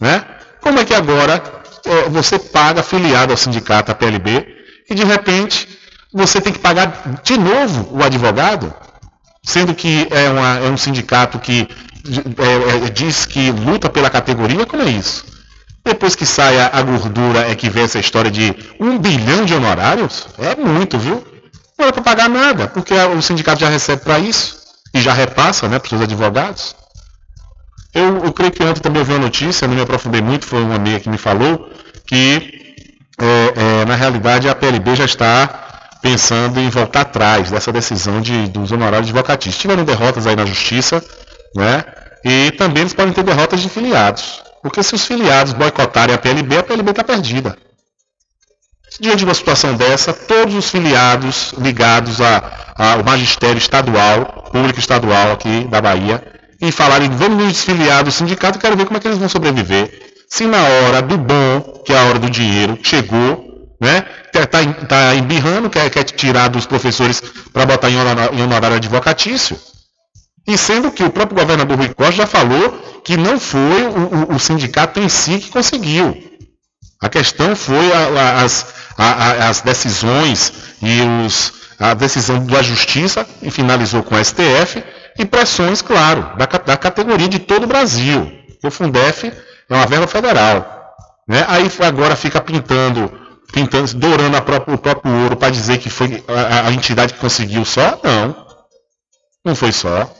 Né? 0.00 0.24
Como 0.60 0.80
é 0.80 0.84
que 0.84 0.92
agora 0.92 1.40
é, 1.86 2.08
você 2.08 2.38
paga 2.38 2.80
afiliado 2.80 3.32
ao 3.32 3.36
sindicato, 3.36 3.92
a 3.92 3.94
PLB, 3.94 4.46
e 4.90 4.94
de 4.94 5.04
repente 5.04 5.68
você 6.14 6.40
tem 6.40 6.52
que 6.52 6.60
pagar 6.60 7.20
de 7.24 7.36
novo 7.36 7.88
o 7.90 8.04
advogado, 8.04 8.72
sendo 9.42 9.74
que 9.74 10.06
é, 10.10 10.30
uma, 10.30 10.58
é 10.58 10.70
um 10.70 10.76
sindicato 10.76 11.40
que 11.40 11.68
é, 12.38 12.86
é, 12.86 12.90
diz 12.90 13.26
que 13.26 13.50
luta 13.50 13.90
pela 13.90 14.08
categoria, 14.08 14.64
como 14.64 14.82
é 14.82 14.90
isso? 14.90 15.24
Depois 15.84 16.14
que 16.14 16.24
sai 16.24 16.58
a, 16.58 16.80
gordura 16.82 17.50
é 17.50 17.54
que 17.54 17.68
vem 17.68 17.82
essa 17.82 17.98
história 17.98 18.30
de 18.30 18.54
um 18.80 18.96
bilhão 18.98 19.44
de 19.44 19.52
honorários? 19.52 20.26
É 20.38 20.54
muito, 20.54 20.98
viu? 20.98 21.22
Não 21.78 21.88
é 21.88 21.92
para 21.92 22.00
pagar 22.00 22.28
nada, 22.28 22.68
porque 22.68 22.94
o 22.94 23.20
sindicato 23.20 23.60
já 23.60 23.68
recebe 23.68 24.02
para 24.02 24.18
isso 24.18 24.56
e 24.94 25.00
já 25.02 25.12
repassa 25.12 25.68
né, 25.68 25.78
para 25.78 25.94
os 25.94 26.00
advogados. 26.00 26.74
Eu, 27.92 28.24
eu, 28.24 28.32
creio 28.32 28.52
que 28.52 28.62
ontem 28.62 28.80
também 28.80 29.02
eu 29.02 29.06
vi 29.06 29.12
uma 29.12 29.18
notícia, 29.18 29.68
não 29.68 29.74
me 29.74 29.82
aprofundei 29.82 30.22
muito, 30.22 30.46
foi 30.46 30.62
uma 30.62 30.76
amiga 30.76 31.00
que 31.00 31.08
me 31.08 31.18
falou, 31.18 31.70
que 32.06 32.76
é, 33.18 33.82
é, 33.82 33.84
na 33.84 33.94
realidade 33.94 34.48
a 34.48 34.54
PLB 34.54 34.96
já 34.96 35.04
está 35.04 35.63
pensando 36.04 36.60
em 36.60 36.68
voltar 36.68 37.00
atrás 37.00 37.50
dessa 37.50 37.72
decisão 37.72 38.20
de, 38.20 38.46
dos 38.48 38.70
honorários 38.70 39.08
advocatícios. 39.08 39.56
Tiveram 39.56 39.84
derrotas 39.84 40.26
aí 40.26 40.36
na 40.36 40.44
justiça, 40.44 41.02
né? 41.56 41.82
E 42.22 42.50
também 42.58 42.82
eles 42.82 42.92
podem 42.92 43.14
ter 43.14 43.22
derrotas 43.22 43.60
de 43.60 43.70
filiados. 43.70 44.42
Porque 44.62 44.82
se 44.82 44.94
os 44.94 45.06
filiados 45.06 45.54
boicotarem 45.54 46.14
a 46.14 46.18
PLB, 46.18 46.58
a 46.58 46.62
PLB 46.62 46.90
está 46.90 47.02
perdida. 47.02 47.56
Diante 49.00 49.16
de 49.16 49.24
uma 49.24 49.32
situação 49.32 49.76
dessa, 49.76 50.12
todos 50.12 50.54
os 50.54 50.68
filiados 50.68 51.54
ligados 51.56 52.18
ao 52.20 53.02
magistério 53.02 53.56
estadual, 53.56 54.50
público 54.52 54.78
estadual 54.78 55.32
aqui 55.32 55.66
da 55.70 55.80
Bahia, 55.80 56.22
e 56.60 56.70
falarem, 56.70 57.08
vamos 57.08 57.38
nos 57.38 57.52
desfiliar 57.54 58.04
do 58.04 58.12
sindicato, 58.12 58.58
quero 58.58 58.76
ver 58.76 58.84
como 58.84 58.98
é 58.98 59.00
que 59.00 59.08
eles 59.08 59.18
vão 59.18 59.28
sobreviver. 59.28 59.90
Se 60.28 60.46
na 60.46 60.62
hora 60.62 61.00
do 61.00 61.16
bom, 61.16 61.82
que 61.84 61.94
é 61.94 61.98
a 61.98 62.04
hora 62.04 62.18
do 62.18 62.28
dinheiro, 62.28 62.78
chegou, 62.82 63.42
né? 63.80 64.04
Está 64.34 64.58
tá 64.88 65.14
embirrando, 65.14 65.70
quer, 65.70 65.88
quer 65.90 66.04
tirar 66.04 66.48
dos 66.48 66.66
professores 66.66 67.22
para 67.52 67.66
botar 67.66 67.90
em 67.90 67.96
honorário, 67.96 68.38
em 68.38 68.42
honorário 68.42 68.76
advocatício. 68.76 69.58
E 70.46 70.58
sendo 70.58 70.90
que 70.90 71.02
o 71.02 71.10
próprio 71.10 71.38
governador 71.38 71.78
Rui 71.78 71.88
Costa 71.94 72.12
já 72.12 72.26
falou 72.26 72.70
que 73.04 73.16
não 73.16 73.38
foi 73.38 73.82
o, 73.82 74.32
o, 74.32 74.34
o 74.34 74.38
sindicato 74.38 75.00
em 75.00 75.08
si 75.08 75.38
que 75.38 75.50
conseguiu. 75.50 76.16
A 77.00 77.08
questão 77.08 77.54
foi 77.54 77.92
a, 77.92 77.98
a, 77.98 78.42
as, 78.42 78.66
a, 78.96 79.48
as 79.48 79.60
decisões 79.60 80.52
e 80.82 81.00
os, 81.24 81.52
a 81.78 81.94
decisão 81.94 82.44
da 82.46 82.62
justiça, 82.62 83.26
e 83.42 83.50
finalizou 83.50 84.02
com 84.02 84.14
a 84.14 84.24
STF, 84.24 84.82
e 85.18 85.24
pressões, 85.24 85.82
claro, 85.82 86.36
da, 86.36 86.46
da 86.46 86.76
categoria 86.76 87.28
de 87.28 87.38
todo 87.38 87.64
o 87.64 87.68
Brasil. 87.68 88.32
O 88.62 88.70
Fundef 88.70 89.32
é 89.68 89.74
uma 89.74 89.86
verba 89.86 90.06
federal. 90.06 90.94
Né? 91.28 91.44
Aí 91.48 91.70
agora 91.86 92.16
fica 92.16 92.40
pintando, 92.40 93.12
pintando, 93.54 93.94
dourando 93.94 94.42
própria, 94.42 94.74
o 94.74 94.78
próprio 94.78 95.14
ouro 95.22 95.36
para 95.36 95.50
dizer 95.50 95.78
que 95.78 95.88
foi 95.88 96.22
a, 96.26 96.68
a, 96.68 96.72
entidade 96.72 97.14
que 97.14 97.20
conseguiu 97.20 97.64
só. 97.64 98.00
Não. 98.02 98.44
Não 99.44 99.54
foi 99.54 99.70
só. 99.70 100.12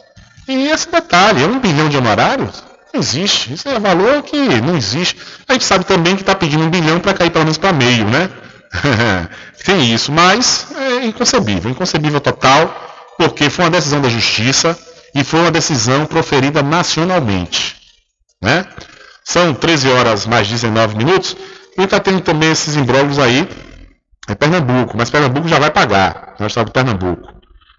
E 0.46 0.68
esse 0.68 0.90
detalhe, 0.90 1.42
é 1.42 1.46
um 1.46 1.58
bilhão 1.58 1.88
de 1.88 1.96
honorários? 1.96 2.62
Não 2.92 3.00
existe. 3.00 3.52
Isso 3.52 3.68
é 3.68 3.78
valor 3.80 4.22
que 4.22 4.36
não 4.60 4.76
existe. 4.76 5.16
A 5.48 5.54
gente 5.54 5.64
sabe 5.64 5.84
também 5.84 6.14
que 6.14 6.22
está 6.22 6.34
pedindo 6.34 6.62
um 6.62 6.70
bilhão 6.70 7.00
para 7.00 7.12
cair 7.12 7.30
pelo 7.30 7.44
menos 7.44 7.58
para 7.58 7.72
meio, 7.72 8.08
né? 8.08 8.30
Tem 9.64 9.92
isso, 9.92 10.12
mas 10.12 10.68
é 10.76 11.04
inconcebível, 11.06 11.70
inconcebível 11.70 12.20
total, 12.20 12.72
porque 13.18 13.50
foi 13.50 13.64
uma 13.64 13.70
decisão 13.70 14.00
da 14.00 14.08
justiça 14.08 14.78
e 15.14 15.24
foi 15.24 15.40
uma 15.40 15.50
decisão 15.50 16.06
proferida 16.06 16.62
nacionalmente. 16.62 17.76
Né? 18.42 18.64
São 19.24 19.54
13 19.54 19.88
horas 19.88 20.26
mais 20.26 20.46
19 20.46 20.96
minutos 20.96 21.36
e 21.76 21.82
está 21.82 22.00
tendo 22.00 22.20
também 22.20 22.50
esses 22.50 22.76
imbróglios 22.76 23.18
aí. 23.18 23.48
É 24.26 24.34
Pernambuco, 24.34 24.96
mas 24.96 25.10
Pernambuco 25.10 25.48
já 25.48 25.58
vai 25.58 25.70
pagar. 25.70 26.34
Nós 26.38 26.50
estamos 26.50 26.70
em 26.70 26.72
Pernambuco. 26.72 27.34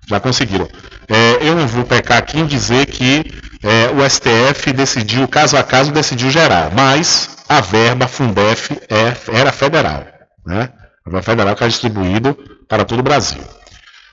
Já 0.07 0.19
conseguiram. 0.19 0.67
É, 1.07 1.47
eu 1.47 1.55
não 1.55 1.67
vou 1.67 1.83
pecar 1.83 2.19
aqui 2.19 2.39
em 2.39 2.45
dizer 2.45 2.85
que 2.85 3.23
é, 3.63 3.89
o 3.91 4.07
STF 4.07 4.71
decidiu, 4.73 5.27
caso 5.27 5.57
a 5.57 5.63
caso, 5.63 5.91
decidiu 5.91 6.29
gerar, 6.29 6.71
mas 6.71 7.37
a 7.49 7.61
verba 7.61 8.07
Fundef 8.07 8.71
é, 8.89 9.39
era 9.39 9.51
federal. 9.51 10.05
Né? 10.45 10.69
A 11.05 11.09
verba 11.09 11.23
federal 11.23 11.55
que 11.55 11.63
é 11.63 11.67
distribuído 11.67 12.37
para 12.67 12.85
todo 12.85 12.99
o 12.99 13.03
Brasil. 13.03 13.41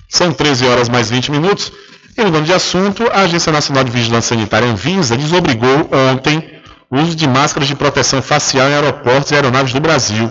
São 0.08 0.32
13 0.32 0.66
horas 0.66 0.88
mais 0.88 1.10
20 1.10 1.30
minutos. 1.30 1.72
E 2.16 2.22
mudando 2.22 2.44
de 2.44 2.52
assunto, 2.52 3.08
a 3.10 3.20
Agência 3.22 3.50
Nacional 3.50 3.84
de 3.84 3.90
Vigilância 3.90 4.36
Sanitária 4.36 4.68
Anvisa 4.68 5.16
desobrigou 5.16 5.88
ontem 6.12 6.38
o 6.38 6.51
uso 7.00 7.16
de 7.16 7.26
máscaras 7.26 7.68
de 7.68 7.74
proteção 7.74 8.20
facial 8.20 8.68
em 8.68 8.74
aeroportos 8.74 9.30
e 9.30 9.34
aeronaves 9.34 9.72
do 9.72 9.80
Brasil. 9.80 10.30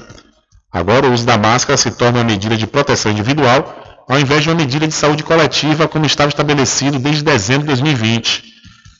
Agora, 0.71 1.07
o 1.07 1.13
uso 1.13 1.25
da 1.25 1.37
máscara 1.37 1.75
se 1.77 1.91
torna 1.91 2.19
uma 2.19 2.23
medida 2.23 2.55
de 2.55 2.67
proteção 2.67 3.11
individual, 3.11 4.03
ao 4.07 4.19
invés 4.19 4.43
de 4.43 4.49
uma 4.49 4.55
medida 4.55 4.87
de 4.87 4.93
saúde 4.93 5.23
coletiva, 5.23 5.87
como 5.87 6.05
estava 6.05 6.29
estabelecido 6.29 6.99
desde 6.99 7.23
dezembro 7.23 7.61
de 7.61 7.67
2020. 7.67 8.43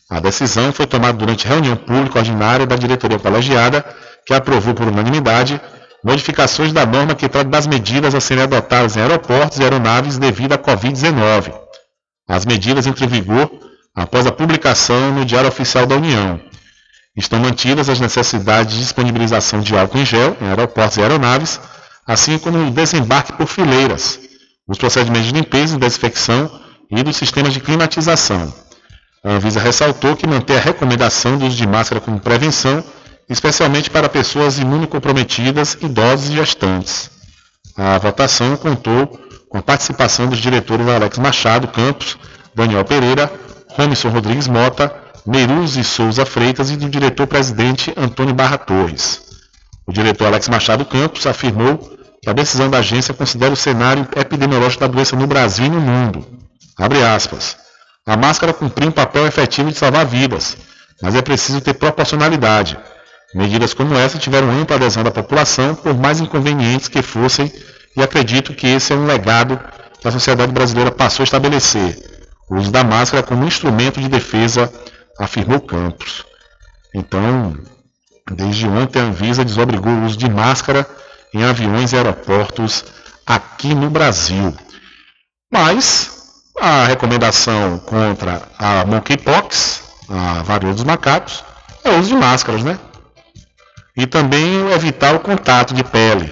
A 0.09 0.19
decisão 0.19 0.73
foi 0.73 0.85
tomada 0.85 1.13
durante 1.13 1.47
reunião 1.47 1.75
pública 1.75 2.19
ordinária 2.19 2.65
da 2.65 2.75
diretoria 2.75 3.17
colegiada, 3.17 3.85
que 4.25 4.33
aprovou 4.33 4.73
por 4.73 4.87
unanimidade 4.87 5.61
modificações 6.03 6.73
da 6.73 6.85
norma 6.85 7.15
que 7.15 7.29
trata 7.29 7.49
das 7.49 7.67
medidas 7.67 8.15
a 8.15 8.19
serem 8.19 8.43
adotadas 8.43 8.97
em 8.97 9.01
aeroportos 9.01 9.59
e 9.59 9.63
aeronaves 9.63 10.17
devido 10.17 10.53
à 10.53 10.57
Covid-19. 10.57 11.53
As 12.27 12.45
medidas 12.45 12.87
entram 12.87 13.07
em 13.07 13.09
vigor 13.09 13.51
após 13.95 14.25
a 14.25 14.31
publicação 14.31 15.11
no 15.11 15.25
Diário 15.25 15.49
Oficial 15.49 15.85
da 15.85 15.95
União. 15.95 16.39
Estão 17.15 17.39
mantidas 17.39 17.89
as 17.89 17.99
necessidades 17.99 18.73
de 18.73 18.79
disponibilização 18.81 19.59
de 19.59 19.77
álcool 19.77 19.99
em 19.99 20.05
gel 20.05 20.37
em 20.41 20.47
aeroportos 20.47 20.97
e 20.97 21.01
aeronaves, 21.01 21.59
assim 22.07 22.37
como 22.37 22.57
o 22.57 22.71
desembarque 22.71 23.33
por 23.33 23.47
fileiras, 23.47 24.19
os 24.67 24.77
procedimentos 24.77 25.27
de 25.27 25.33
limpeza 25.33 25.75
e 25.75 25.79
desinfecção 25.79 26.49
e 26.89 27.03
dos 27.03 27.17
sistemas 27.17 27.53
de 27.53 27.59
climatização. 27.59 28.53
A 29.23 29.33
Anvisa 29.33 29.59
ressaltou 29.59 30.15
que 30.15 30.25
mantém 30.25 30.57
a 30.57 30.61
recomendação 30.61 31.37
do 31.37 31.45
uso 31.45 31.57
de 31.57 31.67
máscara 31.67 32.01
como 32.01 32.19
prevenção, 32.19 32.83
especialmente 33.29 33.89
para 33.89 34.09
pessoas 34.09 34.57
imunocomprometidas, 34.57 35.77
idosos 35.81 36.29
e 36.29 36.35
gestantes. 36.35 37.11
A 37.77 37.97
votação 37.97 38.57
contou 38.57 39.07
com 39.49 39.57
a 39.57 39.61
participação 39.61 40.27
dos 40.27 40.39
diretores 40.39 40.87
Alex 40.87 41.17
Machado 41.17 41.67
Campos, 41.67 42.17
Daniel 42.55 42.85
Pereira, 42.85 43.31
Romison 43.69 44.09
Rodrigues 44.09 44.47
Mota, 44.47 45.00
Meiruzzi 45.25 45.83
Souza 45.83 46.25
Freitas 46.25 46.71
e 46.71 46.77
do 46.77 46.89
diretor-presidente 46.89 47.93
Antônio 47.95 48.33
Barra 48.33 48.57
Torres. 48.57 49.21
O 49.85 49.93
diretor 49.93 50.25
Alex 50.25 50.49
Machado 50.49 50.83
Campos 50.83 51.27
afirmou 51.27 51.77
que 52.21 52.29
a 52.29 52.33
decisão 52.33 52.69
da 52.69 52.79
agência 52.79 53.13
considera 53.13 53.53
o 53.53 53.57
cenário 53.57 54.07
epidemiológico 54.15 54.81
da 54.81 54.87
doença 54.87 55.15
no 55.15 55.27
Brasil 55.27 55.65
e 55.65 55.69
no 55.69 55.79
mundo. 55.79 56.25
Abre 56.75 57.03
aspas. 57.03 57.55
A 58.05 58.17
máscara 58.17 58.51
cumpriu 58.51 58.89
um 58.89 58.91
papel 58.91 59.27
efetivo 59.27 59.69
de 59.69 59.77
salvar 59.77 60.07
vidas, 60.07 60.57
mas 61.01 61.13
é 61.13 61.21
preciso 61.21 61.61
ter 61.61 61.75
proporcionalidade. 61.75 62.77
Medidas 63.33 63.75
como 63.75 63.95
essa 63.95 64.17
tiveram 64.17 64.49
ampla 64.49 64.75
adesão 64.75 65.03
da 65.03 65.11
população, 65.11 65.75
por 65.75 65.93
mais 65.93 66.19
inconvenientes 66.19 66.87
que 66.87 67.03
fossem, 67.03 67.51
e 67.95 68.01
acredito 68.01 68.55
que 68.55 68.67
esse 68.67 68.91
é 68.91 68.95
um 68.95 69.05
legado 69.05 69.59
que 69.99 70.07
a 70.07 70.11
sociedade 70.11 70.51
brasileira 70.51 70.91
passou 70.91 71.21
a 71.21 71.25
estabelecer. 71.25 71.95
O 72.49 72.55
uso 72.55 72.71
da 72.71 72.83
máscara 72.83 73.21
como 73.21 73.45
instrumento 73.45 74.01
de 74.01 74.09
defesa 74.09 74.71
afirmou 75.23 75.59
Campos. 75.61 76.25
Então, 76.93 77.57
desde 78.31 78.67
ontem 78.67 78.99
a 78.99 79.05
Anvisa 79.05 79.45
desobrigou 79.45 79.91
o 79.91 80.05
uso 80.05 80.17
de 80.17 80.29
máscara 80.29 80.87
em 81.33 81.43
aviões 81.43 81.93
e 81.93 81.95
aeroportos 81.95 82.83
aqui 83.25 83.73
no 83.73 83.89
Brasil. 83.89 84.53
Mas 85.51 86.11
a 86.59 86.85
recomendação 86.85 87.79
contra 87.79 88.41
a 88.57 88.85
monkeypox, 88.85 89.83
a 90.09 90.43
varíola 90.43 90.75
dos 90.75 90.83
macacos, 90.83 91.43
é 91.83 91.89
o 91.89 91.99
uso 91.99 92.09
de 92.09 92.15
máscaras, 92.15 92.63
né? 92.63 92.79
E 93.95 94.05
também 94.05 94.71
evitar 94.71 95.15
o 95.15 95.19
contato 95.19 95.73
de 95.73 95.83
pele, 95.83 96.31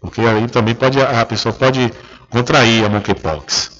porque 0.00 0.20
aí 0.20 0.48
também 0.48 0.74
pode, 0.74 1.00
a 1.00 1.24
pessoa 1.24 1.52
pode 1.52 1.92
contrair 2.30 2.84
a 2.84 2.88
monkeypox. 2.88 3.75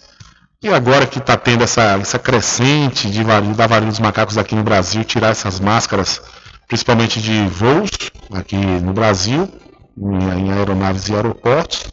E 0.62 0.68
agora 0.68 1.06
que 1.06 1.18
está 1.18 1.36
tendo 1.36 1.64
essa, 1.64 1.98
essa 2.00 2.18
crescente 2.18 3.10
de 3.10 3.22
da 3.22 3.66
varíola 3.66 3.90
dos 3.90 4.00
macacos 4.00 4.38
aqui 4.38 4.54
no 4.54 4.62
Brasil, 4.62 5.04
tirar 5.04 5.28
essas 5.28 5.60
máscaras, 5.60 6.20
principalmente 6.66 7.20
de 7.20 7.46
voos 7.48 7.90
aqui 8.32 8.56
no 8.56 8.92
Brasil, 8.92 9.48
em, 9.96 10.46
em 10.46 10.52
aeronaves 10.52 11.08
e 11.08 11.14
aeroportos, 11.14 11.84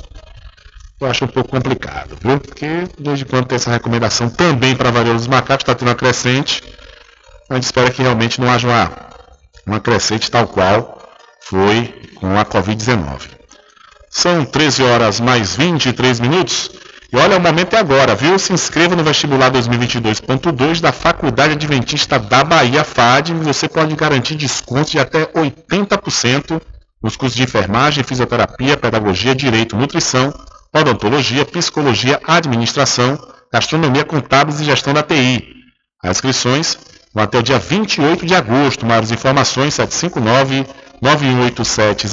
eu 0.99 1.09
acho 1.09 1.25
um 1.25 1.27
pouco 1.27 1.49
complicado, 1.49 2.17
viu? 2.21 2.39
Porque 2.39 2.87
desde 2.97 3.25
quando 3.25 3.47
tem 3.47 3.57
essa 3.57 3.69
recomendação 3.69 4.29
também 4.29 4.75
para 4.75 4.89
a 4.89 4.91
varíola 4.91 5.17
dos 5.17 5.27
macacos, 5.27 5.63
está 5.63 5.75
tendo 5.75 5.89
uma 5.89 5.95
crescente, 5.95 6.63
a 7.49 7.55
gente 7.55 7.65
espera 7.65 7.91
que 7.91 8.01
realmente 8.01 8.39
não 8.39 8.49
haja 8.49 8.67
uma, 8.67 8.91
uma 9.67 9.79
crescente 9.81 10.31
tal 10.31 10.47
qual 10.47 11.01
foi 11.41 12.01
com 12.15 12.39
a 12.39 12.45
Covid-19. 12.45 13.29
São 14.09 14.45
13 14.45 14.83
horas 14.83 15.19
mais 15.19 15.55
23 15.55 16.19
minutos. 16.21 16.71
E 17.13 17.17
olha, 17.17 17.37
o 17.37 17.39
momento 17.39 17.75
é 17.75 17.77
agora, 17.77 18.15
viu? 18.15 18.39
Se 18.39 18.51
inscreva 18.51 18.95
no 18.95 19.03
vestibular 19.03 19.51
2022.2 19.51 20.81
da 20.81 20.91
Faculdade 20.91 21.53
Adventista 21.53 22.17
da 22.17 22.43
Bahia 22.43 22.83
FAD 22.83 23.33
e 23.33 23.35
você 23.35 23.69
pode 23.69 23.95
garantir 23.95 24.33
descontos 24.33 24.89
de 24.89 24.97
até 24.97 25.27
80% 25.27 26.59
nos 27.03 27.15
cursos 27.15 27.37
de 27.37 27.43
enfermagem, 27.43 28.03
fisioterapia, 28.03 28.75
pedagogia, 28.75 29.35
direito, 29.35 29.75
nutrição, 29.75 30.33
odontologia, 30.73 31.45
psicologia, 31.45 32.19
administração, 32.25 33.15
gastronomia, 33.53 34.03
contábeis 34.03 34.59
e 34.59 34.65
gestão 34.65 34.91
da 34.91 35.03
TI. 35.03 35.53
As 36.01 36.17
inscrições 36.17 36.79
vão 37.13 37.25
até 37.25 37.37
o 37.37 37.43
dia 37.43 37.59
28 37.59 38.25
de 38.25 38.33
agosto. 38.33 38.87
Maiores 38.87 39.11
informações 39.11 39.75
759 39.75 40.65
9187 40.99 42.07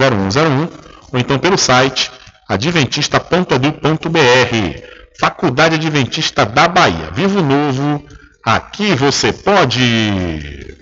ou 1.10 1.18
então 1.18 1.38
pelo 1.38 1.56
site 1.56 2.19
adventista.edu.br. 2.50 4.82
Faculdade 5.20 5.76
Adventista 5.76 6.44
da 6.44 6.66
Bahia. 6.66 7.12
Vivo 7.12 7.40
Novo, 7.42 8.04
aqui 8.44 8.92
você 8.96 9.32
pode. 9.32 10.76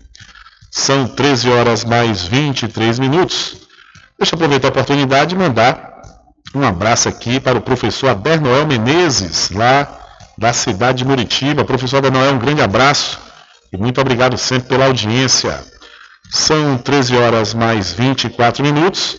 São 0.70 1.06
13 1.06 1.50
horas 1.50 1.84
mais 1.84 2.22
23 2.22 2.98
minutos. 2.98 3.68
Deixa 4.18 4.34
eu 4.34 4.38
aproveitar 4.38 4.68
a 4.68 4.70
oportunidade 4.70 5.34
e 5.34 5.38
mandar 5.38 6.00
um 6.54 6.64
abraço 6.64 7.06
aqui 7.06 7.38
para 7.38 7.58
o 7.58 7.60
professor 7.60 8.08
Adernoel 8.08 8.66
Menezes, 8.66 9.50
lá 9.50 9.98
da 10.38 10.54
cidade 10.54 10.98
de 10.98 11.04
Muritiba. 11.04 11.66
Professor 11.66 11.98
Adernoel, 11.98 12.32
um 12.32 12.38
grande 12.38 12.62
abraço 12.62 13.20
e 13.70 13.76
muito 13.76 14.00
obrigado 14.00 14.38
sempre 14.38 14.70
pela 14.70 14.86
audiência. 14.86 15.62
São 16.30 16.78
13 16.78 17.16
horas 17.16 17.52
mais 17.52 17.92
24 17.92 18.62
minutos. 18.62 19.18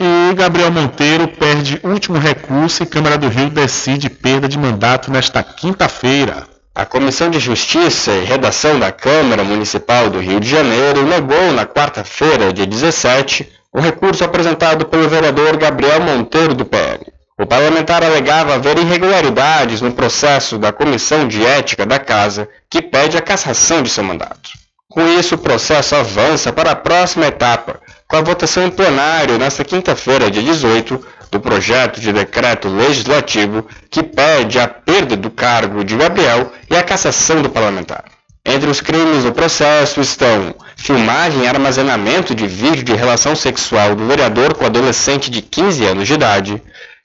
E 0.00 0.32
Gabriel 0.34 0.70
Monteiro 0.70 1.26
perde 1.26 1.80
último 1.82 2.18
recurso 2.18 2.84
e 2.84 2.86
Câmara 2.86 3.18
do 3.18 3.26
Rio 3.26 3.50
decide 3.50 4.08
perda 4.08 4.48
de 4.48 4.56
mandato 4.56 5.10
nesta 5.10 5.42
quinta-feira. 5.42 6.46
A 6.72 6.86
Comissão 6.86 7.28
de 7.28 7.40
Justiça 7.40 8.12
e 8.12 8.24
Redação 8.24 8.78
da 8.78 8.92
Câmara 8.92 9.42
Municipal 9.42 10.08
do 10.08 10.20
Rio 10.20 10.38
de 10.38 10.48
Janeiro 10.48 11.04
negou 11.04 11.50
na 11.52 11.66
quarta-feira, 11.66 12.52
dia 12.52 12.64
17, 12.64 13.50
o 13.72 13.80
recurso 13.80 14.22
apresentado 14.22 14.86
pelo 14.86 15.08
vereador 15.08 15.56
Gabriel 15.56 16.00
Monteiro 16.00 16.54
do 16.54 16.64
PL. 16.64 17.04
O 17.36 17.44
parlamentar 17.44 18.04
alegava 18.04 18.54
haver 18.54 18.78
irregularidades 18.78 19.80
no 19.80 19.90
processo 19.90 20.58
da 20.58 20.72
Comissão 20.72 21.26
de 21.26 21.44
Ética 21.44 21.84
da 21.84 21.98
Casa, 21.98 22.48
que 22.70 22.80
pede 22.80 23.16
a 23.16 23.20
cassação 23.20 23.82
de 23.82 23.90
seu 23.90 24.04
mandato. 24.04 24.50
Com 24.88 25.06
isso, 25.08 25.34
o 25.34 25.38
processo 25.38 25.96
avança 25.96 26.52
para 26.52 26.70
a 26.70 26.76
próxima 26.76 27.26
etapa, 27.26 27.80
com 28.08 28.16
a 28.16 28.22
votação 28.22 28.66
em 28.66 28.70
plenário 28.70 29.38
nesta 29.38 29.62
quinta-feira, 29.62 30.30
dia 30.30 30.42
18, 30.42 30.98
do 31.30 31.38
projeto 31.38 32.00
de 32.00 32.10
decreto 32.10 32.66
legislativo 32.66 33.66
que 33.90 34.02
pede 34.02 34.58
a 34.58 34.66
perda 34.66 35.14
do 35.14 35.30
cargo 35.30 35.84
de 35.84 35.94
Gabriel 35.94 36.50
e 36.70 36.74
a 36.74 36.82
cassação 36.82 37.42
do 37.42 37.50
parlamentar. 37.50 38.04
Entre 38.46 38.70
os 38.70 38.80
crimes 38.80 39.24
do 39.24 39.32
processo 39.32 40.00
estão 40.00 40.54
filmagem 40.74 41.42
e 41.42 41.46
armazenamento 41.46 42.34
de 42.34 42.46
vídeo 42.46 42.82
de 42.82 42.94
relação 42.94 43.36
sexual 43.36 43.94
do 43.94 44.06
vereador 44.06 44.54
com 44.54 44.64
adolescente 44.64 45.30
de 45.30 45.42
15 45.42 45.84
anos 45.84 46.08
de 46.08 46.14
idade, 46.14 46.62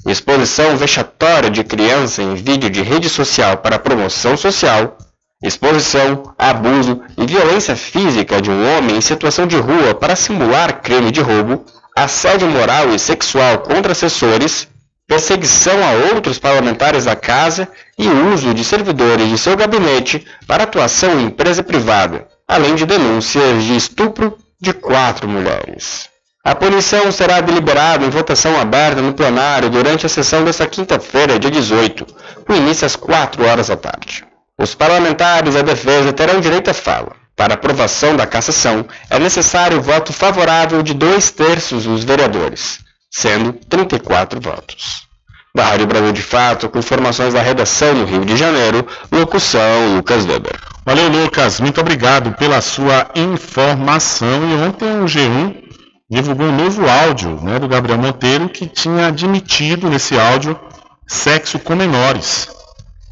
exposição 0.07 0.77
vexatória 0.77 1.49
de 1.49 1.65
criança 1.65 2.23
em 2.23 2.33
vídeo 2.33 2.69
de 2.69 2.81
rede 2.81 3.09
social 3.09 3.57
para 3.57 3.77
promoção 3.77 4.37
social, 4.37 4.97
exposição, 5.43 6.33
abuso 6.37 7.01
e 7.17 7.25
violência 7.25 7.75
física 7.75 8.41
de 8.41 8.49
um 8.49 8.77
homem 8.77 8.95
em 8.95 9.01
situação 9.01 9.45
de 9.45 9.57
rua 9.57 9.93
para 9.93 10.15
simular 10.15 10.81
crime 10.81 11.11
de 11.11 11.19
roubo, 11.19 11.65
assédio 11.95 12.47
moral 12.47 12.89
e 12.95 12.97
sexual 12.97 13.59
contra 13.59 13.91
assessores, 13.91 14.69
perseguição 15.05 15.75
a 15.83 16.13
outros 16.13 16.39
parlamentares 16.39 17.03
da 17.03 17.15
casa 17.15 17.67
e 17.99 18.07
uso 18.07 18.53
de 18.53 18.63
servidores 18.63 19.27
de 19.29 19.37
seu 19.37 19.57
gabinete 19.57 20.25
para 20.47 20.63
atuação 20.63 21.19
em 21.19 21.25
empresa 21.25 21.61
privada, 21.61 22.25
além 22.47 22.75
de 22.75 22.85
denúncias 22.85 23.63
de 23.63 23.75
estupro 23.75 24.37
de 24.59 24.71
quatro 24.71 25.27
mulheres. 25.27 26.09
A 26.45 26.55
punição 26.55 27.11
será 27.11 27.41
deliberada 27.41 28.05
em 28.05 28.09
votação 28.09 28.59
aberta 28.59 29.01
no 29.01 29.13
plenário 29.13 29.69
durante 29.69 30.05
a 30.05 30.09
sessão 30.09 30.43
desta 30.43 30.65
quinta-feira, 30.67 31.39
dia 31.39 31.51
18, 31.51 32.05
com 32.45 32.53
início 32.53 32.85
às 32.85 32.95
4 32.95 33.45
horas 33.45 33.67
da 33.67 33.77
tarde. 33.77 34.25
Os 34.59 34.75
parlamentares 34.75 35.55
da 35.55 35.61
defesa 35.61 36.13
terão 36.13 36.39
direito 36.39 36.69
à 36.69 36.73
fala. 36.73 37.15
Para 37.35 37.55
aprovação 37.55 38.15
da 38.15 38.27
cassação, 38.27 38.85
é 39.09 39.17
necessário 39.17 39.79
o 39.79 39.81
voto 39.81 40.13
favorável 40.13 40.83
de 40.83 40.93
dois 40.93 41.31
terços 41.31 41.85
dos 41.85 42.03
vereadores, 42.03 42.79
sendo 43.09 43.53
34 43.53 44.39
votos. 44.39 45.07
Da 45.55 45.65
Rádio 45.65 45.87
Brasil 45.87 46.11
de 46.11 46.21
Fato, 46.21 46.69
com 46.69 46.79
informações 46.79 47.33
da 47.33 47.41
redação 47.41 47.93
no 47.93 48.05
Rio 48.05 48.25
de 48.25 48.37
Janeiro, 48.37 48.85
locução 49.11 49.95
Lucas 49.95 50.25
Weber. 50.25 50.59
Valeu, 50.85 51.09
Lucas. 51.09 51.59
Muito 51.59 51.79
obrigado 51.81 52.33
pela 52.33 52.61
sua 52.61 53.09
informação. 53.15 54.49
E 54.49 54.67
ontem 54.67 54.99
o 54.99 55.05
G1 55.05 55.63
divulgou 56.09 56.47
um 56.47 56.55
novo 56.55 56.87
áudio 56.87 57.39
né, 57.41 57.57
do 57.57 57.67
Gabriel 57.67 57.97
Monteiro 57.97 58.49
que 58.49 58.67
tinha 58.67 59.07
admitido 59.07 59.89
nesse 59.89 60.19
áudio 60.19 60.59
sexo 61.07 61.57
com 61.59 61.75
menores. 61.75 62.47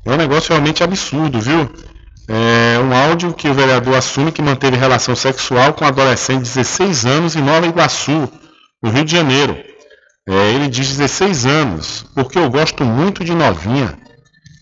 É 0.06 0.12
um 0.12 0.18
negócio 0.18 0.50
realmente 0.50 0.84
absurdo, 0.84 1.40
viu? 1.40 1.70
É 2.28 2.80
um 2.80 2.94
áudio 2.94 3.34
que 3.34 3.50
o 3.50 3.54
vereador 3.54 3.96
assume 3.96 4.32
que 4.32 4.42
manteve 4.42 4.78
relação 4.78 5.16
sexual 5.16 5.74
com 5.74 5.84
um 5.84 5.88
adolescente 5.88 6.44
de 6.44 6.54
16 6.54 7.06
anos 7.06 7.36
em 7.36 7.42
Nova 7.42 7.68
Iguaçu, 7.68 8.32
no 8.82 8.90
Rio 8.90 9.04
de 9.04 9.12
Janeiro. 9.12 9.58
É, 10.28 10.52
ele 10.54 10.68
diz 10.68 10.96
16 10.96 11.46
anos, 11.46 12.06
porque 12.16 12.38
eu 12.38 12.50
gosto 12.50 12.86
muito 12.86 13.24
de 13.24 13.34
novinha, 13.34 13.98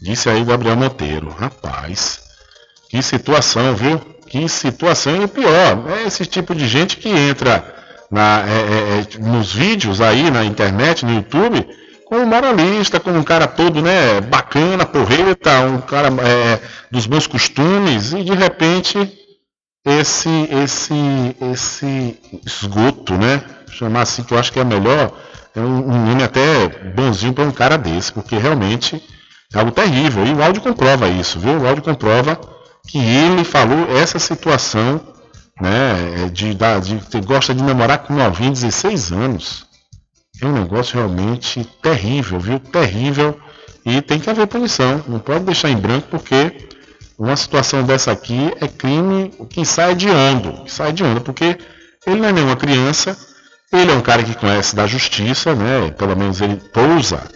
disse 0.02 0.30
aí 0.30 0.44
Gabriel 0.44 0.76
Monteiro. 0.76 1.30
Rapaz, 1.30 2.20
que 2.90 3.02
situação, 3.02 3.76
viu? 3.76 3.99
Que 4.28 4.48
situação. 4.48 5.22
E 5.22 5.26
o 5.26 5.28
pior, 5.28 5.86
é 5.90 6.07
esse 6.07 6.26
tipo 6.26 6.56
de 6.56 6.68
gente 6.68 6.98
que 6.98 7.10
entra 7.10 7.76
na, 8.10 8.44
é, 8.48 8.52
é, 8.52 8.99
é, 8.99 9.20
nos 9.20 9.53
vídeos 9.53 10.02
aí 10.02 10.32
na 10.32 10.44
internet, 10.44 11.06
no 11.06 11.14
YouTube, 11.14 11.68
como 12.10 12.26
moralista, 12.26 12.99
como 12.99 13.19
um 13.19 13.23
cara 13.23 13.45
todo 13.45 13.84
né, 13.84 14.19
bacana, 14.19 14.84
porreta, 14.84 15.60
um 15.61 15.80
cara 15.80 16.10
é, 16.27 16.60
dos 16.90 17.06
bons 17.06 17.27
costumes, 17.27 18.14
e 18.14 18.23
de 18.23 18.34
repente 18.34 18.98
esse, 19.86 20.30
esse, 20.52 21.36
esse 21.52 22.19
esgoto, 22.44 23.14
né? 23.14 23.44
Chamar 23.72 24.02
assim 24.02 24.23
que 24.23 24.34
eu 24.34 24.40
acho 24.40 24.52
que 24.52 24.60
é 24.60 24.64
melhor, 24.64 25.14
é 25.56 25.60
um, 25.60 25.88
um 25.88 26.06
nome 26.07 26.23
até 26.23 26.68
bonzinho 26.95 27.31
para 27.31 27.44
um 27.45 27.52
cara 27.52 27.77
desse, 27.77 28.11
porque 28.11 28.36
realmente 28.38 29.02
é 29.53 29.60
algo 29.60 29.72
terrível. 29.72 30.26
E 30.26 30.34
o 30.34 30.44
áudio 30.44 30.64
comprova 30.64 31.07
isso, 31.07 31.40
viu? 31.40 31.60
O 31.60 31.68
áudio 31.68 31.84
comprova 31.84 32.40
que 32.88 32.98
ele 32.98 33.44
falou 33.44 33.88
essa 33.95 34.18
situação 34.18 34.99
né, 35.61 36.30
de, 36.34 36.56
de, 36.56 37.10
de 37.10 37.22
gosta 37.22 37.53
de 37.53 37.64
namorar 37.64 37.99
com 37.99 38.15
novinho, 38.15 38.52
16 38.52 39.11
anos. 39.11 39.69
É 40.41 40.45
um 40.45 40.53
negócio 40.53 40.95
realmente 40.95 41.64
terrível, 41.82 42.40
viu? 42.40 42.60
Terrível. 42.60 43.40
E 43.86 44.02
tem 44.02 44.20
que 44.20 44.30
haver 44.30 44.48
punição. 44.48 45.03
Não 45.07 45.20
pode 45.20 45.45
deixar 45.45 45.70
em 45.70 45.78
branco 45.78 46.07
porque 46.10 46.70
uma 47.18 47.36
situação 47.36 47.84
dessa 47.84 48.11
aqui 48.11 48.53
é 48.61 48.68
crime 48.68 49.32
que 49.49 49.66
sai 49.66 49.95
de 49.95 50.10
onda. 50.10 50.64
Que 50.64 50.72
sai 50.72 50.94
de 50.94 51.03
onda, 51.03 51.20
porque 51.20 51.57
ele 52.06 52.22
não 52.22 52.30
é 52.30 52.32
nenhuma 52.32 52.56
criança, 52.56 53.18
ele 53.72 53.91
é 53.91 53.94
um 53.94 54.02
cara 54.02 54.24
que 54.24 54.34
conhece 54.36 54.76
da 54.76 54.88
justiça, 54.88 55.53
né? 55.53 55.91
Pelo 55.91 56.16
menos 56.16 56.41
ele 56.41 56.56
pousa, 56.56 57.30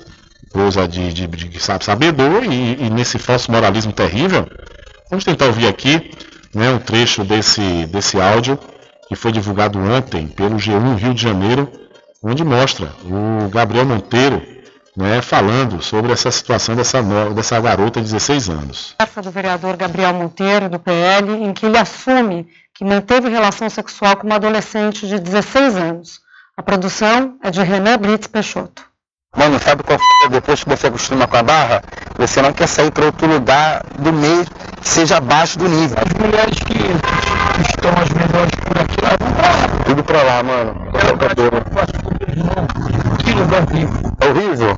pousa 0.51 0.87
de, 0.87 1.13
de, 1.13 1.27
de 1.27 1.59
sabedor 1.59 2.43
e, 2.43 2.85
e 2.85 2.89
nesse 2.89 3.19
falso 3.19 3.51
moralismo 3.51 3.91
terrível. 3.91 4.47
Vamos 5.09 5.25
tentar 5.25 5.45
ouvir 5.45 5.67
aqui 5.67 6.11
né, 6.55 6.71
um 6.71 6.79
trecho 6.79 7.23
desse, 7.23 7.85
desse 7.87 8.19
áudio 8.19 8.57
que 9.07 9.15
foi 9.15 9.31
divulgado 9.31 9.77
ontem 9.77 10.27
pelo 10.27 10.55
G1 10.55 10.97
Rio 10.97 11.13
de 11.13 11.21
Janeiro, 11.21 11.69
onde 12.23 12.43
mostra 12.43 12.91
o 13.03 13.49
Gabriel 13.49 13.85
Monteiro 13.85 14.41
né, 14.95 15.21
falando 15.21 15.81
sobre 15.81 16.13
essa 16.13 16.31
situação 16.31 16.75
dessa, 16.75 17.01
dessa 17.33 17.59
garota 17.59 17.99
de 17.99 18.05
16 18.05 18.49
anos. 18.49 18.95
Essa 18.99 19.21
do 19.21 19.31
vereador 19.31 19.75
Gabriel 19.75 20.13
Monteiro, 20.13 20.69
do 20.69 20.79
PL, 20.79 21.31
em 21.43 21.51
que 21.51 21.65
ele 21.65 21.77
assume 21.77 22.47
que 22.73 22.85
manteve 22.85 23.27
relação 23.27 23.69
sexual 23.69 24.15
com 24.17 24.27
uma 24.27 24.35
adolescente 24.35 25.07
de 25.07 25.19
16 25.19 25.75
anos. 25.75 26.21
A 26.55 26.63
produção 26.63 27.37
é 27.41 27.49
de 27.49 27.61
Renan 27.61 27.97
Brits 27.97 28.27
Peixoto. 28.27 28.92
Mano, 29.35 29.59
sabe 29.59 29.81
qual 29.81 29.97
foi? 29.97 30.29
Depois 30.29 30.63
que 30.63 30.69
você 30.69 30.87
acostuma 30.87 31.27
com 31.27 31.37
a 31.37 31.43
barra, 31.43 31.81
você 32.17 32.39
não 32.39 32.53
quer 32.53 32.67
sair 32.67 32.91
para 32.91 33.05
outro 33.05 33.27
lugar 33.27 33.83
do 33.97 34.13
meio 34.13 34.45
que 34.79 34.87
seja 34.87 35.17
abaixo 35.17 35.57
do 35.57 35.67
nível. 35.67 35.97
As 35.97 36.13
mulheres 36.13 36.59
que 36.59 36.77
estão 37.67 37.91
as 37.99 38.09
melhores 38.09 38.51
por 38.63 38.77
aqui 38.77 39.01
lá 39.01 39.17
vão 39.19 39.33
pra 39.33 39.83
Tudo 39.85 40.03
pra 40.03 40.21
lá, 40.21 40.43
mano. 40.43 40.75
Que 43.23 43.33
lugar 43.33 43.63
horrível. 43.63 44.11
É 44.21 44.27
horrível? 44.27 44.77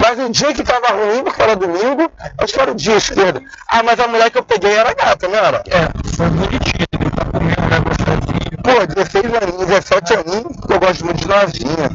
Mas 0.00 0.18
o 0.18 0.30
dia 0.30 0.54
que 0.54 0.62
tava 0.62 0.88
ruim, 0.94 1.22
porque 1.22 1.42
era 1.42 1.54
domingo, 1.54 2.10
acho 2.38 2.54
que 2.54 2.60
era 2.60 2.72
o 2.72 2.74
dia 2.74 2.96
esquerdo. 2.96 3.42
Ah, 3.68 3.82
mas 3.82 4.00
a 4.00 4.08
mulher 4.08 4.30
que 4.30 4.38
eu 4.38 4.42
peguei 4.42 4.72
era 4.72 4.94
gata, 4.94 5.28
não 5.28 5.36
era? 5.36 5.62
É, 5.68 5.88
foi 6.16 6.30
bonitinha. 6.30 6.86
Ele 6.98 7.10
tá 7.10 7.24
comendo, 7.26 7.60
né, 7.60 7.80
gostosinho. 7.80 8.62
Pô, 8.62 8.86
16 8.86 9.24
aninhos, 9.34 9.66
17 9.66 10.14
aninhos, 10.14 10.56
eu 10.68 10.80
gosto 10.80 11.04
muito 11.04 11.18
de 11.20 11.28
novinha. 11.28 11.90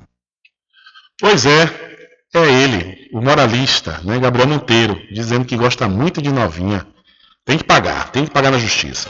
Pois 1.19 1.45
é, 1.48 1.64
é 2.35 2.64
ele, 2.64 3.10
o 3.11 3.19
moralista, 3.19 3.99
né, 4.03 4.19
Gabriel 4.19 4.48
Monteiro, 4.48 5.02
dizendo 5.11 5.45
que 5.45 5.57
gosta 5.57 5.88
muito 5.88 6.22
de 6.22 6.31
novinha. 6.31 6.85
Tem 7.44 7.57
que 7.57 7.64
pagar, 7.64 8.11
tem 8.11 8.26
que 8.26 8.31
pagar 8.31 8.52
na 8.52 8.60
justiça. 8.60 9.10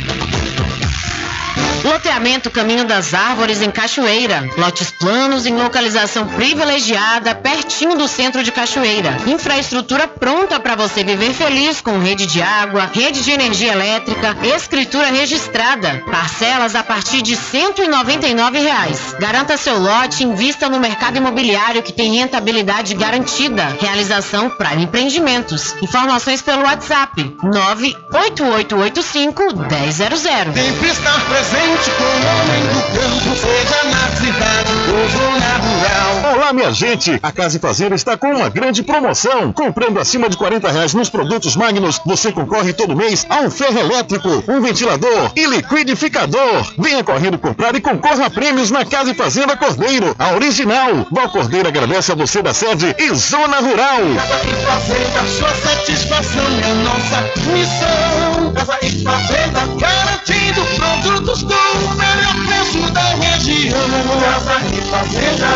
Loteamento 1.83 2.49
Caminho 2.51 2.85
das 2.85 3.13
Árvores 3.13 3.61
em 3.61 3.69
Cachoeira. 3.71 4.49
Lotes 4.55 4.91
planos 4.91 5.47
em 5.47 5.55
localização 5.55 6.27
privilegiada, 6.27 7.33
pertinho 7.33 7.97
do 7.97 8.07
centro 8.07 8.43
de 8.43 8.51
Cachoeira. 8.51 9.17
Infraestrutura 9.25 10.07
pronta 10.07 10.59
para 10.59 10.75
você 10.75 11.03
viver 11.03 11.33
feliz 11.33 11.81
com 11.81 11.97
rede 11.97 12.27
de 12.27 12.39
água, 12.41 12.87
rede 12.93 13.23
de 13.23 13.31
energia 13.31 13.71
elétrica, 13.71 14.37
escritura 14.55 15.07
registrada. 15.07 16.03
Parcelas 16.11 16.75
a 16.75 16.83
partir 16.83 17.23
de 17.23 17.35
199 17.35 18.59
reais. 18.59 19.15
Garanta 19.19 19.57
seu 19.57 19.79
lote 19.79 20.23
e 20.23 20.27
invista 20.27 20.69
no 20.69 20.79
mercado 20.79 21.17
imobiliário 21.17 21.81
que 21.81 21.93
tem 21.93 22.17
rentabilidade 22.17 22.93
garantida. 22.93 23.75
Realização 23.79 24.51
Prime 24.51 24.83
Empreendimentos. 24.83 25.73
Informações 25.81 26.43
pelo 26.43 26.61
WhatsApp 26.61 27.35
98885 27.41 29.43
1000. 29.43 29.49
Sempre 30.53 30.89
estar 30.89 31.19
presente 31.25 31.70
com 31.79 32.03
o 32.03 32.07
homem 32.07 32.63
do 32.67 32.81
campo, 32.91 33.35
seja 33.35 33.83
na 33.85 34.15
cidade. 34.17 34.80
Olá, 36.33 36.53
minha 36.53 36.71
gente! 36.71 37.19
A 37.23 37.31
Casa 37.31 37.57
e 37.57 37.59
Fazenda 37.59 37.95
está 37.95 38.15
com 38.15 38.27
uma 38.27 38.49
grande 38.49 38.83
promoção. 38.83 39.51
Comprando 39.51 39.99
acima 39.99 40.29
de 40.29 40.37
40 40.37 40.69
reais 40.69 40.93
nos 40.93 41.09
produtos 41.09 41.55
Magnus, 41.55 41.99
você 42.05 42.31
concorre 42.31 42.71
todo 42.71 42.95
mês 42.95 43.25
a 43.27 43.39
um 43.39 43.49
ferro 43.49 43.79
elétrico, 43.79 44.43
um 44.47 44.61
ventilador 44.61 45.31
e 45.35 45.45
liquidificador. 45.47 46.73
Venha 46.77 47.03
correndo 47.03 47.39
comprar 47.39 47.75
e 47.75 47.81
concorra 47.81 48.27
a 48.27 48.29
prêmios 48.29 48.69
na 48.69 48.85
Casa 48.85 49.11
e 49.11 49.15
Fazenda 49.15 49.57
Cordeiro, 49.57 50.15
a 50.19 50.33
original. 50.33 51.07
Val 51.11 51.29
Cordeiro 51.29 51.67
agradece 51.67 52.11
a 52.11 52.15
você 52.15 52.41
da 52.43 52.53
sede 52.53 52.95
e 52.99 53.13
Zona 53.15 53.59
Rural. 53.59 54.01
Casa 54.15 54.41
e 54.45 54.65
Fazenda, 54.65 55.27
sua 55.37 55.55
satisfação 55.55 56.45
é 56.63 56.73
nossa 56.83 57.21
missão. 57.51 58.53
Casa 58.53 58.77
e 58.83 59.03
Fazenda, 59.03 59.61
garantindo 59.79 60.65
produtos 60.75 61.41
do 61.41 61.95
melhor 61.97 62.35
preço 62.45 62.91
Casa 64.21 64.61
e 64.71 64.81
Fazenda. 64.91 65.47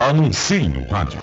Anuncie 0.00 0.68
no 0.68 0.84
rádio. 0.88 1.22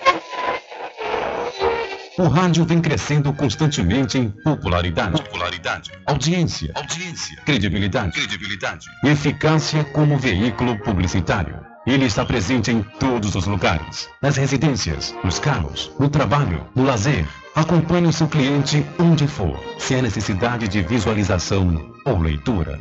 O 2.19 2.27
rádio 2.27 2.65
vem 2.65 2.81
crescendo 2.81 3.31
constantemente 3.31 4.17
em 4.17 4.29
popularidade, 4.29 5.21
popularidade, 5.21 5.89
audiência, 6.05 6.69
audiência, 6.75 7.37
credibilidade, 7.45 8.11
credibilidade, 8.11 8.87
e 9.05 9.07
eficácia 9.07 9.85
como 9.85 10.17
veículo 10.17 10.77
publicitário. 10.79 11.55
Ele 11.87 12.03
está 12.03 12.25
presente 12.25 12.71
em 12.71 12.83
todos 12.99 13.35
os 13.35 13.45
lugares, 13.45 14.09
nas 14.21 14.35
residências, 14.35 15.15
nos 15.23 15.39
carros, 15.39 15.93
no 15.97 16.09
trabalho, 16.09 16.67
no 16.75 16.83
lazer. 16.83 17.25
Acompanhe 17.55 18.07
o 18.07 18.13
seu 18.13 18.27
cliente 18.27 18.85
onde 18.99 19.25
for, 19.25 19.57
se 19.77 19.95
há 19.95 20.01
necessidade 20.01 20.67
de 20.67 20.81
visualização 20.81 21.89
ou 22.05 22.19
leitura. 22.19 22.77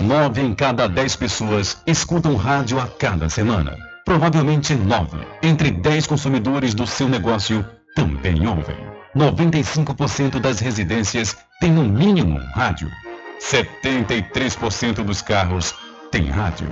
Nove 0.00 0.42
em 0.42 0.54
cada 0.54 0.86
dez 0.86 1.16
pessoas 1.16 1.82
escutam 1.88 2.36
rádio 2.36 2.78
a 2.78 2.86
cada 2.86 3.28
semana. 3.28 3.76
Provavelmente 4.04 4.76
nove 4.76 5.18
entre 5.42 5.72
dez 5.72 6.06
consumidores 6.06 6.72
do 6.72 6.86
seu 6.86 7.08
negócio 7.08 7.66
também 7.96 8.46
ouvem. 8.46 8.76
95% 9.16 10.38
das 10.38 10.60
residências 10.60 11.34
têm 11.58 11.72
no 11.72 11.82
mínimo 11.82 12.38
um 12.38 12.46
rádio. 12.52 12.90
73% 13.40 15.02
dos 15.02 15.22
carros 15.22 15.74
têm 16.12 16.26
rádio. 16.26 16.68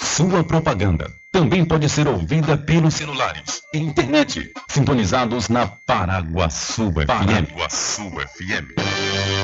Sua 0.00 0.42
propaganda 0.42 1.12
também 1.30 1.62
pode 1.66 1.88
ser 1.90 2.08
ouvida 2.08 2.56
pelos 2.56 2.94
celulares 2.94 3.60
e 3.74 3.78
internet, 3.78 4.50
sintonizados 4.68 5.50
na 5.50 5.66
Paraguaçu 5.86 6.90
FM. 6.90 7.06
Paraguaçu 7.06 8.10
FM. 8.10 9.35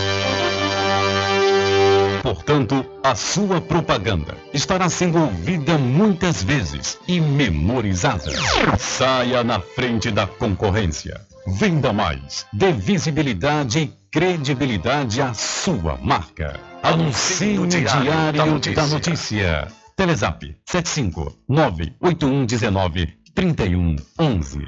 Portanto, 2.22 2.86
a 3.02 3.16
sua 3.16 3.60
propaganda 3.60 4.36
estará 4.54 4.88
sendo 4.88 5.18
ouvida 5.18 5.76
muitas 5.76 6.40
vezes 6.44 6.96
e 7.08 7.20
memorizada. 7.20 8.30
Saia 8.78 9.42
na 9.42 9.58
frente 9.58 10.08
da 10.12 10.24
concorrência. 10.24 11.20
Venda 11.58 11.92
mais. 11.92 12.46
Dê 12.52 12.70
visibilidade 12.70 13.80
e 13.80 13.92
credibilidade 14.12 15.20
à 15.20 15.34
sua 15.34 15.98
marca. 16.00 16.60
Anuncie 16.80 17.54
no 17.54 17.66
Diário 17.66 18.38
da 18.38 18.46
Notícia. 18.46 18.74
Da 18.76 18.86
notícia. 18.86 19.68
Telezap 19.96 20.56
75 20.64 21.36
98119 21.48 23.14
3111. 23.34 24.66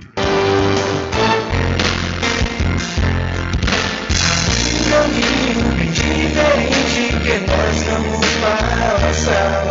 Caminho 4.95 5.93
diferente 5.93 7.03
que 7.25 7.37
nós 7.51 7.77
vamos 7.83 8.27
passar. 8.41 9.65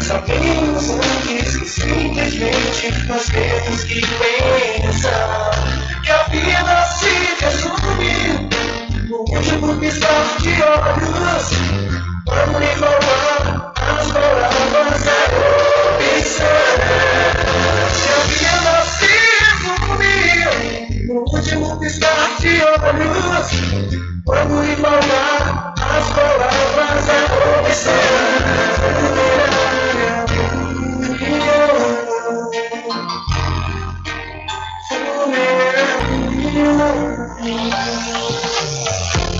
Sabemos 0.00 0.90
antes 0.90 1.56
que 1.56 1.68
simplesmente 1.68 3.06
nós 3.06 3.26
temos 3.26 3.84
que 3.84 4.00
pensar 4.00 5.50
que 6.02 6.10
a 6.10 6.22
vida 6.24 6.86
se 6.98 7.14
resume 7.44 8.50
no 9.08 9.18
último 9.18 9.76
piscar 9.76 10.36
de 10.42 10.54
olhos. 10.62 11.44
Vamos 12.26 12.62
enrolar 12.62 13.72
as 13.76 14.10
palavras 14.10 15.06
a 15.06 15.20
pensar 15.98 16.74
que 17.94 18.08
a 18.10 18.20
vida 18.26 18.74
se 18.98 19.14
resume 19.54 21.06
no 21.06 21.20
último 21.32 21.78
piscar 21.78 22.28
de 22.40 22.54
olhos. 22.62 24.13
Vamos 24.26 24.66
embalar 24.66 25.74
as 25.76 26.10
palavras 26.12 27.08
a 27.10 27.34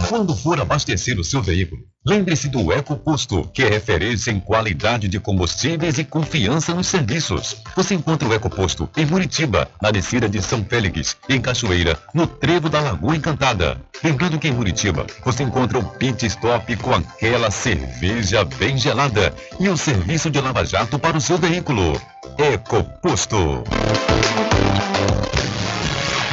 Quando 0.09 0.37
for 0.37 0.61
abastecer 0.61 1.19
o 1.19 1.25
seu 1.25 1.43
veículo, 1.43 1.83
lembre-se 2.07 2.49
do 2.49 2.73
Eco 2.73 2.97
Posto, 2.97 3.49
que 3.53 3.63
é 3.63 3.69
referência 3.69 4.31
em 4.31 4.39
qualidade 4.39 5.09
de 5.09 5.19
combustíveis 5.19 5.99
e 5.99 6.05
confiança 6.05 6.75
nos 6.75 6.87
serviços. 6.87 7.57
Você 7.75 7.95
encontra 7.95 8.29
o 8.29 8.35
Eco 8.35 8.51
Posto 8.51 8.89
em 8.97 9.07
Muritiba, 9.07 9.69
na 9.81 9.91
descida 9.91 10.29
de 10.29 10.43
São 10.43 10.65
Félix, 10.65 11.17
em 11.29 11.41
Cachoeira, 11.41 11.99
no 12.13 12.27
trevo 12.27 12.69
da 12.69 12.81
Lagoa 12.81 13.17
Encantada. 13.17 13.81
Lembrando 14.03 14.39
que 14.39 14.49
em 14.49 14.53
Muritiba 14.53 15.07
você 15.25 15.43
encontra 15.43 15.79
o 15.79 15.85
pit 15.85 16.27
stop 16.27 16.77
com 16.77 16.95
aquela 16.95 17.51
cerveja 17.51 18.45
bem 18.45 18.77
gelada 18.77 19.35
e 19.59 19.69
o 19.69 19.77
serviço 19.77 20.31
de 20.31 20.41
lava-jato 20.41 20.99
para 20.99 21.17
o 21.17 21.21
seu 21.21 21.39
veículo. 21.39 22.01
Eco 22.39 22.85
Posto. 23.01 23.65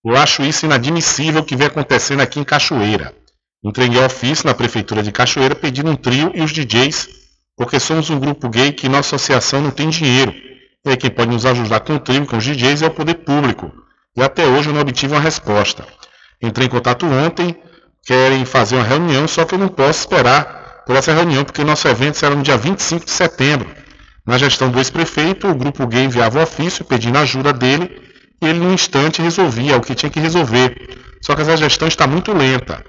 Eu 0.06 0.16
acho 0.16 0.44
isso 0.44 0.68
inadmissível 0.68 1.42
o 1.42 1.46
que 1.46 1.56
vem 1.56 1.66
acontecendo 1.68 2.22
aqui 2.22 2.40
em 2.40 2.44
Cachoeira. 2.44 3.16
Entreguei 3.64 4.04
ofício 4.04 4.46
na 4.46 4.54
Prefeitura 4.54 5.02
de 5.02 5.12
Cachoeira 5.12 5.56
pedindo 5.56 5.90
um 5.90 5.96
trio 5.96 6.32
e 6.36 6.42
os 6.42 6.52
DJs, 6.52 7.21
porque 7.58 7.80
somos 7.80 8.10
um 8.10 8.20
grupo 8.20 8.50
gay 8.50 8.72
que 8.72 8.90
nossa 8.90 9.16
associação 9.16 9.62
não 9.62 9.72
tem 9.72 9.90
dinheiro. 9.90 10.34
E 10.86 10.90
aí 10.90 10.98
quem 10.98 11.10
pode 11.10 11.32
nos 11.32 11.46
ajudar 11.46 11.82
com 11.82 11.96
o 11.96 12.00
trio, 12.00 12.26
com 12.26 12.38
os 12.38 12.44
DJs, 12.44 12.82
é 12.82 12.88
o 12.88 12.92
poder 12.92 13.16
público. 13.16 13.72
E 14.16 14.22
até 14.22 14.46
hoje 14.46 14.70
eu 14.70 14.74
não 14.74 14.82
obtive 14.82 15.14
uma 15.14 15.22
resposta. 15.22 15.86
Entrei 16.42 16.68
em 16.68 16.70
contato 16.70 17.06
ontem, 17.06 17.56
querem 18.06 18.44
fazer 18.46 18.76
uma 18.76 18.84
reunião, 18.84 19.28
só 19.28 19.46
que 19.46 19.54
eu 19.54 19.60
não 19.60 19.68
posso 19.68 20.00
esperar 20.00 20.84
por 20.86 20.96
essa 20.96 21.14
reunião, 21.14 21.44
porque 21.44 21.64
nosso 21.64 21.88
evento 21.88 22.18
será 22.18 22.36
no 22.36 22.42
dia 22.42 22.58
25 22.58 23.06
de 23.06 23.12
setembro. 23.12 23.70
Na 24.26 24.38
gestão 24.38 24.70
do 24.70 24.80
ex-prefeito, 24.80 25.48
o 25.48 25.56
grupo 25.56 25.86
gay 25.88 26.04
enviava 26.04 26.40
o 26.40 26.44
ofício 26.44 26.84
pedindo 26.84 27.18
ajuda 27.18 27.54
dele 27.54 28.02
e 28.42 28.48
ele, 28.48 28.60
num 28.60 28.74
instante, 28.74 29.22
resolvia 29.22 29.78
o 29.78 29.82
que 29.82 29.96
tinha 29.96 30.10
que 30.10 30.20
resolver. 30.20 30.76
Só 31.22 31.36
que 31.36 31.42
essa 31.42 31.58
gestão 31.58 31.88
está 31.88 32.08
muito 32.08 32.34
lenta. 32.34 32.84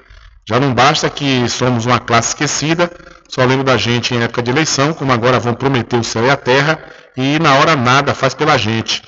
Já 0.49 0.59
não 0.59 0.75
basta 0.75 1.09
que 1.09 1.49
somos 1.49 1.87
uma 1.87 2.01
classe 2.01 2.31
esquecida, 2.31 2.91
só 3.29 3.45
lembro 3.45 3.65
da 3.65 3.77
gente 3.77 4.15
em 4.15 4.23
época 4.23 4.43
de 4.43 4.51
eleição, 4.51 4.93
como 4.93 5.13
agora 5.13 5.39
vão 5.39 5.55
prometer 5.55 5.97
o 5.97 6.05
céu 6.05 6.27
e 6.27 6.31
a 6.31 6.37
terra, 6.37 6.79
e 7.17 7.39
na 7.39 7.55
hora 7.55 7.77
nada 7.77 8.15
faz 8.15 8.35
pela 8.35 8.59
gente. 8.59 9.03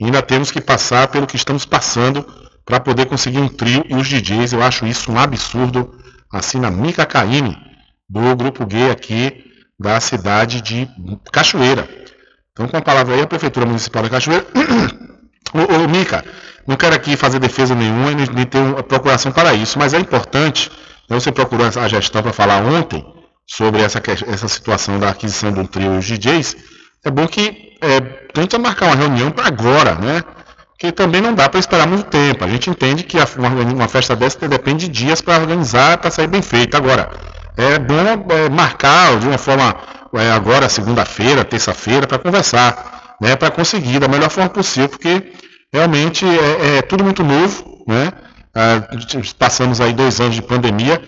E 0.00 0.04
ainda 0.04 0.22
temos 0.22 0.50
que 0.50 0.60
passar 0.60 1.08
pelo 1.08 1.26
que 1.26 1.36
estamos 1.36 1.64
passando 1.64 2.24
para 2.64 2.80
poder 2.80 3.06
conseguir 3.06 3.38
um 3.38 3.48
trio 3.48 3.84
e 3.88 3.94
os 3.94 4.06
DJs. 4.06 4.52
Eu 4.52 4.62
acho 4.62 4.86
isso 4.86 5.10
um 5.10 5.18
absurdo. 5.18 5.94
Assina 6.30 6.70
Mica 6.70 7.06
Caime, 7.06 7.56
do 8.08 8.36
grupo 8.36 8.66
gay 8.66 8.90
aqui 8.90 9.44
da 9.78 9.98
cidade 10.00 10.60
de 10.60 10.88
Cachoeira. 11.32 11.88
Então, 12.52 12.68
com 12.68 12.76
a 12.76 12.82
palavra 12.82 13.14
aí, 13.14 13.22
a 13.22 13.26
Prefeitura 13.26 13.64
Municipal 13.64 14.02
da 14.02 14.10
Cachoeira. 14.10 14.44
ô, 15.54 15.84
ô, 15.84 15.88
Mica, 15.88 16.24
não 16.68 16.76
quero 16.76 16.94
aqui 16.94 17.16
fazer 17.16 17.38
defesa 17.38 17.74
nenhuma 17.74 18.10
nem, 18.10 18.26
nem 18.26 18.44
ter 18.44 18.58
uma 18.58 18.82
procuração 18.82 19.32
para 19.32 19.54
isso, 19.54 19.78
mas 19.78 19.94
é 19.94 19.98
importante. 19.98 20.70
Né, 21.08 21.18
você 21.18 21.32
procurou 21.32 21.66
a 21.66 21.88
gestão 21.88 22.22
para 22.22 22.32
falar 22.34 22.58
ontem 22.58 23.02
sobre 23.46 23.80
essa, 23.80 24.02
essa 24.26 24.46
situação 24.46 24.98
da 25.00 25.08
aquisição 25.08 25.50
do 25.50 25.66
trio 25.66 25.94
e 25.94 25.98
os 25.98 26.04
DJs. 26.04 26.56
É 27.02 27.10
bom 27.10 27.26
que 27.26 27.78
é, 27.80 28.00
tente 28.34 28.58
marcar 28.58 28.86
uma 28.86 28.96
reunião 28.96 29.30
para 29.30 29.46
agora, 29.46 29.94
né? 29.94 30.22
que 30.78 30.92
também 30.92 31.20
não 31.20 31.34
dá 31.34 31.48
para 31.48 31.58
esperar 31.58 31.88
muito 31.88 32.04
tempo. 32.04 32.44
A 32.44 32.48
gente 32.48 32.68
entende 32.70 33.02
que 33.02 33.16
uma, 33.36 33.48
uma 33.48 33.88
festa 33.88 34.14
dessa 34.14 34.46
depende 34.46 34.88
de 34.88 35.04
dias 35.06 35.20
para 35.20 35.40
organizar, 35.40 35.98
para 35.98 36.10
sair 36.10 36.28
bem 36.28 36.42
feita. 36.42 36.76
Agora, 36.76 37.10
é 37.56 37.78
bom 37.78 38.26
é, 38.28 38.48
marcar 38.48 39.18
de 39.18 39.26
uma 39.26 39.38
forma, 39.38 39.74
é, 40.14 40.30
agora, 40.30 40.68
segunda-feira, 40.68 41.44
terça-feira, 41.44 42.06
para 42.06 42.18
conversar, 42.18 43.16
né, 43.20 43.34
para 43.34 43.50
conseguir 43.50 43.98
da 43.98 44.06
melhor 44.06 44.30
forma 44.30 44.50
possível, 44.50 44.88
porque 44.88 45.32
realmente 45.72 46.24
é, 46.26 46.78
é 46.78 46.82
tudo 46.82 47.04
muito 47.04 47.22
novo. 47.22 47.84
Né? 47.86 48.12
Ah, 48.54 48.82
passamos 49.38 49.80
aí 49.80 49.92
dois 49.92 50.20
anos 50.20 50.34
de 50.34 50.42
pandemia, 50.42 51.00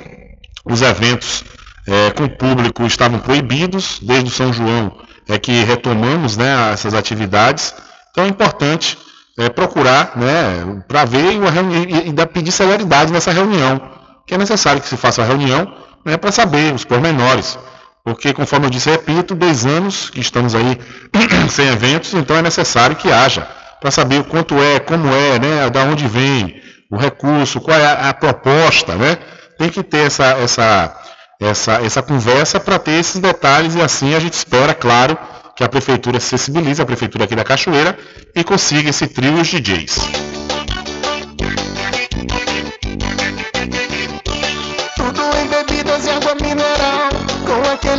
os 0.64 0.82
eventos 0.82 1.44
é, 1.86 2.10
com 2.10 2.28
público 2.28 2.84
estavam 2.86 3.18
proibidos, 3.18 3.98
desde 4.02 4.30
o 4.30 4.32
São 4.32 4.52
João 4.52 4.92
é 5.28 5.38
que 5.38 5.62
retomamos 5.64 6.36
né, 6.36 6.72
essas 6.72 6.94
atividades. 6.94 7.74
Então 8.10 8.24
é 8.24 8.28
importante 8.28 8.98
é, 9.38 9.48
procurar, 9.48 10.16
né, 10.16 10.82
para 10.88 11.04
ver 11.04 11.32
e, 11.32 12.08
e, 12.08 12.26
pedir 12.26 12.50
celeridade 12.50 13.12
nessa 13.12 13.30
reunião, 13.30 13.80
que 14.26 14.34
é 14.34 14.38
necessário 14.38 14.80
que 14.80 14.88
se 14.88 14.96
faça 14.96 15.22
a 15.22 15.24
reunião 15.24 15.72
né, 16.04 16.16
para 16.16 16.32
saber 16.32 16.74
os 16.74 16.84
pormenores. 16.84 17.58
Porque, 18.02 18.32
conforme 18.32 18.66
eu 18.66 18.70
disse, 18.70 18.88
repito, 18.88 19.34
dois 19.34 19.66
anos 19.66 20.08
que 20.08 20.20
estamos 20.20 20.54
aí 20.54 20.78
sem 21.50 21.68
eventos, 21.68 22.14
então 22.14 22.36
é 22.36 22.42
necessário 22.42 22.96
que 22.96 23.12
haja, 23.12 23.46
para 23.80 23.90
saber 23.90 24.20
o 24.20 24.24
quanto 24.24 24.54
é, 24.54 24.78
como 24.78 25.08
é, 25.08 25.38
né, 25.38 25.70
da 25.70 25.84
onde 25.84 26.06
vem 26.06 26.60
o 26.90 26.96
recurso, 26.96 27.60
qual 27.60 27.78
é 27.78 27.84
a, 27.84 28.10
a 28.10 28.14
proposta, 28.14 28.94
né? 28.94 29.18
Tem 29.58 29.68
que 29.68 29.82
ter 29.82 30.06
essa, 30.06 30.24
essa, 30.38 30.96
essa, 31.40 31.72
essa 31.84 32.02
conversa 32.02 32.58
para 32.58 32.78
ter 32.78 32.92
esses 32.92 33.20
detalhes 33.20 33.74
e 33.74 33.80
assim 33.80 34.14
a 34.14 34.20
gente 34.20 34.34
espera, 34.34 34.74
claro, 34.74 35.18
que 35.56 35.64
a 35.64 35.68
prefeitura 35.68 36.20
se 36.20 36.28
sensibilize, 36.28 36.80
a 36.80 36.86
prefeitura 36.86 37.24
aqui 37.24 37.34
da 37.34 37.44
Cachoeira, 37.44 37.98
e 38.34 38.44
consiga 38.44 38.90
esse 38.90 39.06
trio 39.08 39.36
e 39.38 39.40
os 39.40 39.48
DJs. 39.48 39.98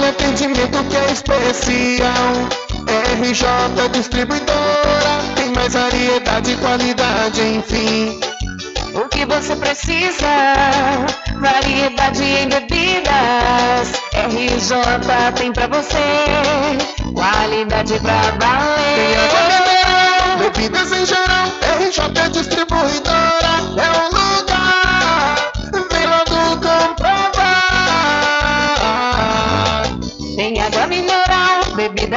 Atendimento 0.09 0.83
que 0.89 0.97
é 0.97 1.11
especial. 1.11 2.33
RJ 3.21 3.89
Distribuidora, 3.91 5.21
tem 5.35 5.49
mais 5.53 5.73
variedade 5.73 6.51
e 6.51 6.57
qualidade, 6.57 7.41
enfim. 7.41 8.19
O 8.95 9.07
que 9.07 9.25
você 9.25 9.55
precisa? 9.55 10.27
Variedade 11.39 12.23
em 12.23 12.49
bebidas. 12.49 13.91
RJ 14.13 15.31
tem 15.35 15.53
pra 15.53 15.67
você. 15.67 15.97
Qualidade 17.13 17.99
pra 17.99 18.21
valer. 18.39 19.17
Mineral, 19.59 20.37
bebidas 20.39 20.91
em 20.91 21.05
geral. 21.05 21.47
RJ 21.79 22.29
Distribuidora 22.31 23.49
é 23.77 24.15
um 24.15 24.18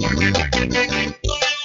A 0.00 1.57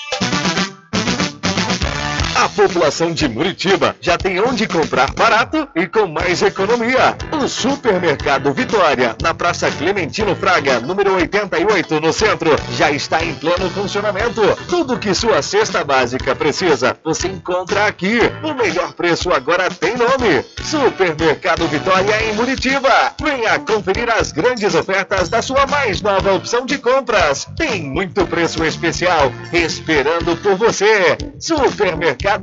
população 2.53 3.11
de 3.11 3.27
Muritiba 3.27 3.95
já 3.99 4.17
tem 4.17 4.39
onde 4.39 4.67
comprar 4.67 5.11
barato 5.13 5.67
e 5.75 5.87
com 5.87 6.07
mais 6.07 6.41
economia. 6.41 7.17
O 7.31 7.47
Supermercado 7.47 8.53
Vitória, 8.53 9.15
na 9.21 9.33
Praça 9.33 9.69
Clementino 9.71 10.35
Fraga, 10.35 10.79
número 10.79 11.15
88, 11.15 11.99
no 11.99 12.13
centro, 12.13 12.55
já 12.71 12.91
está 12.91 13.23
em 13.23 13.33
pleno 13.35 13.69
funcionamento. 13.71 14.41
Tudo 14.69 14.99
que 14.99 15.13
sua 15.13 15.41
cesta 15.41 15.83
básica 15.83 16.35
precisa, 16.35 16.95
você 17.03 17.27
encontra 17.27 17.87
aqui. 17.87 18.19
O 18.43 18.53
melhor 18.53 18.93
preço 18.93 19.31
agora 19.31 19.69
tem 19.69 19.95
nome. 19.97 20.45
Supermercado 20.63 21.67
Vitória 21.67 22.23
em 22.23 22.33
Muritiba. 22.33 23.13
Venha 23.21 23.59
conferir 23.59 24.09
as 24.09 24.31
grandes 24.31 24.75
ofertas 24.75 25.29
da 25.29 25.41
sua 25.41 25.65
mais 25.65 26.01
nova 26.01 26.33
opção 26.33 26.65
de 26.65 26.77
compras. 26.77 27.47
Tem 27.57 27.83
muito 27.83 28.25
preço 28.27 28.63
especial 28.63 29.31
esperando 29.51 30.37
por 30.37 30.55
você. 30.55 31.17
Supermercado 31.39 32.42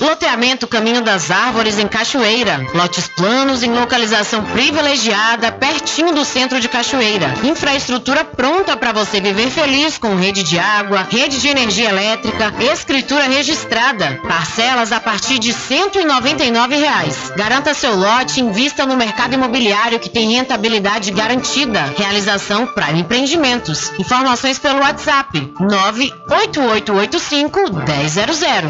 Loteamento 0.00 0.66
Caminho 0.68 1.02
das 1.02 1.30
Árvores 1.30 1.78
em 1.78 1.86
Cachoeira. 1.88 2.64
Lotes 2.72 3.08
planos 3.08 3.62
em 3.64 3.72
localização 3.72 4.44
privilegiada, 4.44 5.50
pertinho 5.50 6.14
do 6.14 6.24
centro 6.24 6.60
de 6.60 6.68
Cachoeira. 6.68 7.34
Infraestrutura 7.42 8.24
pronta 8.24 8.76
para 8.76 8.92
você 8.92 9.20
viver 9.20 9.50
feliz 9.50 9.98
com 9.98 10.14
rede 10.14 10.44
de 10.44 10.56
água, 10.58 11.04
rede 11.10 11.40
de 11.40 11.48
energia 11.48 11.88
elétrica, 11.88 12.54
escritura 12.60 13.24
registrada. 13.24 14.20
Parcelas 14.26 14.92
a 14.92 15.00
partir 15.00 15.38
de 15.40 15.52
199 15.52 16.76
reais. 16.76 17.32
Garanta 17.36 17.74
seu 17.74 17.96
lote 17.96 18.38
e 18.40 18.44
invista 18.44 18.86
no 18.86 18.96
mercado 18.96 19.34
imobiliário 19.34 19.98
que 19.98 20.08
tem 20.08 20.30
rentabilidade 20.32 21.10
garantida. 21.10 21.92
Realização 21.96 22.68
Prime 22.68 23.00
Empreendimentos. 23.00 23.90
Informações 23.98 24.60
pelo 24.60 24.78
WhatsApp 24.78 25.52
98885 25.58 27.60
1000. 27.60 27.66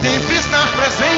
Sempre 0.00 0.36
estar 0.36 0.66
presente 0.72 1.17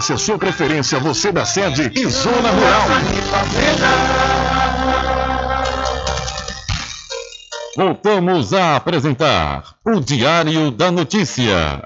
a 0.09 0.17
sua 0.17 0.37
preferência, 0.37 0.99
você 0.99 1.31
da 1.31 1.45
sede 1.45 1.91
e 1.93 2.07
zona 2.07 2.49
rural. 2.49 2.87
Voltamos 7.77 8.51
a 8.51 8.77
apresentar 8.77 9.75
o 9.85 9.99
Diário 9.99 10.71
da 10.71 10.91
Notícia. 10.91 11.83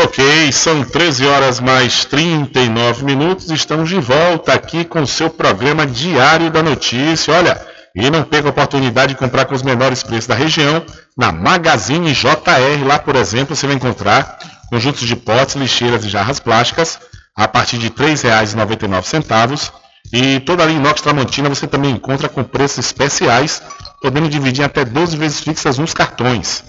Ok, 0.00 0.52
são 0.52 0.84
13 0.84 1.26
horas 1.26 1.58
mais 1.58 2.04
39 2.04 3.04
minutos. 3.04 3.50
Estamos 3.50 3.88
de 3.88 3.98
volta 3.98 4.52
aqui 4.52 4.84
com 4.84 5.02
o 5.02 5.06
seu 5.06 5.28
programa 5.28 5.86
Diário 5.86 6.50
da 6.50 6.62
Notícia. 6.62 7.34
Olha, 7.34 7.71
e 7.94 8.10
não 8.10 8.22
perca 8.22 8.48
a 8.48 8.50
oportunidade 8.50 9.12
de 9.12 9.18
comprar 9.18 9.44
com 9.44 9.54
os 9.54 9.62
menores 9.62 10.02
preços 10.02 10.26
da 10.26 10.34
região 10.34 10.84
na 11.16 11.30
Magazine 11.30 12.12
JR. 12.12 12.84
Lá, 12.86 12.98
por 12.98 13.16
exemplo, 13.16 13.54
você 13.54 13.66
vai 13.66 13.76
encontrar 13.76 14.38
conjuntos 14.70 15.06
de 15.06 15.14
potes, 15.14 15.54
lixeiras 15.54 16.04
e 16.04 16.08
jarras 16.08 16.40
plásticas 16.40 16.98
a 17.36 17.46
partir 17.46 17.78
de 17.78 17.88
R$ 17.88 17.94
3,99. 17.94 19.70
E 20.12 20.40
toda 20.40 20.62
a 20.62 20.66
linha 20.66 20.78
inox 20.78 21.00
Tramontina 21.00 21.48
você 21.48 21.66
também 21.66 21.92
encontra 21.92 22.28
com 22.28 22.42
preços 22.42 22.86
especiais, 22.86 23.62
podendo 24.00 24.28
dividir 24.28 24.64
até 24.64 24.84
12 24.84 25.16
vezes 25.16 25.40
fixas 25.40 25.78
nos 25.78 25.94
cartões. 25.94 26.64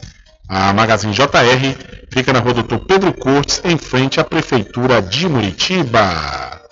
A 0.47 0.71
Magazine 0.73 1.13
JR 1.13 1.75
fica 2.11 2.31
na 2.31 2.39
rua 2.39 2.53
Doutor 2.53 2.79
Pedro 2.85 3.13
Cortes, 3.13 3.61
em 3.63 3.77
frente 3.77 4.19
à 4.19 4.23
Prefeitura 4.23 5.01
de 5.01 5.27
Muritiba. 5.27 6.62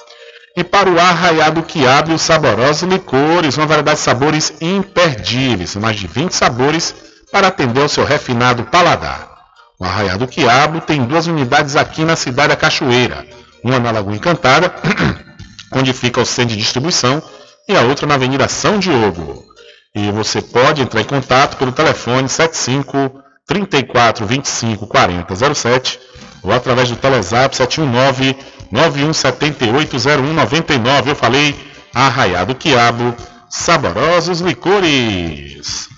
E 0.56 0.64
para 0.64 0.90
o 0.90 1.00
arraiado 1.00 1.64
quiabo 1.64 2.12
e 2.12 2.16
os 2.16 2.22
saborosos 2.22 2.90
licores, 2.90 3.58
uma 3.58 3.66
variedade 3.66 4.00
de 4.00 4.04
sabores 4.04 4.54
imperdíveis, 4.60 5.76
mais 5.78 5.98
de 5.98 6.08
20 6.08 6.34
sabores 6.34 6.94
para 7.32 7.48
atender 7.48 7.82
ao 7.82 7.88
seu 7.88 8.04
refinado 8.04 8.66
paladar. 8.66 9.30
O 9.80 9.86
arraiado 9.86 10.28
quiabo 10.28 10.82
tem 10.82 11.06
duas 11.06 11.26
unidades 11.28 11.76
aqui 11.78 12.04
na 12.04 12.18
cidade 12.18 12.50
da 12.50 12.56
Cachoeira, 12.58 13.26
uma 13.64 13.80
na 13.80 13.92
Lagoa 13.92 14.14
Encantada, 14.14 14.74
onde 15.72 15.94
fica 15.94 16.20
o 16.20 16.26
centro 16.26 16.56
de 16.56 16.62
distribuição, 16.62 17.24
e 17.68 17.76
a 17.76 17.82
outra 17.82 18.06
na 18.06 18.16
Avenida 18.16 18.48
São 18.50 18.78
Diogo. 18.78 19.46
E 19.96 20.12
você 20.12 20.42
pode 20.42 20.82
entrar 20.82 21.02
em 21.02 21.06
contato 21.06 21.58
pelo 21.58 21.72
telefone 21.72 22.28
75 22.28 23.22
34 23.48 24.26
25 24.26 24.88
40 24.88 25.54
07 25.54 26.00
ou 26.44 26.52
através 26.52 26.90
do 26.90 26.96
Telezap 26.96 27.56
719 27.56 28.38
9178 28.72 30.00
0199. 30.00 31.12
Eu 31.12 31.16
falei 31.16 31.56
Arraiado 31.94 32.56
Quiabo, 32.56 33.16
saborosos 33.50 34.40
licores. 34.40 35.90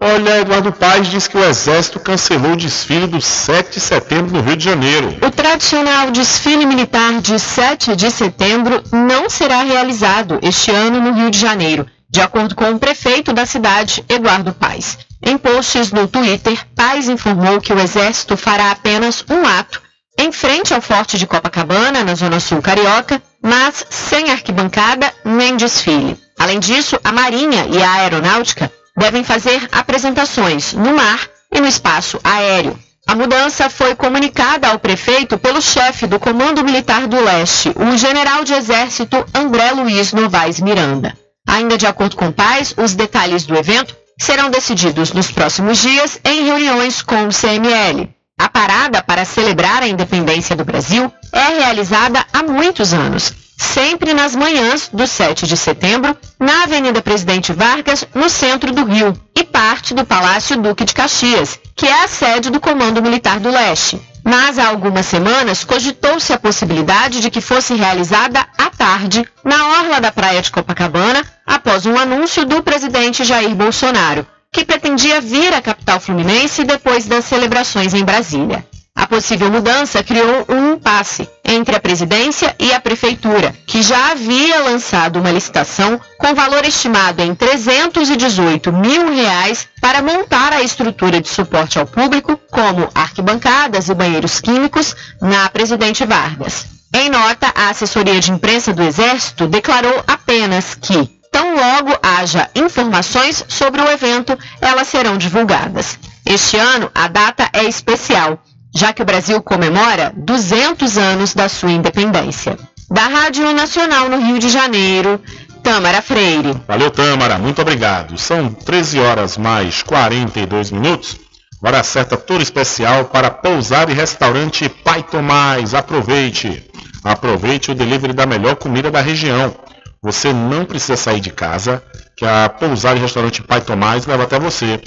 Olha, 0.00 0.38
Eduardo 0.38 0.70
Paes 0.70 1.08
diz 1.08 1.26
que 1.26 1.36
o 1.36 1.44
Exército 1.44 1.98
cancelou 1.98 2.52
o 2.52 2.56
desfile 2.56 3.08
do 3.08 3.20
7 3.20 3.74
de 3.74 3.80
setembro 3.80 4.32
no 4.32 4.42
Rio 4.42 4.56
de 4.56 4.64
Janeiro. 4.64 5.16
O 5.20 5.30
tradicional 5.30 6.12
desfile 6.12 6.64
militar 6.66 7.20
de 7.20 7.36
7 7.36 7.96
de 7.96 8.08
setembro 8.08 8.80
não 8.92 9.28
será 9.28 9.62
realizado 9.64 10.38
este 10.40 10.70
ano 10.70 11.00
no 11.00 11.12
Rio 11.14 11.32
de 11.32 11.38
Janeiro, 11.40 11.84
de 12.08 12.20
acordo 12.20 12.54
com 12.54 12.70
o 12.70 12.78
prefeito 12.78 13.32
da 13.32 13.44
cidade, 13.44 14.04
Eduardo 14.08 14.52
Paes. 14.52 14.98
Em 15.20 15.36
posts 15.36 15.90
no 15.90 16.06
Twitter, 16.06 16.64
Paes 16.76 17.08
informou 17.08 17.60
que 17.60 17.72
o 17.72 17.80
Exército 17.80 18.36
fará 18.36 18.70
apenas 18.70 19.24
um 19.28 19.44
ato 19.44 19.82
em 20.18 20.32
frente 20.32 20.74
ao 20.74 20.82
Forte 20.82 21.16
de 21.16 21.26
Copacabana, 21.26 22.02
na 22.02 22.16
Zona 22.16 22.40
Sul 22.40 22.60
Carioca, 22.60 23.22
mas 23.40 23.86
sem 23.88 24.30
arquibancada 24.30 25.12
nem 25.24 25.56
desfile. 25.56 26.18
Além 26.36 26.58
disso, 26.58 26.98
a 27.04 27.12
Marinha 27.12 27.66
e 27.70 27.80
a 27.80 27.92
Aeronáutica 27.92 28.70
devem 28.96 29.22
fazer 29.22 29.68
apresentações 29.70 30.72
no 30.72 30.92
mar 30.92 31.20
e 31.52 31.60
no 31.60 31.68
espaço 31.68 32.18
aéreo. 32.24 32.76
A 33.06 33.14
mudança 33.14 33.70
foi 33.70 33.94
comunicada 33.94 34.68
ao 34.68 34.78
prefeito 34.78 35.38
pelo 35.38 35.62
chefe 35.62 36.06
do 36.06 36.18
Comando 36.18 36.64
Militar 36.64 37.06
do 37.06 37.18
Leste, 37.24 37.72
o 37.74 37.96
general 37.96 38.44
de 38.44 38.52
Exército 38.52 39.24
André 39.32 39.70
Luiz 39.70 40.12
Novaes 40.12 40.60
Miranda. 40.60 41.16
Ainda 41.48 41.78
de 41.78 41.86
acordo 41.86 42.16
com 42.16 42.30
Paz, 42.30 42.74
os 42.76 42.94
detalhes 42.94 43.46
do 43.46 43.56
evento 43.56 43.96
serão 44.20 44.50
decididos 44.50 45.12
nos 45.12 45.30
próximos 45.30 45.78
dias 45.78 46.20
em 46.24 46.44
reuniões 46.44 47.00
com 47.00 47.28
o 47.28 47.30
CML. 47.32 48.17
A 48.38 48.48
parada 48.48 49.02
para 49.02 49.24
celebrar 49.24 49.82
a 49.82 49.88
independência 49.88 50.54
do 50.54 50.64
Brasil 50.64 51.12
é 51.32 51.58
realizada 51.58 52.24
há 52.32 52.42
muitos 52.42 52.94
anos, 52.94 53.32
sempre 53.56 54.14
nas 54.14 54.36
manhãs 54.36 54.88
do 54.92 55.06
7 55.08 55.44
de 55.44 55.56
setembro, 55.56 56.16
na 56.38 56.62
Avenida 56.62 57.02
Presidente 57.02 57.52
Vargas, 57.52 58.06
no 58.14 58.30
centro 58.30 58.72
do 58.72 58.84
Rio, 58.84 59.12
e 59.34 59.42
parte 59.42 59.92
do 59.92 60.06
Palácio 60.06 60.56
Duque 60.56 60.84
de 60.84 60.94
Caxias, 60.94 61.58
que 61.74 61.86
é 61.86 62.04
a 62.04 62.08
sede 62.08 62.48
do 62.48 62.60
Comando 62.60 63.02
Militar 63.02 63.40
do 63.40 63.50
Leste. 63.50 64.00
Mas 64.22 64.58
há 64.58 64.68
algumas 64.68 65.06
semanas 65.06 65.64
cogitou-se 65.64 66.32
a 66.32 66.38
possibilidade 66.38 67.20
de 67.20 67.30
que 67.30 67.40
fosse 67.40 67.74
realizada 67.74 68.46
à 68.56 68.70
tarde, 68.70 69.26
na 69.42 69.80
orla 69.80 70.00
da 70.00 70.12
praia 70.12 70.40
de 70.40 70.50
Copacabana, 70.50 71.24
após 71.44 71.86
um 71.86 71.98
anúncio 71.98 72.44
do 72.44 72.62
presidente 72.62 73.24
Jair 73.24 73.54
Bolsonaro, 73.54 74.26
que 74.52 74.64
pretendia 74.64 75.20
vir 75.20 75.52
à 75.52 75.60
capital 75.60 76.00
fluminense 76.00 76.64
depois 76.64 77.06
das 77.06 77.24
celebrações 77.24 77.94
em 77.94 78.04
Brasília. 78.04 78.64
A 78.98 79.06
possível 79.06 79.48
mudança 79.48 80.02
criou 80.02 80.44
um 80.48 80.72
impasse 80.72 81.28
entre 81.44 81.76
a 81.76 81.80
presidência 81.80 82.52
e 82.58 82.72
a 82.72 82.80
prefeitura, 82.80 83.54
que 83.64 83.80
já 83.80 84.10
havia 84.10 84.64
lançado 84.64 85.20
uma 85.20 85.30
licitação 85.30 86.00
com 86.18 86.34
valor 86.34 86.64
estimado 86.64 87.22
em 87.22 87.32
318 87.32 88.72
mil 88.72 89.14
reais 89.14 89.68
para 89.80 90.02
montar 90.02 90.52
a 90.52 90.62
estrutura 90.62 91.20
de 91.20 91.28
suporte 91.28 91.78
ao 91.78 91.86
público, 91.86 92.36
como 92.50 92.88
arquibancadas 92.92 93.88
e 93.88 93.94
banheiros 93.94 94.40
químicos, 94.40 94.96
na 95.20 95.48
Presidente 95.48 96.04
Vargas. 96.04 96.66
Em 96.92 97.08
nota, 97.08 97.52
a 97.54 97.68
assessoria 97.68 98.18
de 98.18 98.32
imprensa 98.32 98.72
do 98.72 98.82
Exército 98.82 99.46
declarou 99.46 100.02
apenas 100.08 100.74
que, 100.74 101.17
tão 101.30 101.54
logo 101.54 101.98
haja 102.02 102.48
informações 102.54 103.44
sobre 103.48 103.80
o 103.80 103.90
evento, 103.90 104.38
elas 104.60 104.88
serão 104.88 105.16
divulgadas. 105.16 105.98
Este 106.24 106.56
ano, 106.56 106.90
a 106.94 107.08
data 107.08 107.48
é 107.52 107.64
especial 107.64 108.38
já 108.74 108.92
que 108.92 109.02
o 109.02 109.04
Brasil 109.04 109.42
comemora 109.42 110.12
200 110.16 110.98
anos 110.98 111.34
da 111.34 111.48
sua 111.48 111.72
independência. 111.72 112.56
Da 112.90 113.06
Rádio 113.06 113.52
Nacional 113.52 114.08
no 114.08 114.18
Rio 114.18 114.38
de 114.38 114.48
Janeiro, 114.48 115.20
Tâmara 115.62 116.00
Freire. 116.00 116.54
Valeu, 116.66 116.90
Tâmara, 116.90 117.38
muito 117.38 117.60
obrigado. 117.60 118.16
São 118.16 118.52
13 118.52 119.00
horas 119.00 119.36
mais 119.36 119.82
42 119.82 120.70
minutos. 120.70 121.16
Hora 121.60 121.82
certa 121.82 122.16
tour 122.16 122.40
especial 122.40 123.06
para 123.06 123.30
pousar 123.30 123.90
e 123.90 123.92
restaurante 123.92 124.68
Pai 124.68 125.02
Tomás. 125.02 125.74
Aproveite. 125.74 126.64
Aproveite 127.02 127.72
o 127.72 127.74
delivery 127.74 128.12
da 128.12 128.26
melhor 128.26 128.54
comida 128.56 128.90
da 128.90 129.00
região. 129.00 129.54
Você 130.02 130.32
não 130.32 130.64
precisa 130.64 130.96
sair 130.96 131.20
de 131.20 131.30
casa, 131.30 131.82
que 132.16 132.24
a 132.24 132.48
pousar 132.48 132.96
e 132.96 133.00
restaurante 133.00 133.42
Pai 133.42 133.60
Tomás 133.60 134.06
leva 134.06 134.22
até 134.22 134.38
você. 134.38 134.80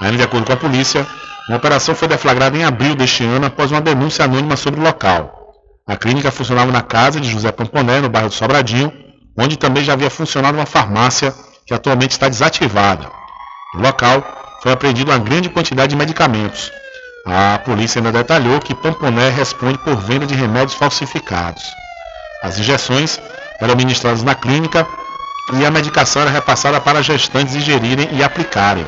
Ainda 0.00 0.16
de 0.16 0.22
acordo 0.22 0.46
com 0.46 0.52
a 0.52 0.56
polícia, 0.56 1.06
uma 1.48 1.56
operação 1.56 1.94
foi 1.94 2.06
deflagrada 2.06 2.56
em 2.56 2.64
abril 2.64 2.94
deste 2.94 3.24
ano 3.24 3.46
após 3.46 3.72
uma 3.72 3.80
denúncia 3.80 4.24
anônima 4.24 4.56
sobre 4.56 4.80
o 4.80 4.82
local. 4.82 5.54
A 5.86 5.96
clínica 5.96 6.30
funcionava 6.30 6.70
na 6.70 6.82
casa 6.82 7.18
de 7.20 7.28
José 7.28 7.50
Pamponé, 7.50 8.00
no 8.00 8.08
bairro 8.08 8.28
do 8.28 8.34
Sobradinho, 8.34 8.92
onde 9.36 9.56
também 9.56 9.82
já 9.82 9.94
havia 9.94 10.10
funcionado 10.10 10.58
uma 10.58 10.66
farmácia 10.66 11.34
que 11.66 11.72
atualmente 11.72 12.12
está 12.12 12.28
desativada. 12.28 13.10
No 13.74 13.82
local, 13.82 14.22
foi 14.62 14.72
apreendida 14.72 15.10
uma 15.10 15.18
grande 15.18 15.48
quantidade 15.48 15.90
de 15.90 15.96
medicamentos. 15.96 16.70
A 17.26 17.58
polícia 17.58 17.98
ainda 17.98 18.12
detalhou 18.12 18.60
que 18.60 18.74
Pamponé 18.74 19.30
responde 19.30 19.78
por 19.78 19.96
venda 19.96 20.26
de 20.26 20.34
remédios 20.34 20.74
falsificados. 20.74 21.62
As 22.42 22.58
injeções 22.58 23.20
eram 23.60 23.74
ministradas 23.74 24.22
na 24.22 24.34
clínica 24.34 24.86
e 25.54 25.64
a 25.64 25.70
medicação 25.70 26.22
era 26.22 26.30
repassada 26.30 26.80
para 26.80 27.02
gestantes 27.02 27.54
ingerirem 27.54 28.08
e 28.12 28.22
aplicarem. 28.22 28.86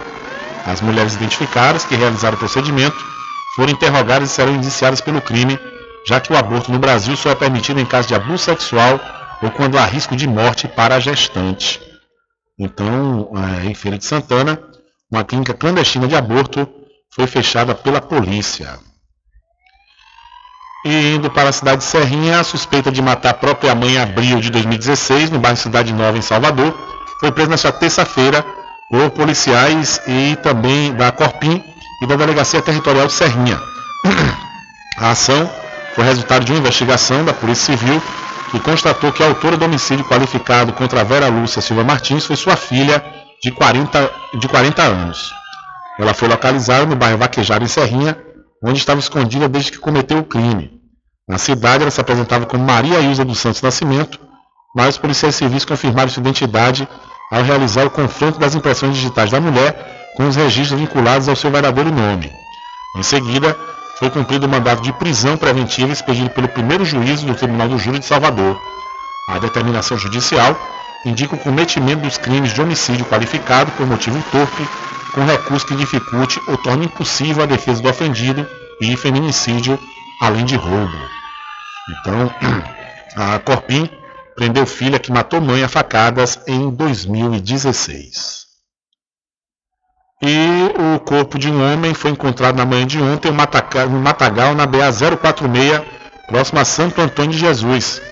As 0.67 0.81
mulheres 0.81 1.15
identificadas 1.15 1.85
que 1.85 1.95
realizaram 1.95 2.37
o 2.37 2.39
procedimento 2.39 2.97
foram 3.57 3.73
interrogadas 3.73 4.31
e 4.31 4.33
serão 4.33 4.55
indiciadas 4.55 5.01
pelo 5.01 5.21
crime, 5.21 5.59
já 6.07 6.21
que 6.21 6.33
o 6.33 6.37
aborto 6.37 6.71
no 6.71 6.79
Brasil 6.79 7.17
só 7.17 7.31
é 7.31 7.35
permitido 7.35 7.81
em 7.81 7.87
caso 7.87 8.09
de 8.09 8.15
abuso 8.15 8.45
sexual 8.45 9.01
ou 9.43 9.51
quando 9.51 9.79
há 9.79 9.85
risco 9.85 10.15
de 10.15 10.27
morte 10.27 10.69
para 10.69 10.97
a 10.97 11.01
gestante. 11.01 11.81
Então, 12.59 13.31
é, 13.35 13.67
em 13.67 13.75
Feira 13.75 13.97
de 13.97 14.05
Santana, 14.05 14.61
uma 15.11 15.25
clínica 15.25 15.55
clandestina 15.55 16.07
de 16.07 16.15
aborto 16.15 16.69
foi 17.15 17.27
fechada 17.27 17.75
pela 17.75 18.01
polícia. 18.01 18.79
E 20.85 21.15
indo 21.15 21.31
para 21.31 21.49
a 21.49 21.53
cidade 21.53 21.79
de 21.79 21.85
Serrinha, 21.85 22.41
a 22.41 22.45
suspeita 22.45 22.91
de 22.91 23.03
matar 23.03 23.31
a 23.31 23.35
própria 23.35 23.75
mãe 23.75 23.95
em 23.95 23.99
abril 23.99 24.41
de 24.41 24.51
2016, 24.51 25.31
no 25.31 25.39
bairro 25.39 25.57
Cidade 25.57 25.93
Nova, 25.93 26.17
em 26.17 26.23
Salvador, 26.23 26.75
foi 27.19 27.33
presa 27.33 27.51
nesta 27.51 27.73
terça-feira 27.73 28.45
por 28.91 29.11
policiais 29.11 30.01
e 30.07 30.37
também 30.43 30.93
da 30.93 31.13
Corpim 31.13 31.63
e 32.03 32.07
da 32.07 32.17
Delegacia 32.17 32.61
Territorial 32.61 33.07
de 33.07 33.13
Serrinha. 33.13 33.63
A 34.99 35.13
ação 35.13 35.49
foi 35.95 36.05
resultado 36.05 36.45
de 36.45 36.53
uma 36.53 36.59
investigação 36.59 37.25
da 37.25 37.33
Polícia 37.33 37.77
Civil 37.77 38.03
que 38.51 38.59
constatou 38.59 39.13
que 39.13 39.23
a 39.23 39.27
autora 39.27 39.57
do 39.57 39.65
homicídio 39.65 40.05
qualificado 40.05 40.73
contra 40.73 41.05
Vera 41.05 41.29
Lúcia 41.29 41.63
Silva 41.63 41.85
Martins 41.85 42.27
foi 42.27 42.35
sua 42.35 42.57
filha 42.57 43.03
de 43.41 43.53
40, 43.53 44.11
de 44.35 44.49
40 44.49 44.83
anos. 44.83 45.33
Ela 45.97 46.13
foi 46.13 46.27
localizada 46.29 46.85
no 46.85 46.97
bairro 46.97 47.19
Vaquejado, 47.19 47.65
em 47.65 47.69
Serrinha, 47.69 48.19
onde 48.63 48.79
estava 48.79 48.99
escondida 48.99 49.49
desde 49.49 49.71
que 49.71 49.79
cometeu 49.79 50.19
o 50.19 50.25
crime. 50.25 50.81
Na 51.29 51.39
cidade, 51.39 51.83
ela 51.83 51.93
se 51.93 52.01
apresentava 52.01 52.45
como 52.45 52.65
Maria 52.65 53.01
Ilza 53.01 53.25
dos 53.25 53.39
Santos 53.39 53.63
Nascimento, 53.63 54.19
mas 54.75 54.91
os 54.91 54.99
policiais 54.99 55.37
civis 55.37 55.65
confirmaram 55.65 56.11
sua 56.11 56.21
identidade 56.21 56.89
ao 57.31 57.43
realizar 57.43 57.87
o 57.87 57.91
confronto 57.91 58.39
das 58.39 58.55
impressões 58.55 58.97
digitais 58.97 59.31
da 59.31 59.41
mulher 59.41 60.13
com 60.17 60.27
os 60.27 60.37
registros 60.37 60.81
vinculados 60.81 61.29
ao 61.29 61.37
seu 61.37 61.51
verdadeiro 61.51 61.91
nome. 61.93 62.33
Em 62.97 63.03
seguida, 63.03 63.57
foi 63.99 64.11
cumprido 64.11 64.47
o 64.47 64.49
mandato 64.49 64.83
de 64.83 64.93
prisão 64.95 65.37
preventiva 65.37 65.93
expedido 65.93 66.31
pelo 66.31 66.49
primeiro 66.49 66.85
juízo 66.85 67.27
do 67.27 67.35
Tribunal 67.35 67.69
do 67.69 67.79
Júri 67.79 67.99
de 67.99 68.07
Salvador. 68.07 68.61
A 69.29 69.39
determinação 69.39 69.97
judicial 69.97 70.59
indica 71.05 71.35
o 71.35 71.39
cometimento 71.39 72.03
dos 72.03 72.19
crimes 72.19 72.53
de 72.53 72.61
homicídio 72.61 73.07
qualificado 73.07 73.71
por 73.73 73.87
motivo 73.87 74.23
torpe, 74.33 74.67
com 75.15 75.25
recurso 75.25 75.67
que 75.67 75.77
dificulte 75.77 76.41
ou 76.49 76.57
torne 76.57 76.87
impossível 76.87 77.43
a 77.43 77.47
defesa 77.47 77.83
do 77.83 77.89
ofendido 77.89 78.47
e 78.81 78.97
feminicídio, 78.97 79.79
além 80.21 80.45
de 80.45 80.57
roubo. 80.57 80.97
Então, 82.01 82.35
a 83.17 83.39
Corpim 83.39 83.89
prendeu 84.37 84.67
filha 84.67 84.99
que 84.99 85.13
matou 85.13 85.41
mãe 85.41 85.63
a 85.63 85.69
facadas 85.69 86.39
em 86.47 86.71
2016. 86.71 88.41
E 90.23 90.95
o 90.97 91.01
corpo 91.01 91.39
de 91.39 91.51
um 91.51 91.73
homem 91.73 91.95
foi 91.95 92.11
encontrado 92.11 92.57
na 92.57 92.67
manhã 92.67 92.87
de 92.87 93.01
ontem 93.01 93.31
no 93.31 94.01
Matagal, 94.01 94.55
na 94.55 94.67
BA 94.67 94.93
046, 94.93 95.83
próximo 96.29 96.59
a 96.61 96.65
Santo 96.65 97.01
Antônio 97.01 97.33
de 97.33 97.39
Jesus. 97.39 98.03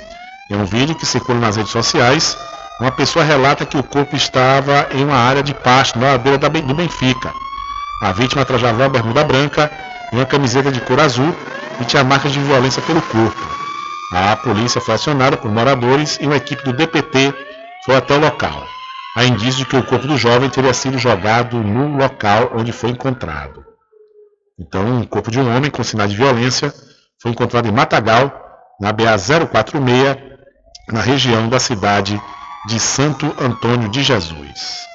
Em 0.50 0.56
um 0.56 0.64
vídeo 0.64 0.94
que 0.94 1.04
circula 1.04 1.38
nas 1.38 1.56
redes 1.56 1.70
sociais, 1.70 2.36
uma 2.80 2.90
pessoa 2.90 3.24
relata 3.24 3.66
que 3.66 3.76
o 3.76 3.82
corpo 3.82 4.16
estava 4.16 4.88
em 4.92 5.04
uma 5.04 5.16
área 5.16 5.42
de 5.42 5.52
pasto 5.52 5.98
na 5.98 6.12
ladeira 6.12 6.38
do 6.38 6.74
Benfica. 6.74 7.30
A 8.00 8.12
vítima 8.12 8.44
trajava 8.44 8.84
uma 8.84 8.88
bermuda 8.88 9.22
branca 9.24 9.70
e 10.10 10.16
uma 10.16 10.24
camiseta 10.24 10.72
de 10.72 10.80
cor 10.80 11.00
azul 11.00 11.34
e 11.80 11.84
tinha 11.84 12.02
marcas 12.02 12.32
de 12.32 12.40
violência 12.40 12.80
pelo 12.82 13.02
corpo. 13.02 13.67
A 14.12 14.36
polícia 14.36 14.80
foi 14.80 14.94
acionada 14.94 15.36
por 15.36 15.50
moradores 15.50 16.18
e 16.20 16.26
uma 16.26 16.36
equipe 16.36 16.64
do 16.64 16.72
DPT 16.72 17.34
foi 17.84 17.96
até 17.96 18.14
o 18.14 18.20
local. 18.20 18.66
Há 19.14 19.24
indícios 19.24 19.56
de 19.56 19.66
que 19.66 19.76
o 19.76 19.84
corpo 19.84 20.06
do 20.06 20.16
jovem 20.16 20.48
teria 20.48 20.72
sido 20.72 20.96
jogado 20.96 21.58
no 21.58 21.96
local 21.96 22.52
onde 22.54 22.72
foi 22.72 22.90
encontrado. 22.90 23.64
Então, 24.58 25.00
o 25.00 25.06
corpo 25.06 25.30
de 25.30 25.38
um 25.38 25.54
homem 25.54 25.70
com 25.70 25.84
sinais 25.84 26.10
de 26.10 26.16
violência 26.16 26.72
foi 27.20 27.32
encontrado 27.32 27.68
em 27.68 27.72
Matagal, 27.72 28.32
na 28.80 28.92
BA 28.92 29.16
046, 29.16 30.16
na 30.90 31.00
região 31.00 31.48
da 31.48 31.60
cidade 31.60 32.20
de 32.66 32.80
Santo 32.80 33.26
Antônio 33.38 33.88
de 33.88 34.02
Jesus. 34.02 34.86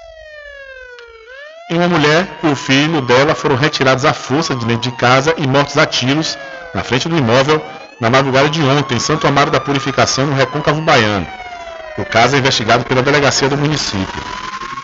E 1.70 1.76
uma 1.76 1.88
mulher 1.88 2.28
e 2.44 2.48
o 2.48 2.56
filho 2.56 3.02
dela 3.02 3.36
foram 3.36 3.56
retirados 3.56 4.06
à 4.06 4.14
força 4.14 4.56
de 4.56 4.66
dentro 4.66 4.90
de 4.90 4.98
casa 4.98 5.34
e 5.38 5.48
mortos 5.48 5.78
a 5.78 5.86
tiros 5.86 6.38
na 6.74 6.84
frente 6.84 7.08
do 7.08 7.18
imóvel 7.18 7.62
na 8.04 8.10
madrugada 8.10 8.50
de 8.50 8.62
ontem 8.62 8.96
em 8.96 9.00
Santo 9.00 9.26
Amaro 9.26 9.50
da 9.50 9.62
Purificação, 9.62 10.28
no 10.28 10.36
Recôncavo 10.36 10.82
Baiano. 10.82 11.26
O 11.98 12.04
caso 12.04 12.36
é 12.36 12.40
investigado 12.40 12.84
pela 12.84 13.02
delegacia 13.02 13.48
do 13.48 13.56
município. 13.56 14.22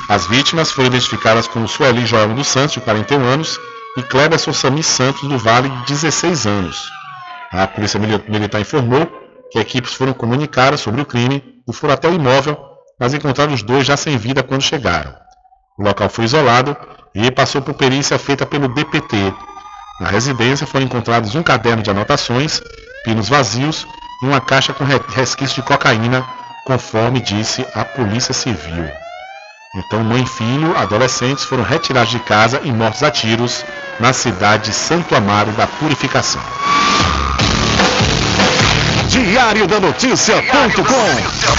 As 0.08 0.26
vítimas 0.26 0.72
foram 0.72 0.88
identificadas 0.88 1.46
como 1.46 1.68
Sueli 1.68 2.06
Joelmo 2.06 2.34
dos 2.34 2.48
Santos, 2.48 2.76
de 2.76 2.80
41 2.80 3.22
anos, 3.22 3.60
e 3.98 4.04
Kleber 4.04 4.40
Sossami 4.40 4.82
Santos, 4.82 5.28
do 5.28 5.38
Vale, 5.38 5.68
de 5.68 5.88
16 5.88 6.48
anos. 6.48 6.90
A 7.52 7.68
Polícia 7.68 8.00
Militar 8.00 8.62
informou 8.62 9.06
que 9.52 9.60
equipes 9.60 9.94
foram 9.94 10.14
comunicadas 10.14 10.80
sobre 10.80 11.02
o 11.02 11.06
crime 11.06 11.44
o 11.68 12.14
imóvel, 12.14 12.58
mas 12.98 13.14
encontraram 13.14 13.54
os 13.54 13.62
dois 13.62 13.86
já 13.86 13.98
sem 13.98 14.18
vida 14.18 14.42
quando 14.44 14.62
chegaram. 14.62 15.14
O 15.78 15.84
local 15.84 16.08
foi 16.08 16.24
isolado 16.24 16.76
e 17.14 17.30
passou 17.32 17.62
por 17.62 17.74
perícia 17.74 18.18
feita 18.18 18.46
pelo 18.46 18.70
DPT. 18.70 19.34
Na 20.00 20.08
residência 20.08 20.66
foram 20.66 20.86
encontrados 20.86 21.36
um 21.36 21.44
caderno 21.44 21.84
de 21.84 21.92
anotações, 21.92 22.62
pinos 23.04 23.30
vazios 23.30 23.88
e 24.22 24.26
uma 24.26 24.42
caixa 24.42 24.74
com 24.74 24.84
resquício 24.84 25.56
de 25.56 25.62
cocaína 25.62 26.26
conforme 26.66 27.20
disse 27.20 27.66
a 27.74 27.84
Polícia 27.84 28.34
Civil. 28.34 28.90
Então, 29.76 30.04
mãe 30.04 30.24
e 30.24 30.26
filho, 30.26 30.76
adolescentes, 30.78 31.44
foram 31.44 31.64
retirados 31.64 32.12
de 32.12 32.20
casa 32.20 32.60
e 32.64 32.72
mortos 32.72 33.04
a 33.04 33.12
tiros 33.12 33.64
na 34.00 34.14
cidade 34.14 34.66
de 34.66 34.74
Santo 34.74 35.16
Amaro 35.16 35.52
da 35.52 35.68
Purificação. 35.68 36.42
Diário 39.10 39.68
da 39.68 39.80
Notícia.com 39.80 41.59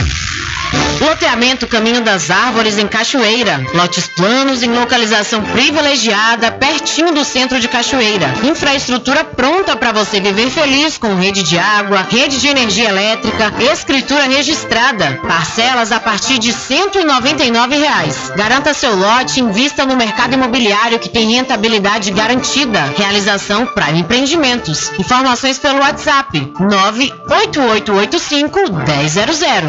Loteamento 1.01 1.65
Caminho 1.65 2.01
das 2.01 2.29
Árvores 2.29 2.77
em 2.77 2.87
Cachoeira. 2.87 3.65
Lotes 3.73 4.05
planos 4.07 4.61
em 4.61 4.71
localização 4.71 5.41
privilegiada, 5.41 6.51
pertinho 6.51 7.11
do 7.11 7.25
centro 7.25 7.59
de 7.59 7.67
Cachoeira. 7.67 8.31
Infraestrutura 8.43 9.23
pronta 9.23 9.75
para 9.75 9.91
você 9.91 10.19
viver 10.19 10.51
feliz 10.51 10.99
com 10.99 11.15
rede 11.15 11.41
de 11.41 11.57
água, 11.57 12.05
rede 12.07 12.39
de 12.39 12.47
energia 12.47 12.89
elétrica, 12.89 13.51
escritura 13.71 14.27
registrada. 14.27 15.19
Parcelas 15.27 15.91
a 15.91 15.99
partir 15.99 16.37
de 16.37 16.53
199 16.53 17.77
reais. 17.77 18.31
Garanta 18.35 18.71
seu 18.71 18.95
lote 18.95 19.39
e 19.39 19.43
invista 19.43 19.87
no 19.87 19.97
mercado 19.97 20.35
imobiliário 20.35 20.99
que 20.99 21.09
tem 21.09 21.31
rentabilidade 21.31 22.11
garantida. 22.11 22.79
Realização 22.95 23.65
Prime 23.65 24.01
Empreendimentos. 24.01 24.91
Informações 24.99 25.57
pelo 25.57 25.79
WhatsApp 25.79 26.53
98885 26.59 28.59
1000. 28.59 28.69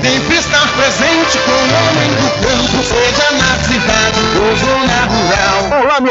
Sempre 0.03 0.37
estar 0.37 0.69
presente 0.77 1.22
com 1.23 1.53
o 1.53 1.55
homem 1.55 2.11
do 2.11 2.17
campo, 2.17 2.43
seja 2.43 2.62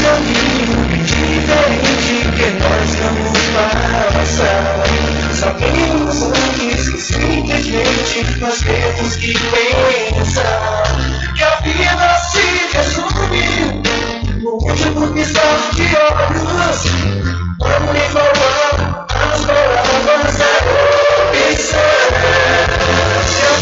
caminho 0.02 1.06
diferente 1.06 2.26
que 2.36 2.48
nós 2.60 2.90
vamos 2.96 3.40
passar. 4.14 5.21
Sabemos 5.42 6.22
antes 6.22 6.90
que 6.90 7.02
simplesmente 7.02 8.40
nós 8.40 8.60
temos 8.60 9.16
que 9.16 9.34
pensar 9.34 10.84
que 11.36 11.44
a 11.44 11.56
vida 11.62 12.16
se 12.30 12.46
resume 12.78 13.82
no 14.40 14.52
último 14.52 15.08
piscar 15.08 15.58
de 15.74 15.88
olhos. 15.98 16.80
Vamos 17.58 17.92
lhe 17.92 18.06
falar 18.12 19.08
as 19.10 19.42
palavras 19.42 20.38
da 20.38 20.46
opção. 21.50 21.90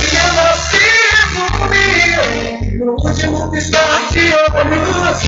Que 0.10 0.18
a 0.18 0.27
vida 0.35 0.47
se 0.68 0.84
resume 1.15 2.84
no 2.84 2.91
último 2.91 3.49
piscar 3.51 4.01
de 4.11 4.23
olhos. 4.35 5.19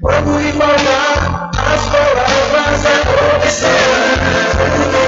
Vamos 0.00 0.42
lhe 0.42 0.52
falar 0.52 1.50
as 1.52 1.82
palavras 1.90 2.82
da 2.82 2.94
opção. 3.36 5.03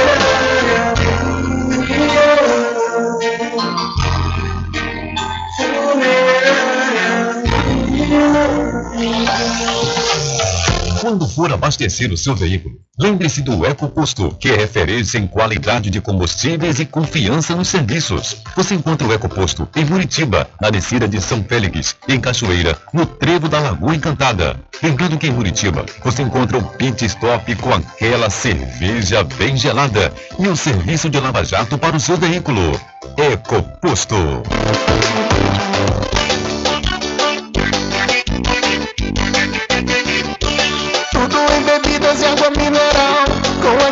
Quando 11.06 11.28
for 11.28 11.52
abastecer 11.52 12.12
o 12.12 12.16
seu 12.16 12.34
veículo, 12.34 12.80
lembre-se 12.98 13.40
do 13.40 13.64
EcoPosto, 13.64 14.36
que 14.40 14.48
é 14.48 14.56
referência 14.56 15.18
em 15.18 15.26
qualidade 15.28 15.88
de 15.88 16.00
combustíveis 16.00 16.80
e 16.80 16.84
confiança 16.84 17.54
nos 17.54 17.68
serviços. 17.68 18.38
Você 18.56 18.74
encontra 18.74 19.06
o 19.06 19.12
EcoPosto 19.12 19.68
em 19.76 19.84
Muritiba, 19.84 20.50
na 20.60 20.68
descida 20.68 21.06
de 21.06 21.20
São 21.20 21.44
Félix, 21.44 21.94
em 22.08 22.18
Cachoeira, 22.18 22.76
no 22.92 23.06
trevo 23.06 23.48
da 23.48 23.60
Lagoa 23.60 23.94
Encantada. 23.94 24.58
Lembrando 24.82 25.16
que 25.16 25.28
em 25.28 25.32
Muritiba 25.32 25.86
você 26.02 26.22
encontra 26.22 26.58
o 26.58 26.64
pit 26.70 27.04
stop 27.04 27.54
com 27.54 27.72
aquela 27.72 28.28
cerveja 28.28 29.22
bem 29.22 29.56
gelada 29.56 30.12
e 30.40 30.48
o 30.48 30.56
serviço 30.56 31.08
de 31.08 31.20
lava-jato 31.20 31.78
para 31.78 31.96
o 31.96 32.00
seu 32.00 32.16
veículo. 32.16 32.72
EcoPosto. 33.16 34.42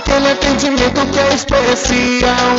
Aquele 0.05 0.33
atendimento 0.33 1.07
que 1.07 1.19
é 1.19 1.35
especial. 1.35 2.57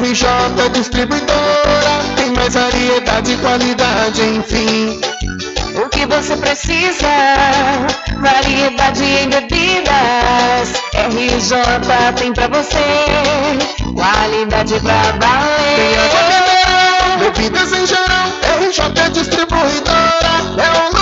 RJ 0.00 0.68
Distribuidora, 0.72 2.02
tem 2.16 2.30
mais 2.32 2.54
variedade 2.54 3.32
e 3.32 3.36
qualidade, 3.38 4.22
enfim. 4.22 5.00
O 5.74 5.88
que 5.88 6.06
você 6.06 6.36
precisa? 6.36 7.08
Variedade 8.20 9.02
em 9.04 9.28
bebidas. 9.28 10.72
RJ 10.94 12.12
tem 12.16 12.32
pra 12.32 12.48
você. 12.48 12.78
Qualidade 13.94 14.74
pra 14.80 14.92
Tem 14.92 15.10
água 15.10 15.28
valer. 15.28 16.38
mineral, 16.38 17.18
bebidas 17.18 17.72
em 17.72 17.86
geral, 17.86 18.28
RJ 18.60 19.10
Distribuidora, 19.10 20.32
é 20.58 20.98
um 20.98 21.01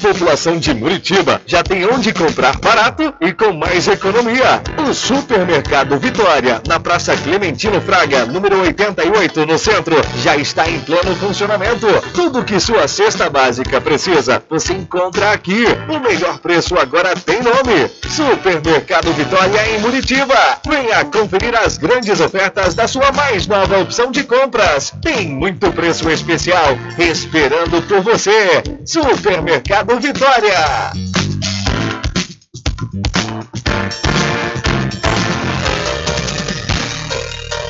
População 0.00 0.58
de 0.58 0.72
Muritiba 0.74 1.40
já 1.46 1.62
tem 1.62 1.86
onde 1.86 2.12
comprar 2.12 2.56
barato 2.58 3.12
e 3.20 3.32
com 3.32 3.52
mais 3.52 3.86
economia. 3.86 4.62
O 4.88 4.94
Supermercado 4.94 5.98
Vitória, 5.98 6.60
na 6.66 6.80
Praça 6.80 7.16
Clementino 7.16 7.80
Fraga, 7.80 8.24
número 8.24 8.60
88, 8.62 9.44
no 9.46 9.58
centro, 9.58 9.96
já 10.22 10.36
está 10.36 10.68
em 10.68 10.80
pleno 10.80 11.14
funcionamento. 11.16 11.86
Tudo 12.14 12.44
que 12.44 12.58
sua 12.58 12.88
cesta 12.88 13.28
básica 13.28 13.80
precisa, 13.80 14.42
você 14.48 14.72
encontra 14.72 15.32
aqui. 15.32 15.64
O 15.88 16.00
melhor 16.00 16.38
preço 16.38 16.78
agora 16.78 17.14
tem 17.14 17.42
nome. 17.42 17.90
Supermercado 18.08 19.12
Vitória 19.12 19.70
em 19.70 19.80
Muritiba. 19.80 20.58
Venha 20.66 21.04
conferir 21.04 21.54
as 21.56 21.76
grandes 21.76 22.20
ofertas 22.20 22.74
da 22.74 22.88
sua 22.88 23.12
mais 23.12 23.46
nova 23.46 23.78
opção 23.78 24.10
de 24.10 24.24
compras. 24.24 24.92
Tem 25.02 25.28
muito 25.28 25.70
preço 25.72 26.08
especial 26.10 26.78
esperando 26.98 27.82
por 27.82 28.00
você. 28.00 28.62
Supermercado 28.84 29.89
Vitória. 29.98 30.92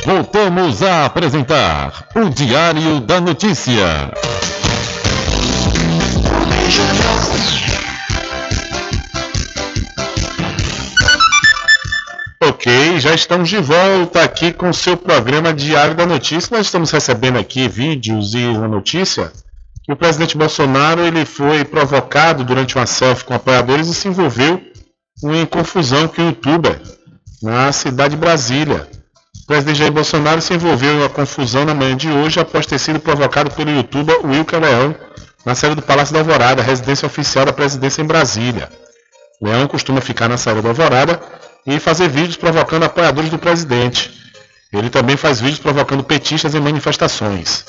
Voltamos 0.05 0.83
a 0.83 1.07
apresentar 1.07 2.09
o 2.15 2.29
Diário 2.29 3.01
da 3.01 3.21
Notícia. 3.21 4.13
Ok, 12.43 13.01
já 13.01 13.15
estamos 13.15 13.49
de 13.49 13.59
volta 13.59 14.23
aqui 14.23 14.53
com 14.53 14.69
o 14.69 14.75
seu 14.75 14.97
programa 14.97 15.55
Diário 15.55 15.95
da 15.95 16.05
Notícia. 16.05 16.57
Nós 16.57 16.67
estamos 16.67 16.91
recebendo 16.91 17.39
aqui 17.39 17.69
vídeos 17.69 18.35
e 18.35 18.45
uma 18.45 18.69
notícia 18.69 19.33
o 19.93 19.97
presidente 19.97 20.37
Bolsonaro 20.37 21.01
ele 21.01 21.25
foi 21.25 21.65
provocado 21.65 22.45
durante 22.45 22.77
uma 22.77 22.87
selfie 22.87 23.25
com 23.25 23.35
apoiadores 23.35 23.89
e 23.89 23.95
se 23.95 24.09
envolveu 24.09 24.61
em 25.25 25.45
confusão 25.47 26.07
com 26.07 26.23
o 26.23 26.27
youtuber 26.27 26.81
na 27.43 27.73
cidade 27.73 28.15
de 28.15 28.21
Brasília. 28.21 28.89
O 29.43 29.47
presidente 29.47 29.79
Jair 29.79 29.93
Bolsonaro 29.93 30.41
se 30.41 30.55
envolveu 30.55 30.93
em 30.93 30.99
uma 30.99 31.09
confusão 31.09 31.65
na 31.65 31.75
manhã 31.75 31.97
de 31.97 32.09
hoje 32.09 32.39
após 32.39 32.67
ter 32.67 32.79
sido 32.79 33.01
provocado 33.01 33.51
pelo 33.51 33.71
youtuber 33.71 34.25
Wilker 34.25 34.61
Leão 34.61 34.95
na 35.45 35.55
sede 35.55 35.75
do 35.75 35.83
Palácio 35.83 36.13
da 36.13 36.21
Alvorada, 36.21 36.63
residência 36.63 37.07
oficial 37.07 37.45
da 37.45 37.53
presidência 37.53 38.01
em 38.01 38.07
Brasília. 38.07 38.69
Leão 39.43 39.67
costuma 39.67 40.01
ficar 40.01 40.29
na 40.29 40.37
sede 40.37 40.63
da 40.63 40.69
Alvorada 40.69 41.21
e 41.67 41.81
fazer 41.81 42.09
vídeos 42.09 42.37
provocando 42.37 42.85
apoiadores 42.85 43.31
do 43.31 43.39
presidente. 43.39 44.13
Ele 44.73 44.89
também 44.89 45.17
faz 45.17 45.41
vídeos 45.41 45.59
provocando 45.59 46.05
petistas 46.05 46.55
em 46.55 46.61
manifestações. 46.61 47.65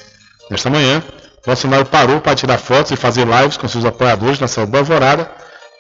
Nesta 0.52 0.70
manhã, 0.70 1.02
Bolsonaro 1.46 1.86
parou 1.86 2.22
para 2.22 2.36
tirar 2.36 2.58
fotos 2.58 2.92
e 2.92 2.96
fazer 2.96 3.26
lives 3.26 3.58
com 3.58 3.68
seus 3.68 3.86
apoiadores 3.86 4.40
na 4.40 4.48
sala 4.48 4.68
da 4.68 4.80
Alvorada 4.80 5.32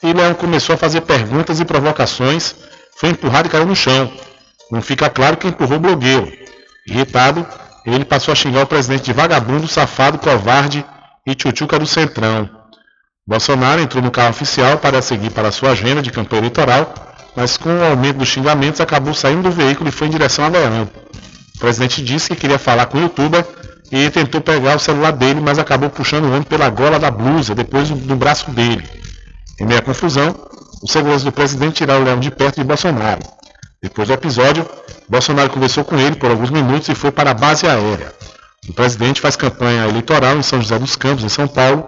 e 0.03 0.11
Leão 0.11 0.33
começou 0.33 0.73
a 0.73 0.77
fazer 0.77 1.01
perguntas 1.01 1.59
e 1.59 1.65
provocações. 1.65 2.55
Foi 2.97 3.09
empurrado 3.09 3.47
e 3.47 3.51
caiu 3.51 3.65
no 3.65 3.75
chão. 3.75 4.11
Não 4.71 4.81
fica 4.81 5.09
claro 5.09 5.37
quem 5.37 5.51
empurrou 5.51 5.77
o 5.77 5.81
blogueiro. 5.81 6.31
Irritado, 6.87 7.45
ele 7.85 8.05
passou 8.05 8.31
a 8.31 8.35
xingar 8.35 8.63
o 8.63 8.67
presidente 8.67 9.03
de 9.03 9.13
vagabundo, 9.13 9.67
safado, 9.67 10.17
covarde 10.17 10.85
e 11.25 11.35
tchutchuca 11.35 11.77
do 11.77 11.85
Centrão. 11.85 12.49
Bolsonaro 13.27 13.81
entrou 13.81 14.03
no 14.03 14.11
carro 14.11 14.31
oficial 14.31 14.77
para 14.77 15.01
seguir 15.01 15.29
para 15.29 15.51
sua 15.51 15.71
agenda 15.71 16.01
de 16.01 16.11
campanha 16.11 16.41
eleitoral 16.41 16.93
mas 17.35 17.57
com 17.57 17.69
o 17.69 17.83
aumento 17.83 18.17
dos 18.17 18.27
xingamentos 18.27 18.81
acabou 18.81 19.13
saindo 19.13 19.43
do 19.43 19.51
veículo 19.51 19.89
e 19.89 19.91
foi 19.91 20.07
em 20.07 20.11
direção 20.11 20.45
a 20.45 20.49
Leão. 20.49 20.89
O 21.55 21.59
presidente 21.59 22.03
disse 22.03 22.29
que 22.29 22.35
queria 22.35 22.59
falar 22.59 22.87
com 22.87 22.97
o 22.97 23.01
youtuber 23.01 23.45
e 23.91 24.09
tentou 24.09 24.39
pegar 24.39 24.77
o 24.77 24.79
celular 24.79 25.11
dele, 25.11 25.41
mas 25.41 25.59
acabou 25.59 25.89
puxando 25.89 26.25
o 26.25 26.29
homem 26.29 26.43
pela 26.43 26.69
gola 26.69 26.97
da 26.97 27.11
blusa, 27.11 27.53
depois 27.53 27.89
do 27.89 28.15
braço 28.15 28.49
dele. 28.51 28.87
Em 29.59 29.65
meia 29.65 29.81
confusão, 29.81 30.33
os 30.81 30.91
seguranças 30.91 31.23
do 31.23 31.31
presidente 31.31 31.75
tiraram 31.75 32.01
o 32.01 32.05
Leão 32.05 32.19
de 32.19 32.31
perto 32.31 32.55
de 32.55 32.63
Bolsonaro. 32.63 33.21
Depois 33.81 34.07
do 34.07 34.13
episódio, 34.13 34.65
Bolsonaro 35.09 35.49
conversou 35.49 35.83
com 35.83 35.99
ele 35.99 36.15
por 36.15 36.31
alguns 36.31 36.49
minutos 36.49 36.87
e 36.87 36.95
foi 36.95 37.11
para 37.11 37.31
a 37.31 37.33
base 37.33 37.67
aérea. 37.67 38.13
O 38.69 38.73
presidente 38.73 39.19
faz 39.19 39.35
campanha 39.35 39.87
eleitoral 39.87 40.37
em 40.37 40.43
São 40.43 40.61
José 40.61 40.79
dos 40.79 40.95
Campos, 40.95 41.23
em 41.23 41.29
São 41.29 41.47
Paulo, 41.47 41.83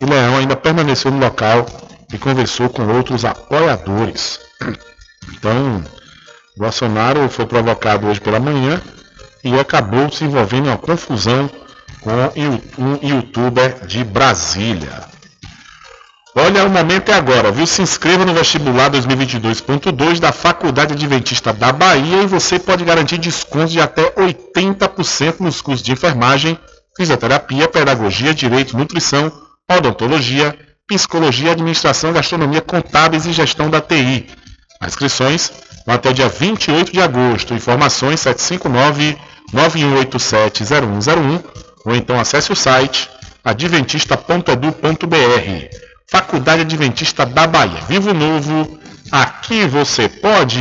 e 0.00 0.04
Leão 0.04 0.36
ainda 0.36 0.56
permaneceu 0.56 1.10
no 1.10 1.18
local 1.18 1.66
e 2.12 2.18
conversou 2.18 2.68
com 2.68 2.86
outros 2.88 3.24
apoiadores. 3.24 4.40
Então, 5.32 5.84
Bolsonaro 6.56 7.28
foi 7.28 7.46
provocado 7.46 8.06
hoje 8.06 8.20
pela 8.20 8.40
manhã 8.40 8.82
e 9.44 9.58
acabou 9.58 10.10
se 10.10 10.24
envolvendo 10.24 10.66
em 10.66 10.70
uma 10.70 10.78
confusão 10.78 11.50
com 12.00 12.10
um 12.78 12.98
youtuber 13.06 13.86
de 13.86 14.02
Brasília. 14.02 15.04
Olha, 16.36 16.64
o 16.64 16.70
momento 16.70 17.10
é 17.10 17.14
agora, 17.14 17.52
viu? 17.52 17.64
Se 17.64 17.80
inscreva 17.80 18.24
no 18.24 18.34
vestibular 18.34 18.90
2022.2 18.90 20.18
da 20.18 20.32
Faculdade 20.32 20.92
Adventista 20.92 21.52
da 21.52 21.72
Bahia 21.72 22.22
e 22.22 22.26
você 22.26 22.58
pode 22.58 22.84
garantir 22.84 23.18
descontos 23.18 23.70
de 23.70 23.80
até 23.80 24.10
80% 24.10 25.36
nos 25.38 25.60
cursos 25.60 25.84
de 25.84 25.92
enfermagem, 25.92 26.58
fisioterapia, 26.96 27.68
pedagogia, 27.68 28.34
direito, 28.34 28.76
nutrição, 28.76 29.30
odontologia, 29.70 30.58
psicologia, 30.88 31.52
administração, 31.52 32.12
gastronomia, 32.12 32.60
contábeis 32.60 33.26
e 33.26 33.32
gestão 33.32 33.70
da 33.70 33.80
TI. 33.80 34.26
As 34.80 34.88
inscrições 34.88 35.52
vão 35.86 35.94
até 35.94 36.10
o 36.10 36.14
dia 36.14 36.28
28 36.28 36.92
de 36.92 37.00
agosto. 37.00 37.54
Informações 37.54 38.18
759-9187-0101 39.54 41.44
ou 41.84 41.94
então 41.94 42.18
acesse 42.18 42.50
o 42.52 42.56
site 42.56 43.10
adventista.edu.br. 43.44 45.84
Faculdade 46.10 46.62
Adventista 46.62 47.26
da 47.26 47.46
Bahia. 47.46 47.80
Vivo 47.88 48.14
Novo, 48.14 48.78
aqui 49.10 49.66
você 49.66 50.08
pode. 50.08 50.60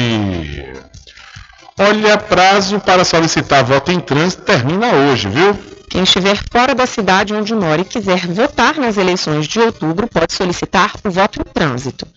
Olha, 1.78 2.18
prazo 2.18 2.80
para 2.80 3.03
solicitar 3.03 3.64
voto 3.64 3.91
em 3.91 3.99
trânsito 3.99 4.44
termina 4.44 4.91
hoje, 4.91 5.28
viu? 5.28 5.57
Quem 5.90 6.03
estiver 6.03 6.38
fora 6.52 6.74
da 6.74 6.86
cidade 6.86 7.34
onde 7.34 7.53
mora 7.53 7.82
e 7.82 7.86
quiser 7.86 8.26
votar 8.28 8.78
nas 8.78 8.98
eleições 8.98 9.48
de 9.48 9.60
outubro 9.60 10.07
pode 10.07 10.34
solicitar 10.34 10.94
o 11.03 11.10
voto 11.10 11.40
em 11.40 11.44
trânsito. 11.44 12.07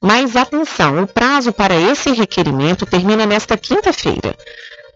Mas 0.00 0.36
atenção, 0.36 1.02
o 1.02 1.06
prazo 1.06 1.52
para 1.52 1.74
esse 1.74 2.12
requerimento 2.12 2.86
termina 2.86 3.26
nesta 3.26 3.56
quinta-feira. 3.56 4.36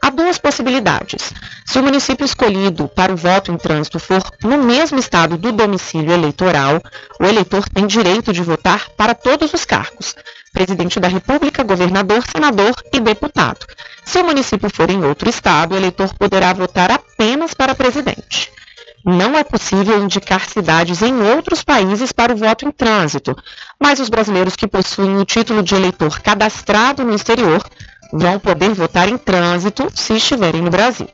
Há 0.02 0.10
duas 0.10 0.38
possibilidades. 0.38 1.32
Se 1.66 1.78
o 1.78 1.82
município 1.82 2.24
escolhido 2.24 2.88
para 2.88 3.12
o 3.12 3.16
voto 3.16 3.52
em 3.52 3.56
trânsito 3.56 3.98
for 3.98 4.22
no 4.42 4.58
mesmo 4.58 4.98
estado 4.98 5.36
do 5.36 5.52
domicílio 5.52 6.12
eleitoral, 6.12 6.80
o 7.20 7.24
eleitor 7.24 7.68
tem 7.68 7.86
direito 7.86 8.32
de 8.32 8.42
votar 8.42 8.88
para 8.90 9.14
todos 9.14 9.52
os 9.52 9.64
cargos: 9.64 10.14
presidente 10.52 11.00
da 11.00 11.08
República, 11.08 11.62
governador, 11.62 12.24
senador 12.30 12.74
e 12.92 13.00
deputado. 13.00 13.66
Se 14.04 14.18
o 14.18 14.24
município 14.24 14.70
for 14.70 14.88
em 14.88 15.04
outro 15.04 15.28
estado, 15.28 15.74
o 15.74 15.76
eleitor 15.76 16.14
poderá 16.14 16.52
votar 16.52 16.90
apenas 16.90 17.52
para 17.52 17.74
presidente 17.74 18.50
não 19.04 19.38
é 19.38 19.42
possível 19.42 20.02
indicar 20.02 20.48
cidades 20.48 21.00
em 21.02 21.14
outros 21.22 21.62
países 21.62 22.12
para 22.12 22.34
o 22.34 22.36
voto 22.36 22.66
em 22.66 22.70
trânsito, 22.70 23.34
mas 23.80 24.00
os 24.00 24.08
brasileiros 24.08 24.54
que 24.54 24.66
possuem 24.66 25.16
o 25.16 25.24
título 25.24 25.62
de 25.62 25.74
eleitor 25.74 26.20
cadastrado 26.20 27.04
no 27.04 27.14
exterior 27.14 27.62
vão 28.12 28.38
poder 28.38 28.72
votar 28.74 29.08
em 29.08 29.18
trânsito 29.18 29.90
se 29.94 30.14
estiverem 30.14 30.62
no 30.62 30.70
Brasil. 30.70 31.08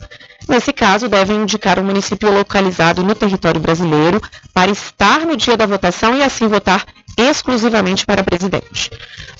Nesse 0.48 0.72
caso, 0.72 1.08
devem 1.08 1.42
indicar 1.42 1.78
o 1.78 1.84
município 1.84 2.30
localizado 2.30 3.02
no 3.02 3.14
território 3.14 3.60
brasileiro 3.60 4.20
para 4.52 4.70
estar 4.70 5.20
no 5.20 5.36
dia 5.36 5.56
da 5.56 5.66
votação 5.66 6.16
e 6.16 6.22
assim 6.22 6.46
votar 6.46 6.84
exclusivamente 7.16 8.04
para 8.04 8.24
presidente. 8.24 8.90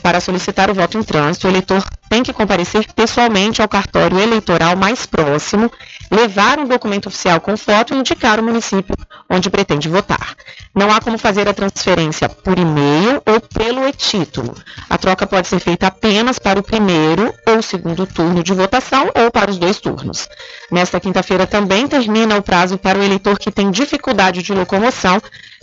Para 0.02 0.20
solicitar 0.20 0.70
o 0.70 0.74
voto 0.74 0.96
em 0.96 1.02
trânsito, 1.02 1.46
o 1.46 1.50
eleitor 1.50 1.84
tem 2.08 2.22
que 2.22 2.32
comparecer 2.32 2.86
pessoalmente 2.94 3.60
ao 3.60 3.68
cartório 3.68 4.18
eleitoral 4.18 4.76
mais 4.76 5.04
próximo, 5.04 5.70
levar 6.14 6.58
um 6.58 6.66
documento 6.66 7.08
oficial 7.08 7.40
com 7.40 7.56
foto 7.56 7.92
e 7.92 7.96
indicar 7.96 8.38
o 8.38 8.42
município 8.42 8.94
onde 9.28 9.50
pretende 9.50 9.88
votar. 9.88 10.34
Não 10.74 10.90
há 10.90 11.00
como 11.00 11.18
fazer 11.18 11.48
a 11.48 11.54
transferência 11.54 12.28
por 12.28 12.58
e-mail 12.58 13.22
ou 13.26 13.40
pelo 13.40 13.86
e-título. 13.88 14.54
A 14.88 14.96
troca 14.96 15.26
pode 15.26 15.48
ser 15.48 15.58
feita 15.60 15.86
apenas 15.86 16.38
para 16.38 16.58
o 16.58 16.62
primeiro 16.62 17.32
ou 17.46 17.60
segundo 17.62 18.06
turno 18.06 18.42
de 18.42 18.54
votação 18.54 19.10
ou 19.14 19.30
para 19.30 19.50
os 19.50 19.58
dois 19.58 19.78
turnos. 19.78 20.28
Nesta 20.70 21.00
quinta-feira 21.00 21.46
também 21.46 21.88
termina 21.88 22.36
o 22.36 22.42
prazo 22.42 22.78
para 22.78 22.98
o 22.98 23.02
eleitor 23.02 23.38
que 23.38 23.50
tem 23.50 23.70
dificuldade 23.70 24.42
de 24.42 24.52
locomoção 24.52 25.20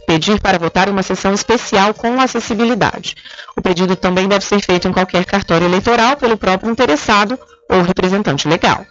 pedir 0.07 0.41
para 0.41 0.59
votar 0.59 0.89
uma 0.89 1.03
sessão 1.03 1.33
especial 1.33 1.93
com 1.93 2.19
acessibilidade. 2.19 3.15
O 3.55 3.61
pedido 3.61 3.95
também 3.95 4.27
deve 4.27 4.43
ser 4.43 4.59
feito 4.61 4.87
em 4.87 4.91
qualquer 4.91 5.23
cartório 5.23 5.67
eleitoral 5.67 6.17
pelo 6.17 6.35
próprio 6.37 6.69
interessado 6.69 7.39
ou 7.69 7.81
representante 7.81 8.47
legal. 8.47 8.85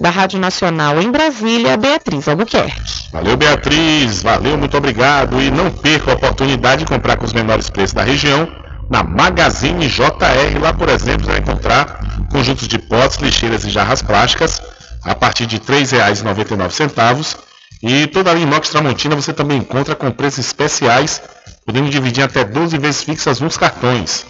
Da 0.00 0.10
Rádio 0.10 0.38
Nacional 0.38 1.00
em 1.02 1.10
Brasília, 1.10 1.76
Beatriz 1.76 2.28
Albuquerque. 2.28 2.80
Valeu, 3.12 3.36
Beatriz. 3.36 4.22
Valeu, 4.22 4.56
muito 4.56 4.76
obrigado. 4.76 5.40
E 5.40 5.50
não 5.50 5.70
perca 5.70 6.12
a 6.12 6.14
oportunidade 6.14 6.84
de 6.84 6.90
comprar 6.90 7.16
com 7.16 7.24
os 7.24 7.32
menores 7.32 7.68
preços 7.68 7.94
da 7.94 8.04
região 8.04 8.48
na 8.88 9.02
Magazine 9.02 9.88
JR. 9.88 10.60
Lá, 10.60 10.72
por 10.72 10.88
exemplo, 10.88 11.24
você 11.24 11.32
vai 11.32 11.40
encontrar 11.40 12.00
conjuntos 12.30 12.68
de 12.68 12.78
potes, 12.78 13.18
lixeiras 13.18 13.64
e 13.64 13.70
jarras 13.70 14.02
plásticas 14.02 14.62
a 15.02 15.14
partir 15.14 15.46
de 15.46 15.56
R$ 15.56 15.62
3,99 15.62 17.36
e 17.82 18.06
toda 18.08 18.30
a 18.30 18.34
linha 18.34 18.46
inox 18.46 18.70
Tramontina 18.70 19.14
você 19.14 19.32
também 19.32 19.58
encontra 19.58 19.94
com 19.94 20.10
preços 20.10 20.46
especiais 20.46 21.22
podendo 21.64 21.90
dividir 21.90 22.24
até 22.24 22.44
12 22.44 22.76
vezes 22.78 23.02
fixas 23.02 23.40
nos 23.40 23.56
cartões. 23.56 24.26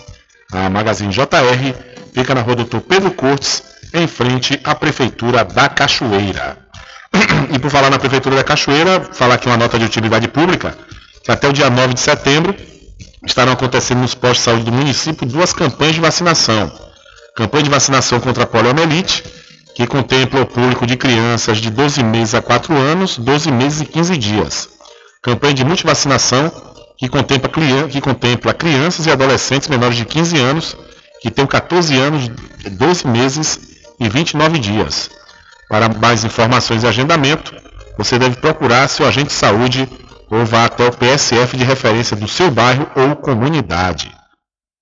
A 0.52 0.68
Magazine 0.68 1.12
JR 1.12 1.74
fica 2.12 2.34
na 2.34 2.42
rua 2.42 2.56
Doutor 2.56 2.80
Pedro 2.80 3.10
Cortes, 3.12 3.62
em 3.92 4.06
frente 4.06 4.60
à 4.64 4.74
Prefeitura 4.74 5.44
da 5.44 5.68
Cachoeira. 5.68 6.58
e 7.54 7.58
por 7.58 7.70
falar 7.70 7.90
na 7.90 7.98
Prefeitura 7.98 8.36
da 8.36 8.44
Cachoeira, 8.44 9.00
falar 9.12 9.34
aqui 9.34 9.46
uma 9.46 9.56
nota 9.56 9.78
de 9.78 9.84
utilidade 9.84 10.28
pública, 10.28 10.76
que 11.24 11.30
até 11.30 11.48
o 11.48 11.52
dia 11.52 11.70
9 11.70 11.94
de 11.94 12.00
setembro 12.00 12.54
estarão 13.26 13.52
acontecendo 13.52 14.00
nos 14.00 14.14
postos 14.14 14.38
de 14.38 14.44
saúde 14.44 14.64
do 14.64 14.72
município 14.72 15.26
duas 15.26 15.52
campanhas 15.52 15.94
de 15.94 16.00
vacinação. 16.00 16.70
Campanha 17.36 17.64
de 17.64 17.70
vacinação 17.70 18.20
contra 18.20 18.44
a 18.44 18.46
poliomielite, 18.46 19.24
que 19.74 19.86
contempla 19.86 20.40
o 20.40 20.46
público 20.46 20.86
de 20.86 20.96
crianças 20.96 21.58
de 21.58 21.70
12 21.70 22.02
meses 22.02 22.34
a 22.34 22.42
4 22.42 22.76
anos, 22.76 23.16
12 23.16 23.50
meses 23.52 23.80
e 23.80 23.86
15 23.86 24.16
dias. 24.16 24.68
Campanha 25.22 25.54
de 25.54 25.64
multivacinação, 25.64 26.50
que 26.96 27.08
contempla, 27.08 27.50
que 27.88 28.00
contempla 28.00 28.52
crianças 28.52 29.06
e 29.06 29.10
adolescentes 29.10 29.68
menores 29.68 29.96
de 29.96 30.04
15 30.04 30.36
anos, 30.38 30.76
que 31.20 31.30
têm 31.30 31.46
14 31.46 31.96
anos, 31.96 32.28
12 32.70 33.06
meses 33.06 33.67
e 33.98 34.08
29 34.08 34.58
dias. 34.58 35.10
Para 35.68 35.88
mais 35.88 36.24
informações 36.24 36.82
e 36.82 36.86
agendamento, 36.86 37.54
você 37.96 38.18
deve 38.18 38.36
procurar 38.36 38.88
seu 38.88 39.06
agente 39.06 39.28
de 39.28 39.34
saúde 39.34 39.88
ou 40.30 40.44
vá 40.44 40.64
até 40.64 40.86
o 40.86 40.92
PSF 40.92 41.56
de 41.56 41.64
referência 41.64 42.16
do 42.16 42.28
seu 42.28 42.50
bairro 42.50 42.88
ou 42.94 43.16
comunidade. 43.16 44.10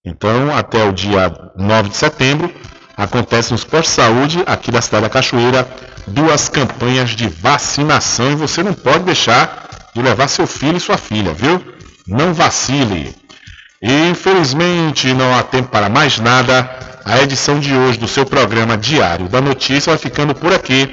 Então, 0.05 0.55
até 0.57 0.85
o 0.85 0.93
dia 0.93 1.33
9 1.57 1.89
de 1.89 1.97
setembro, 1.97 2.53
acontece 2.97 3.53
nos 3.53 3.65
postos 3.65 3.91
de 3.91 4.03
saúde 4.03 4.43
aqui 4.47 4.71
da 4.71 4.81
cidade 4.81 5.05
da 5.05 5.11
Cachoeira 5.11 5.69
duas 6.07 6.49
campanhas 6.49 7.11
de 7.11 7.29
vacinação 7.29 8.33
e 8.33 8.37
você 8.37 8.63
não 8.63 8.73
pode 8.73 9.05
deixar 9.05 9.91
de 9.95 10.01
levar 10.01 10.29
seu 10.29 10.47
filho 10.47 10.77
e 10.77 10.81
sua 10.81 10.97
filha, 10.97 11.33
viu? 11.33 11.61
Não 12.07 12.33
vacile. 12.33 13.15
E, 13.83 14.09
infelizmente, 14.09 15.13
não 15.13 15.35
há 15.35 15.43
tempo 15.43 15.69
para 15.69 15.89
mais 15.89 16.19
nada. 16.19 16.71
A 17.07 17.23
edição 17.23 17.61
de 17.61 17.73
hoje 17.73 18.01
do 18.01 18.09
seu 18.09 18.27
programa 18.27 18.77
Diário 18.77 19.29
da 19.29 19.41
Notícia 19.41 19.93
vai 19.93 19.99
ficando 19.99 20.35
por 20.35 20.53
aqui. 20.53 20.93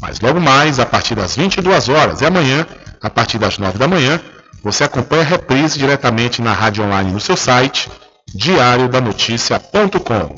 Mas 0.00 0.18
logo 0.18 0.40
mais, 0.40 0.80
a 0.80 0.84
partir 0.84 1.14
das 1.14 1.36
22 1.36 1.88
horas 1.88 2.20
e 2.20 2.26
amanhã, 2.26 2.66
a 3.00 3.08
partir 3.08 3.38
das 3.38 3.58
9 3.58 3.78
da 3.78 3.86
manhã, 3.86 4.20
você 4.64 4.82
acompanha 4.82 5.22
a 5.22 5.24
reprise 5.24 5.78
diretamente 5.78 6.42
na 6.42 6.52
rádio 6.52 6.82
online 6.82 7.12
no 7.12 7.20
seu 7.20 7.36
site, 7.36 7.88
diariodanoticia.com. 8.34 10.34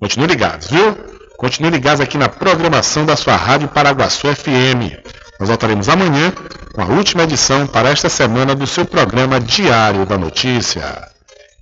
Continue 0.00 0.26
ligados, 0.26 0.66
viu? 0.66 0.96
Continue 1.38 1.70
ligados 1.70 2.00
aqui 2.00 2.18
na 2.18 2.28
programação 2.28 3.06
da 3.06 3.14
sua 3.14 3.36
Rádio 3.36 3.68
Paraguaçu 3.68 4.26
FM. 4.34 4.98
Nós 5.38 5.48
voltaremos 5.48 5.88
amanhã 5.88 6.32
com 6.74 6.82
a 6.82 6.86
última 6.86 7.22
edição 7.22 7.68
para 7.68 7.90
esta 7.90 8.08
semana 8.08 8.52
do 8.52 8.66
seu 8.66 8.84
programa 8.84 9.38
Diário 9.38 10.04
da 10.04 10.18
Notícia. 10.18 11.06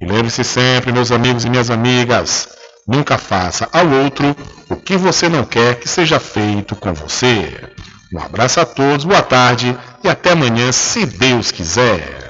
E 0.00 0.06
lembre-se 0.06 0.42
sempre, 0.42 0.90
meus 0.90 1.12
amigos 1.12 1.44
e 1.44 1.50
minhas 1.50 1.70
amigas, 1.70 2.48
nunca 2.86 3.18
faça 3.18 3.68
ao 3.72 3.88
outro 3.88 4.36
o 4.68 4.76
que 4.76 4.96
você 4.96 5.28
não 5.28 5.44
quer 5.44 5.78
que 5.78 5.88
seja 5.88 6.20
feito 6.20 6.74
com 6.76 6.92
você. 6.92 7.60
Um 8.12 8.20
abraço 8.20 8.60
a 8.60 8.64
todos, 8.64 9.04
boa 9.04 9.22
tarde 9.22 9.76
e 10.02 10.08
até 10.08 10.32
amanhã, 10.32 10.70
se 10.70 11.04
Deus 11.04 11.50
quiser. 11.50 12.28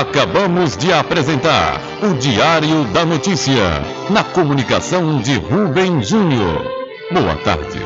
Acabamos 0.00 0.76
de 0.76 0.92
apresentar 0.92 1.80
o 2.02 2.14
Diário 2.14 2.84
da 2.92 3.04
Notícia, 3.04 3.82
na 4.08 4.22
comunicação 4.22 5.20
de 5.20 5.34
Rubem 5.34 6.02
Júnior. 6.02 6.64
Boa 7.12 7.34
tarde. 7.36 7.80